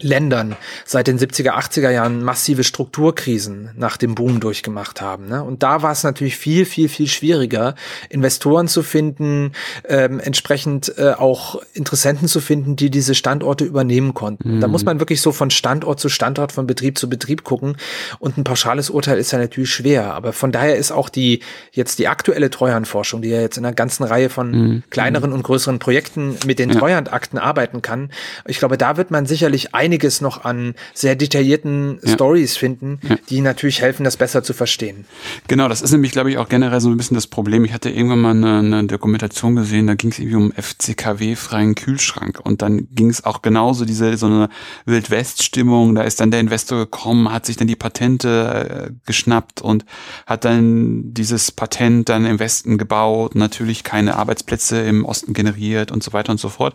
Ländern 0.00 0.56
seit 0.84 1.06
den 1.06 1.18
70er, 1.18 1.50
80er 1.50 1.90
Jahren 1.90 2.22
massive 2.22 2.64
Strukturkrisen 2.64 3.70
nach 3.76 3.96
dem 3.96 4.14
Boom 4.14 4.40
durchgemacht 4.40 5.00
haben. 5.00 5.28
Ne? 5.28 5.42
Und 5.42 5.62
da 5.62 5.82
war 5.82 5.92
es 5.92 6.02
natürlich 6.02 6.36
viel, 6.36 6.64
viel, 6.64 6.88
viel 6.88 7.06
schwieriger, 7.06 7.74
Investoren 8.08 8.68
zu 8.68 8.82
finden, 8.82 9.52
ähm, 9.88 10.20
entsprechend 10.20 10.96
äh, 10.98 11.12
auch 11.12 11.60
Interessenten 11.74 12.28
zu 12.28 12.40
finden, 12.40 12.76
die 12.76 12.90
diese 12.90 13.14
Standorte 13.14 13.64
übernehmen 13.64 14.14
konnten. 14.14 14.56
Mhm. 14.56 14.60
Da 14.60 14.68
muss 14.68 14.84
man 14.84 15.00
wirklich 15.00 15.20
so 15.20 15.32
von 15.32 15.50
Standort 15.50 16.00
zu 16.00 16.08
Standort, 16.08 16.52
von 16.52 16.66
Betrieb 16.66 16.98
zu 16.98 17.08
Betrieb 17.08 17.44
gucken. 17.44 17.76
Und 18.18 18.38
ein 18.38 18.44
pauschales 18.44 18.90
Urteil 18.90 19.18
ist 19.18 19.32
ja 19.32 19.38
natürlich 19.38 19.70
schwer. 19.70 20.14
Aber 20.14 20.32
von 20.32 20.52
daher 20.52 20.76
ist 20.76 20.92
auch 20.92 21.08
die 21.08 21.40
jetzt 21.72 21.98
die 21.98 22.08
aktuelle 22.08 22.50
Treuhandforschung, 22.50 23.22
die 23.22 23.28
ja 23.28 23.40
jetzt 23.40 23.58
in 23.58 23.64
einer 23.64 23.74
ganzen 23.74 24.04
Reihe 24.04 24.30
von 24.30 24.50
mhm. 24.50 24.82
kleineren 24.90 25.32
und 25.32 25.42
größeren 25.42 25.78
Projekten 25.78 26.36
mit 26.46 26.58
den 26.58 26.70
ja. 26.70 26.78
Treuhandakten 26.78 27.38
arbeiten 27.38 27.82
kann. 27.82 28.10
Ich 28.46 28.58
glaube, 28.58 28.78
da 28.78 28.96
wird 28.96 29.10
man 29.10 29.26
sicherlich 29.26 29.74
ein 29.74 29.89
einiges 29.90 30.20
noch 30.20 30.44
an 30.44 30.74
sehr 30.94 31.16
detaillierten 31.16 31.98
ja. 32.02 32.14
Stories 32.14 32.56
finden, 32.56 33.00
ja. 33.02 33.16
die 33.28 33.40
natürlich 33.40 33.80
helfen, 33.82 34.04
das 34.04 34.16
besser 34.16 34.44
zu 34.44 34.54
verstehen. 34.54 35.04
Genau, 35.48 35.68
das 35.68 35.82
ist 35.82 35.90
nämlich, 35.90 36.12
glaube 36.12 36.30
ich, 36.30 36.38
auch 36.38 36.48
generell 36.48 36.80
so 36.80 36.90
ein 36.90 36.96
bisschen 36.96 37.16
das 37.16 37.26
Problem. 37.26 37.64
Ich 37.64 37.72
hatte 37.72 37.90
irgendwann 37.90 38.20
mal 38.20 38.30
eine, 38.30 38.58
eine 38.58 38.84
Dokumentation 38.84 39.56
gesehen, 39.56 39.88
da 39.88 39.94
ging 39.94 40.12
es 40.12 40.20
irgendwie 40.20 40.36
um 40.36 40.52
FCKW-freien 40.52 41.74
Kühlschrank 41.74 42.38
und 42.40 42.62
dann 42.62 42.86
ging 42.92 43.10
es 43.10 43.24
auch 43.24 43.42
genauso 43.42 43.84
diese 43.84 44.16
so 44.16 44.26
eine 44.26 44.48
Wildwest-Stimmung. 44.86 45.96
Da 45.96 46.02
ist 46.02 46.20
dann 46.20 46.30
der 46.30 46.38
Investor 46.38 46.78
gekommen, 46.78 47.32
hat 47.32 47.46
sich 47.46 47.56
dann 47.56 47.66
die 47.66 47.76
Patente 47.76 48.90
äh, 48.90 48.92
geschnappt 49.06 49.60
und 49.60 49.84
hat 50.26 50.44
dann 50.44 51.12
dieses 51.12 51.50
Patent 51.50 52.08
dann 52.08 52.26
im 52.26 52.38
Westen 52.38 52.78
gebaut, 52.78 53.34
natürlich 53.34 53.82
keine 53.82 54.16
Arbeitsplätze 54.16 54.80
im 54.82 55.04
Osten 55.04 55.32
generiert 55.32 55.90
und 55.90 56.04
so 56.04 56.12
weiter 56.12 56.30
und 56.30 56.38
so 56.38 56.48
fort. 56.48 56.74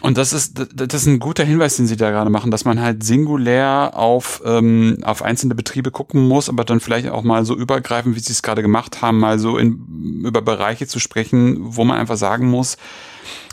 Und 0.00 0.16
das 0.16 0.32
ist, 0.32 0.60
das 0.74 0.94
ist 0.94 1.06
ein 1.06 1.18
guter 1.18 1.44
Hinweis, 1.44 1.76
den 1.76 1.86
Sie 1.86 1.96
da 1.96 2.10
gerade 2.10 2.30
machen, 2.30 2.50
dass 2.50 2.64
man 2.64 2.80
halt 2.80 3.02
singulär 3.02 3.92
auf, 3.94 4.42
ähm, 4.44 4.98
auf 5.02 5.22
einzelne 5.22 5.54
Betriebe 5.54 5.90
gucken 5.90 6.26
muss, 6.28 6.48
aber 6.48 6.64
dann 6.64 6.80
vielleicht 6.80 7.08
auch 7.08 7.24
mal 7.24 7.44
so 7.44 7.56
übergreifend, 7.56 8.14
wie 8.14 8.20
Sie 8.20 8.32
es 8.32 8.42
gerade 8.42 8.62
gemacht 8.62 9.02
haben, 9.02 9.18
mal 9.18 9.38
so 9.38 9.58
in, 9.58 10.22
über 10.24 10.40
Bereiche 10.40 10.86
zu 10.86 11.00
sprechen, 11.00 11.56
wo 11.60 11.84
man 11.84 11.98
einfach 11.98 12.16
sagen 12.16 12.48
muss, 12.48 12.76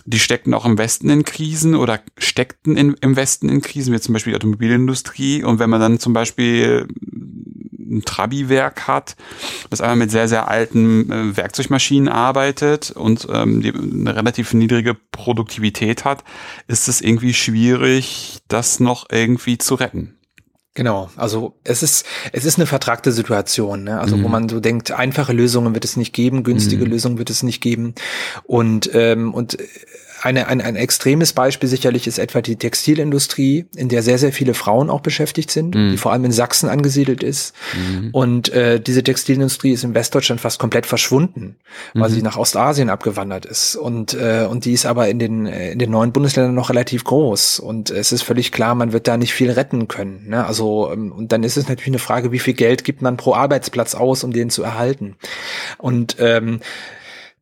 die 0.08 0.20
steckten 0.20 0.54
auch 0.54 0.66
im 0.66 0.78
Westen 0.78 1.10
in 1.10 1.24
Krisen 1.24 1.74
oder 1.74 2.00
steckten 2.18 2.78
in, 2.78 2.96
im 3.02 3.16
Westen 3.16 3.50
in 3.50 3.62
Krisen, 3.62 3.91
wie 3.91 4.00
zum 4.00 4.14
Beispiel 4.14 4.34
die 4.34 4.38
Automobilindustrie. 4.38 5.43
Und 5.43 5.58
wenn 5.58 5.72
man 5.72 5.82
dann 5.82 6.00
zum 6.00 6.14
Beispiel 6.14 6.88
ein 7.86 8.03
Trabi-Werk 8.03 8.88
hat, 8.88 9.15
das 9.69 9.81
einfach 9.81 9.95
mit 9.95 10.11
sehr, 10.11 10.27
sehr 10.27 10.47
alten 10.47 11.11
äh, 11.11 11.38
Werkzeugmaschinen 11.38 12.09
arbeitet 12.09 12.91
und 12.91 13.27
ähm, 13.31 13.61
die 13.61 13.73
eine 13.73 14.15
relativ 14.15 14.53
niedrige 14.53 14.95
Produktivität 14.95 16.05
hat, 16.05 16.23
ist 16.67 16.88
es 16.88 17.01
irgendwie 17.01 17.33
schwierig, 17.33 18.39
das 18.47 18.79
noch 18.79 19.07
irgendwie 19.11 19.57
zu 19.57 19.75
retten. 19.75 20.15
Genau, 20.75 21.09
also 21.15 21.57
es 21.63 21.83
ist 21.83 22.05
es 22.33 22.43
ist 22.43 22.57
eine 22.57 22.65
vertragte 22.65 23.13
Situation, 23.13 23.86
ne? 23.86 23.97
also 24.01 24.17
mhm. 24.17 24.23
wo 24.23 24.27
man 24.27 24.49
so 24.49 24.59
denkt, 24.59 24.91
einfache 24.91 25.31
Lösungen 25.31 25.73
wird 25.73 25.86
es 25.86 25.95
nicht 25.95 26.11
geben, 26.11 26.43
günstige 26.43 26.83
mhm. 26.83 26.91
Lösungen 26.91 27.17
wird 27.17 27.29
es 27.29 27.43
nicht 27.43 27.61
geben 27.61 27.95
und 28.43 28.89
ähm, 28.93 29.33
und 29.33 29.57
eine, 30.26 30.47
ein, 30.47 30.59
ein 30.59 30.76
extremes 30.76 31.34
Beispiel 31.34 31.69
sicherlich 31.69 32.07
ist 32.07 32.17
etwa 32.17 32.41
die 32.41 32.55
Textilindustrie, 32.55 33.67
in 33.76 33.89
der 33.89 34.01
sehr, 34.01 34.17
sehr 34.17 34.34
viele 34.34 34.55
Frauen 34.55 34.89
auch 34.89 35.01
beschäftigt 35.01 35.51
sind, 35.51 35.76
mhm. 35.76 35.91
die 35.91 35.97
vor 35.97 36.11
allem 36.11 36.26
in 36.26 36.32
Sachsen 36.32 36.67
angesiedelt 36.67 37.21
ist. 37.21 37.53
Mhm. 37.76 38.09
Und 38.11 38.49
äh, 38.49 38.80
diese 38.80 39.03
Textilindustrie 39.03 39.71
ist 39.71 39.84
in 39.84 39.93
Westdeutschland 39.93 40.41
fast 40.41 40.57
komplett 40.57 40.88
verschwunden, 40.88 41.57
weil 41.93 42.09
mhm. 42.09 42.13
sie 42.13 42.21
nach 42.23 42.38
Ostasien 42.38 42.89
abgewandert 42.89 43.45
ist. 43.45 43.76
Und, 43.76 44.15
äh, 44.15 44.47
und 44.49 44.65
die 44.65 44.73
ist 44.73 44.88
aber 44.88 45.09
in 45.09 45.19
den, 45.19 45.45
äh, 45.45 45.73
in 45.73 45.80
den 45.80 45.91
neuen 45.91 46.11
Bundesländern 46.11 46.55
noch 46.55 46.71
relativ 46.71 47.03
groß. 47.03 47.59
Und 47.59 47.91
es 47.91 48.11
ist 48.11 48.23
völlig 48.23 48.51
klar, 48.51 48.73
man 48.73 48.93
wird 48.93 49.07
da 49.07 49.17
nicht 49.17 49.34
viel 49.34 49.51
retten 49.51 49.88
können. 49.88 50.28
Ne? 50.28 50.43
Also, 50.43 50.91
ähm, 50.91 51.11
und 51.11 51.32
dann 51.34 51.43
ist 51.43 51.55
es 51.55 51.69
natürlich 51.69 51.88
eine 51.88 51.99
Frage, 51.99 52.32
wie 52.32 52.39
viel 52.39 52.55
Geld 52.55 52.84
gibt 52.84 53.03
man 53.03 53.15
pro 53.15 53.36
Arbeitsplatz 53.36 53.93
aus, 53.93 54.23
um 54.23 54.34
den 54.34 54.49
zu 54.49 54.63
erhalten. 54.63 55.17
Und 55.78 56.15
ähm, 56.19 56.61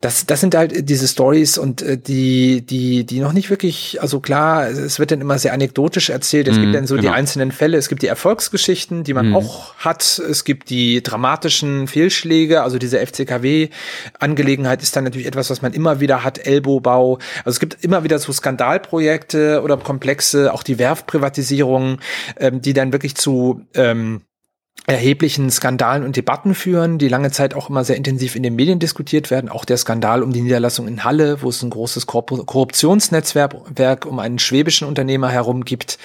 das, 0.04 0.26
das 0.26 0.42
sind 0.42 0.54
halt 0.54 0.90
diese 0.90 1.08
Stories 1.08 1.58
und 1.58 1.82
äh, 1.82 1.98
die, 1.98 2.66
die, 2.66 3.06
die 3.06 3.22
noch 3.22 3.32
nicht 3.32 3.50
wirklich, 3.50 4.02
also 4.02 4.20
klar, 4.20 4.68
es 4.68 5.00
wird 5.00 5.12
dann 5.12 5.22
immer 5.22 5.40
sehr 5.40 5.54
anekdotisch 5.54 6.10
erzählt. 6.10 6.50
Es 6.50 6.58
mm, 6.58 6.60
gibt 6.60 6.70
mhm, 6.70 6.74
dann 6.74 6.88
so 6.88 6.96
genau. 6.96 7.08
die 7.08 7.16
einzelnen 7.16 7.54
Fälle. 7.54 7.78
Es 7.78 7.88
gibt 7.88 8.02
die 8.02 8.08
Erfolgsgeschichten, 8.08 9.06
die 9.06 9.14
man 9.14 9.30
mm. 9.30 9.36
auch 9.36 9.76
hat. 9.76 10.20
Es 10.20 10.44
gibt 10.44 10.70
die 10.70 11.02
dramatischen 11.02 11.88
Fehlschläge. 11.88 12.64
Also 12.64 12.80
diese 12.80 13.00
FCKW-Angelegenheit 13.00 14.84
ist 14.84 14.94
dann 14.94 15.06
natürlich 15.06 15.28
etwas, 15.28 15.50
was 15.50 15.62
man 15.62 15.72
immer 15.72 16.02
wieder 16.02 16.26
hat. 16.26 16.46
Elbowbau. 16.46 17.20
Also 17.46 17.52
es 17.52 17.60
gibt 17.62 17.82
immer 17.82 18.04
wieder 18.04 18.20
so 18.20 18.34
Skandalprojekte 18.34 19.62
oder 19.64 19.78
Komplexe, 19.78 20.54
auch 20.54 20.64
die 20.64 20.80
Werfprivatisierung, 20.80 22.00
ähm, 22.38 22.62
die 22.62 22.74
dann 22.74 22.92
wirklich 22.92 23.16
zu 23.16 23.62
ähm, 23.74 24.22
erheblichen 24.86 25.50
Skandalen 25.50 26.04
und 26.04 26.18
Debatten 26.18 26.54
führen, 26.54 26.98
die 26.98 27.08
lange 27.08 27.32
Zeit 27.32 27.54
auch 27.54 27.70
immer 27.70 27.86
sehr 27.86 27.96
intensiv 27.96 28.36
in 28.36 28.44
den 28.44 28.56
Medien 28.56 28.80
diskutiert 28.80 29.32
werden. 29.32 29.50
Auch 29.50 29.64
der 29.64 29.78
Skandal 29.78 30.22
um 30.22 30.34
die 30.34 30.42
Niederlassung 30.42 30.90
in 30.90 31.06
Halle, 31.06 31.42
wo 31.42 31.50
es 31.50 31.64
ein 31.64 31.70
großes 31.70 32.06
Korruptionsnetzwerk 32.06 34.06
um 34.06 34.20
einen 34.20 34.40
schwäbischen 34.40 34.86
Unternehmer 34.86 35.30
herum 35.30 35.64
gibt. 35.64 36.00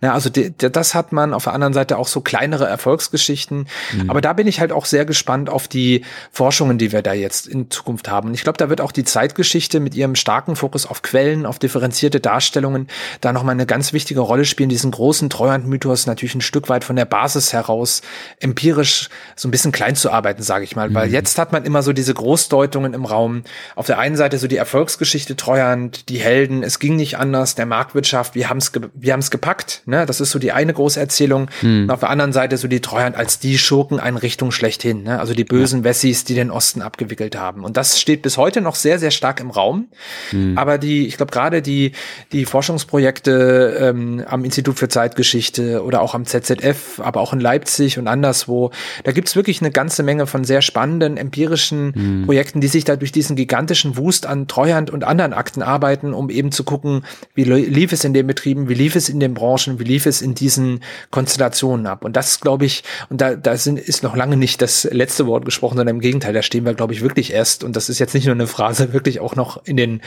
Na, 0.00 0.14
also 0.14 0.30
das 0.30 0.94
hat 0.94 1.12
man 1.12 1.32
auf 1.32 1.44
der 1.44 1.52
anderen 1.52 1.74
Seite 1.74 1.96
auch 1.96 2.08
so 2.08 2.22
kleinere 2.22 2.66
Erfolgsgeschichten. 2.66 3.68
Mhm. 3.92 4.10
Aber 4.10 4.20
da 4.20 4.32
bin 4.32 4.48
ich 4.48 4.58
halt 4.58 4.72
auch 4.72 4.86
sehr 4.86 5.04
gespannt 5.04 5.48
auf 5.48 5.68
die 5.68 6.04
Forschungen, 6.32 6.76
die 6.76 6.90
wir 6.90 7.02
da 7.02 7.12
jetzt 7.12 7.46
in 7.46 7.70
Zukunft 7.70 8.08
haben. 8.08 8.28
Und 8.28 8.34
ich 8.34 8.42
glaube, 8.42 8.58
da 8.58 8.68
wird 8.68 8.80
auch 8.80 8.92
die 8.92 9.04
Zeitgeschichte 9.04 9.78
mit 9.78 9.94
ihrem 9.94 10.16
starken 10.16 10.56
Fokus 10.56 10.86
auf 10.86 11.02
Quellen, 11.02 11.46
auf 11.46 11.60
differenzierte 11.60 12.18
Darstellungen 12.18 12.88
da 13.20 13.32
nochmal 13.32 13.52
eine 13.52 13.66
ganz 13.66 13.92
wichtige 13.92 14.20
Rolle 14.20 14.44
spielen, 14.44 14.70
diesen 14.70 14.90
großen 14.90 15.30
Treuhandmythos 15.30 16.06
natürlich 16.06 16.34
ein 16.34 16.40
Stück 16.40 16.68
weit 16.68 16.82
von 16.82 16.96
der 16.96 17.04
Basis 17.04 17.52
heraus 17.52 18.02
empirisch 18.40 19.08
so 19.36 19.48
ein 19.48 19.50
bisschen 19.50 19.72
klein 19.72 19.96
zu 19.96 20.10
arbeiten, 20.10 20.42
sage 20.42 20.64
ich 20.64 20.76
mal. 20.76 20.90
Mhm. 20.90 20.94
Weil 20.94 21.10
jetzt 21.10 21.38
hat 21.38 21.52
man 21.52 21.64
immer 21.64 21.82
so 21.82 21.92
diese 21.92 22.14
Großdeutungen 22.14 22.94
im 22.94 23.04
Raum. 23.04 23.44
Auf 23.76 23.86
der 23.86 23.98
einen 23.98 24.16
Seite 24.16 24.38
so 24.38 24.46
die 24.46 24.56
Erfolgsgeschichte 24.56 25.36
Treuhand, 25.36 26.08
die 26.08 26.18
Helden, 26.18 26.62
es 26.62 26.78
ging 26.78 26.96
nicht 26.96 27.18
anders, 27.18 27.54
der 27.54 27.66
Marktwirtschaft, 27.66 28.34
wir 28.34 28.48
haben 28.48 28.58
es 28.58 28.72
wir 28.94 29.12
haben's 29.12 29.30
gepackt. 29.30 29.82
Ne? 29.86 30.06
Das 30.06 30.20
ist 30.20 30.30
so 30.30 30.38
die 30.38 30.52
eine 30.52 30.72
große 30.72 30.98
Erzählung. 30.98 31.50
Mhm. 31.62 31.84
Und 31.84 31.90
auf 31.90 32.00
der 32.00 32.10
anderen 32.10 32.32
Seite 32.32 32.56
so 32.56 32.68
die 32.68 32.80
Treuhand 32.80 33.16
als 33.16 33.38
die 33.38 33.58
Schurkeneinrichtung 33.58 34.50
schlechthin. 34.50 35.02
Ne? 35.04 35.18
Also 35.18 35.34
die 35.34 35.44
bösen 35.44 35.80
ja. 35.80 35.84
Wessis, 35.84 36.24
die 36.24 36.34
den 36.34 36.50
Osten 36.50 36.82
abgewickelt 36.82 37.36
haben. 37.36 37.64
Und 37.64 37.76
das 37.76 38.00
steht 38.00 38.22
bis 38.22 38.36
heute 38.36 38.60
noch 38.60 38.74
sehr, 38.74 38.98
sehr 38.98 39.10
stark 39.10 39.40
im 39.40 39.50
Raum. 39.50 39.88
Mhm. 40.32 40.56
Aber 40.58 40.78
die, 40.78 41.06
ich 41.06 41.16
glaube 41.16 41.32
gerade 41.32 41.62
die, 41.62 41.92
die 42.32 42.44
Forschungsprojekte 42.44 43.76
ähm, 43.80 44.24
am 44.28 44.44
Institut 44.44 44.78
für 44.78 44.88
Zeitgeschichte 44.88 45.82
oder 45.82 46.00
auch 46.00 46.14
am 46.14 46.24
ZZF, 46.24 47.00
aber 47.00 47.20
auch 47.20 47.32
in 47.32 47.40
Leipzig 47.40 47.98
und 47.98 48.08
anderswo. 48.14 48.70
Da 49.02 49.12
gibt's 49.12 49.36
wirklich 49.36 49.60
eine 49.60 49.70
ganze 49.70 50.02
Menge 50.02 50.26
von 50.26 50.44
sehr 50.44 50.62
spannenden 50.62 51.16
empirischen 51.16 51.92
mhm. 51.94 52.26
Projekten, 52.26 52.60
die 52.60 52.68
sich 52.68 52.84
da 52.84 52.96
durch 52.96 53.12
diesen 53.12 53.36
gigantischen 53.36 53.96
Wust 53.96 54.26
an 54.26 54.48
Treuhand 54.48 54.90
und 54.90 55.04
anderen 55.04 55.34
Akten 55.34 55.62
arbeiten, 55.62 56.14
um 56.14 56.30
eben 56.30 56.52
zu 56.52 56.64
gucken, 56.64 57.04
wie 57.34 57.44
lief 57.44 57.92
es 57.92 58.04
in 58.04 58.14
den 58.14 58.26
Betrieben, 58.26 58.68
wie 58.68 58.74
lief 58.74 58.96
es 58.96 59.08
in 59.08 59.20
den 59.20 59.34
Branchen, 59.34 59.78
wie 59.78 59.84
lief 59.84 60.06
es 60.06 60.22
in 60.22 60.34
diesen 60.34 60.80
Konstellationen 61.10 61.86
ab. 61.86 62.04
Und 62.04 62.16
das 62.16 62.40
glaube 62.40 62.64
ich, 62.64 62.84
und 63.10 63.20
da, 63.20 63.34
da 63.34 63.56
sind, 63.56 63.78
ist 63.78 64.02
noch 64.02 64.16
lange 64.16 64.36
nicht 64.36 64.62
das 64.62 64.84
letzte 64.84 65.26
Wort 65.26 65.44
gesprochen, 65.44 65.76
sondern 65.76 65.96
im 65.96 66.00
Gegenteil, 66.00 66.32
da 66.32 66.42
stehen 66.42 66.64
wir, 66.64 66.74
glaube 66.74 66.94
ich, 66.94 67.02
wirklich 67.02 67.32
erst. 67.32 67.64
Und 67.64 67.76
das 67.76 67.88
ist 67.88 67.98
jetzt 67.98 68.14
nicht 68.14 68.26
nur 68.26 68.34
eine 68.34 68.46
Phrase, 68.46 68.92
wirklich 68.92 69.20
auch 69.20 69.36
noch 69.36 69.64
in 69.64 69.76
den, 69.76 70.00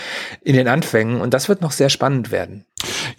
in 0.43 0.55
den 0.55 0.67
Anfängen. 0.67 1.21
Und 1.21 1.33
das 1.33 1.49
wird 1.49 1.61
noch 1.61 1.71
sehr 1.71 1.89
spannend 1.89 2.31
werden. 2.31 2.65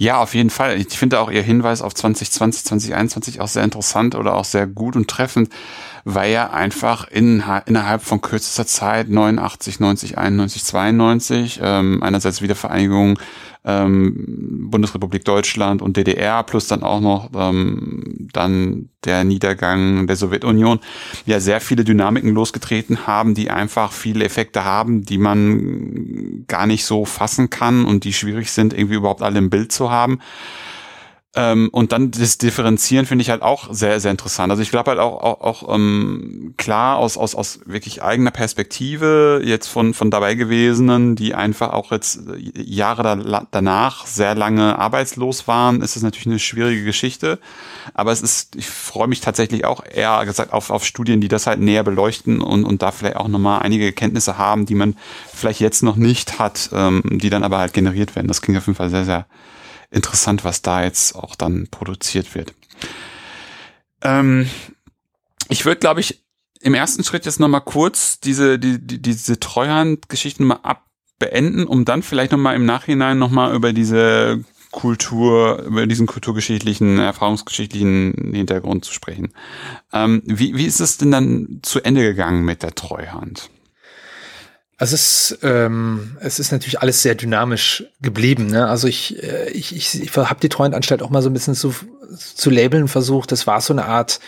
Ja, 0.01 0.23
auf 0.23 0.35
jeden 0.35 0.51
Fall. 0.51 0.81
Ich 0.81 0.97
finde 0.97 1.19
auch 1.19 1.29
Ihr 1.29 1.43
Hinweis 1.43 1.83
auf 1.83 1.93
2020, 1.93 2.65
2021 2.65 3.41
auch 3.41 3.49
sehr 3.49 3.65
interessant 3.65 4.15
oder 4.15 4.37
auch 4.37 4.45
sehr 4.45 4.69
gut 4.69 4.95
und 4.95 5.09
treffend, 5.11 5.51
weil 6.05 6.33
ja 6.33 6.51
einfach 6.51 7.09
in, 7.09 7.43
innerhalb 7.67 8.03
von 8.03 8.21
kürzester 8.21 8.67
Zeit 8.67 9.09
89, 9.09 9.81
90, 9.81 10.19
91, 10.19 10.65
92 10.65 11.61
ähm, 11.63 12.03
einerseits 12.03 12.43
Wiedervereinigung 12.43 13.19
ähm, 13.65 14.69
Bundesrepublik 14.71 15.25
Deutschland 15.25 15.83
und 15.83 15.97
DDR 15.97 16.43
plus 16.43 16.69
dann 16.69 16.83
auch 16.83 17.01
noch 17.01 17.31
ähm, 17.35 18.29
dann 18.33 18.89
der 19.05 19.25
Niedergang 19.25 20.07
der 20.07 20.17
Sowjetunion 20.17 20.81
ja 21.27 21.41
sehr 21.41 21.61
viele 21.61 21.85
Dynamiken 21.85 22.33
losgetreten 22.33 23.07
haben, 23.07 23.35
die 23.35 23.51
einfach 23.51 23.93
viele 23.93 24.25
Effekte 24.25 24.65
haben, 24.65 25.03
die 25.05 25.19
man 25.19 26.45
gar 26.49 26.67
nicht 26.67 26.85
so 26.85 27.05
fassen 27.05 27.51
kann 27.51 27.85
und 27.85 28.05
die 28.05 28.13
schwierig 28.13 28.51
sind, 28.51 28.73
irgendwie 28.73 28.97
überhaupt 28.97 29.23
alle 29.23 29.39
im 29.39 29.51
Bild 29.51 29.73
zu 29.73 29.91
haben. 29.91 30.21
Ähm, 31.39 31.69
und 31.71 31.93
dann 31.93 32.11
das 32.11 32.37
Differenzieren 32.39 33.07
finde 33.07 33.23
ich 33.23 33.31
halt 33.31 33.43
auch 33.43 33.73
sehr, 33.73 34.01
sehr 34.01 34.11
interessant. 34.11 34.51
Also 34.51 34.61
ich 34.61 34.73
glaube 34.73 34.91
halt 34.91 34.99
auch, 34.99 35.23
auch, 35.23 35.41
auch 35.41 35.73
ähm, 35.73 36.55
klar 36.57 36.97
aus, 36.97 37.17
aus, 37.17 37.37
aus 37.37 37.61
wirklich 37.65 38.03
eigener 38.03 38.33
Perspektive 38.33 39.41
jetzt 39.45 39.69
von, 39.69 39.95
von 39.95 40.11
dabei 40.11 40.35
gewesenen, 40.35 41.15
die 41.15 41.37
einfach 41.37 41.73
auch 41.73 41.93
jetzt 41.93 42.23
Jahre 42.57 43.05
da, 43.05 43.47
danach 43.53 44.05
sehr 44.07 44.35
lange 44.35 44.81
arbeitslos 44.81 45.47
waren, 45.47 45.81
ist 45.81 45.95
es 45.95 46.03
natürlich 46.03 46.27
eine 46.27 46.41
schwierige 46.41 46.83
Geschichte. 46.83 47.39
Aber 47.95 48.11
es 48.11 48.21
ist, 48.21 48.57
ich 48.57 48.69
freue 48.69 49.07
mich 49.07 49.21
tatsächlich 49.21 49.65
auch 49.65 49.85
eher 49.85 50.25
gesagt 50.25 50.53
auf, 50.53 50.71
auf 50.71 50.85
Studien, 50.85 51.21
die 51.21 51.29
das 51.29 51.47
halt 51.47 51.61
näher 51.61 51.85
beleuchten 51.85 52.41
und, 52.41 52.65
und 52.65 52.83
da 52.83 52.91
vielleicht 52.91 53.17
auch 53.17 53.29
nochmal 53.29 53.63
einige 53.63 53.93
Kenntnisse 53.93 54.39
haben, 54.39 54.67
die 54.67 54.75
man 54.75 54.97
vielleicht 55.33 55.61
jetzt 55.61 55.85
noch 55.85 55.95
nicht 55.95 56.41
hat, 56.41 56.71
ähm, 56.73 57.03
die 57.05 57.31
dann 57.31 57.45
aber 57.45 57.59
halt 57.59 57.75
generiert 57.75 58.17
werden. 58.17 58.27
Das 58.27 58.43
klingt 58.43 58.59
auf 58.59 58.67
jeden 58.67 58.77
Fall 58.77 58.91
sehr, 58.91 59.05
sehr 59.05 59.27
interessant, 59.91 60.45
was 60.45 60.63
da 60.63 60.85
jetzt 60.85 61.15
auch 61.15 61.35
dann 61.35 61.69
produziert 61.71 62.35
wird. 62.35 62.55
Ähm, 64.03 64.49
ich 65.49 65.65
würde, 65.65 65.81
glaube 65.81 66.01
ich, 66.01 66.25
im 66.61 66.75
ersten 66.75 67.05
Schritt 67.05 67.25
jetzt 67.25 67.41
nochmal 67.41 67.61
kurz 67.61 68.21
diese, 68.21 68.59
die, 68.59 68.79
die, 68.79 69.01
diese 69.01 69.39
Treuhandgeschichten 69.39 70.47
mal 70.47 70.61
abbeenden, 70.63 71.67
um 71.67 71.85
dann 71.85 72.03
vielleicht 72.03 72.33
nochmal 72.33 72.57
im 72.57 72.67
Nachhinein 72.67 73.19
nochmal 73.19 73.55
über 73.55 73.73
diese 73.73 74.45
Kultur, 74.71 75.63
über 75.63 75.87
diesen 75.87 76.07
kulturgeschichtlichen, 76.07 76.99
erfahrungsgeschichtlichen 76.99 78.33
Hintergrund 78.35 78.85
zu 78.85 78.93
sprechen. 78.93 79.33
Ähm, 79.93 80.23
wie, 80.27 80.57
wie 80.57 80.67
ist 80.67 80.81
es 80.81 80.99
denn 80.99 81.11
dann 81.11 81.61
zu 81.63 81.81
Ende 81.81 82.03
gegangen 82.03 82.45
mit 82.45 82.63
der 82.63 82.75
Treuhand? 82.75 83.51
Also 84.79 84.95
es 84.95 85.33
ist, 85.33 85.39
ähm, 85.43 86.17
es 86.21 86.39
ist 86.39 86.53
natürlich 86.53 86.81
alles 86.81 87.03
sehr 87.03 87.17
dynamisch 87.17 87.85
geblieben. 88.01 88.47
Ne? 88.47 88.69
Also 88.69 88.87
ich, 88.87 89.23
äh, 89.23 89.51
ich, 89.51 89.75
ich, 89.77 90.01
ich 90.01 90.17
habe 90.17 90.41
die 90.41 90.49
Treuhandanstalt 90.49 91.03
auch 91.03 91.11
mal 91.11 91.21
so 91.21 91.29
ein 91.29 91.33
bisschen 91.33 91.55
zu, 91.55 91.75
zu 92.17 92.49
labeln 92.49 92.87
versucht. 92.87 93.33
Das 93.33 93.47
war 93.47 93.61
so 93.61 93.75
eine 93.75 93.87
Art 93.87 94.21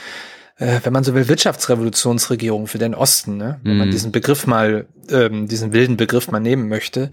äh, 0.61 0.81
wenn 0.83 0.93
man 0.93 1.05
so 1.05 1.15
will, 1.15 1.27
Wirtschaftsrevolutionsregierung 1.27 2.67
für 2.67 2.79
den 2.79 2.95
Osten, 2.95 3.39
ne? 3.39 3.59
wenn 3.63 3.79
man 3.79 3.89
mhm. 3.89 3.93
diesen 3.93 4.13
Begriff 4.13 4.47
mal, 4.47 4.87
ähm, 5.11 5.49
diesen 5.49 5.73
wilden 5.73 5.97
Begriff 5.97 6.31
mal 6.31 6.39
nehmen 6.39 6.69
möchte. 6.69 7.11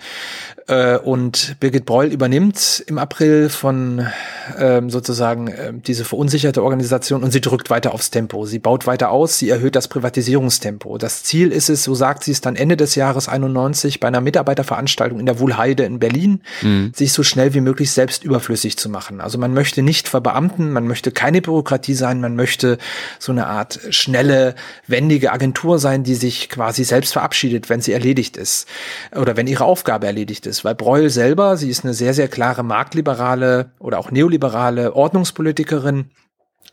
Äh, 0.67 0.97
und 0.97 1.55
Birgit 1.61 1.85
Breul 1.85 2.07
übernimmt 2.07 2.83
im 2.87 2.97
April 2.97 3.49
von 3.49 4.05
ähm, 4.59 4.89
sozusagen 4.89 5.47
äh, 5.47 5.71
diese 5.73 6.03
verunsicherte 6.03 6.61
Organisation 6.61 7.23
und 7.23 7.31
sie 7.31 7.39
drückt 7.39 7.69
weiter 7.69 7.93
aufs 7.93 8.11
Tempo. 8.11 8.45
Sie 8.45 8.59
baut 8.59 8.85
weiter 8.85 9.09
aus, 9.11 9.37
sie 9.37 9.49
erhöht 9.49 9.77
das 9.77 9.87
Privatisierungstempo. 9.87 10.97
Das 10.97 11.23
Ziel 11.23 11.53
ist 11.53 11.69
es, 11.69 11.85
so 11.85 11.95
sagt 11.95 12.25
sie 12.25 12.31
es 12.31 12.41
dann 12.41 12.57
Ende 12.57 12.75
des 12.75 12.95
Jahres 12.95 13.29
91 13.29 14.01
bei 14.01 14.09
einer 14.09 14.19
Mitarbeiterveranstaltung 14.19 15.21
in 15.21 15.25
der 15.25 15.39
Wuhlheide 15.39 15.83
in 15.83 15.99
Berlin, 15.99 16.41
mhm. 16.61 16.91
sich 16.93 17.13
so 17.13 17.23
schnell 17.23 17.53
wie 17.53 17.61
möglich 17.61 17.91
selbst 17.91 18.25
überflüssig 18.25 18.77
zu 18.77 18.89
machen. 18.89 19.21
Also 19.21 19.37
man 19.37 19.53
möchte 19.53 19.81
nicht 19.81 20.09
verbeamten, 20.09 20.71
man 20.73 20.85
möchte 20.85 21.11
keine 21.11 21.41
Bürokratie 21.41 21.93
sein, 21.93 22.19
man 22.19 22.35
möchte 22.35 22.77
so 23.19 23.31
eine 23.31 23.47
Art 23.47 23.79
schnelle, 23.91 24.53
wendige 24.85 25.31
Agentur 25.31 25.79
sein, 25.79 26.03
die 26.03 26.15
sich 26.15 26.49
quasi 26.49 26.83
selbst 26.83 27.13
verabschiedet, 27.13 27.69
wenn 27.69 27.79
sie 27.79 27.93
erledigt 27.93 28.35
ist 28.35 28.67
oder 29.15 29.37
wenn 29.37 29.47
ihre 29.47 29.63
Aufgabe 29.63 30.07
erledigt 30.07 30.45
ist. 30.45 30.56
Weil 30.65 30.75
Breul 30.75 31.09
selber, 31.09 31.57
sie 31.57 31.69
ist 31.69 31.83
eine 31.83 31.93
sehr, 31.93 32.13
sehr 32.13 32.27
klare 32.27 32.63
marktliberale 32.63 33.71
oder 33.79 33.99
auch 33.99 34.11
neoliberale 34.11 34.95
Ordnungspolitikerin. 34.95 36.11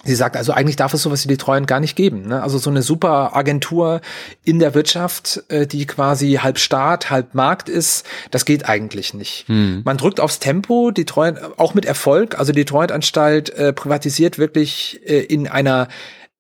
Sie 0.05 0.15
sagt 0.15 0.37
also, 0.37 0.53
eigentlich 0.53 0.77
darf 0.77 0.93
es 0.93 1.03
sowas 1.03 1.25
wie 1.25 1.29
die 1.29 1.39
Treuen 1.39 1.67
gar 1.67 1.81
nicht 1.81 1.97
geben. 1.97 2.29
Ne? 2.29 2.43
Also 2.43 2.59
so 2.59 2.69
eine 2.69 2.83
super 2.83 3.35
Agentur 3.35 4.01
in 4.45 4.59
der 4.59 4.75
Wirtschaft, 4.75 5.43
äh, 5.49 5.67
die 5.67 5.87
quasi 5.87 6.35
halb 6.43 6.59
Staat, 6.59 7.11
halb 7.11 7.35
Markt 7.35 7.69
ist, 7.69 8.05
das 8.31 8.45
geht 8.45 8.69
eigentlich 8.69 9.15
nicht. 9.15 9.49
Hm. 9.49 9.83
Man 9.85 9.97
drückt 9.97 10.21
aufs 10.21 10.41
Tempo, 10.41 10.91
die 10.91 11.07
Treuen, 11.07 11.39
auch 11.57 11.75
mit 11.75 11.87
Erfolg. 11.87 12.39
Also 12.39 12.53
die 12.53 12.67
Treuhandanstalt 12.67 13.51
äh, 13.51 13.73
privatisiert 13.73 14.39
wirklich 14.39 15.01
äh, 15.07 15.21
in 15.21 15.49
einer 15.49 15.89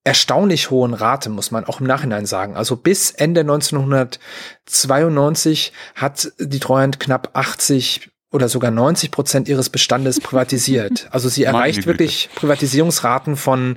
erstaunlich 0.04 0.70
hohen 0.70 0.94
Rate, 0.94 1.30
muss 1.30 1.50
man 1.50 1.64
auch 1.64 1.80
im 1.80 1.86
Nachhinein 1.86 2.26
sagen. 2.26 2.56
Also 2.56 2.76
bis 2.76 3.10
Ende 3.10 3.40
1992 3.40 5.72
hat 5.94 6.30
die 6.38 6.60
Treuhand 6.60 7.00
knapp 7.00 7.30
80 7.32 8.10
oder 8.34 8.48
sogar 8.48 8.72
90 8.72 9.12
Prozent 9.12 9.48
ihres 9.48 9.70
Bestandes 9.70 10.20
privatisiert. 10.20 11.08
Also 11.14 11.28
sie 11.28 11.44
erreicht 11.44 11.86
wirklich 11.86 12.28
Privatisierungsraten 12.34 13.36
von 13.36 13.76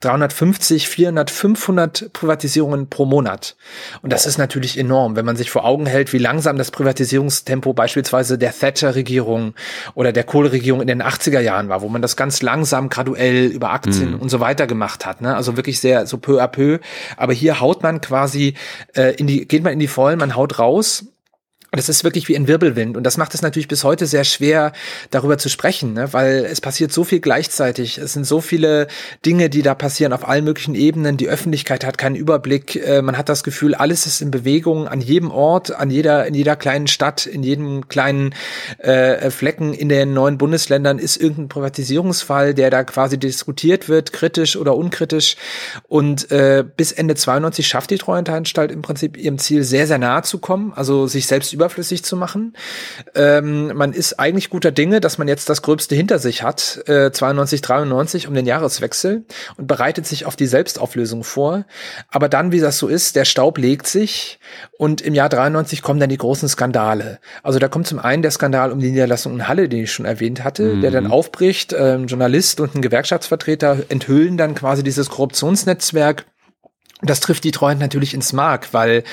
350, 0.00 0.88
400, 0.88 1.30
500 1.30 2.12
Privatisierungen 2.12 2.88
pro 2.88 3.06
Monat. 3.06 3.56
Und 4.02 4.12
das 4.12 4.24
ist 4.24 4.38
natürlich 4.38 4.78
enorm, 4.78 5.16
wenn 5.16 5.24
man 5.24 5.34
sich 5.34 5.50
vor 5.50 5.64
Augen 5.64 5.86
hält, 5.86 6.12
wie 6.12 6.18
langsam 6.18 6.56
das 6.56 6.70
Privatisierungstempo 6.70 7.72
beispielsweise 7.72 8.38
der 8.38 8.56
Thatcher-Regierung 8.56 9.54
oder 9.94 10.12
der 10.12 10.22
Kohle-Regierung 10.22 10.80
in 10.80 10.86
den 10.86 11.02
80er 11.02 11.40
Jahren 11.40 11.68
war, 11.68 11.82
wo 11.82 11.88
man 11.88 12.02
das 12.02 12.16
ganz 12.16 12.40
langsam, 12.40 12.88
graduell 12.88 13.46
über 13.46 13.70
Aktien 13.70 14.12
mhm. 14.12 14.20
und 14.20 14.28
so 14.28 14.38
weiter 14.38 14.68
gemacht 14.68 15.06
hat. 15.06 15.20
Ne? 15.22 15.34
Also 15.34 15.56
wirklich 15.56 15.80
sehr 15.80 16.06
so 16.06 16.18
peu 16.18 16.40
à 16.40 16.46
peu. 16.46 16.78
Aber 17.16 17.32
hier 17.32 17.60
haut 17.60 17.82
man 17.82 18.00
quasi 18.00 18.54
äh, 18.94 19.16
in 19.16 19.26
die, 19.26 19.48
geht 19.48 19.64
man 19.64 19.72
in 19.72 19.80
die 19.80 19.88
Vollen, 19.88 20.20
man 20.20 20.36
haut 20.36 20.60
raus 20.60 21.04
und 21.72 21.78
es 21.78 21.88
ist 21.88 22.02
wirklich 22.02 22.28
wie 22.28 22.36
ein 22.36 22.48
Wirbelwind. 22.48 22.96
Und 22.96 23.04
das 23.04 23.16
macht 23.16 23.32
es 23.34 23.42
natürlich 23.42 23.68
bis 23.68 23.84
heute 23.84 24.06
sehr 24.06 24.24
schwer, 24.24 24.72
darüber 25.10 25.38
zu 25.38 25.48
sprechen, 25.48 25.92
ne? 25.92 26.12
weil 26.12 26.44
es 26.50 26.60
passiert 26.60 26.92
so 26.92 27.04
viel 27.04 27.20
gleichzeitig. 27.20 27.98
Es 27.98 28.14
sind 28.14 28.24
so 28.24 28.40
viele 28.40 28.88
Dinge, 29.24 29.50
die 29.50 29.62
da 29.62 29.74
passieren 29.74 30.12
auf 30.12 30.26
allen 30.26 30.44
möglichen 30.44 30.74
Ebenen. 30.74 31.16
Die 31.16 31.28
Öffentlichkeit 31.28 31.84
hat 31.84 31.96
keinen 31.96 32.16
Überblick. 32.16 32.74
Äh, 32.74 33.02
man 33.02 33.16
hat 33.16 33.28
das 33.28 33.44
Gefühl, 33.44 33.76
alles 33.76 34.06
ist 34.06 34.20
in 34.20 34.32
Bewegung 34.32 34.88
an 34.88 35.00
jedem 35.00 35.30
Ort, 35.30 35.70
an 35.70 35.90
jeder, 35.90 36.26
in 36.26 36.34
jeder 36.34 36.56
kleinen 36.56 36.88
Stadt, 36.88 37.26
in 37.26 37.44
jedem 37.44 37.88
kleinen 37.88 38.34
äh, 38.78 39.30
Flecken 39.30 39.72
in 39.72 39.88
den 39.88 40.12
neuen 40.12 40.38
Bundesländern 40.38 40.98
ist 40.98 41.18
irgendein 41.18 41.48
Privatisierungsfall, 41.48 42.52
der 42.52 42.70
da 42.70 42.82
quasi 42.82 43.16
diskutiert 43.16 43.88
wird, 43.88 44.12
kritisch 44.12 44.56
oder 44.56 44.74
unkritisch. 44.74 45.36
Und 45.86 46.32
äh, 46.32 46.64
bis 46.76 46.90
Ende 46.90 47.14
92 47.14 47.68
schafft 47.68 47.90
die 47.90 47.98
Treuhandanstalt 47.98 48.72
im 48.72 48.82
Prinzip 48.82 49.16
ihrem 49.16 49.38
Ziel 49.38 49.62
sehr, 49.62 49.86
sehr 49.86 49.98
nahe 49.98 50.22
zu 50.22 50.38
kommen, 50.38 50.72
also 50.74 51.06
sich 51.06 51.28
selbst 51.28 51.52
überflüssig 51.60 52.02
zu 52.02 52.16
machen. 52.16 52.54
Ähm, 53.14 53.76
man 53.76 53.92
ist 53.92 54.18
eigentlich 54.18 54.48
guter 54.48 54.70
Dinge, 54.70 55.00
dass 55.00 55.18
man 55.18 55.28
jetzt 55.28 55.48
das 55.50 55.62
Gröbste 55.62 55.94
hinter 55.94 56.18
sich 56.18 56.42
hat, 56.42 56.82
äh, 56.86 57.10
92, 57.12 57.60
93 57.60 58.28
um 58.28 58.34
den 58.34 58.46
Jahreswechsel 58.46 59.24
und 59.56 59.66
bereitet 59.66 60.06
sich 60.06 60.24
auf 60.24 60.36
die 60.36 60.46
Selbstauflösung 60.46 61.22
vor. 61.22 61.66
Aber 62.08 62.28
dann, 62.28 62.52
wie 62.52 62.60
das 62.60 62.78
so 62.78 62.88
ist, 62.88 63.14
der 63.16 63.26
Staub 63.26 63.58
legt 63.58 63.86
sich 63.86 64.40
und 64.78 65.02
im 65.02 65.14
Jahr 65.14 65.28
93 65.28 65.82
kommen 65.82 66.00
dann 66.00 66.08
die 66.08 66.16
großen 66.16 66.48
Skandale. 66.48 67.18
Also 67.42 67.58
da 67.58 67.68
kommt 67.68 67.86
zum 67.86 67.98
einen 67.98 68.22
der 68.22 68.30
Skandal 68.30 68.72
um 68.72 68.80
die 68.80 68.90
Niederlassung 68.90 69.34
in 69.34 69.48
Halle, 69.48 69.68
den 69.68 69.84
ich 69.84 69.92
schon 69.92 70.06
erwähnt 70.06 70.42
hatte, 70.42 70.76
mhm. 70.76 70.80
der 70.80 70.90
dann 70.90 71.06
aufbricht. 71.08 71.74
Ähm, 71.76 72.06
Journalist 72.06 72.60
und 72.60 72.74
ein 72.74 72.82
Gewerkschaftsvertreter 72.82 73.78
enthüllen 73.90 74.36
dann 74.38 74.54
quasi 74.54 74.82
dieses 74.82 75.10
Korruptionsnetzwerk 75.10 76.24
das 77.02 77.20
trifft 77.20 77.44
die 77.44 77.50
Treuhand 77.50 77.80
natürlich 77.80 78.14
ins 78.14 78.32
Mark, 78.32 78.68
weil 78.72 79.04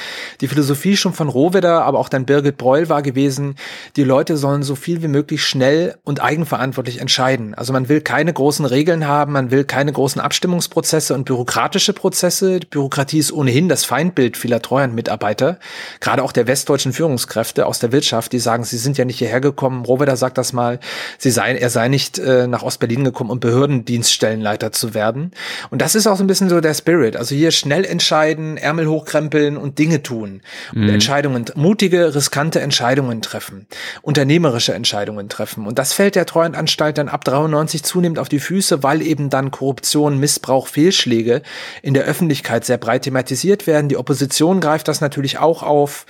die 0.41 0.47
Philosophie 0.47 0.97
schon 0.97 1.13
von 1.13 1.29
Rohwedder, 1.29 1.83
aber 1.83 1.99
auch 1.99 2.09
dann 2.09 2.25
Birgit 2.25 2.57
Breul 2.57 2.89
war 2.89 3.01
gewesen, 3.01 3.55
die 3.95 4.03
Leute 4.03 4.38
sollen 4.38 4.63
so 4.63 4.75
viel 4.75 5.01
wie 5.01 5.07
möglich 5.07 5.45
schnell 5.45 5.97
und 6.03 6.21
eigenverantwortlich 6.21 6.99
entscheiden. 6.99 7.53
Also 7.55 7.73
man 7.73 7.88
will 7.88 8.01
keine 8.01 8.33
großen 8.33 8.65
Regeln 8.65 9.07
haben, 9.07 9.33
man 9.33 9.51
will 9.51 9.63
keine 9.63 9.93
großen 9.93 10.21
Abstimmungsprozesse 10.21 11.13
und 11.13 11.25
bürokratische 11.25 11.93
Prozesse. 11.93 12.59
Die 12.59 12.67
Bürokratie 12.67 13.19
ist 13.19 13.31
ohnehin 13.31 13.69
das 13.69 13.85
Feindbild 13.85 14.38
vieler 14.38 14.61
Treuhandmitarbeiter, 14.61 15.59
gerade 15.99 16.23
auch 16.23 16.31
der 16.31 16.47
westdeutschen 16.47 16.93
Führungskräfte 16.93 17.65
aus 17.65 17.79
der 17.79 17.91
Wirtschaft, 17.91 18.33
die 18.33 18.39
sagen, 18.39 18.63
sie 18.63 18.77
sind 18.77 18.97
ja 18.97 19.05
nicht 19.05 19.19
hierher 19.19 19.41
gekommen. 19.41 19.85
Rohwedder 19.85 20.17
sagt 20.17 20.38
das 20.38 20.51
mal, 20.51 20.79
sie 21.17 21.31
sei, 21.31 21.55
er 21.55 21.69
sei 21.69 21.88
nicht 21.88 22.19
äh, 22.19 22.47
nach 22.47 22.63
Ostberlin 22.63 23.03
gekommen, 23.03 23.29
um 23.29 23.39
Behördendienststellenleiter 23.39 24.71
zu 24.71 24.93
werden. 24.93 25.31
Und 25.69 25.81
das 25.81 25.95
ist 25.95 26.07
auch 26.07 26.17
so 26.17 26.23
ein 26.23 26.27
bisschen 26.27 26.49
so 26.49 26.59
der 26.59 26.73
Spirit. 26.73 27.15
Also 27.15 27.33
hier 27.35 27.51
schnell 27.51 27.76
schnell 27.78 27.86
entscheiden, 27.86 28.57
Ärmel 28.57 28.88
hochkrempeln 28.88 29.57
und 29.57 29.78
Dinge 29.78 30.01
tun. 30.01 30.41
Und 30.73 30.84
mhm. 30.84 30.89
Entscheidungen, 30.89 31.45
mutige, 31.55 32.15
riskante 32.15 32.59
Entscheidungen 32.59 33.21
treffen. 33.21 33.67
Unternehmerische 34.01 34.73
Entscheidungen 34.73 35.30
treffen. 35.30 35.67
Und 35.67 35.78
das 35.78 35.93
fällt 35.93 36.15
der 36.15 36.25
Treuhandanstalt 36.25 36.97
dann 36.97 37.09
ab 37.09 37.23
93 37.23 37.84
zunehmend 37.84 38.19
auf 38.19 38.30
die 38.30 38.39
Füße, 38.39 38.82
weil 38.82 39.01
eben 39.01 39.30
dann 39.30 39.51
Korruption, 39.51 40.19
Missbrauch, 40.19 40.67
Fehlschläge 40.67 41.41
in 41.84 41.93
der 41.93 42.05
Öffentlichkeit 42.05 42.65
sehr 42.65 42.78
breit 42.78 43.03
thematisiert 43.03 43.67
werden. 43.67 43.89
Die 43.89 43.97
Opposition 43.97 44.59
greift 44.59 44.88
das 44.88 45.01
natürlich 45.01 45.38
auch 45.38 45.61
auf. 45.61 46.05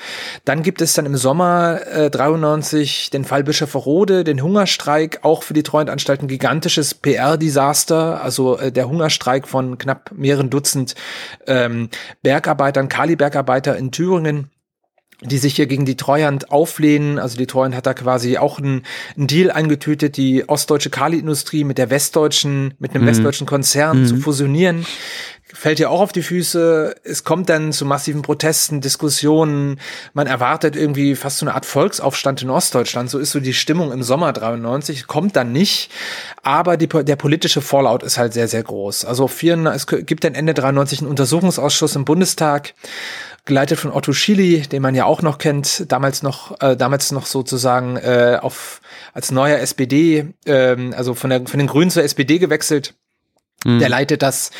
Dann 0.45 0.63
gibt 0.63 0.81
es 0.81 0.93
dann 0.93 1.05
im 1.05 1.17
Sommer 1.17 1.81
äh, 1.91 2.09
93 2.09 3.09
den 3.09 3.25
Fall 3.25 3.43
Bischof 3.43 3.75
Rode, 3.75 4.23
den 4.23 4.41
Hungerstreik, 4.41 5.19
auch 5.23 5.43
für 5.43 5.53
die 5.53 5.63
Treuhandanstalt 5.63 6.21
ein 6.21 6.27
gigantisches 6.27 6.93
PR-Desaster. 6.93 8.23
Also 8.23 8.57
äh, 8.57 8.71
der 8.71 8.87
Hungerstreik 8.87 9.47
von 9.47 9.77
knapp 9.77 10.11
mehreren 10.15 10.49
Dutzend 10.49 10.95
äh, 11.45 11.56
ähm, 11.57 11.89
Bergarbeitern, 12.21 12.89
Kali-Bergarbeiter 12.89 13.75
in 13.77 13.91
Thüringen 13.91 14.51
die 15.21 15.37
sich 15.37 15.55
hier 15.55 15.65
gegen 15.65 15.85
die 15.85 15.97
Treuhand 15.97 16.51
auflehnen. 16.51 17.17
Also 17.17 17.37
die 17.37 17.47
Treuhand 17.47 17.75
hat 17.75 17.85
da 17.85 17.93
quasi 17.93 18.37
auch 18.37 18.59
einen, 18.59 18.83
einen 19.15 19.27
Deal 19.27 19.49
eingetütet, 19.49 20.17
die 20.17 20.47
ostdeutsche 20.47 20.89
Kali-Industrie 20.89 21.63
mit 21.63 21.77
der 21.77 21.89
westdeutschen, 21.89 22.75
mit 22.79 22.93
einem 22.93 23.03
mhm. 23.03 23.07
westdeutschen 23.07 23.47
Konzern 23.47 24.01
mhm. 24.01 24.05
zu 24.05 24.17
fusionieren 24.17 24.85
fällt 25.53 25.79
ja 25.79 25.89
auch 25.89 26.01
auf 26.01 26.11
die 26.11 26.21
Füße. 26.21 26.95
Es 27.03 27.23
kommt 27.23 27.49
dann 27.49 27.71
zu 27.71 27.85
massiven 27.85 28.21
Protesten, 28.21 28.81
Diskussionen. 28.81 29.79
Man 30.13 30.27
erwartet 30.27 30.75
irgendwie 30.75 31.15
fast 31.15 31.37
so 31.37 31.45
eine 31.45 31.55
Art 31.55 31.65
Volksaufstand 31.65 32.41
in 32.41 32.49
Ostdeutschland. 32.49 33.09
So 33.09 33.17
ist 33.17 33.31
so 33.31 33.39
die 33.39 33.53
Stimmung 33.53 33.91
im 33.91 34.03
Sommer 34.03 34.33
93. 34.33 35.07
Kommt 35.07 35.35
dann 35.35 35.51
nicht. 35.51 35.89
Aber 36.43 36.77
die, 36.77 36.87
der 36.87 37.15
politische 37.15 37.61
Fallout 37.61 38.03
ist 38.03 38.17
halt 38.17 38.33
sehr, 38.33 38.47
sehr 38.47 38.63
groß. 38.63 39.05
Also 39.05 39.27
vier, 39.27 39.57
es 39.67 39.87
gibt 39.87 40.23
dann 40.23 40.35
Ende 40.35 40.53
93 40.53 40.99
einen 40.99 41.09
Untersuchungsausschuss 41.09 41.95
im 41.95 42.05
Bundestag 42.05 42.73
geleitet 43.47 43.79
von 43.79 43.91
Otto 43.91 44.13
Schily, 44.13 44.61
den 44.61 44.83
man 44.83 44.93
ja 44.93 45.05
auch 45.05 45.23
noch 45.23 45.39
kennt, 45.39 45.91
damals 45.91 46.21
noch, 46.21 46.61
äh, 46.61 46.77
damals 46.77 47.11
noch 47.11 47.25
sozusagen 47.25 47.97
äh, 47.97 48.37
auf 48.39 48.81
als 49.13 49.31
neuer 49.31 49.57
SPD, 49.57 50.33
ähm, 50.45 50.93
also 50.95 51.15
von 51.15 51.31
der 51.31 51.47
von 51.47 51.57
den 51.57 51.67
Grünen 51.67 51.89
zur 51.89 52.03
SPD 52.03 52.37
gewechselt. 52.37 52.93
Mhm. 53.65 53.79
Der 53.79 53.89
leitet 53.89 54.21
das 54.21 54.51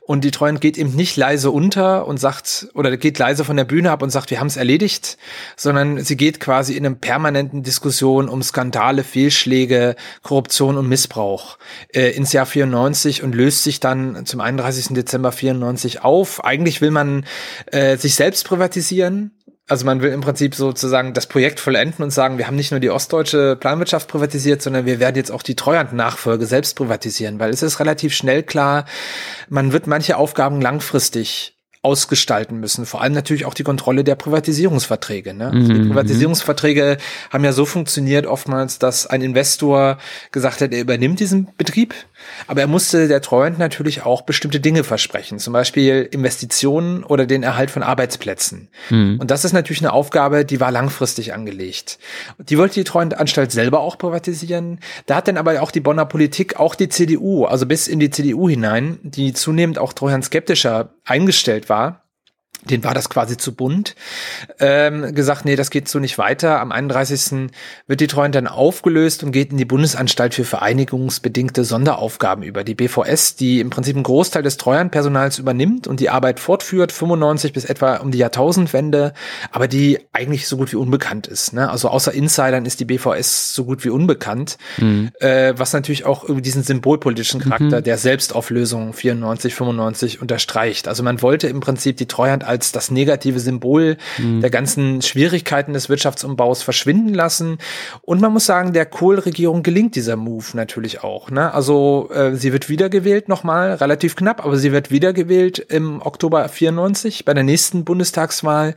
und 0.00 0.24
die 0.24 0.30
Treuen 0.30 0.60
geht 0.60 0.78
eben 0.78 0.94
nicht 0.94 1.16
leise 1.16 1.50
unter 1.50 2.06
und 2.06 2.18
sagt, 2.18 2.68
oder 2.72 2.96
geht 2.96 3.18
leise 3.18 3.44
von 3.44 3.56
der 3.56 3.64
Bühne 3.64 3.90
ab 3.90 4.02
und 4.02 4.08
sagt, 4.08 4.30
wir 4.30 4.40
haben 4.40 4.46
es 4.46 4.56
erledigt, 4.56 5.18
sondern 5.56 6.02
sie 6.02 6.16
geht 6.16 6.40
quasi 6.40 6.74
in 6.74 6.86
einem 6.86 6.98
permanenten 6.98 7.62
Diskussion 7.62 8.30
um 8.30 8.42
Skandale, 8.42 9.04
Fehlschläge, 9.04 9.94
Korruption 10.22 10.78
und 10.78 10.88
Missbrauch 10.88 11.58
äh, 11.94 12.12
ins 12.12 12.32
Jahr 12.32 12.46
94 12.46 13.22
und 13.22 13.34
löst 13.34 13.62
sich 13.62 13.78
dann 13.78 14.24
zum 14.24 14.40
31. 14.40 14.94
Dezember 14.94 15.32
94 15.32 16.02
auf. 16.02 16.42
Eigentlich 16.42 16.80
will 16.80 16.90
man 16.90 17.26
äh, 17.66 17.98
sich 17.98 18.14
selbst 18.14 18.46
privatisieren, 18.46 19.32
also 19.68 19.84
man 19.84 20.00
will 20.00 20.12
im 20.12 20.20
Prinzip 20.20 20.54
sozusagen 20.54 21.12
das 21.12 21.26
Projekt 21.26 21.58
vollenden 21.58 22.04
und 22.04 22.10
sagen, 22.10 22.38
wir 22.38 22.46
haben 22.46 22.56
nicht 22.56 22.70
nur 22.70 22.80
die 22.80 22.90
ostdeutsche 22.90 23.56
Planwirtschaft 23.56 24.08
privatisiert, 24.08 24.62
sondern 24.62 24.86
wir 24.86 25.00
werden 25.00 25.16
jetzt 25.16 25.32
auch 25.32 25.42
die 25.42 25.56
Treuhand-Nachfolge 25.56 26.46
selbst 26.46 26.76
privatisieren, 26.76 27.40
weil 27.40 27.50
es 27.50 27.62
ist 27.62 27.80
relativ 27.80 28.14
schnell 28.14 28.44
klar, 28.44 28.84
man 29.48 29.72
wird 29.72 29.88
manche 29.88 30.16
Aufgaben 30.16 30.60
langfristig 30.60 31.55
ausgestalten 31.86 32.58
müssen. 32.58 32.84
Vor 32.84 33.00
allem 33.00 33.12
natürlich 33.12 33.44
auch 33.44 33.54
die 33.54 33.62
Kontrolle 33.62 34.02
der 34.02 34.16
Privatisierungsverträge. 34.16 35.34
Ne? 35.34 35.52
Mhm. 35.54 35.68
Die 35.68 35.88
Privatisierungsverträge 35.88 36.96
haben 37.32 37.44
ja 37.44 37.52
so 37.52 37.64
funktioniert 37.64 38.26
oftmals, 38.26 38.80
dass 38.80 39.06
ein 39.06 39.22
Investor 39.22 39.98
gesagt 40.32 40.60
hat, 40.60 40.72
er 40.72 40.80
übernimmt 40.80 41.20
diesen 41.20 41.46
Betrieb, 41.56 41.94
aber 42.48 42.62
er 42.62 42.66
musste 42.66 43.06
der 43.06 43.20
Treuhand 43.20 43.60
natürlich 43.60 44.04
auch 44.04 44.22
bestimmte 44.22 44.58
Dinge 44.58 44.82
versprechen, 44.82 45.38
zum 45.38 45.52
Beispiel 45.52 46.08
Investitionen 46.10 47.04
oder 47.04 47.24
den 47.24 47.44
Erhalt 47.44 47.70
von 47.70 47.84
Arbeitsplätzen. 47.84 48.66
Mhm. 48.90 49.18
Und 49.20 49.30
das 49.30 49.44
ist 49.44 49.52
natürlich 49.52 49.80
eine 49.80 49.92
Aufgabe, 49.92 50.44
die 50.44 50.58
war 50.58 50.72
langfristig 50.72 51.34
angelegt. 51.34 52.00
Die 52.40 52.58
wollte 52.58 52.74
die 52.74 52.84
Treuhandanstalt 52.84 53.52
selber 53.52 53.78
auch 53.78 53.96
privatisieren. 53.96 54.80
Da 55.06 55.14
hat 55.14 55.28
dann 55.28 55.36
aber 55.36 55.62
auch 55.62 55.70
die 55.70 55.78
Bonner 55.78 56.04
Politik, 56.04 56.58
auch 56.58 56.74
die 56.74 56.88
CDU, 56.88 57.44
also 57.44 57.64
bis 57.64 57.86
in 57.86 58.00
die 58.00 58.10
CDU 58.10 58.48
hinein, 58.48 58.98
die 59.04 59.32
zunehmend 59.34 59.78
auch 59.78 59.92
Treuhand 59.92 60.24
skeptischer 60.24 60.95
eingestellt 61.06 61.68
war, 61.68 62.05
den 62.70 62.84
war 62.84 62.94
das 62.94 63.08
quasi 63.08 63.36
zu 63.36 63.54
bunt, 63.54 63.94
ähm, 64.60 65.14
gesagt, 65.14 65.44
nee, 65.44 65.56
das 65.56 65.70
geht 65.70 65.88
so 65.88 65.98
nicht 65.98 66.18
weiter. 66.18 66.60
Am 66.60 66.72
31. 66.72 67.50
wird 67.86 68.00
die 68.00 68.06
Treuhand 68.06 68.34
dann 68.34 68.46
aufgelöst 68.46 69.22
und 69.22 69.32
geht 69.32 69.52
in 69.52 69.58
die 69.58 69.64
Bundesanstalt 69.64 70.34
für 70.34 70.44
vereinigungsbedingte 70.44 71.64
Sonderaufgaben 71.64 72.42
über, 72.42 72.64
die 72.64 72.74
BVS, 72.74 73.36
die 73.36 73.60
im 73.60 73.70
Prinzip 73.70 73.96
einen 73.96 74.02
Großteil 74.02 74.42
des 74.42 74.56
Treuhandpersonals 74.56 75.38
übernimmt 75.38 75.86
und 75.86 76.00
die 76.00 76.10
Arbeit 76.10 76.40
fortführt, 76.40 76.92
95 76.92 77.52
bis 77.52 77.64
etwa 77.64 77.96
um 77.96 78.10
die 78.10 78.18
Jahrtausendwende, 78.18 79.12
aber 79.50 79.68
die 79.68 79.98
eigentlich 80.12 80.48
so 80.48 80.56
gut 80.56 80.72
wie 80.72 80.76
unbekannt 80.76 81.26
ist. 81.26 81.52
Ne? 81.52 81.70
Also 81.70 81.88
außer 81.88 82.12
Insidern 82.12 82.66
ist 82.66 82.80
die 82.80 82.84
BVS 82.84 83.54
so 83.54 83.64
gut 83.64 83.84
wie 83.84 83.90
unbekannt, 83.90 84.58
mhm. 84.78 85.10
äh, 85.20 85.54
was 85.56 85.72
natürlich 85.72 86.04
auch 86.04 86.24
über 86.24 86.40
diesen 86.40 86.62
symbolpolitischen 86.62 87.40
Charakter 87.40 87.80
mhm. 87.80 87.84
der 87.84 87.98
Selbstauflösung 87.98 88.92
94, 88.92 89.54
95 89.54 90.22
unterstreicht. 90.22 90.88
Also 90.88 91.02
man 91.02 91.22
wollte 91.22 91.48
im 91.48 91.60
Prinzip 91.60 91.96
die 91.96 92.06
Treuhand 92.06 92.44
als 92.44 92.55
das 92.58 92.90
negative 92.90 93.40
Symbol 93.40 93.96
mhm. 94.18 94.40
der 94.40 94.50
ganzen 94.50 95.02
Schwierigkeiten 95.02 95.72
des 95.72 95.88
Wirtschaftsumbaus 95.88 96.62
verschwinden 96.62 97.14
lassen. 97.14 97.58
Und 98.02 98.20
man 98.20 98.32
muss 98.32 98.46
sagen, 98.46 98.72
der 98.72 98.86
Kohl-Regierung 98.86 99.62
gelingt 99.62 99.96
dieser 99.96 100.16
Move 100.16 100.44
natürlich 100.54 101.02
auch. 101.02 101.30
Ne? 101.30 101.52
Also 101.52 102.10
äh, 102.12 102.34
sie 102.34 102.52
wird 102.52 102.68
wiedergewählt 102.68 103.28
nochmal, 103.28 103.74
relativ 103.74 104.16
knapp, 104.16 104.44
aber 104.44 104.56
sie 104.56 104.72
wird 104.72 104.90
wiedergewählt 104.90 105.58
im 105.58 106.00
Oktober 106.02 106.48
94 106.48 107.24
bei 107.24 107.34
der 107.34 107.44
nächsten 107.44 107.84
Bundestagswahl. 107.84 108.74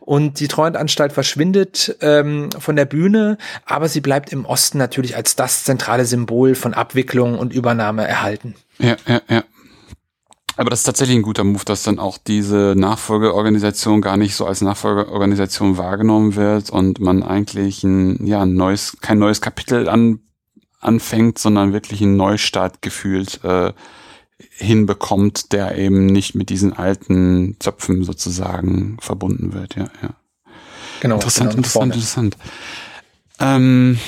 Und 0.00 0.40
die 0.40 0.48
Treuhandanstalt 0.48 1.12
verschwindet 1.12 1.96
ähm, 2.00 2.50
von 2.58 2.76
der 2.76 2.84
Bühne, 2.84 3.38
aber 3.64 3.88
sie 3.88 4.00
bleibt 4.00 4.32
im 4.32 4.44
Osten 4.44 4.78
natürlich 4.78 5.16
als 5.16 5.36
das 5.36 5.64
zentrale 5.64 6.04
Symbol 6.04 6.54
von 6.54 6.74
Abwicklung 6.74 7.38
und 7.38 7.52
Übernahme 7.52 8.06
erhalten. 8.06 8.54
Ja, 8.78 8.96
ja, 9.06 9.20
ja. 9.28 9.44
Aber 10.56 10.70
das 10.70 10.80
ist 10.80 10.84
tatsächlich 10.84 11.16
ein 11.16 11.22
guter 11.22 11.44
Move, 11.44 11.64
dass 11.64 11.82
dann 11.82 11.98
auch 11.98 12.16
diese 12.18 12.74
Nachfolgeorganisation 12.76 14.00
gar 14.00 14.16
nicht 14.16 14.34
so 14.34 14.46
als 14.46 14.62
Nachfolgeorganisation 14.62 15.76
wahrgenommen 15.76 16.34
wird 16.34 16.70
und 16.70 16.98
man 16.98 17.22
eigentlich 17.22 17.84
ein, 17.84 18.24
ja, 18.26 18.42
ein 18.42 18.54
neues, 18.54 18.96
kein 19.00 19.18
neues 19.18 19.40
Kapitel 19.42 19.88
an, 19.88 20.20
anfängt, 20.80 21.38
sondern 21.38 21.72
wirklich 21.72 22.00
einen 22.00 22.16
Neustart 22.16 22.80
gefühlt 22.80 23.44
äh, 23.44 23.72
hinbekommt, 24.50 25.52
der 25.52 25.76
eben 25.76 26.06
nicht 26.06 26.34
mit 26.34 26.48
diesen 26.48 26.72
alten 26.72 27.56
Zöpfen 27.58 28.04
sozusagen 28.04 28.96
verbunden 29.00 29.52
wird. 29.52 29.76
Ja, 29.76 29.88
ja. 30.02 30.10
Genau. 31.00 31.16
Interessant, 31.16 31.50
genau, 31.50 31.58
interessant, 31.58 31.94
interessant. 31.94 32.36
Ähm, 33.38 33.98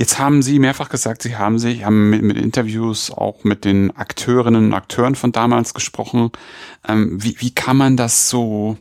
Jetzt 0.00 0.18
haben 0.18 0.40
Sie 0.40 0.58
mehrfach 0.58 0.88
gesagt, 0.88 1.20
Sie 1.20 1.36
haben 1.36 1.58
sich, 1.58 1.84
haben 1.84 2.08
mit, 2.08 2.22
mit 2.22 2.38
Interviews 2.38 3.10
auch 3.10 3.44
mit 3.44 3.66
den 3.66 3.94
Akteurinnen 3.94 4.68
und 4.68 4.72
Akteuren 4.72 5.14
von 5.14 5.30
damals 5.30 5.74
gesprochen. 5.74 6.30
Ähm, 6.88 7.22
wie, 7.22 7.38
wie 7.40 7.50
kann 7.50 7.76
man 7.76 7.98
das 7.98 8.30
so 8.30 8.78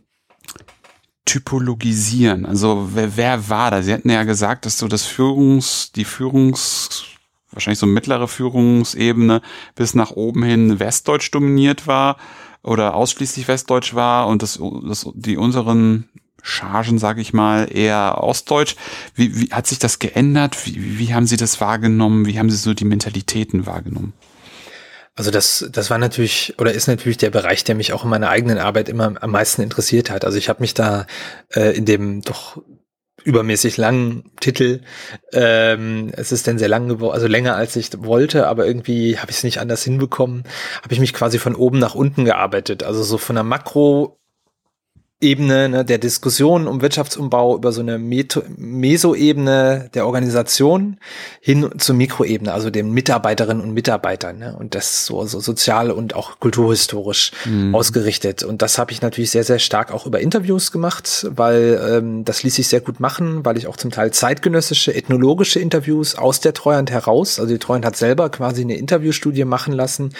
typologisieren? 1.26 2.46
Also 2.46 2.92
wer, 2.94 3.18
wer 3.18 3.50
war 3.50 3.70
da? 3.70 3.82
Sie 3.82 3.92
hatten 3.92 4.10
ja 4.10 4.24
gesagt, 4.24 4.66
dass 4.66 4.78
so 4.78 4.88
das 4.88 5.06
Führungs, 5.06 5.92
die 5.92 6.06
Führungs, 6.06 7.04
wahrscheinlich 7.52 7.80
so 7.80 7.86
mittlere 7.86 8.30
Führungsebene 8.30 9.42
bis 9.76 9.96
nach 9.96 10.12
oben 10.12 10.44
hin 10.44 10.80
westdeutsch 10.80 11.32
dominiert 11.32 11.86
war 11.86 12.16
oder 12.64 12.96
ausschließlich 12.96 13.46
westdeutsch 13.50 13.94
war 13.94 14.30
und 14.30 14.42
das, 14.42 14.58
das 14.88 15.06
die 15.16 15.36
unseren 15.36 16.08
Chargen, 16.42 16.98
sage 17.00 17.22
ich 17.22 17.34
mal, 17.34 17.68
eher 17.72 18.24
ostdeutsch. 18.24 18.76
Wie, 19.16 19.36
wie 19.36 19.52
hat 19.52 19.68
sich 19.68 19.80
das 19.80 20.00
geändert? 20.00 20.66
Wie, 20.66 21.00
wie 21.00 21.14
haben 21.14 21.28
Sie 21.28 21.38
das 21.38 21.62
wahrgenommen? 21.62 22.26
Wie 22.26 22.40
haben 22.40 22.50
Sie 22.50 22.58
so 22.58 22.74
die 22.74 22.86
Mentalitäten 22.86 23.66
wahrgenommen? 23.66 24.14
Also 25.16 25.32
das, 25.32 25.68
das 25.70 25.90
war 25.90 25.98
natürlich 25.98 26.56
oder 26.60 26.72
ist 26.72 26.88
natürlich 26.88 27.18
der 27.18 27.30
Bereich, 27.30 27.66
der 27.66 27.76
mich 27.76 27.92
auch 27.92 28.06
in 28.06 28.10
meiner 28.10 28.30
eigenen 28.30 28.58
Arbeit 28.58 28.88
immer 28.88 29.22
am 29.22 29.32
meisten 29.32 29.62
interessiert 29.62 30.10
hat. 30.10 30.24
Also 30.24 30.38
ich 30.38 30.48
habe 30.48 30.62
mich 30.62 30.74
da 30.74 31.08
äh, 31.54 31.76
in 31.76 31.84
dem 31.84 32.22
doch 32.22 32.62
übermäßig 33.24 33.78
langen 33.78 34.32
Titel. 34.40 34.82
Ähm, 35.34 36.12
es 36.16 36.32
ist 36.32 36.48
denn 36.48 36.58
sehr 36.58 36.70
lang 36.70 36.88
geworden, 36.88 37.14
also 37.14 37.28
länger 37.28 37.56
als 37.56 37.76
ich 37.76 37.90
wollte, 37.98 38.48
aber 38.48 38.66
irgendwie 38.66 39.18
habe 39.18 39.32
ich 39.32 39.38
es 39.38 39.44
nicht 39.44 39.60
anders 39.60 39.84
hinbekommen. 39.84 40.44
Habe 40.84 40.94
ich 40.94 41.00
mich 41.00 41.14
quasi 41.14 41.38
von 41.38 41.56
oben 41.56 41.80
nach 41.80 41.96
unten 41.96 42.26
gearbeitet, 42.26 42.84
also 42.84 43.04
so 43.04 43.18
von 43.18 43.36
der 43.36 43.44
Makro 43.44 44.20
Ebene 45.22 45.68
ne, 45.68 45.84
der 45.84 45.98
Diskussion 45.98 46.66
um 46.66 46.82
Wirtschaftsumbau 46.82 47.58
über 47.58 47.74
so 47.74 47.82
eine 47.82 48.00
Meso-Ebene 48.00 49.90
der 49.94 50.06
Organisation 50.06 50.98
hin 51.42 51.70
zur 51.78 51.96
Mikroebene, 51.96 52.54
also 52.54 52.70
den 52.70 52.92
Mitarbeiterinnen 52.92 53.62
und 53.62 53.74
Mitarbeitern. 53.74 54.38
Ne, 54.40 54.56
und 54.58 54.76
das 54.76 55.06
so, 55.06 55.26
so 55.26 55.42
sozial 55.42 55.92
und 55.92 56.16
auch 56.16 56.40
kulturhistorisch 56.40 57.32
mhm. 57.44 57.76
ausgerichtet. 57.76 58.44
Und 58.44 58.62
das 58.62 58.78
habe 58.78 58.94
ich 58.94 59.02
natürlich 59.02 59.32
sehr, 59.32 59.44
sehr 59.44 59.60
stark 59.60 59.92
auch 59.92 60.06
über 60.06 60.22
Interviews 60.22 60.72
gemacht, 60.72 61.28
weil 61.30 61.82
ähm, 61.86 62.24
das 62.24 62.44
ließ 62.44 62.56
sich 62.56 62.70
sehr 62.70 62.80
gut 62.80 63.02
machen, 63.02 63.44
weil 63.44 63.58
ich 63.58 63.68
auch 63.68 63.76
zum 63.76 63.92
Teil 63.92 64.12
zeitgenössische, 64.12 64.96
ethnologische 64.96 65.60
Interviews 65.60 66.16
aus 66.16 66.40
der 66.40 66.54
Treuhand 66.54 66.92
heraus, 66.92 67.40
also 67.42 67.52
die 67.52 67.60
Treuhand 67.60 67.86
hat 67.86 67.98
selber 67.98 68.30
quasi 68.30 68.62
eine 68.62 68.78
Interviewstudie 68.78 69.44
machen 69.44 69.74
lassen 69.74 70.14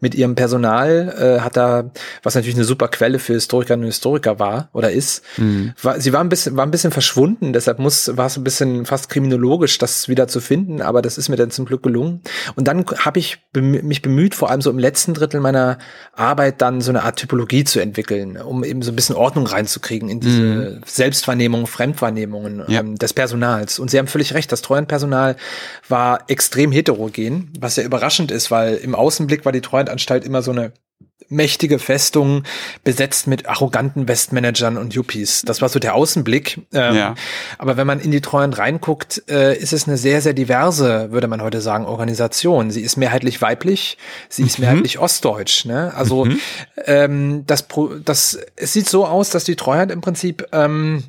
mit 0.00 0.14
ihrem 0.14 0.34
Personal, 0.34 1.14
äh, 1.18 1.40
hat 1.40 1.58
da, 1.58 1.90
was 2.22 2.34
natürlich 2.34 2.56
eine 2.56 2.64
super 2.64 2.88
Quelle 2.88 3.18
für 3.18 3.34
Historikerinnen 3.34 3.84
und 3.84 3.90
Historiker 3.90 4.38
war, 4.38 4.45
war 4.46 4.68
oder 4.72 4.90
ist. 4.90 5.22
Mhm. 5.36 5.72
War, 5.82 6.00
sie 6.00 6.12
war 6.12 6.20
ein 6.20 6.28
bisschen, 6.28 6.56
war 6.56 6.64
ein 6.64 6.70
bisschen 6.70 6.90
verschwunden, 6.90 7.52
deshalb 7.52 7.78
muss, 7.78 8.16
war 8.16 8.26
es 8.26 8.36
ein 8.36 8.44
bisschen 8.44 8.86
fast 8.86 9.08
kriminologisch, 9.08 9.78
das 9.78 10.08
wieder 10.08 10.28
zu 10.28 10.40
finden, 10.40 10.82
aber 10.82 11.02
das 11.02 11.18
ist 11.18 11.28
mir 11.28 11.36
dann 11.36 11.50
zum 11.50 11.64
Glück 11.64 11.82
gelungen. 11.82 12.20
Und 12.54 12.68
dann 12.68 12.84
habe 12.98 13.18
ich 13.18 13.38
mich 13.54 14.02
bemüht, 14.02 14.34
vor 14.34 14.50
allem 14.50 14.62
so 14.62 14.70
im 14.70 14.78
letzten 14.78 15.14
Drittel 15.14 15.40
meiner 15.40 15.78
Arbeit 16.12 16.62
dann 16.62 16.80
so 16.80 16.90
eine 16.90 17.02
Art 17.02 17.16
Typologie 17.16 17.64
zu 17.64 17.80
entwickeln, 17.80 18.36
um 18.36 18.64
eben 18.64 18.82
so 18.82 18.92
ein 18.92 18.96
bisschen 18.96 19.16
Ordnung 19.16 19.46
reinzukriegen 19.46 20.08
in 20.08 20.20
diese 20.20 20.42
mhm. 20.42 20.80
Selbstwahrnehmung, 20.84 21.66
Fremdwahrnehmungen 21.66 22.64
ja. 22.68 22.80
ähm, 22.80 22.96
des 22.96 23.12
Personals. 23.12 23.78
Und 23.78 23.90
Sie 23.90 23.98
haben 23.98 24.06
völlig 24.06 24.34
recht, 24.34 24.50
das 24.52 24.62
Treuhandpersonal 24.62 25.36
war 25.88 26.24
extrem 26.28 26.72
heterogen, 26.72 27.52
was 27.58 27.76
ja 27.76 27.82
überraschend 27.82 28.30
ist, 28.30 28.50
weil 28.50 28.76
im 28.76 28.94
Außenblick 28.94 29.44
war 29.44 29.52
die 29.52 29.60
Treuhandanstalt 29.60 30.24
immer 30.24 30.42
so 30.42 30.52
eine 30.52 30.72
mächtige 31.28 31.78
Festung 31.78 32.44
besetzt 32.84 33.26
mit 33.26 33.48
arroganten 33.48 34.08
Westmanagern 34.08 34.76
und 34.76 34.94
Yuppies. 34.94 35.42
Das 35.42 35.60
war 35.60 35.68
so 35.68 35.78
der 35.78 35.94
Außenblick. 35.94 36.60
Ähm, 36.72 36.94
ja. 36.94 37.14
Aber 37.58 37.76
wenn 37.76 37.86
man 37.86 38.00
in 38.00 38.10
die 38.10 38.20
Treuen 38.20 38.52
reinguckt, 38.52 39.24
äh, 39.28 39.56
ist 39.56 39.72
es 39.72 39.88
eine 39.88 39.96
sehr, 39.96 40.20
sehr 40.20 40.34
diverse, 40.34 41.10
würde 41.10 41.26
man 41.26 41.42
heute 41.42 41.60
sagen, 41.60 41.84
Organisation. 41.86 42.70
Sie 42.70 42.82
ist 42.82 42.96
mehrheitlich 42.96 43.42
weiblich, 43.42 43.98
sie 44.28 44.44
ist 44.44 44.58
mhm. 44.58 44.66
mehrheitlich 44.66 44.98
ostdeutsch. 44.98 45.64
Ne? 45.64 45.92
Also 45.94 46.26
mhm. 46.26 46.40
ähm, 46.84 47.44
das, 47.46 47.66
das, 48.04 48.38
es 48.54 48.72
sieht 48.72 48.88
so 48.88 49.06
aus, 49.06 49.30
dass 49.30 49.44
die 49.44 49.56
Treuhand 49.56 49.90
im 49.90 50.00
Prinzip 50.00 50.46
ähm, 50.52 51.02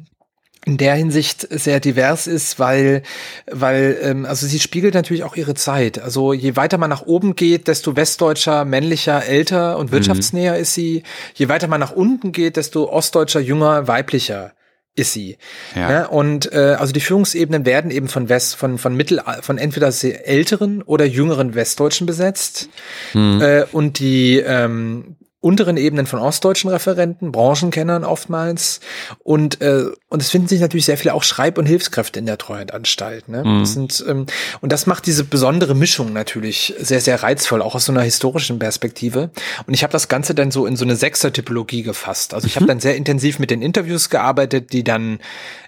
in 0.67 0.75
der 0.75 0.95
Hinsicht 0.95 1.47
sehr 1.49 1.79
divers 1.79 2.27
ist, 2.27 2.59
weil, 2.59 3.01
weil, 3.49 3.97
ähm, 4.01 4.25
also 4.25 4.45
sie 4.45 4.59
spiegelt 4.59 4.95
natürlich 4.95 5.23
auch 5.23 5.37
ihre 5.37 5.53
Zeit. 5.53 5.97
Also 5.97 6.33
je 6.33 6.57
weiter 6.57 6.77
man 6.77 6.89
nach 6.89 7.03
oben 7.03 7.37
geht, 7.37 7.69
desto 7.69 7.95
westdeutscher, 7.95 8.65
männlicher, 8.65 9.25
älter 9.25 9.77
und 9.77 9.87
mhm. 9.87 9.91
wirtschaftsnäher 9.93 10.55
mhm. 10.55 10.59
ist 10.59 10.73
sie. 10.73 11.03
Je 11.35 11.47
weiter 11.47 11.69
man 11.69 11.79
nach 11.79 11.93
unten 11.93 12.33
geht, 12.33 12.57
desto 12.57 12.89
ostdeutscher, 12.89 13.39
jünger, 13.39 13.87
weiblicher 13.87 14.51
ist 14.93 15.13
sie. 15.13 15.37
Ja. 15.73 15.89
ja 15.89 16.05
und 16.07 16.51
äh, 16.51 16.75
also 16.77 16.91
die 16.91 16.99
Führungsebenen 16.99 17.65
werden 17.65 17.89
eben 17.89 18.09
von 18.09 18.27
West, 18.27 18.57
von 18.57 18.77
von 18.77 18.93
Mittel, 18.93 19.21
von 19.39 19.57
entweder 19.57 19.93
sehr 19.93 20.27
älteren 20.27 20.81
oder 20.81 21.05
jüngeren 21.05 21.55
Westdeutschen 21.55 22.05
besetzt. 22.05 22.67
Mhm. 23.13 23.41
Äh, 23.41 23.63
und 23.71 23.99
die 23.99 24.39
ähm, 24.39 25.15
unteren 25.39 25.77
Ebenen 25.77 26.07
von 26.07 26.19
ostdeutschen 26.19 26.71
Referenten, 26.71 27.31
Branchenkennern 27.31 28.03
oftmals. 28.03 28.79
Und, 29.19 29.61
äh, 29.61 29.85
und 30.09 30.21
es 30.21 30.31
finden 30.31 30.47
sich 30.47 30.59
natürlich 30.59 30.85
sehr 30.85 30.97
viele 30.97 31.13
auch 31.13 31.23
Schreib- 31.23 31.59
und 31.59 31.67
Hilfskräfte 31.67 32.19
in 32.19 32.25
der 32.25 32.39
Treuhandanstalt. 32.39 33.29
Ne? 33.29 33.43
Mhm. 33.43 33.59
Das 33.59 33.73
sind, 33.73 34.03
ähm, 34.07 34.25
und 34.61 34.71
das 34.71 34.87
macht 34.87 35.05
diese 35.05 35.23
besondere 35.23 35.75
Mischung 35.75 36.11
natürlich 36.11 36.73
sehr, 36.79 37.01
sehr 37.01 37.21
reizvoll, 37.21 37.61
auch 37.61 37.75
aus 37.75 37.85
so 37.85 37.91
einer 37.91 38.01
historischen 38.01 38.57
Perspektive. 38.57 39.29
Und 39.67 39.73
ich 39.75 39.83
habe 39.83 39.93
das 39.93 40.07
Ganze 40.07 40.33
dann 40.33 40.49
so 40.49 40.65
in 40.65 40.75
so 40.75 40.85
eine 40.85 40.95
Sechser-Typologie 40.95 41.83
gefasst. 41.83 42.33
Also 42.33 42.47
ich 42.47 42.55
mhm. 42.55 42.61
habe 42.61 42.67
dann 42.67 42.79
sehr 42.79 42.95
intensiv 42.95 43.37
mit 43.37 43.51
den 43.51 43.61
Interviews 43.61 44.09
gearbeitet, 44.09 44.73
die 44.73 44.83
dann 44.83 45.19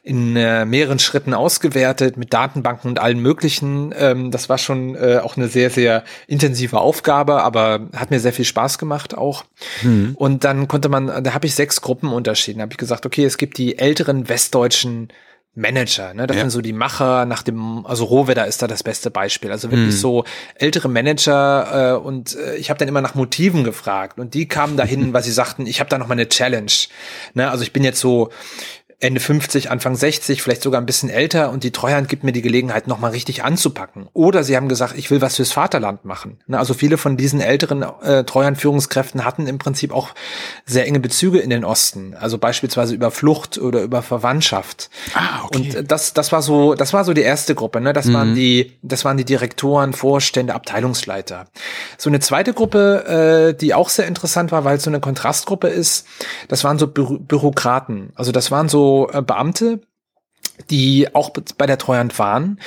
in 0.01 0.35
äh, 0.35 0.65
mehreren 0.65 0.97
Schritten 0.97 1.35
ausgewertet, 1.35 2.17
mit 2.17 2.33
Datenbanken 2.33 2.89
und 2.89 2.99
allen 2.99 3.19
möglichen. 3.19 3.93
Ähm, 3.95 4.31
das 4.31 4.49
war 4.49 4.57
schon 4.57 4.95
äh, 4.95 5.19
auch 5.23 5.37
eine 5.37 5.47
sehr, 5.47 5.69
sehr 5.69 6.03
intensive 6.25 6.79
Aufgabe, 6.79 7.43
aber 7.43 7.87
hat 7.95 8.09
mir 8.09 8.19
sehr 8.19 8.33
viel 8.33 8.45
Spaß 8.45 8.79
gemacht 8.79 9.15
auch. 9.15 9.45
Mhm. 9.81 10.13
Und 10.15 10.43
dann 10.43 10.67
konnte 10.67 10.89
man, 10.89 11.23
da 11.23 11.33
habe 11.33 11.45
ich 11.45 11.55
sechs 11.55 11.81
Gruppen 11.81 12.11
unterschieden. 12.11 12.59
Da 12.59 12.63
habe 12.63 12.73
ich 12.73 12.77
gesagt, 12.77 13.05
okay, 13.05 13.25
es 13.25 13.37
gibt 13.37 13.57
die 13.57 13.77
älteren 13.77 14.29
westdeutschen 14.29 15.09
Manager, 15.55 16.13
ne? 16.13 16.27
Das 16.27 16.37
ja. 16.37 16.43
sind 16.43 16.51
so 16.51 16.61
die 16.61 16.73
Macher 16.73 17.25
nach 17.25 17.43
dem, 17.43 17.85
also 17.85 18.05
Rohwedder 18.05 18.45
ist 18.47 18.61
da 18.61 18.67
das 18.67 18.83
beste 18.83 19.09
Beispiel. 19.09 19.51
Also 19.51 19.71
wirklich 19.71 19.95
mhm. 19.95 19.99
so 19.99 20.23
ältere 20.55 20.87
Manager 20.87 21.95
äh, 21.95 21.97
und 21.97 22.35
äh, 22.35 22.55
ich 22.55 22.69
habe 22.69 22.77
dann 22.77 22.87
immer 22.87 23.01
nach 23.01 23.15
Motiven 23.15 23.63
gefragt 23.63 24.19
und 24.19 24.35
die 24.35 24.47
kamen 24.47 24.77
dahin, 24.77 25.11
weil 25.13 25.23
sie 25.23 25.31
sagten, 25.31 25.65
ich 25.65 25.79
habe 25.79 25.89
da 25.89 25.97
noch 25.97 26.07
mal 26.07 26.13
eine 26.13 26.29
Challenge. 26.29 26.71
Ne? 27.33 27.49
Also 27.49 27.63
ich 27.63 27.73
bin 27.73 27.83
jetzt 27.83 27.99
so 27.99 28.29
Ende 29.01 29.21
50, 29.21 29.71
Anfang 29.71 29.95
60, 29.95 30.41
vielleicht 30.41 30.61
sogar 30.61 30.81
ein 30.81 30.85
bisschen 30.85 31.09
älter 31.09 31.51
und 31.51 31.63
die 31.63 31.71
Treuhand 31.71 32.09
gibt 32.09 32.25
mir 32.25 32.33
die 32.33 32.41
Gelegenheit, 32.41 32.87
nochmal 32.87 33.11
richtig 33.11 33.45
anzupacken. 33.45 34.09
Oder 34.11 34.43
sie 34.43 34.57
haben 34.57 34.67
gesagt, 34.67 34.97
ich 34.97 35.09
will 35.09 35.21
was 35.21 35.37
fürs 35.37 35.53
Vaterland 35.53 36.03
machen. 36.03 36.39
Ne, 36.47 36.59
also 36.59 36.73
viele 36.73 36.97
von 36.97 37.15
diesen 37.15 37.39
älteren 37.39 37.85
äh, 38.01 38.25
Treuhandführungskräften 38.25 39.23
hatten 39.23 39.47
im 39.47 39.57
Prinzip 39.57 39.93
auch 39.93 40.09
sehr 40.65 40.85
enge 40.85 40.99
Bezüge 40.99 41.39
in 41.39 41.49
den 41.49 41.63
Osten. 41.63 42.13
Also 42.13 42.37
beispielsweise 42.37 42.93
über 42.93 43.09
Flucht 43.09 43.57
oder 43.57 43.83
über 43.83 44.01
Verwandtschaft. 44.01 44.89
Ah, 45.13 45.45
okay. 45.45 45.77
Und 45.77 45.89
das, 45.89 46.13
das 46.13 46.33
war 46.33 46.41
so, 46.41 46.75
das 46.75 46.91
war 46.91 47.05
so 47.05 47.13
die 47.13 47.21
erste 47.21 47.55
Gruppe. 47.55 47.79
Ne? 47.79 47.93
Das 47.93 48.07
mhm. 48.07 48.13
waren 48.15 48.35
die, 48.35 48.73
das 48.81 49.05
waren 49.05 49.15
die 49.15 49.23
Direktoren, 49.23 49.93
Vorstände, 49.93 50.53
Abteilungsleiter. 50.53 51.45
So 51.97 52.09
eine 52.09 52.19
zweite 52.19 52.51
Gruppe, 52.51 53.53
äh, 53.53 53.57
die 53.57 53.73
auch 53.73 53.87
sehr 53.87 54.07
interessant 54.07 54.51
war, 54.51 54.65
weil 54.65 54.75
es 54.75 54.83
so 54.83 54.89
eine 54.89 54.99
Kontrastgruppe 54.99 55.69
ist, 55.69 56.05
das 56.49 56.65
waren 56.65 56.77
so 56.77 56.87
Bü 56.87 57.17
Bürokraten. 57.19 58.11
Also 58.15 58.33
das 58.33 58.51
waren 58.51 58.67
so 58.67 58.88
Beamte, 59.25 59.81
die 60.69 61.13
auch 61.13 61.31
bei 61.57 61.65
der 61.65 61.77
Treuhand 61.77 62.17
waren, 62.19 62.59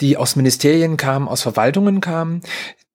die 0.00 0.16
aus 0.16 0.36
Ministerien 0.36 0.96
kamen, 0.96 1.28
aus 1.28 1.42
Verwaltungen 1.42 2.00
kamen, 2.00 2.42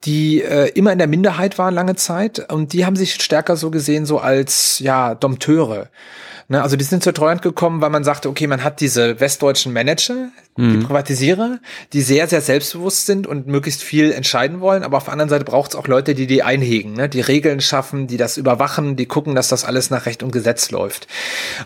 die 0.06 0.42
äh, 0.42 0.70
immer 0.70 0.92
in 0.92 0.98
der 0.98 1.08
Minderheit 1.08 1.58
waren 1.58 1.74
lange 1.74 1.96
Zeit 1.96 2.52
und 2.52 2.74
die 2.74 2.86
haben 2.86 2.96
sich 2.96 3.16
stärker 3.16 3.56
so 3.58 3.72
gesehen 3.72 4.06
so 4.06 4.20
als 4.20 4.80
ja 4.80 5.16
Dompteure. 5.16 5.90
Ne, 6.48 6.62
also 6.62 6.76
die 6.76 6.84
sind 6.84 7.04
zur 7.04 7.14
Treuhand 7.14 7.42
gekommen, 7.42 7.82
weil 7.82 7.90
man 7.90 8.04
sagte, 8.04 8.30
okay, 8.30 8.46
man 8.46 8.64
hat 8.64 8.80
diese 8.80 9.20
westdeutschen 9.20 9.74
Manager, 9.74 10.30
mhm. 10.56 10.80
die 10.80 10.86
Privatisierer, 10.86 11.58
die 11.92 12.04
sehr, 12.04 12.28
sehr 12.28 12.42
selbstbewusst 12.42 13.08
sind 13.08 13.26
und 13.26 13.48
möglichst 13.48 13.82
viel 13.82 14.12
entscheiden 14.12 14.60
wollen. 14.60 14.84
Aber 14.84 14.98
auf 14.98 15.06
der 15.06 15.14
anderen 15.14 15.30
Seite 15.30 15.44
braucht 15.44 15.72
es 15.72 15.76
auch 15.76 15.88
Leute, 15.88 16.14
die 16.14 16.28
die 16.28 16.44
einhegen, 16.44 16.94
ne, 16.94 17.10
die 17.10 17.22
Regeln 17.22 17.62
schaffen, 17.62 18.06
die 18.06 18.18
das 18.18 18.38
überwachen, 18.38 18.96
die 18.96 19.08
gucken, 19.08 19.34
dass 19.34 19.48
das 19.48 19.66
alles 19.66 19.90
nach 19.90 20.06
Recht 20.06 20.22
und 20.22 20.32
Gesetz 20.32 20.70
läuft. 20.70 21.08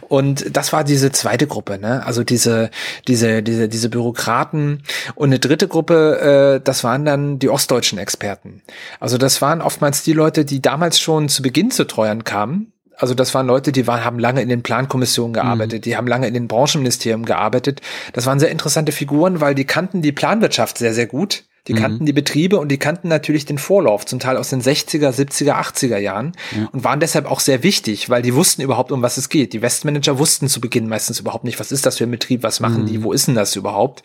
Und 0.07 0.55
das 0.55 0.71
war 0.71 0.85
diese 0.85 1.11
zweite 1.11 1.45
Gruppe, 1.45 1.77
ne? 1.77 2.05
also 2.05 2.23
diese, 2.23 2.69
diese, 3.05 3.43
diese, 3.43 3.67
diese 3.67 3.89
Bürokraten. 3.89 4.83
Und 5.15 5.29
eine 5.29 5.39
dritte 5.39 5.67
Gruppe, 5.67 6.59
äh, 6.59 6.63
das 6.63 6.85
waren 6.85 7.03
dann 7.03 7.37
die 7.37 7.49
ostdeutschen 7.49 7.99
Experten. 7.99 8.61
Also 9.01 9.17
das 9.17 9.41
waren 9.41 9.61
oftmals 9.61 10.03
die 10.03 10.13
Leute, 10.13 10.45
die 10.45 10.61
damals 10.61 11.01
schon 11.01 11.27
zu 11.27 11.41
Beginn 11.41 11.69
zu 11.69 11.85
Treuhand 11.85 12.23
kamen 12.23 12.71
also 12.99 13.13
das 13.13 13.33
waren 13.33 13.47
Leute, 13.47 13.71
die 13.71 13.87
waren, 13.87 14.03
haben 14.03 14.19
lange 14.19 14.41
in 14.41 14.49
den 14.49 14.61
Plankommissionen 14.61 15.33
gearbeitet, 15.33 15.79
mhm. 15.79 15.81
die 15.83 15.97
haben 15.97 16.07
lange 16.07 16.27
in 16.27 16.33
den 16.33 16.47
Branchenministerien 16.47 17.25
gearbeitet. 17.25 17.81
Das 18.13 18.25
waren 18.25 18.39
sehr 18.39 18.51
interessante 18.51 18.91
Figuren, 18.91 19.41
weil 19.41 19.55
die 19.55 19.65
kannten 19.65 20.01
die 20.01 20.11
Planwirtschaft 20.11 20.77
sehr, 20.77 20.93
sehr 20.93 21.07
gut. 21.07 21.43
Die 21.67 21.73
mhm. 21.73 21.77
kannten 21.77 22.05
die 22.05 22.13
Betriebe 22.13 22.59
und 22.59 22.69
die 22.69 22.77
kannten 22.77 23.07
natürlich 23.07 23.45
den 23.45 23.57
Vorlauf, 23.57 24.05
zum 24.05 24.19
Teil 24.19 24.37
aus 24.37 24.49
den 24.49 24.61
60er, 24.61 25.09
70er, 25.09 25.53
80er 25.53 25.97
Jahren 25.97 26.33
ja. 26.55 26.69
und 26.71 26.83
waren 26.83 26.99
deshalb 26.99 27.29
auch 27.29 27.39
sehr 27.39 27.63
wichtig, 27.63 28.09
weil 28.09 28.21
die 28.21 28.33
wussten 28.33 28.61
überhaupt, 28.61 28.91
um 28.91 29.01
was 29.01 29.17
es 29.17 29.29
geht. 29.29 29.53
Die 29.53 29.61
Westmanager 29.61 30.19
wussten 30.19 30.47
zu 30.47 30.61
Beginn 30.61 30.87
meistens 30.87 31.19
überhaupt 31.19 31.43
nicht, 31.43 31.59
was 31.59 31.71
ist 31.71 31.85
das 31.85 31.97
für 31.97 32.05
ein 32.05 32.11
Betrieb, 32.11 32.43
was 32.43 32.59
machen 32.59 32.83
mhm. 32.83 32.85
die, 32.87 33.03
wo 33.03 33.11
ist 33.11 33.27
denn 33.27 33.35
das 33.35 33.55
überhaupt? 33.55 34.03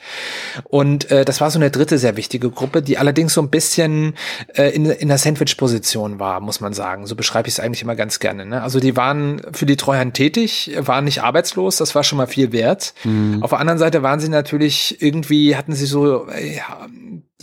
Und 0.64 1.11
äh, 1.11 1.24
das 1.24 1.40
war 1.40 1.50
so 1.50 1.59
eine 1.59 1.70
dritte 1.70 1.98
sehr 1.98 2.16
wichtige 2.16 2.50
Gruppe, 2.50 2.82
die 2.82 2.98
allerdings 2.98 3.34
so 3.34 3.42
ein 3.42 3.50
bisschen 3.50 4.14
äh, 4.55 4.70
in, 4.74 4.86
in 4.86 5.09
der 5.09 5.18
Sandwich-Position 5.18 6.18
war, 6.18 6.40
muss 6.40 6.61
man 6.61 6.72
sagen. 6.74 7.07
So 7.07 7.16
beschreibe 7.16 7.48
ich 7.48 7.55
es 7.55 7.61
eigentlich 7.61 7.82
immer 7.82 7.96
ganz 7.96 8.18
gerne. 8.18 8.46
Ne? 8.46 8.62
Also 8.62 8.80
die 8.80 8.96
waren 8.96 9.40
für 9.52 9.66
die 9.66 9.76
Treuhand 9.76 10.14
tätig, 10.14 10.72
waren 10.78 11.05
nicht 11.05 11.22
arbeitslos, 11.22 11.76
das 11.76 11.94
war 11.94 12.05
schon 12.05 12.18
mal 12.18 12.26
viel 12.26 12.52
wert. 12.52 12.94
Mhm. 13.05 13.42
Auf 13.42 13.50
der 13.50 13.61
anderen 13.61 13.78
Seite 13.78 14.02
waren 14.02 14.20
sie 14.20 14.28
natürlich 14.28 15.00
irgendwie, 15.00 15.57
hatten 15.57 15.74
sie 15.74 15.86
so, 15.86 16.28
äh, 16.28 16.57
ja, 16.57 16.86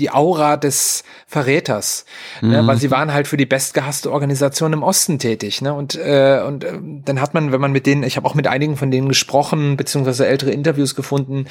die 0.02 0.10
Aura 0.10 0.58
des 0.58 1.04
Verräters, 1.28 2.06
mhm. 2.42 2.50
ne, 2.50 2.68
weil 2.68 2.78
sie 2.78 2.92
waren 2.92 3.14
halt 3.14 3.28
für 3.28 3.38
die 3.38 3.46
bestgehasste 3.46 4.12
Organisation 4.12 4.74
im 4.74 4.84
Osten 4.84 5.20
tätig. 5.20 5.62
Ne? 5.62 5.74
Und, 5.74 5.96
äh, 5.96 6.42
und 6.46 6.64
äh, 6.64 6.74
dann 7.06 7.22
hat 7.22 7.34
man, 7.34 7.52
wenn 7.52 7.62
man 7.62 7.72
mit 7.72 7.86
denen, 7.86 8.04
ich 8.04 8.18
habe 8.18 8.28
auch 8.28 8.36
mit 8.36 8.48
einigen 8.48 8.76
von 8.76 8.90
denen 8.92 9.08
gesprochen, 9.08 9.78
beziehungsweise 9.78 10.28
ältere 10.28 10.52
Interviews 10.52 10.96
gefunden, 10.96 11.46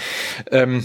ähm, 0.50 0.84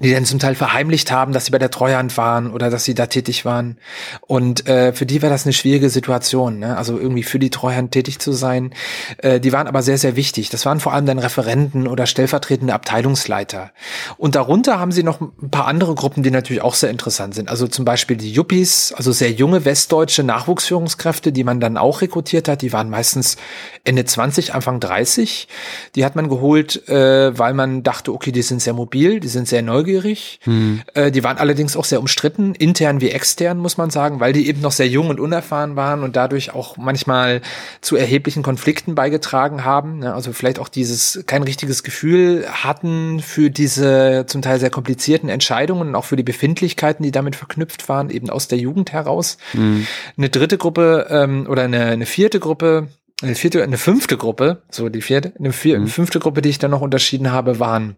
die 0.00 0.12
dann 0.12 0.24
zum 0.24 0.40
Teil 0.40 0.56
verheimlicht 0.56 1.12
haben, 1.12 1.32
dass 1.32 1.46
sie 1.46 1.52
bei 1.52 1.58
der 1.58 1.70
Treuhand 1.70 2.16
waren 2.16 2.50
oder 2.50 2.68
dass 2.68 2.84
sie 2.84 2.94
da 2.94 3.06
tätig 3.06 3.44
waren. 3.44 3.78
Und 4.20 4.66
äh, 4.66 4.92
für 4.92 5.06
die 5.06 5.22
war 5.22 5.30
das 5.30 5.46
eine 5.46 5.52
schwierige 5.52 5.88
Situation, 5.88 6.58
ne? 6.58 6.76
also 6.76 6.98
irgendwie 6.98 7.22
für 7.22 7.38
die 7.38 7.50
Treuhand 7.50 7.92
tätig 7.92 8.18
zu 8.18 8.32
sein. 8.32 8.74
Äh, 9.18 9.38
die 9.38 9.52
waren 9.52 9.68
aber 9.68 9.82
sehr, 9.82 9.98
sehr 9.98 10.16
wichtig. 10.16 10.50
Das 10.50 10.66
waren 10.66 10.80
vor 10.80 10.92
allem 10.92 11.06
dann 11.06 11.20
Referenten 11.20 11.86
oder 11.86 12.06
stellvertretende 12.06 12.74
Abteilungsleiter. 12.74 13.70
Und 14.16 14.34
darunter 14.34 14.80
haben 14.80 14.90
sie 14.90 15.04
noch 15.04 15.20
ein 15.20 15.50
paar 15.50 15.66
andere 15.66 15.94
Gruppen, 15.94 16.24
die 16.24 16.32
natürlich 16.32 16.62
auch 16.62 16.74
sehr 16.74 16.90
interessant 16.90 17.36
sind. 17.36 17.48
Also 17.48 17.68
zum 17.68 17.84
Beispiel 17.84 18.16
die 18.16 18.32
Yuppies, 18.32 18.92
also 18.96 19.12
sehr 19.12 19.30
junge 19.30 19.64
westdeutsche 19.64 20.24
Nachwuchsführungskräfte, 20.24 21.30
die 21.30 21.44
man 21.44 21.60
dann 21.60 21.76
auch 21.76 22.00
rekrutiert 22.00 22.48
hat. 22.48 22.62
Die 22.62 22.72
waren 22.72 22.90
meistens 22.90 23.36
Ende 23.84 24.04
20, 24.04 24.54
Anfang 24.54 24.80
30. 24.80 25.46
Die 25.94 26.04
hat 26.04 26.16
man 26.16 26.28
geholt, 26.28 26.88
äh, 26.88 27.38
weil 27.38 27.54
man 27.54 27.84
dachte, 27.84 28.12
okay, 28.12 28.32
die 28.32 28.42
sind 28.42 28.60
sehr 28.60 28.72
mobil, 28.72 29.20
die 29.20 29.28
sind 29.28 29.46
sehr 29.46 29.62
neu 29.62 29.83
neugierig. 29.84 30.40
Hm. 30.44 30.82
Äh, 30.94 31.10
die 31.10 31.22
waren 31.24 31.38
allerdings 31.38 31.76
auch 31.76 31.84
sehr 31.84 32.00
umstritten, 32.00 32.54
intern 32.54 33.00
wie 33.00 33.10
extern, 33.10 33.58
muss 33.58 33.76
man 33.76 33.90
sagen, 33.90 34.20
weil 34.20 34.32
die 34.32 34.48
eben 34.48 34.60
noch 34.60 34.72
sehr 34.72 34.88
jung 34.88 35.08
und 35.08 35.20
unerfahren 35.20 35.76
waren 35.76 36.02
und 36.02 36.16
dadurch 36.16 36.54
auch 36.54 36.76
manchmal 36.76 37.40
zu 37.80 37.96
erheblichen 37.96 38.42
Konflikten 38.42 38.94
beigetragen 38.94 39.64
haben. 39.64 40.02
Ja, 40.02 40.14
also 40.14 40.32
vielleicht 40.32 40.58
auch 40.58 40.68
dieses 40.68 41.24
kein 41.26 41.42
richtiges 41.42 41.82
Gefühl 41.82 42.46
hatten 42.48 43.20
für 43.20 43.50
diese 43.50 44.24
zum 44.26 44.42
Teil 44.42 44.58
sehr 44.58 44.70
komplizierten 44.70 45.28
Entscheidungen 45.28 45.88
und 45.88 45.94
auch 45.94 46.04
für 46.04 46.16
die 46.16 46.22
Befindlichkeiten, 46.22 47.02
die 47.02 47.12
damit 47.12 47.36
verknüpft 47.36 47.88
waren, 47.88 48.10
eben 48.10 48.30
aus 48.30 48.48
der 48.48 48.58
Jugend 48.58 48.92
heraus. 48.92 49.38
Hm. 49.52 49.86
Eine 50.16 50.30
dritte 50.30 50.58
Gruppe 50.58 51.06
ähm, 51.10 51.46
oder 51.48 51.62
eine, 51.62 51.86
eine 51.86 52.06
vierte 52.06 52.40
Gruppe, 52.40 52.88
eine 53.22 53.34
vierte, 53.34 53.62
eine 53.62 53.78
fünfte 53.78 54.16
Gruppe, 54.16 54.62
so 54.70 54.88
die 54.88 55.02
vierte, 55.02 55.32
eine, 55.38 55.52
vier, 55.52 55.76
eine 55.76 55.84
hm. 55.84 55.90
fünfte 55.90 56.18
Gruppe, 56.18 56.42
die 56.42 56.48
ich 56.48 56.58
dann 56.58 56.70
noch 56.70 56.80
unterschieden 56.80 57.30
habe, 57.30 57.60
waren 57.60 57.96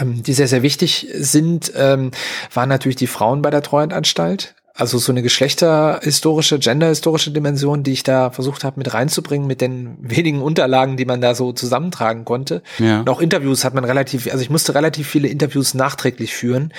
die 0.00 0.32
sehr, 0.32 0.48
sehr 0.48 0.62
wichtig 0.62 1.08
sind, 1.14 1.72
ähm, 1.74 2.10
waren 2.52 2.68
natürlich 2.68 2.96
die 2.96 3.06
Frauen 3.06 3.42
bei 3.42 3.50
der 3.50 3.62
Treuhandanstalt. 3.62 4.54
Also 4.78 4.98
so 4.98 5.10
eine 5.10 5.22
geschlechterhistorische, 5.22 6.60
genderhistorische 6.60 7.32
Dimension, 7.32 7.82
die 7.82 7.90
ich 7.90 8.04
da 8.04 8.30
versucht 8.30 8.62
habe 8.62 8.78
mit 8.78 8.94
reinzubringen, 8.94 9.44
mit 9.44 9.60
den 9.60 9.96
wenigen 9.98 10.40
Unterlagen, 10.40 10.96
die 10.96 11.04
man 11.04 11.20
da 11.20 11.34
so 11.34 11.50
zusammentragen 11.52 12.24
konnte. 12.24 12.62
Ja. 12.78 13.00
Und 13.00 13.08
auch 13.08 13.20
Interviews 13.20 13.64
hat 13.64 13.74
man 13.74 13.82
relativ, 13.84 14.30
also 14.30 14.40
ich 14.40 14.50
musste 14.50 14.76
relativ 14.76 15.08
viele 15.08 15.26
Interviews 15.26 15.74
nachträglich 15.74 16.32
führen, 16.32 16.72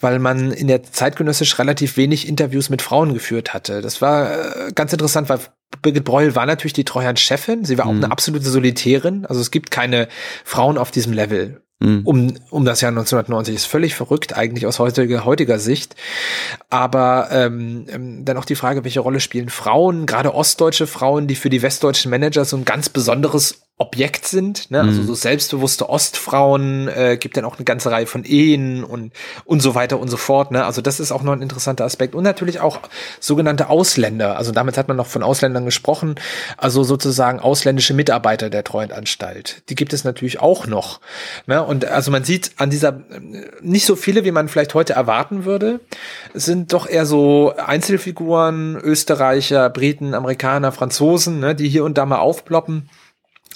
weil 0.00 0.18
man 0.18 0.50
in 0.50 0.66
der 0.66 0.82
zeitgenössisch 0.82 1.58
relativ 1.58 1.98
wenig 1.98 2.26
Interviews 2.26 2.70
mit 2.70 2.80
Frauen 2.80 3.12
geführt 3.12 3.52
hatte. 3.52 3.82
Das 3.82 4.00
war 4.00 4.32
äh, 4.32 4.72
ganz 4.74 4.94
interessant, 4.94 5.28
weil 5.28 5.40
Birgit 5.82 6.04
Breuel 6.04 6.34
war 6.34 6.46
natürlich 6.46 6.72
die 6.72 6.84
Treuhand-Chefin. 6.84 7.66
Sie 7.66 7.76
war 7.76 7.84
auch 7.84 7.92
mhm. 7.92 8.04
eine 8.04 8.12
absolute 8.12 8.48
Solitärin. 8.48 9.26
Also 9.26 9.42
es 9.42 9.50
gibt 9.50 9.70
keine 9.70 10.08
Frauen 10.42 10.78
auf 10.78 10.90
diesem 10.90 11.12
Level. 11.12 11.60
Mhm. 11.82 12.02
um, 12.04 12.34
um 12.50 12.64
das 12.64 12.80
Jahr 12.80 12.90
1990 12.90 13.56
ist 13.56 13.64
völlig 13.64 13.94
verrückt, 13.94 14.36
eigentlich 14.36 14.66
aus 14.66 14.78
heutiger, 14.78 15.24
heutiger 15.24 15.58
Sicht. 15.58 15.96
Aber 16.70 17.28
ähm, 17.32 17.86
ähm, 17.88 18.24
dann 18.24 18.36
auch 18.36 18.44
die 18.44 18.54
Frage, 18.54 18.84
welche 18.84 19.00
Rolle 19.00 19.18
spielen 19.18 19.48
Frauen, 19.48 20.06
gerade 20.06 20.32
ostdeutsche 20.32 20.86
Frauen, 20.86 21.26
die 21.26 21.34
für 21.34 21.50
die 21.50 21.62
westdeutschen 21.62 22.10
Manager 22.10 22.44
so 22.44 22.56
ein 22.56 22.64
ganz 22.64 22.88
besonderes 22.88 23.62
Objekt 23.82 24.26
sind, 24.26 24.70
ne? 24.70 24.80
also 24.80 25.02
mhm. 25.02 25.06
so 25.06 25.14
selbstbewusste 25.14 25.88
Ostfrauen, 25.88 26.86
äh, 26.88 27.16
gibt 27.18 27.36
dann 27.36 27.44
auch 27.44 27.56
eine 27.56 27.64
ganze 27.64 27.90
Reihe 27.90 28.06
von 28.06 28.24
Ehen 28.24 28.84
und 28.84 29.12
und 29.44 29.60
so 29.60 29.74
weiter 29.74 29.98
und 29.98 30.08
so 30.08 30.16
fort. 30.16 30.52
Ne? 30.52 30.64
Also 30.64 30.80
das 30.82 31.00
ist 31.00 31.10
auch 31.10 31.22
noch 31.22 31.32
ein 31.32 31.42
interessanter 31.42 31.84
Aspekt 31.84 32.14
und 32.14 32.22
natürlich 32.22 32.60
auch 32.60 32.78
sogenannte 33.18 33.68
Ausländer. 33.68 34.36
Also 34.38 34.52
damit 34.52 34.78
hat 34.78 34.86
man 34.86 34.96
noch 34.96 35.08
von 35.08 35.24
Ausländern 35.24 35.64
gesprochen, 35.64 36.14
also 36.56 36.84
sozusagen 36.84 37.40
ausländische 37.40 37.92
Mitarbeiter 37.92 38.50
der 38.50 38.62
Treuhandanstalt. 38.62 39.62
Die 39.68 39.74
gibt 39.74 39.92
es 39.92 40.04
natürlich 40.04 40.40
auch 40.40 40.66
noch. 40.68 41.00
Ne? 41.46 41.62
Und 41.62 41.84
also 41.84 42.10
man 42.12 42.22
sieht 42.22 42.52
an 42.58 42.70
dieser 42.70 43.02
nicht 43.60 43.84
so 43.84 43.96
viele, 43.96 44.24
wie 44.24 44.30
man 44.30 44.48
vielleicht 44.48 44.74
heute 44.74 44.92
erwarten 44.92 45.44
würde, 45.44 45.80
sind 46.34 46.72
doch 46.72 46.88
eher 46.88 47.04
so 47.04 47.52
Einzelfiguren, 47.56 48.76
Österreicher, 48.76 49.68
Briten, 49.70 50.14
Amerikaner, 50.14 50.70
Franzosen, 50.70 51.40
ne? 51.40 51.56
die 51.56 51.68
hier 51.68 51.84
und 51.84 51.98
da 51.98 52.06
mal 52.06 52.18
aufploppen. 52.18 52.88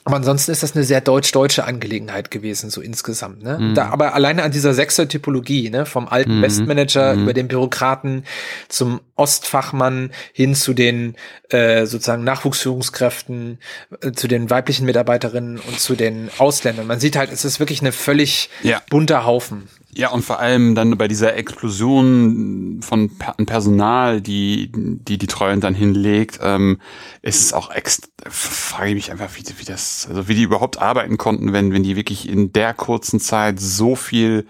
Aber 0.06 0.18
ansonsten 0.18 0.52
ist 0.52 0.62
das 0.62 0.76
eine 0.76 0.84
sehr 0.84 1.00
deutsch-deutsche 1.00 1.64
Angelegenheit 1.64 2.30
gewesen, 2.30 2.70
so 2.70 2.80
insgesamt. 2.80 3.42
Ne? 3.42 3.58
Mhm. 3.58 3.74
Da, 3.74 3.88
aber 3.88 4.14
alleine 4.14 4.44
an 4.44 4.52
dieser 4.52 4.72
Sechser-Typologie, 4.72 5.68
ne? 5.68 5.84
vom 5.84 6.06
alten 6.06 6.38
mhm. 6.38 6.42
Westmanager 6.42 7.16
mhm. 7.16 7.22
über 7.24 7.34
den 7.34 7.48
Bürokraten 7.48 8.24
zum 8.68 9.00
Ostfachmann 9.16 10.12
hin 10.32 10.54
zu 10.54 10.74
den 10.74 11.16
äh, 11.50 11.86
sozusagen 11.86 12.22
Nachwuchsführungskräften, 12.22 13.58
äh, 14.00 14.12
zu 14.12 14.28
den 14.28 14.48
weiblichen 14.48 14.86
Mitarbeiterinnen 14.86 15.58
und 15.58 15.80
zu 15.80 15.96
den 15.96 16.30
Ausländern. 16.38 16.86
Man 16.86 17.00
sieht 17.00 17.16
halt, 17.16 17.32
es 17.32 17.44
ist 17.44 17.58
wirklich 17.58 17.80
eine 17.80 17.90
völlig 17.90 18.48
ja. 18.62 18.80
bunter 18.88 19.24
Haufen. 19.24 19.68
Ja, 19.96 20.10
und 20.10 20.22
vor 20.22 20.40
allem 20.40 20.74
dann 20.74 20.98
bei 20.98 21.08
dieser 21.08 21.36
Explosion 21.36 22.80
von 22.82 23.16
Personal, 23.16 24.20
die 24.20 24.70
die, 24.70 25.16
die 25.16 25.26
Treuen 25.26 25.62
dann 25.62 25.74
hinlegt, 25.74 26.38
ähm, 26.42 26.78
ist 27.22 27.40
es 27.40 27.54
auch 27.54 27.70
ex 27.70 28.02
frage 28.28 28.90
ich 28.90 28.94
mich 28.94 29.10
einfach, 29.10 29.30
wie, 29.36 29.44
wie 29.56 29.64
das, 29.64 30.06
also 30.06 30.28
wie 30.28 30.34
die 30.34 30.42
überhaupt 30.42 30.82
arbeiten 30.82 31.16
konnten, 31.16 31.54
wenn, 31.54 31.72
wenn 31.72 31.82
die 31.82 31.96
wirklich 31.96 32.28
in 32.28 32.52
der 32.52 32.74
kurzen 32.74 33.20
Zeit 33.20 33.58
so 33.58 33.96
viel 33.96 34.46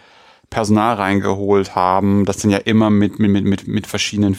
Personal 0.51 0.97
reingeholt 0.97 1.76
haben, 1.76 2.24
das 2.24 2.38
dann 2.38 2.51
ja 2.51 2.59
immer 2.59 2.90
mit, 2.90 3.20
mit, 3.20 3.44
mit, 3.44 3.68
mit 3.68 3.86
verschiedenen, 3.86 4.36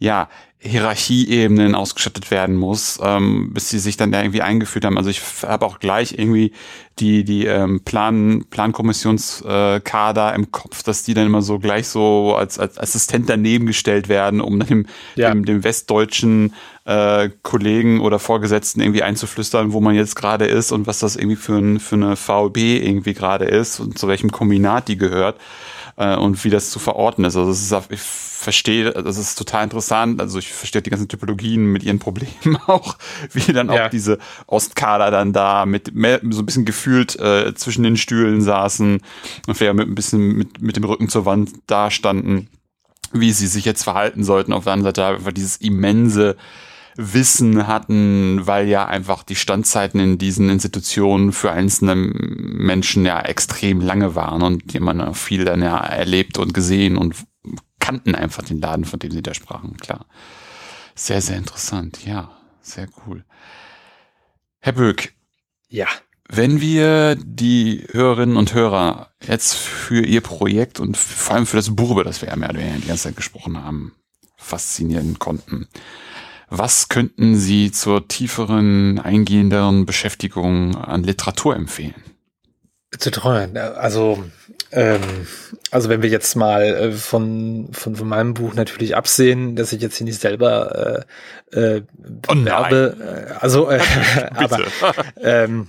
ja, 0.00 0.28
Hierarchieebenen 0.62 1.74
ausgestattet 1.74 2.30
werden 2.30 2.54
muss, 2.54 2.98
ähm, 3.02 3.54
bis 3.54 3.70
sie 3.70 3.78
sich 3.78 3.96
dann 3.96 4.12
da 4.12 4.20
irgendwie 4.20 4.42
eingeführt 4.42 4.84
haben. 4.84 4.98
Also 4.98 5.08
ich 5.08 5.22
habe 5.42 5.64
auch 5.64 5.78
gleich 5.78 6.18
irgendwie 6.18 6.52
die 6.98 7.24
die 7.24 7.46
ähm, 7.46 7.80
Plan 7.82 8.44
Plankommissionskader 8.50 10.32
äh, 10.32 10.34
im 10.34 10.50
Kopf, 10.52 10.82
dass 10.82 11.02
die 11.02 11.14
dann 11.14 11.24
immer 11.24 11.40
so 11.40 11.58
gleich 11.58 11.88
so 11.88 12.34
als, 12.34 12.58
als 12.58 12.78
Assistent 12.78 13.30
daneben 13.30 13.64
gestellt 13.64 14.10
werden, 14.10 14.42
um 14.42 14.58
dann 14.58 14.68
dem, 14.68 14.86
ja. 15.14 15.30
dem, 15.30 15.46
dem 15.46 15.64
westdeutschen 15.64 16.52
äh, 16.84 17.30
Kollegen 17.42 18.00
oder 18.00 18.18
Vorgesetzten 18.18 18.82
irgendwie 18.82 19.02
einzuflüstern, 19.02 19.72
wo 19.72 19.80
man 19.80 19.94
jetzt 19.94 20.14
gerade 20.14 20.44
ist 20.44 20.72
und 20.72 20.86
was 20.86 20.98
das 20.98 21.16
irgendwie 21.16 21.36
für, 21.36 21.56
ein, 21.56 21.80
für 21.80 21.96
eine 21.96 22.16
VB 22.16 22.84
irgendwie 22.84 23.14
gerade 23.14 23.46
ist 23.46 23.80
und 23.80 23.98
zu 23.98 24.08
welchem 24.08 24.30
Kombinat 24.30 24.88
die 24.88 24.98
gehört 24.98 25.40
äh, 26.00 26.16
und 26.16 26.42
wie 26.44 26.50
das 26.50 26.70
zu 26.70 26.78
verorten 26.78 27.24
ist. 27.24 27.36
Also 27.36 27.50
es 27.50 27.70
ist, 27.70 27.90
ich 27.90 28.00
verstehe, 28.00 28.90
das 28.90 29.18
ist 29.18 29.36
total 29.36 29.64
interessant. 29.64 30.20
Also 30.20 30.38
ich 30.38 30.50
verstehe 30.50 30.80
die 30.80 30.88
ganzen 30.88 31.08
Typologien 31.08 31.66
mit 31.66 31.82
ihren 31.82 31.98
Problemen 31.98 32.56
auch, 32.66 32.96
wie 33.32 33.52
dann 33.52 33.70
ja. 33.70 33.84
auch 33.84 33.90
diese 33.90 34.18
Ostkader 34.46 35.10
dann 35.10 35.34
da 35.34 35.66
mit 35.66 35.94
mehr, 35.94 36.20
so 36.30 36.40
ein 36.40 36.46
bisschen 36.46 36.64
gefühlt 36.64 37.16
äh, 37.20 37.54
zwischen 37.54 37.82
den 37.82 37.98
Stühlen 37.98 38.40
saßen 38.40 39.00
und 39.46 39.54
vielleicht 39.54 39.76
mit 39.76 39.88
ein 39.88 39.94
bisschen 39.94 40.20
mit, 40.20 40.62
mit 40.62 40.76
dem 40.76 40.84
Rücken 40.84 41.10
zur 41.10 41.26
Wand 41.26 41.50
dastanden, 41.66 42.48
wie 43.12 43.32
sie 43.32 43.46
sich 43.46 43.66
jetzt 43.66 43.84
verhalten 43.84 44.24
sollten. 44.24 44.54
Auf 44.54 44.64
der 44.64 44.72
anderen 44.72 44.94
Seite 44.94 45.04
einfach 45.04 45.32
dieses 45.32 45.58
immense 45.58 46.36
Wissen 47.00 47.66
hatten, 47.66 48.46
weil 48.46 48.68
ja 48.68 48.86
einfach 48.86 49.22
die 49.22 49.36
Standzeiten 49.36 50.00
in 50.00 50.18
diesen 50.18 50.50
Institutionen 50.50 51.32
für 51.32 51.50
einzelne 51.50 51.94
Menschen 51.96 53.06
ja 53.06 53.20
extrem 53.20 53.80
lange 53.80 54.14
waren 54.14 54.42
und 54.42 54.72
die 54.72 54.80
man 54.80 55.14
viel 55.14 55.44
dann 55.44 55.62
ja 55.62 55.78
erlebt 55.78 56.38
und 56.38 56.52
gesehen 56.52 56.96
und 56.96 57.16
kannten 57.80 58.14
einfach 58.14 58.44
den 58.44 58.60
Laden, 58.60 58.84
von 58.84 58.98
dem 58.98 59.10
sie 59.10 59.22
da 59.22 59.34
sprachen, 59.34 59.76
klar. 59.78 60.06
Sehr, 60.94 61.22
sehr 61.22 61.38
interessant, 61.38 62.04
ja, 62.04 62.30
sehr 62.60 62.86
cool. 63.06 63.24
Herr 64.60 64.74
Böck. 64.74 65.14
Ja. 65.68 65.86
Wenn 66.28 66.60
wir 66.60 67.16
die 67.16 67.86
Hörerinnen 67.90 68.36
und 68.36 68.54
Hörer 68.54 69.10
jetzt 69.26 69.54
für 69.54 70.04
ihr 70.04 70.20
Projekt 70.20 70.78
und 70.78 70.96
vor 70.96 71.34
allem 71.34 71.46
für 71.46 71.56
das 71.56 71.74
Buch, 71.74 71.90
über 71.92 72.04
das 72.04 72.20
wir 72.20 72.28
ja 72.28 72.36
mehr 72.36 72.50
oder 72.50 72.60
weniger 72.60 72.78
die 72.78 72.86
ganze 72.86 73.04
Zeit 73.04 73.16
gesprochen 73.16 73.60
haben, 73.64 73.94
faszinieren 74.36 75.18
konnten, 75.18 75.66
was 76.50 76.88
könnten 76.88 77.36
Sie 77.36 77.70
zur 77.70 78.08
tieferen, 78.08 78.98
eingehenderen 78.98 79.86
Beschäftigung 79.86 80.76
an 80.76 81.04
Literatur 81.04 81.56
empfehlen? 81.56 81.94
Zu 82.98 83.12
treuen. 83.12 83.56
Also, 83.56 84.24
ähm, 84.72 85.00
also 85.70 85.88
wenn 85.88 86.02
wir 86.02 86.10
jetzt 86.10 86.34
mal 86.34 86.62
äh, 86.62 86.92
von, 86.92 87.68
von, 87.72 87.94
von 87.94 88.08
meinem 88.08 88.34
Buch 88.34 88.54
natürlich 88.54 88.96
absehen, 88.96 89.54
dass 89.54 89.72
ich 89.72 89.80
jetzt 89.80 89.96
hier 89.96 90.06
nicht 90.06 90.20
selber 90.20 91.06
äh, 91.52 91.76
äh, 91.76 91.82
oh 92.26 92.34
werbe, 92.44 92.96
äh, 93.30 93.32
also 93.38 93.70
äh, 93.70 93.80
aber 94.34 94.60
ähm, 95.20 95.68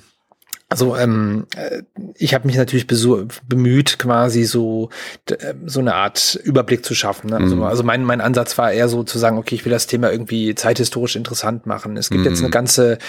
also 0.72 0.96
ähm, 0.96 1.48
äh, 1.58 1.82
ich 2.16 2.34
habe 2.34 2.48
mich 2.48 2.56
natürlich 2.56 2.88
bemüht, 2.88 4.00
quasi 4.00 4.46
so 4.46 4.90
äh, 5.30 5.54
so 5.66 5.82
eine 5.82 5.96
Art 5.96 6.40
Überblick 6.44 6.86
zu 6.86 6.96
schaffen. 6.96 7.30
Ne? 7.30 7.36
Also, 7.36 7.58
mhm. 7.58 7.64
also 7.64 7.84
mein 7.84 8.06
mein 8.06 8.22
Ansatz 8.22 8.58
war 8.58 8.72
eher 8.72 8.88
so 8.88 9.04
zu 9.04 9.20
sagen, 9.20 9.38
okay, 9.38 9.56
ich 9.56 9.66
will 9.66 9.72
das 9.72 9.88
Thema 9.88 10.10
irgendwie 10.10 10.56
zeithistorisch 10.56 11.18
interessant 11.18 11.66
machen. 11.66 11.98
Es 11.98 12.10
gibt 12.10 12.22
mhm. 12.22 12.30
jetzt 12.30 12.40
eine 12.40 12.52
ganze, 12.52 13.00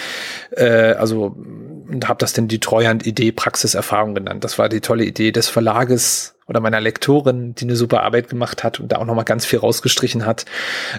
äh, 0.51 0.91
also 0.93 1.37
habe 2.03 2.19
das 2.19 2.33
denn 2.33 2.49
die 2.49 2.59
Treuhand-Idee 2.59 3.31
Praxiserfahrung 3.31 4.13
genannt. 4.13 4.43
Das 4.43 4.59
war 4.59 4.67
die 4.67 4.81
tolle 4.81 5.05
Idee 5.05 5.31
des 5.31 5.47
Verlages 5.47 6.32
oder 6.47 6.59
meiner 6.59 6.81
Lektorin, 6.81 7.55
die 7.55 7.65
eine 7.65 7.75
super 7.75 8.03
Arbeit 8.03 8.29
gemacht 8.29 8.63
hat 8.63 8.79
und 8.79 8.91
da 8.91 8.97
auch 8.97 9.05
nochmal 9.05 9.25
ganz 9.25 9.45
viel 9.45 9.59
rausgestrichen 9.59 10.25
hat, 10.25 10.45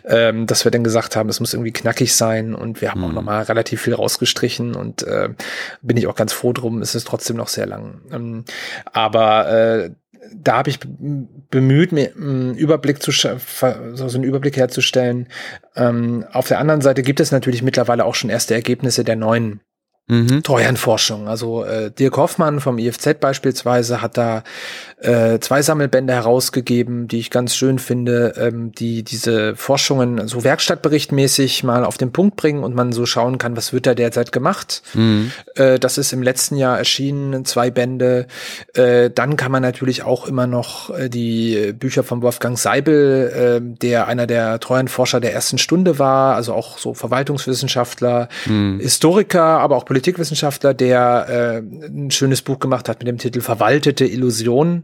ähm, 0.06 0.46
dass 0.46 0.64
wir 0.64 0.70
dann 0.70 0.84
gesagt 0.84 1.16
haben, 1.16 1.28
es 1.28 1.40
muss 1.40 1.54
irgendwie 1.54 1.72
knackig 1.72 2.14
sein 2.14 2.54
und 2.54 2.80
wir 2.80 2.90
haben 2.90 3.00
mhm. 3.00 3.06
auch 3.06 3.12
nochmal 3.12 3.42
relativ 3.44 3.82
viel 3.82 3.94
rausgestrichen 3.94 4.74
und 4.74 5.02
äh, 5.02 5.30
bin 5.82 5.96
ich 5.96 6.06
auch 6.06 6.16
ganz 6.16 6.32
froh 6.32 6.52
drum, 6.52 6.80
es 6.82 6.94
ist 6.94 7.06
trotzdem 7.06 7.36
noch 7.36 7.48
sehr 7.48 7.66
lang. 7.66 8.00
Ähm, 8.12 8.44
aber 8.92 9.48
äh, 9.50 9.90
da 10.34 10.56
habe 10.56 10.70
ich 10.70 10.80
bemüht, 11.50 11.92
mir 11.92 12.12
einen 12.16 12.54
Überblick 12.54 13.02
zu 13.02 13.10
so 13.10 13.36
einen 13.66 14.24
Überblick 14.24 14.56
herzustellen. 14.56 15.28
Ähm, 15.76 16.24
auf 16.32 16.48
der 16.48 16.58
anderen 16.60 16.80
Seite 16.80 17.02
gibt 17.02 17.20
es 17.20 17.30
natürlich 17.30 17.62
mittlerweile 17.62 18.04
auch 18.06 18.14
schon 18.14 18.30
erste 18.30 18.54
Ergebnisse 18.54 19.04
der 19.04 19.16
neuen 19.16 19.60
Mhm. 20.06 20.42
Treuhandforschung. 20.42 21.28
Also 21.28 21.64
äh, 21.64 21.90
Dirk 21.90 22.18
Hoffmann 22.18 22.60
vom 22.60 22.78
IFZ 22.78 23.20
beispielsweise 23.20 24.02
hat 24.02 24.18
da 24.18 24.44
äh, 25.00 25.38
zwei 25.40 25.62
Sammelbände 25.62 26.12
herausgegeben, 26.12 27.08
die 27.08 27.18
ich 27.18 27.30
ganz 27.30 27.54
schön 27.54 27.78
finde, 27.78 28.34
ähm, 28.36 28.72
die 28.72 29.02
diese 29.02 29.56
Forschungen 29.56 30.28
so 30.28 30.44
werkstattberichtmäßig 30.44 31.64
mal 31.64 31.84
auf 31.84 31.98
den 31.98 32.12
Punkt 32.12 32.36
bringen 32.36 32.62
und 32.62 32.74
man 32.74 32.92
so 32.92 33.04
schauen 33.04 33.38
kann, 33.38 33.56
was 33.56 33.72
wird 33.72 33.86
da 33.86 33.94
derzeit 33.94 34.32
gemacht. 34.32 34.82
Mhm. 34.94 35.32
Äh, 35.56 35.78
das 35.78 35.98
ist 35.98 36.12
im 36.12 36.22
letzten 36.22 36.56
Jahr 36.56 36.78
erschienen, 36.78 37.44
zwei 37.44 37.70
Bände. 37.70 38.26
Äh, 38.74 39.10
dann 39.10 39.36
kann 39.36 39.52
man 39.52 39.62
natürlich 39.62 40.02
auch 40.04 40.26
immer 40.26 40.46
noch 40.46 40.90
äh, 40.90 41.08
die 41.08 41.72
Bücher 41.72 42.02
von 42.02 42.22
Wolfgang 42.22 42.58
Seibel, 42.58 43.60
äh, 43.62 43.76
der 43.82 44.06
einer 44.06 44.26
der 44.26 44.60
Treuhandforscher 44.60 45.20
der 45.20 45.34
ersten 45.34 45.58
Stunde 45.58 45.98
war, 45.98 46.36
also 46.36 46.54
auch 46.54 46.78
so 46.78 46.94
Verwaltungswissenschaftler, 46.94 48.28
mhm. 48.46 48.80
Historiker, 48.80 49.42
aber 49.42 49.76
auch 49.76 49.84
Politikwissenschaftler, 49.84 50.72
der 50.72 51.26
äh, 51.28 51.88
ein 51.88 52.10
schönes 52.10 52.42
Buch 52.42 52.58
gemacht 52.58 52.88
hat 52.88 53.00
mit 53.00 53.08
dem 53.08 53.18
Titel 53.18 53.40
Verwaltete 53.40 54.06
Illusionen. 54.06 54.83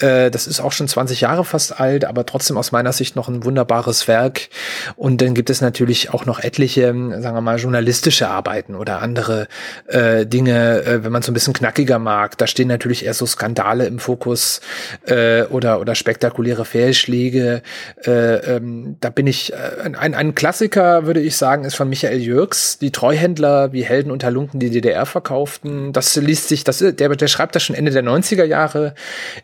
Äh, 0.00 0.30
das 0.30 0.46
ist 0.46 0.60
auch 0.60 0.72
schon 0.72 0.88
20 0.88 1.20
Jahre 1.20 1.44
fast 1.44 1.80
alt, 1.80 2.04
aber 2.04 2.26
trotzdem 2.26 2.56
aus 2.56 2.72
meiner 2.72 2.92
Sicht 2.92 3.16
noch 3.16 3.28
ein 3.28 3.44
wunderbares 3.44 4.08
Werk. 4.08 4.48
Und 4.96 5.20
dann 5.20 5.34
gibt 5.34 5.50
es 5.50 5.60
natürlich 5.60 6.12
auch 6.12 6.26
noch 6.26 6.40
etliche, 6.40 6.86
sagen 6.86 7.36
wir 7.36 7.40
mal, 7.40 7.58
journalistische 7.58 8.28
Arbeiten 8.28 8.74
oder 8.74 9.00
andere 9.00 9.48
äh, 9.86 10.26
Dinge, 10.26 10.82
äh, 10.84 11.04
wenn 11.04 11.12
man 11.12 11.22
so 11.22 11.30
ein 11.30 11.34
bisschen 11.34 11.52
knackiger 11.52 11.98
mag. 11.98 12.38
Da 12.38 12.46
stehen 12.46 12.68
natürlich 12.68 13.04
eher 13.04 13.14
so 13.14 13.26
Skandale 13.26 13.86
im 13.86 13.98
Fokus 13.98 14.60
äh, 15.06 15.42
oder, 15.44 15.80
oder 15.80 15.94
spektakuläre 15.94 16.64
Fehlschläge. 16.64 17.62
Äh, 18.04 18.56
ähm, 18.56 18.96
da 19.00 19.10
bin 19.10 19.26
ich, 19.26 19.52
äh, 19.52 19.56
ein, 19.96 20.14
ein 20.14 20.34
Klassiker, 20.34 21.06
würde 21.06 21.20
ich 21.20 21.36
sagen, 21.36 21.64
ist 21.64 21.74
von 21.74 21.88
Michael 21.88 22.20
Jürgs, 22.20 22.78
die 22.78 22.90
Treuhändler 22.90 23.72
wie 23.72 23.84
Helden 23.84 24.10
und 24.10 24.24
Halunken 24.24 24.60
die 24.60 24.70
DDR 24.70 25.06
verkauften. 25.06 25.92
Das 25.92 26.16
liest 26.16 26.48
sich, 26.48 26.64
das, 26.64 26.78
der, 26.78 26.92
der 26.92 27.28
schreibt 27.28 27.54
das 27.54 27.62
schon 27.62 27.76
Ende 27.76 27.90
der 27.90 28.02
90er 28.02 28.44
Jahre, 28.44 28.94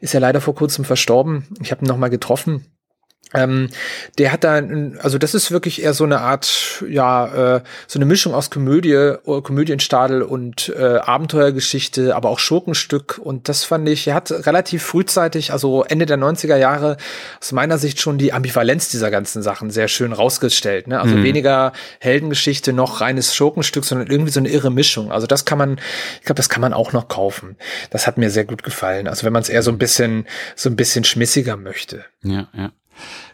ist 0.01 0.15
ja 0.15 0.21
leider 0.21 0.38
vor 0.41 0.55
kurzem 0.55 0.85
verstorben. 0.85 1.47
Ich 1.63 1.71
habe 1.71 1.85
ihn 1.85 1.89
noch 1.89 1.97
mal 1.97 2.09
getroffen. 2.09 2.67
Ähm, 3.35 3.69
der 4.17 4.33
hat 4.33 4.45
da, 4.45 4.63
also 5.01 5.19
das 5.19 5.35
ist 5.35 5.51
wirklich 5.51 5.83
eher 5.83 5.93
so 5.93 6.05
eine 6.05 6.21
Art, 6.21 6.83
ja, 6.89 7.57
äh, 7.57 7.61
so 7.87 7.99
eine 7.99 8.07
Mischung 8.07 8.35
aus 8.35 8.51
Komödie, 8.51 8.93
äh, 8.93 9.19
Komödienstadel 9.43 10.23
und 10.23 10.73
äh, 10.77 10.97
Abenteuergeschichte, 10.97 12.17
aber 12.17 12.31
auch 12.31 12.39
Schurkenstück. 12.39 13.21
Und 13.23 13.49
das 13.49 13.65
fand 13.65 13.89
ich, 13.89 14.09
er 14.09 14.15
hat 14.15 14.31
relativ 14.31 14.83
frühzeitig, 14.83 15.53
also 15.53 15.85
Ende 15.85 16.07
der 16.07 16.17
90er 16.17 16.57
Jahre, 16.57 16.97
aus 17.41 17.53
meiner 17.53 17.77
Sicht 17.77 18.01
schon 18.01 18.17
die 18.17 18.33
Ambivalenz 18.33 18.89
dieser 18.89 19.11
ganzen 19.11 19.43
Sachen 19.43 19.71
sehr 19.71 19.89
schön 19.89 20.13
rausgestellt. 20.13 20.89
Ne? 20.89 21.01
Also 21.01 21.17
mhm. 21.17 21.25
weniger 21.25 21.73
Heldengeschichte, 22.01 22.73
noch 22.73 23.03
reines 23.03 23.35
Schurkenstück, 23.35 23.85
sondern 23.85 24.09
irgendwie 24.09 24.33
so 24.33 24.41
eine 24.41 24.49
irre 24.49 24.71
Mischung. 24.71 25.13
Also 25.13 25.27
das 25.27 25.45
kann 25.45 25.59
man, 25.59 25.79
ich 26.19 26.25
glaube, 26.25 26.37
das 26.37 26.49
kann 26.49 26.63
man 26.63 26.73
auch 26.73 26.93
noch 26.93 27.09
kaufen. 27.09 27.57
Das 27.91 28.07
hat 28.07 28.17
mir 28.17 28.31
sehr 28.31 28.45
gut 28.47 28.63
gefallen. 28.63 29.07
Also 29.07 29.25
wenn 29.25 29.33
man 29.35 29.43
es 29.43 29.51
eher 29.51 29.63
so 29.63 29.71
ein 29.71 29.79
bisschen, 29.79 30.27
so 30.57 30.71
ein 30.71 30.77
bisschen 30.77 31.05
schmissiger 31.05 31.59
möchte. 31.59 32.07
Ja, 32.23 32.49
ja. 32.55 32.73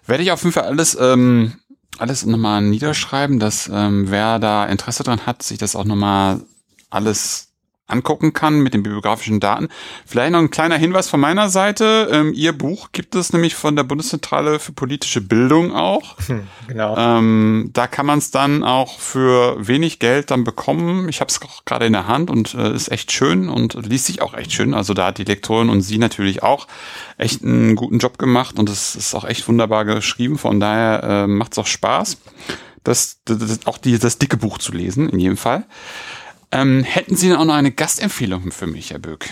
Werde 0.06 0.22
ich 0.22 0.32
auf 0.32 0.42
jeden 0.42 0.52
Fall 0.52 0.64
alles, 0.64 0.96
ähm, 1.00 1.54
alles 1.98 2.24
nochmal 2.26 2.62
niederschreiben, 2.62 3.38
dass 3.38 3.70
ähm, 3.72 4.10
wer 4.10 4.38
da 4.38 4.66
Interesse 4.66 5.02
dran 5.02 5.26
hat, 5.26 5.42
sich 5.42 5.58
das 5.58 5.76
auch 5.76 5.84
nochmal 5.84 6.40
alles 6.90 7.53
angucken 7.86 8.32
kann 8.32 8.60
mit 8.60 8.72
den 8.72 8.82
bibliografischen 8.82 9.40
Daten. 9.40 9.68
Vielleicht 10.06 10.32
noch 10.32 10.38
ein 10.38 10.50
kleiner 10.50 10.76
Hinweis 10.76 11.08
von 11.08 11.20
meiner 11.20 11.50
Seite. 11.50 12.08
Ähm, 12.10 12.32
Ihr 12.34 12.52
Buch 12.52 12.88
gibt 12.92 13.14
es 13.14 13.32
nämlich 13.32 13.54
von 13.54 13.76
der 13.76 13.82
Bundeszentrale 13.82 14.58
für 14.58 14.72
politische 14.72 15.20
Bildung 15.20 15.74
auch. 15.74 16.16
Hm, 16.24 16.46
genau. 16.68 16.96
Ähm, 16.96 17.70
da 17.74 17.86
kann 17.86 18.06
man 18.06 18.18
es 18.18 18.30
dann 18.30 18.64
auch 18.64 18.98
für 18.98 19.56
wenig 19.66 19.98
Geld 19.98 20.30
dann 20.30 20.42
bekommen. 20.42 21.06
Ich 21.10 21.20
habe 21.20 21.28
es 21.28 21.38
gerade 21.66 21.84
in 21.84 21.92
der 21.92 22.06
Hand 22.06 22.30
und 22.30 22.54
äh, 22.54 22.72
ist 22.72 22.90
echt 22.90 23.12
schön 23.12 23.50
und 23.50 23.74
liest 23.86 24.06
sich 24.06 24.22
auch 24.22 24.32
echt 24.32 24.52
schön. 24.52 24.72
Also 24.72 24.94
da 24.94 25.08
hat 25.08 25.18
die 25.18 25.24
Lektorin 25.24 25.68
und 25.68 25.82
sie 25.82 25.98
natürlich 25.98 26.42
auch 26.42 26.66
echt 27.18 27.44
einen 27.44 27.76
guten 27.76 27.98
Job 27.98 28.16
gemacht 28.16 28.58
und 28.58 28.70
es 28.70 28.96
ist 28.96 29.14
auch 29.14 29.24
echt 29.24 29.46
wunderbar 29.46 29.84
geschrieben. 29.84 30.38
Von 30.38 30.60
daher 30.60 31.02
äh, 31.02 31.26
macht 31.26 31.52
es 31.52 31.58
auch 31.58 31.66
Spaß, 31.66 32.16
das, 32.84 33.18
das, 33.24 33.38
das, 33.38 33.66
auch 33.66 33.78
die, 33.78 33.98
das 33.98 34.18
dicke 34.18 34.38
Buch 34.38 34.58
zu 34.58 34.72
lesen, 34.72 35.08
in 35.10 35.18
jedem 35.18 35.36
Fall. 35.36 35.66
Ähm, 36.54 36.84
hätten 36.84 37.16
Sie 37.16 37.34
auch 37.34 37.44
noch 37.44 37.54
eine 37.54 37.72
Gastempfehlung 37.72 38.52
für 38.52 38.68
mich, 38.68 38.92
Herr 38.92 39.00
Böck? 39.00 39.28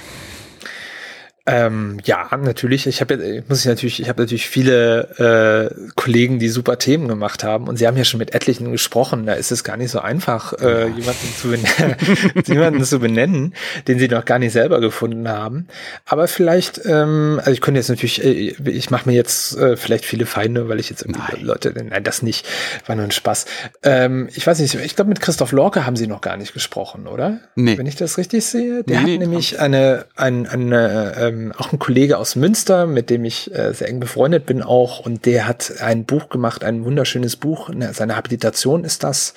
Ähm, 1.45 1.99
ja, 2.05 2.29
natürlich. 2.41 2.87
Ich 2.87 3.01
habe 3.01 3.15
ja, 3.15 3.43
muss 3.49 3.61
ich 3.61 3.67
natürlich, 3.67 4.01
ich 4.01 4.09
habe 4.09 4.23
natürlich 4.23 4.47
viele 4.47 5.71
äh, 5.75 5.91
Kollegen, 5.97 6.39
die 6.39 6.49
super 6.49 6.79
Themen 6.79 7.09
gemacht 7.09 7.43
haben 7.43 7.67
und 7.67 7.79
sie 7.79 7.89
haben 7.89 7.97
ja 7.97 8.05
schon 8.05 8.19
mit 8.19 8.33
etlichen 8.33 8.71
gesprochen. 8.71 9.27
Da 9.27 9.33
ist 9.33 9.51
es 9.51 9.65
gar 9.65 9.77
nicht 9.77 9.91
so 9.91 9.99
einfach, 9.99 10.53
äh, 10.61 10.87
jemanden 10.87 11.35
zu, 11.37 11.53
jemanden 12.53 12.85
zu 12.85 13.01
benennen, 13.01 13.55
den 13.89 13.99
sie 13.99 14.07
noch 14.07 14.25
gar 14.25 14.39
nicht 14.39 14.53
selber 14.53 14.81
gefunden 14.81 15.29
haben. 15.29 15.67
Aber 16.07 16.29
vielleicht, 16.29 16.81
ähm, 16.85 17.39
also 17.39 17.51
ich 17.51 17.61
könnte 17.61 17.81
jetzt 17.81 17.89
natürlich, 17.89 18.25
äh, 18.25 18.55
ich 18.71 18.91
mache 18.91 19.09
mir 19.09 19.17
jetzt 19.17 19.57
äh, 19.57 19.77
vielleicht 19.77 20.05
viele 20.05 20.27
Feinde, 20.27 20.69
weil 20.69 20.79
ich 20.79 20.91
jetzt 20.91 21.03
irgendwie 21.03 21.23
nein. 21.39 21.45
Leute, 21.45 21.75
nein, 21.75 22.05
das 22.05 22.23
nicht, 22.23 22.47
war 22.87 22.95
nur 22.95 23.05
ein 23.05 23.11
Spaß. 23.11 23.47
Ähm, 23.83 24.29
ich 24.33 24.47
weiß 24.47 24.61
nicht, 24.61 24.77
ich 24.77 24.95
glaube 24.95 25.09
mit 25.09 25.21
Christoph 25.21 25.51
Lorke 25.51 25.87
haben 25.87 25.97
sie 25.97 26.07
noch 26.07 26.21
gar 26.21 26.37
nicht 26.37 26.55
gesprochen, 26.55 27.09
oder? 27.09 27.41
Nee. 27.57 27.77
Wenn 27.79 27.87
ich 27.87 27.97
das 27.97 28.17
richtig 28.17 28.45
sehe. 28.45 28.85
Der 28.85 28.97
nee, 28.97 28.97
hat 28.97 29.07
nee, 29.07 29.19
nämlich 29.19 29.59
eine, 29.59 30.05
ein, 30.15 30.47
eine, 30.47 31.15
äh, 31.17 31.32
ähm, 31.33 31.53
auch 31.57 31.73
ein 31.73 31.79
Kollege 31.79 32.19
aus 32.19 32.37
Münster, 32.37 32.87
mit 32.87 33.11
dem 33.11 33.25
ich 33.25 33.53
äh, 33.55 33.73
sehr 33.73 33.89
eng 33.89 34.01
befreundet 34.01 34.47
bin 34.47 34.63
auch, 34.63 35.01
und 35.01 35.27
der 35.27 35.47
hat 35.47 35.81
ein 35.81 36.05
Buch 36.05 36.29
gemacht, 36.29 36.65
ein 36.65 36.85
wunderschönes 36.85 37.37
Buch. 37.37 37.69
Ne, 37.71 37.93
seine 37.93 38.17
Habilitation 38.17 38.85
ist 38.85 39.05
das 39.05 39.35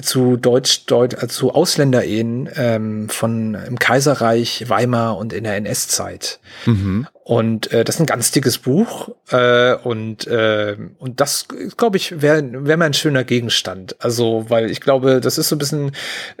zu 0.00 0.36
Deutsch, 0.36 0.86
Deut 0.86 1.22
äh, 1.22 1.28
zu 1.28 1.52
Ausländerehen 1.52 2.48
ähm, 2.56 3.08
von 3.08 3.54
im 3.54 3.78
Kaiserreich, 3.78 4.68
Weimar 4.68 5.16
und 5.18 5.32
in 5.32 5.44
der 5.44 5.56
NS-Zeit. 5.56 6.40
Mhm. 6.66 7.06
Und 7.28 7.72
äh, 7.72 7.82
das 7.82 7.96
ist 7.96 8.00
ein 8.00 8.06
ganz 8.06 8.30
dickes 8.30 8.58
Buch 8.58 9.08
äh, 9.32 9.74
und 9.74 10.28
äh, 10.28 10.76
und 11.00 11.20
das 11.20 11.48
glaube 11.76 11.96
ich 11.96 12.22
wäre 12.22 12.40
wäre 12.64 12.78
mal 12.78 12.84
ein 12.84 12.94
schöner 12.94 13.24
Gegenstand. 13.24 13.96
Also 13.98 14.46
weil 14.48 14.70
ich 14.70 14.80
glaube, 14.80 15.20
das 15.20 15.36
ist 15.36 15.48
so 15.48 15.56
ein 15.56 15.58
bisschen 15.58 15.90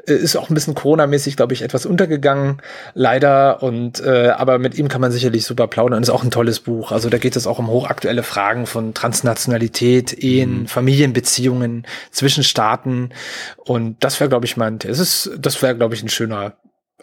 äh, 0.06 0.12
ist 0.12 0.36
auch 0.36 0.48
ein 0.48 0.54
bisschen 0.54 0.76
Corona-mäßig, 0.76 1.36
glaube 1.36 1.54
ich, 1.54 1.62
etwas 1.62 1.86
untergegangen 1.86 2.62
leider. 2.94 3.64
Und 3.64 3.98
äh, 3.98 4.28
aber 4.28 4.60
mit 4.60 4.78
ihm 4.78 4.86
kann 4.86 5.00
man 5.00 5.10
sicherlich 5.10 5.44
super 5.44 5.66
plaudern. 5.66 6.04
Ist 6.04 6.10
auch 6.10 6.22
ein 6.22 6.30
tolles 6.30 6.60
Buch. 6.60 6.92
Also 6.92 7.10
da 7.10 7.18
geht 7.18 7.34
es 7.34 7.48
auch 7.48 7.58
um 7.58 7.66
hochaktuelle 7.66 8.22
Fragen 8.22 8.66
von 8.66 8.94
Transnationalität, 8.94 10.12
Ehen, 10.12 10.60
mhm. 10.60 10.66
Familienbeziehungen 10.68 11.84
zwischen 12.12 12.44
Staaten. 12.44 13.10
Und 13.56 13.96
das 14.04 14.20
wäre 14.20 14.28
glaube 14.28 14.46
ich 14.46 14.56
mein, 14.56 14.78
es 14.84 15.00
ist 15.00 15.32
das 15.36 15.60
wäre 15.62 15.74
glaube 15.74 15.96
ich 15.96 16.04
ein 16.04 16.08
schöner 16.08 16.54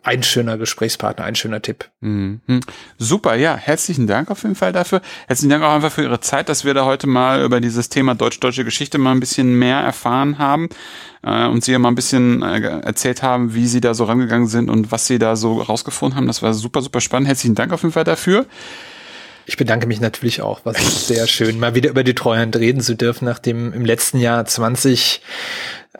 ein 0.03 0.21
schöner 0.21 0.57
Gesprächspartner, 0.57 1.23
ein 1.23 1.35
schöner 1.35 1.61
Tipp. 1.61 1.89
Mhm. 2.01 2.41
Super, 2.97 3.35
ja, 3.35 3.55
herzlichen 3.55 4.05
Dank 4.05 4.29
auf 4.29 4.43
jeden 4.43 4.55
Fall 4.55 4.73
dafür. 4.73 5.01
Herzlichen 5.27 5.49
Dank 5.49 5.63
auch 5.63 5.73
einfach 5.73 5.91
für 5.91 6.03
Ihre 6.03 6.19
Zeit, 6.19 6.49
dass 6.49 6.65
wir 6.65 6.73
da 6.73 6.85
heute 6.85 7.07
mal 7.07 7.43
über 7.43 7.61
dieses 7.61 7.89
Thema 7.89 8.13
deutsch-deutsche 8.13 8.65
Geschichte 8.65 8.97
mal 8.97 9.11
ein 9.11 9.21
bisschen 9.21 9.57
mehr 9.57 9.77
erfahren 9.77 10.37
haben 10.37 10.67
äh, 11.23 11.47
und 11.47 11.63
Sie 11.63 11.71
ja 11.71 11.79
mal 11.79 11.87
ein 11.87 11.95
bisschen 11.95 12.41
äh, 12.41 12.81
erzählt 12.81 13.23
haben, 13.23 13.55
wie 13.55 13.65
Sie 13.65 13.79
da 13.79 13.93
so 13.93 14.03
rangegangen 14.03 14.47
sind 14.47 14.69
und 14.69 14.91
was 14.91 15.07
Sie 15.07 15.19
da 15.19 15.37
so 15.37 15.61
rausgefunden 15.61 16.17
haben. 16.17 16.27
Das 16.27 16.41
war 16.41 16.53
super, 16.53 16.81
super 16.81 16.99
spannend. 16.99 17.29
Herzlichen 17.29 17.55
Dank 17.55 17.71
auf 17.71 17.83
jeden 17.83 17.93
Fall 17.93 18.03
dafür. 18.03 18.45
Ich 19.45 19.57
bedanke 19.57 19.87
mich 19.87 19.99
natürlich 19.99 20.41
auch. 20.41 20.61
Was 20.63 21.07
sehr 21.07 21.27
schön, 21.27 21.59
mal 21.59 21.75
wieder 21.75 21.89
über 21.89 22.03
die 22.03 22.15
Treuhand 22.15 22.55
reden 22.55 22.81
zu 22.81 22.95
dürfen, 22.95 23.25
nachdem 23.25 23.73
im 23.73 23.85
letzten 23.85 24.19
Jahr 24.19 24.45
20 24.45 25.21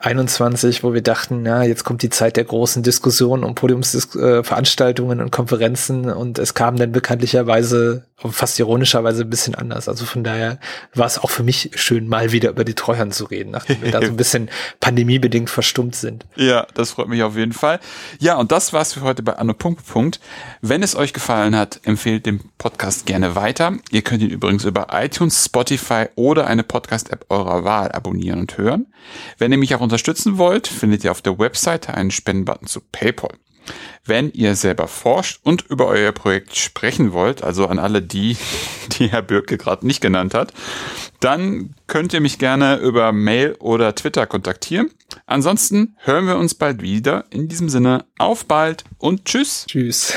21, 0.00 0.82
wo 0.82 0.92
wir 0.92 1.02
dachten, 1.02 1.42
na, 1.42 1.64
jetzt 1.64 1.84
kommt 1.84 2.02
die 2.02 2.10
Zeit 2.10 2.36
der 2.36 2.44
großen 2.44 2.82
Diskussionen 2.82 3.44
um 3.44 3.54
Podiumsveranstaltungen 3.54 5.20
und 5.20 5.30
Konferenzen 5.30 6.10
und 6.10 6.38
es 6.38 6.54
kam 6.54 6.76
dann 6.76 6.90
bekanntlicherweise, 6.90 8.04
fast 8.16 8.58
ironischerweise 8.58 9.22
ein 9.22 9.30
bisschen 9.30 9.54
anders. 9.54 9.88
Also 9.88 10.04
von 10.04 10.24
daher 10.24 10.58
war 10.94 11.06
es 11.06 11.18
auch 11.18 11.30
für 11.30 11.44
mich 11.44 11.70
schön, 11.74 12.08
mal 12.08 12.32
wieder 12.32 12.50
über 12.50 12.64
die 12.64 12.74
Treuhand 12.74 13.14
zu 13.14 13.26
reden, 13.26 13.52
nachdem 13.52 13.82
wir 13.82 13.92
da 13.92 14.00
so 14.00 14.08
ein 14.08 14.16
bisschen 14.16 14.50
pandemiebedingt 14.80 15.48
verstummt 15.48 15.94
sind. 15.94 16.26
Ja, 16.34 16.66
das 16.74 16.92
freut 16.92 17.08
mich 17.08 17.22
auf 17.22 17.36
jeden 17.36 17.52
Fall. 17.52 17.78
Ja, 18.18 18.36
und 18.36 18.50
das 18.50 18.72
war's 18.72 18.94
für 18.94 19.02
heute 19.02 19.22
bei 19.22 19.34
Anno 19.34 19.54
Punkt 19.54 19.86
Punkt. 19.86 20.20
Wenn 20.60 20.82
es 20.82 20.96
euch 20.96 21.12
gefallen 21.12 21.54
hat, 21.54 21.80
empfehlt 21.84 22.26
den 22.26 22.40
Podcast 22.58 23.06
gerne 23.06 23.36
weiter. 23.36 23.74
Ihr 23.90 24.02
könnt 24.02 24.22
ihn 24.22 24.30
übrigens 24.30 24.64
über 24.64 24.88
iTunes, 24.90 25.44
Spotify 25.44 26.06
oder 26.16 26.46
eine 26.48 26.64
Podcast-App 26.64 27.26
eurer 27.28 27.62
Wahl 27.62 27.92
abonnieren 27.92 28.40
und 28.40 28.58
hören. 28.58 28.86
Wenn 29.38 29.52
ihr 29.52 29.58
mich 29.58 29.74
auch 29.74 29.83
unterstützen 29.84 30.38
wollt, 30.38 30.66
findet 30.66 31.04
ihr 31.04 31.12
auf 31.12 31.22
der 31.22 31.38
Webseite 31.38 31.94
einen 31.94 32.10
Spendenbutton 32.10 32.66
zu 32.66 32.80
PayPal. 32.80 33.34
Wenn 34.04 34.30
ihr 34.32 34.54
selber 34.54 34.88
forscht 34.88 35.40
und 35.42 35.62
über 35.70 35.86
euer 35.86 36.12
Projekt 36.12 36.56
sprechen 36.56 37.12
wollt, 37.12 37.42
also 37.42 37.66
an 37.66 37.78
alle 37.78 38.02
die, 38.02 38.36
die 38.98 39.08
Herr 39.08 39.22
Birke 39.22 39.56
gerade 39.56 39.86
nicht 39.86 40.00
genannt 40.00 40.34
hat, 40.34 40.52
dann 41.20 41.74
könnt 41.86 42.12
ihr 42.12 42.20
mich 42.20 42.38
gerne 42.38 42.76
über 42.76 43.12
Mail 43.12 43.56
oder 43.60 43.94
Twitter 43.94 44.26
kontaktieren. 44.26 44.90
Ansonsten 45.26 45.96
hören 46.00 46.26
wir 46.26 46.36
uns 46.36 46.54
bald 46.54 46.82
wieder. 46.82 47.24
In 47.30 47.48
diesem 47.48 47.68
Sinne, 47.70 48.04
auf 48.18 48.44
bald 48.44 48.84
und 48.98 49.24
tschüss. 49.24 49.64
Tschüss. 49.66 50.12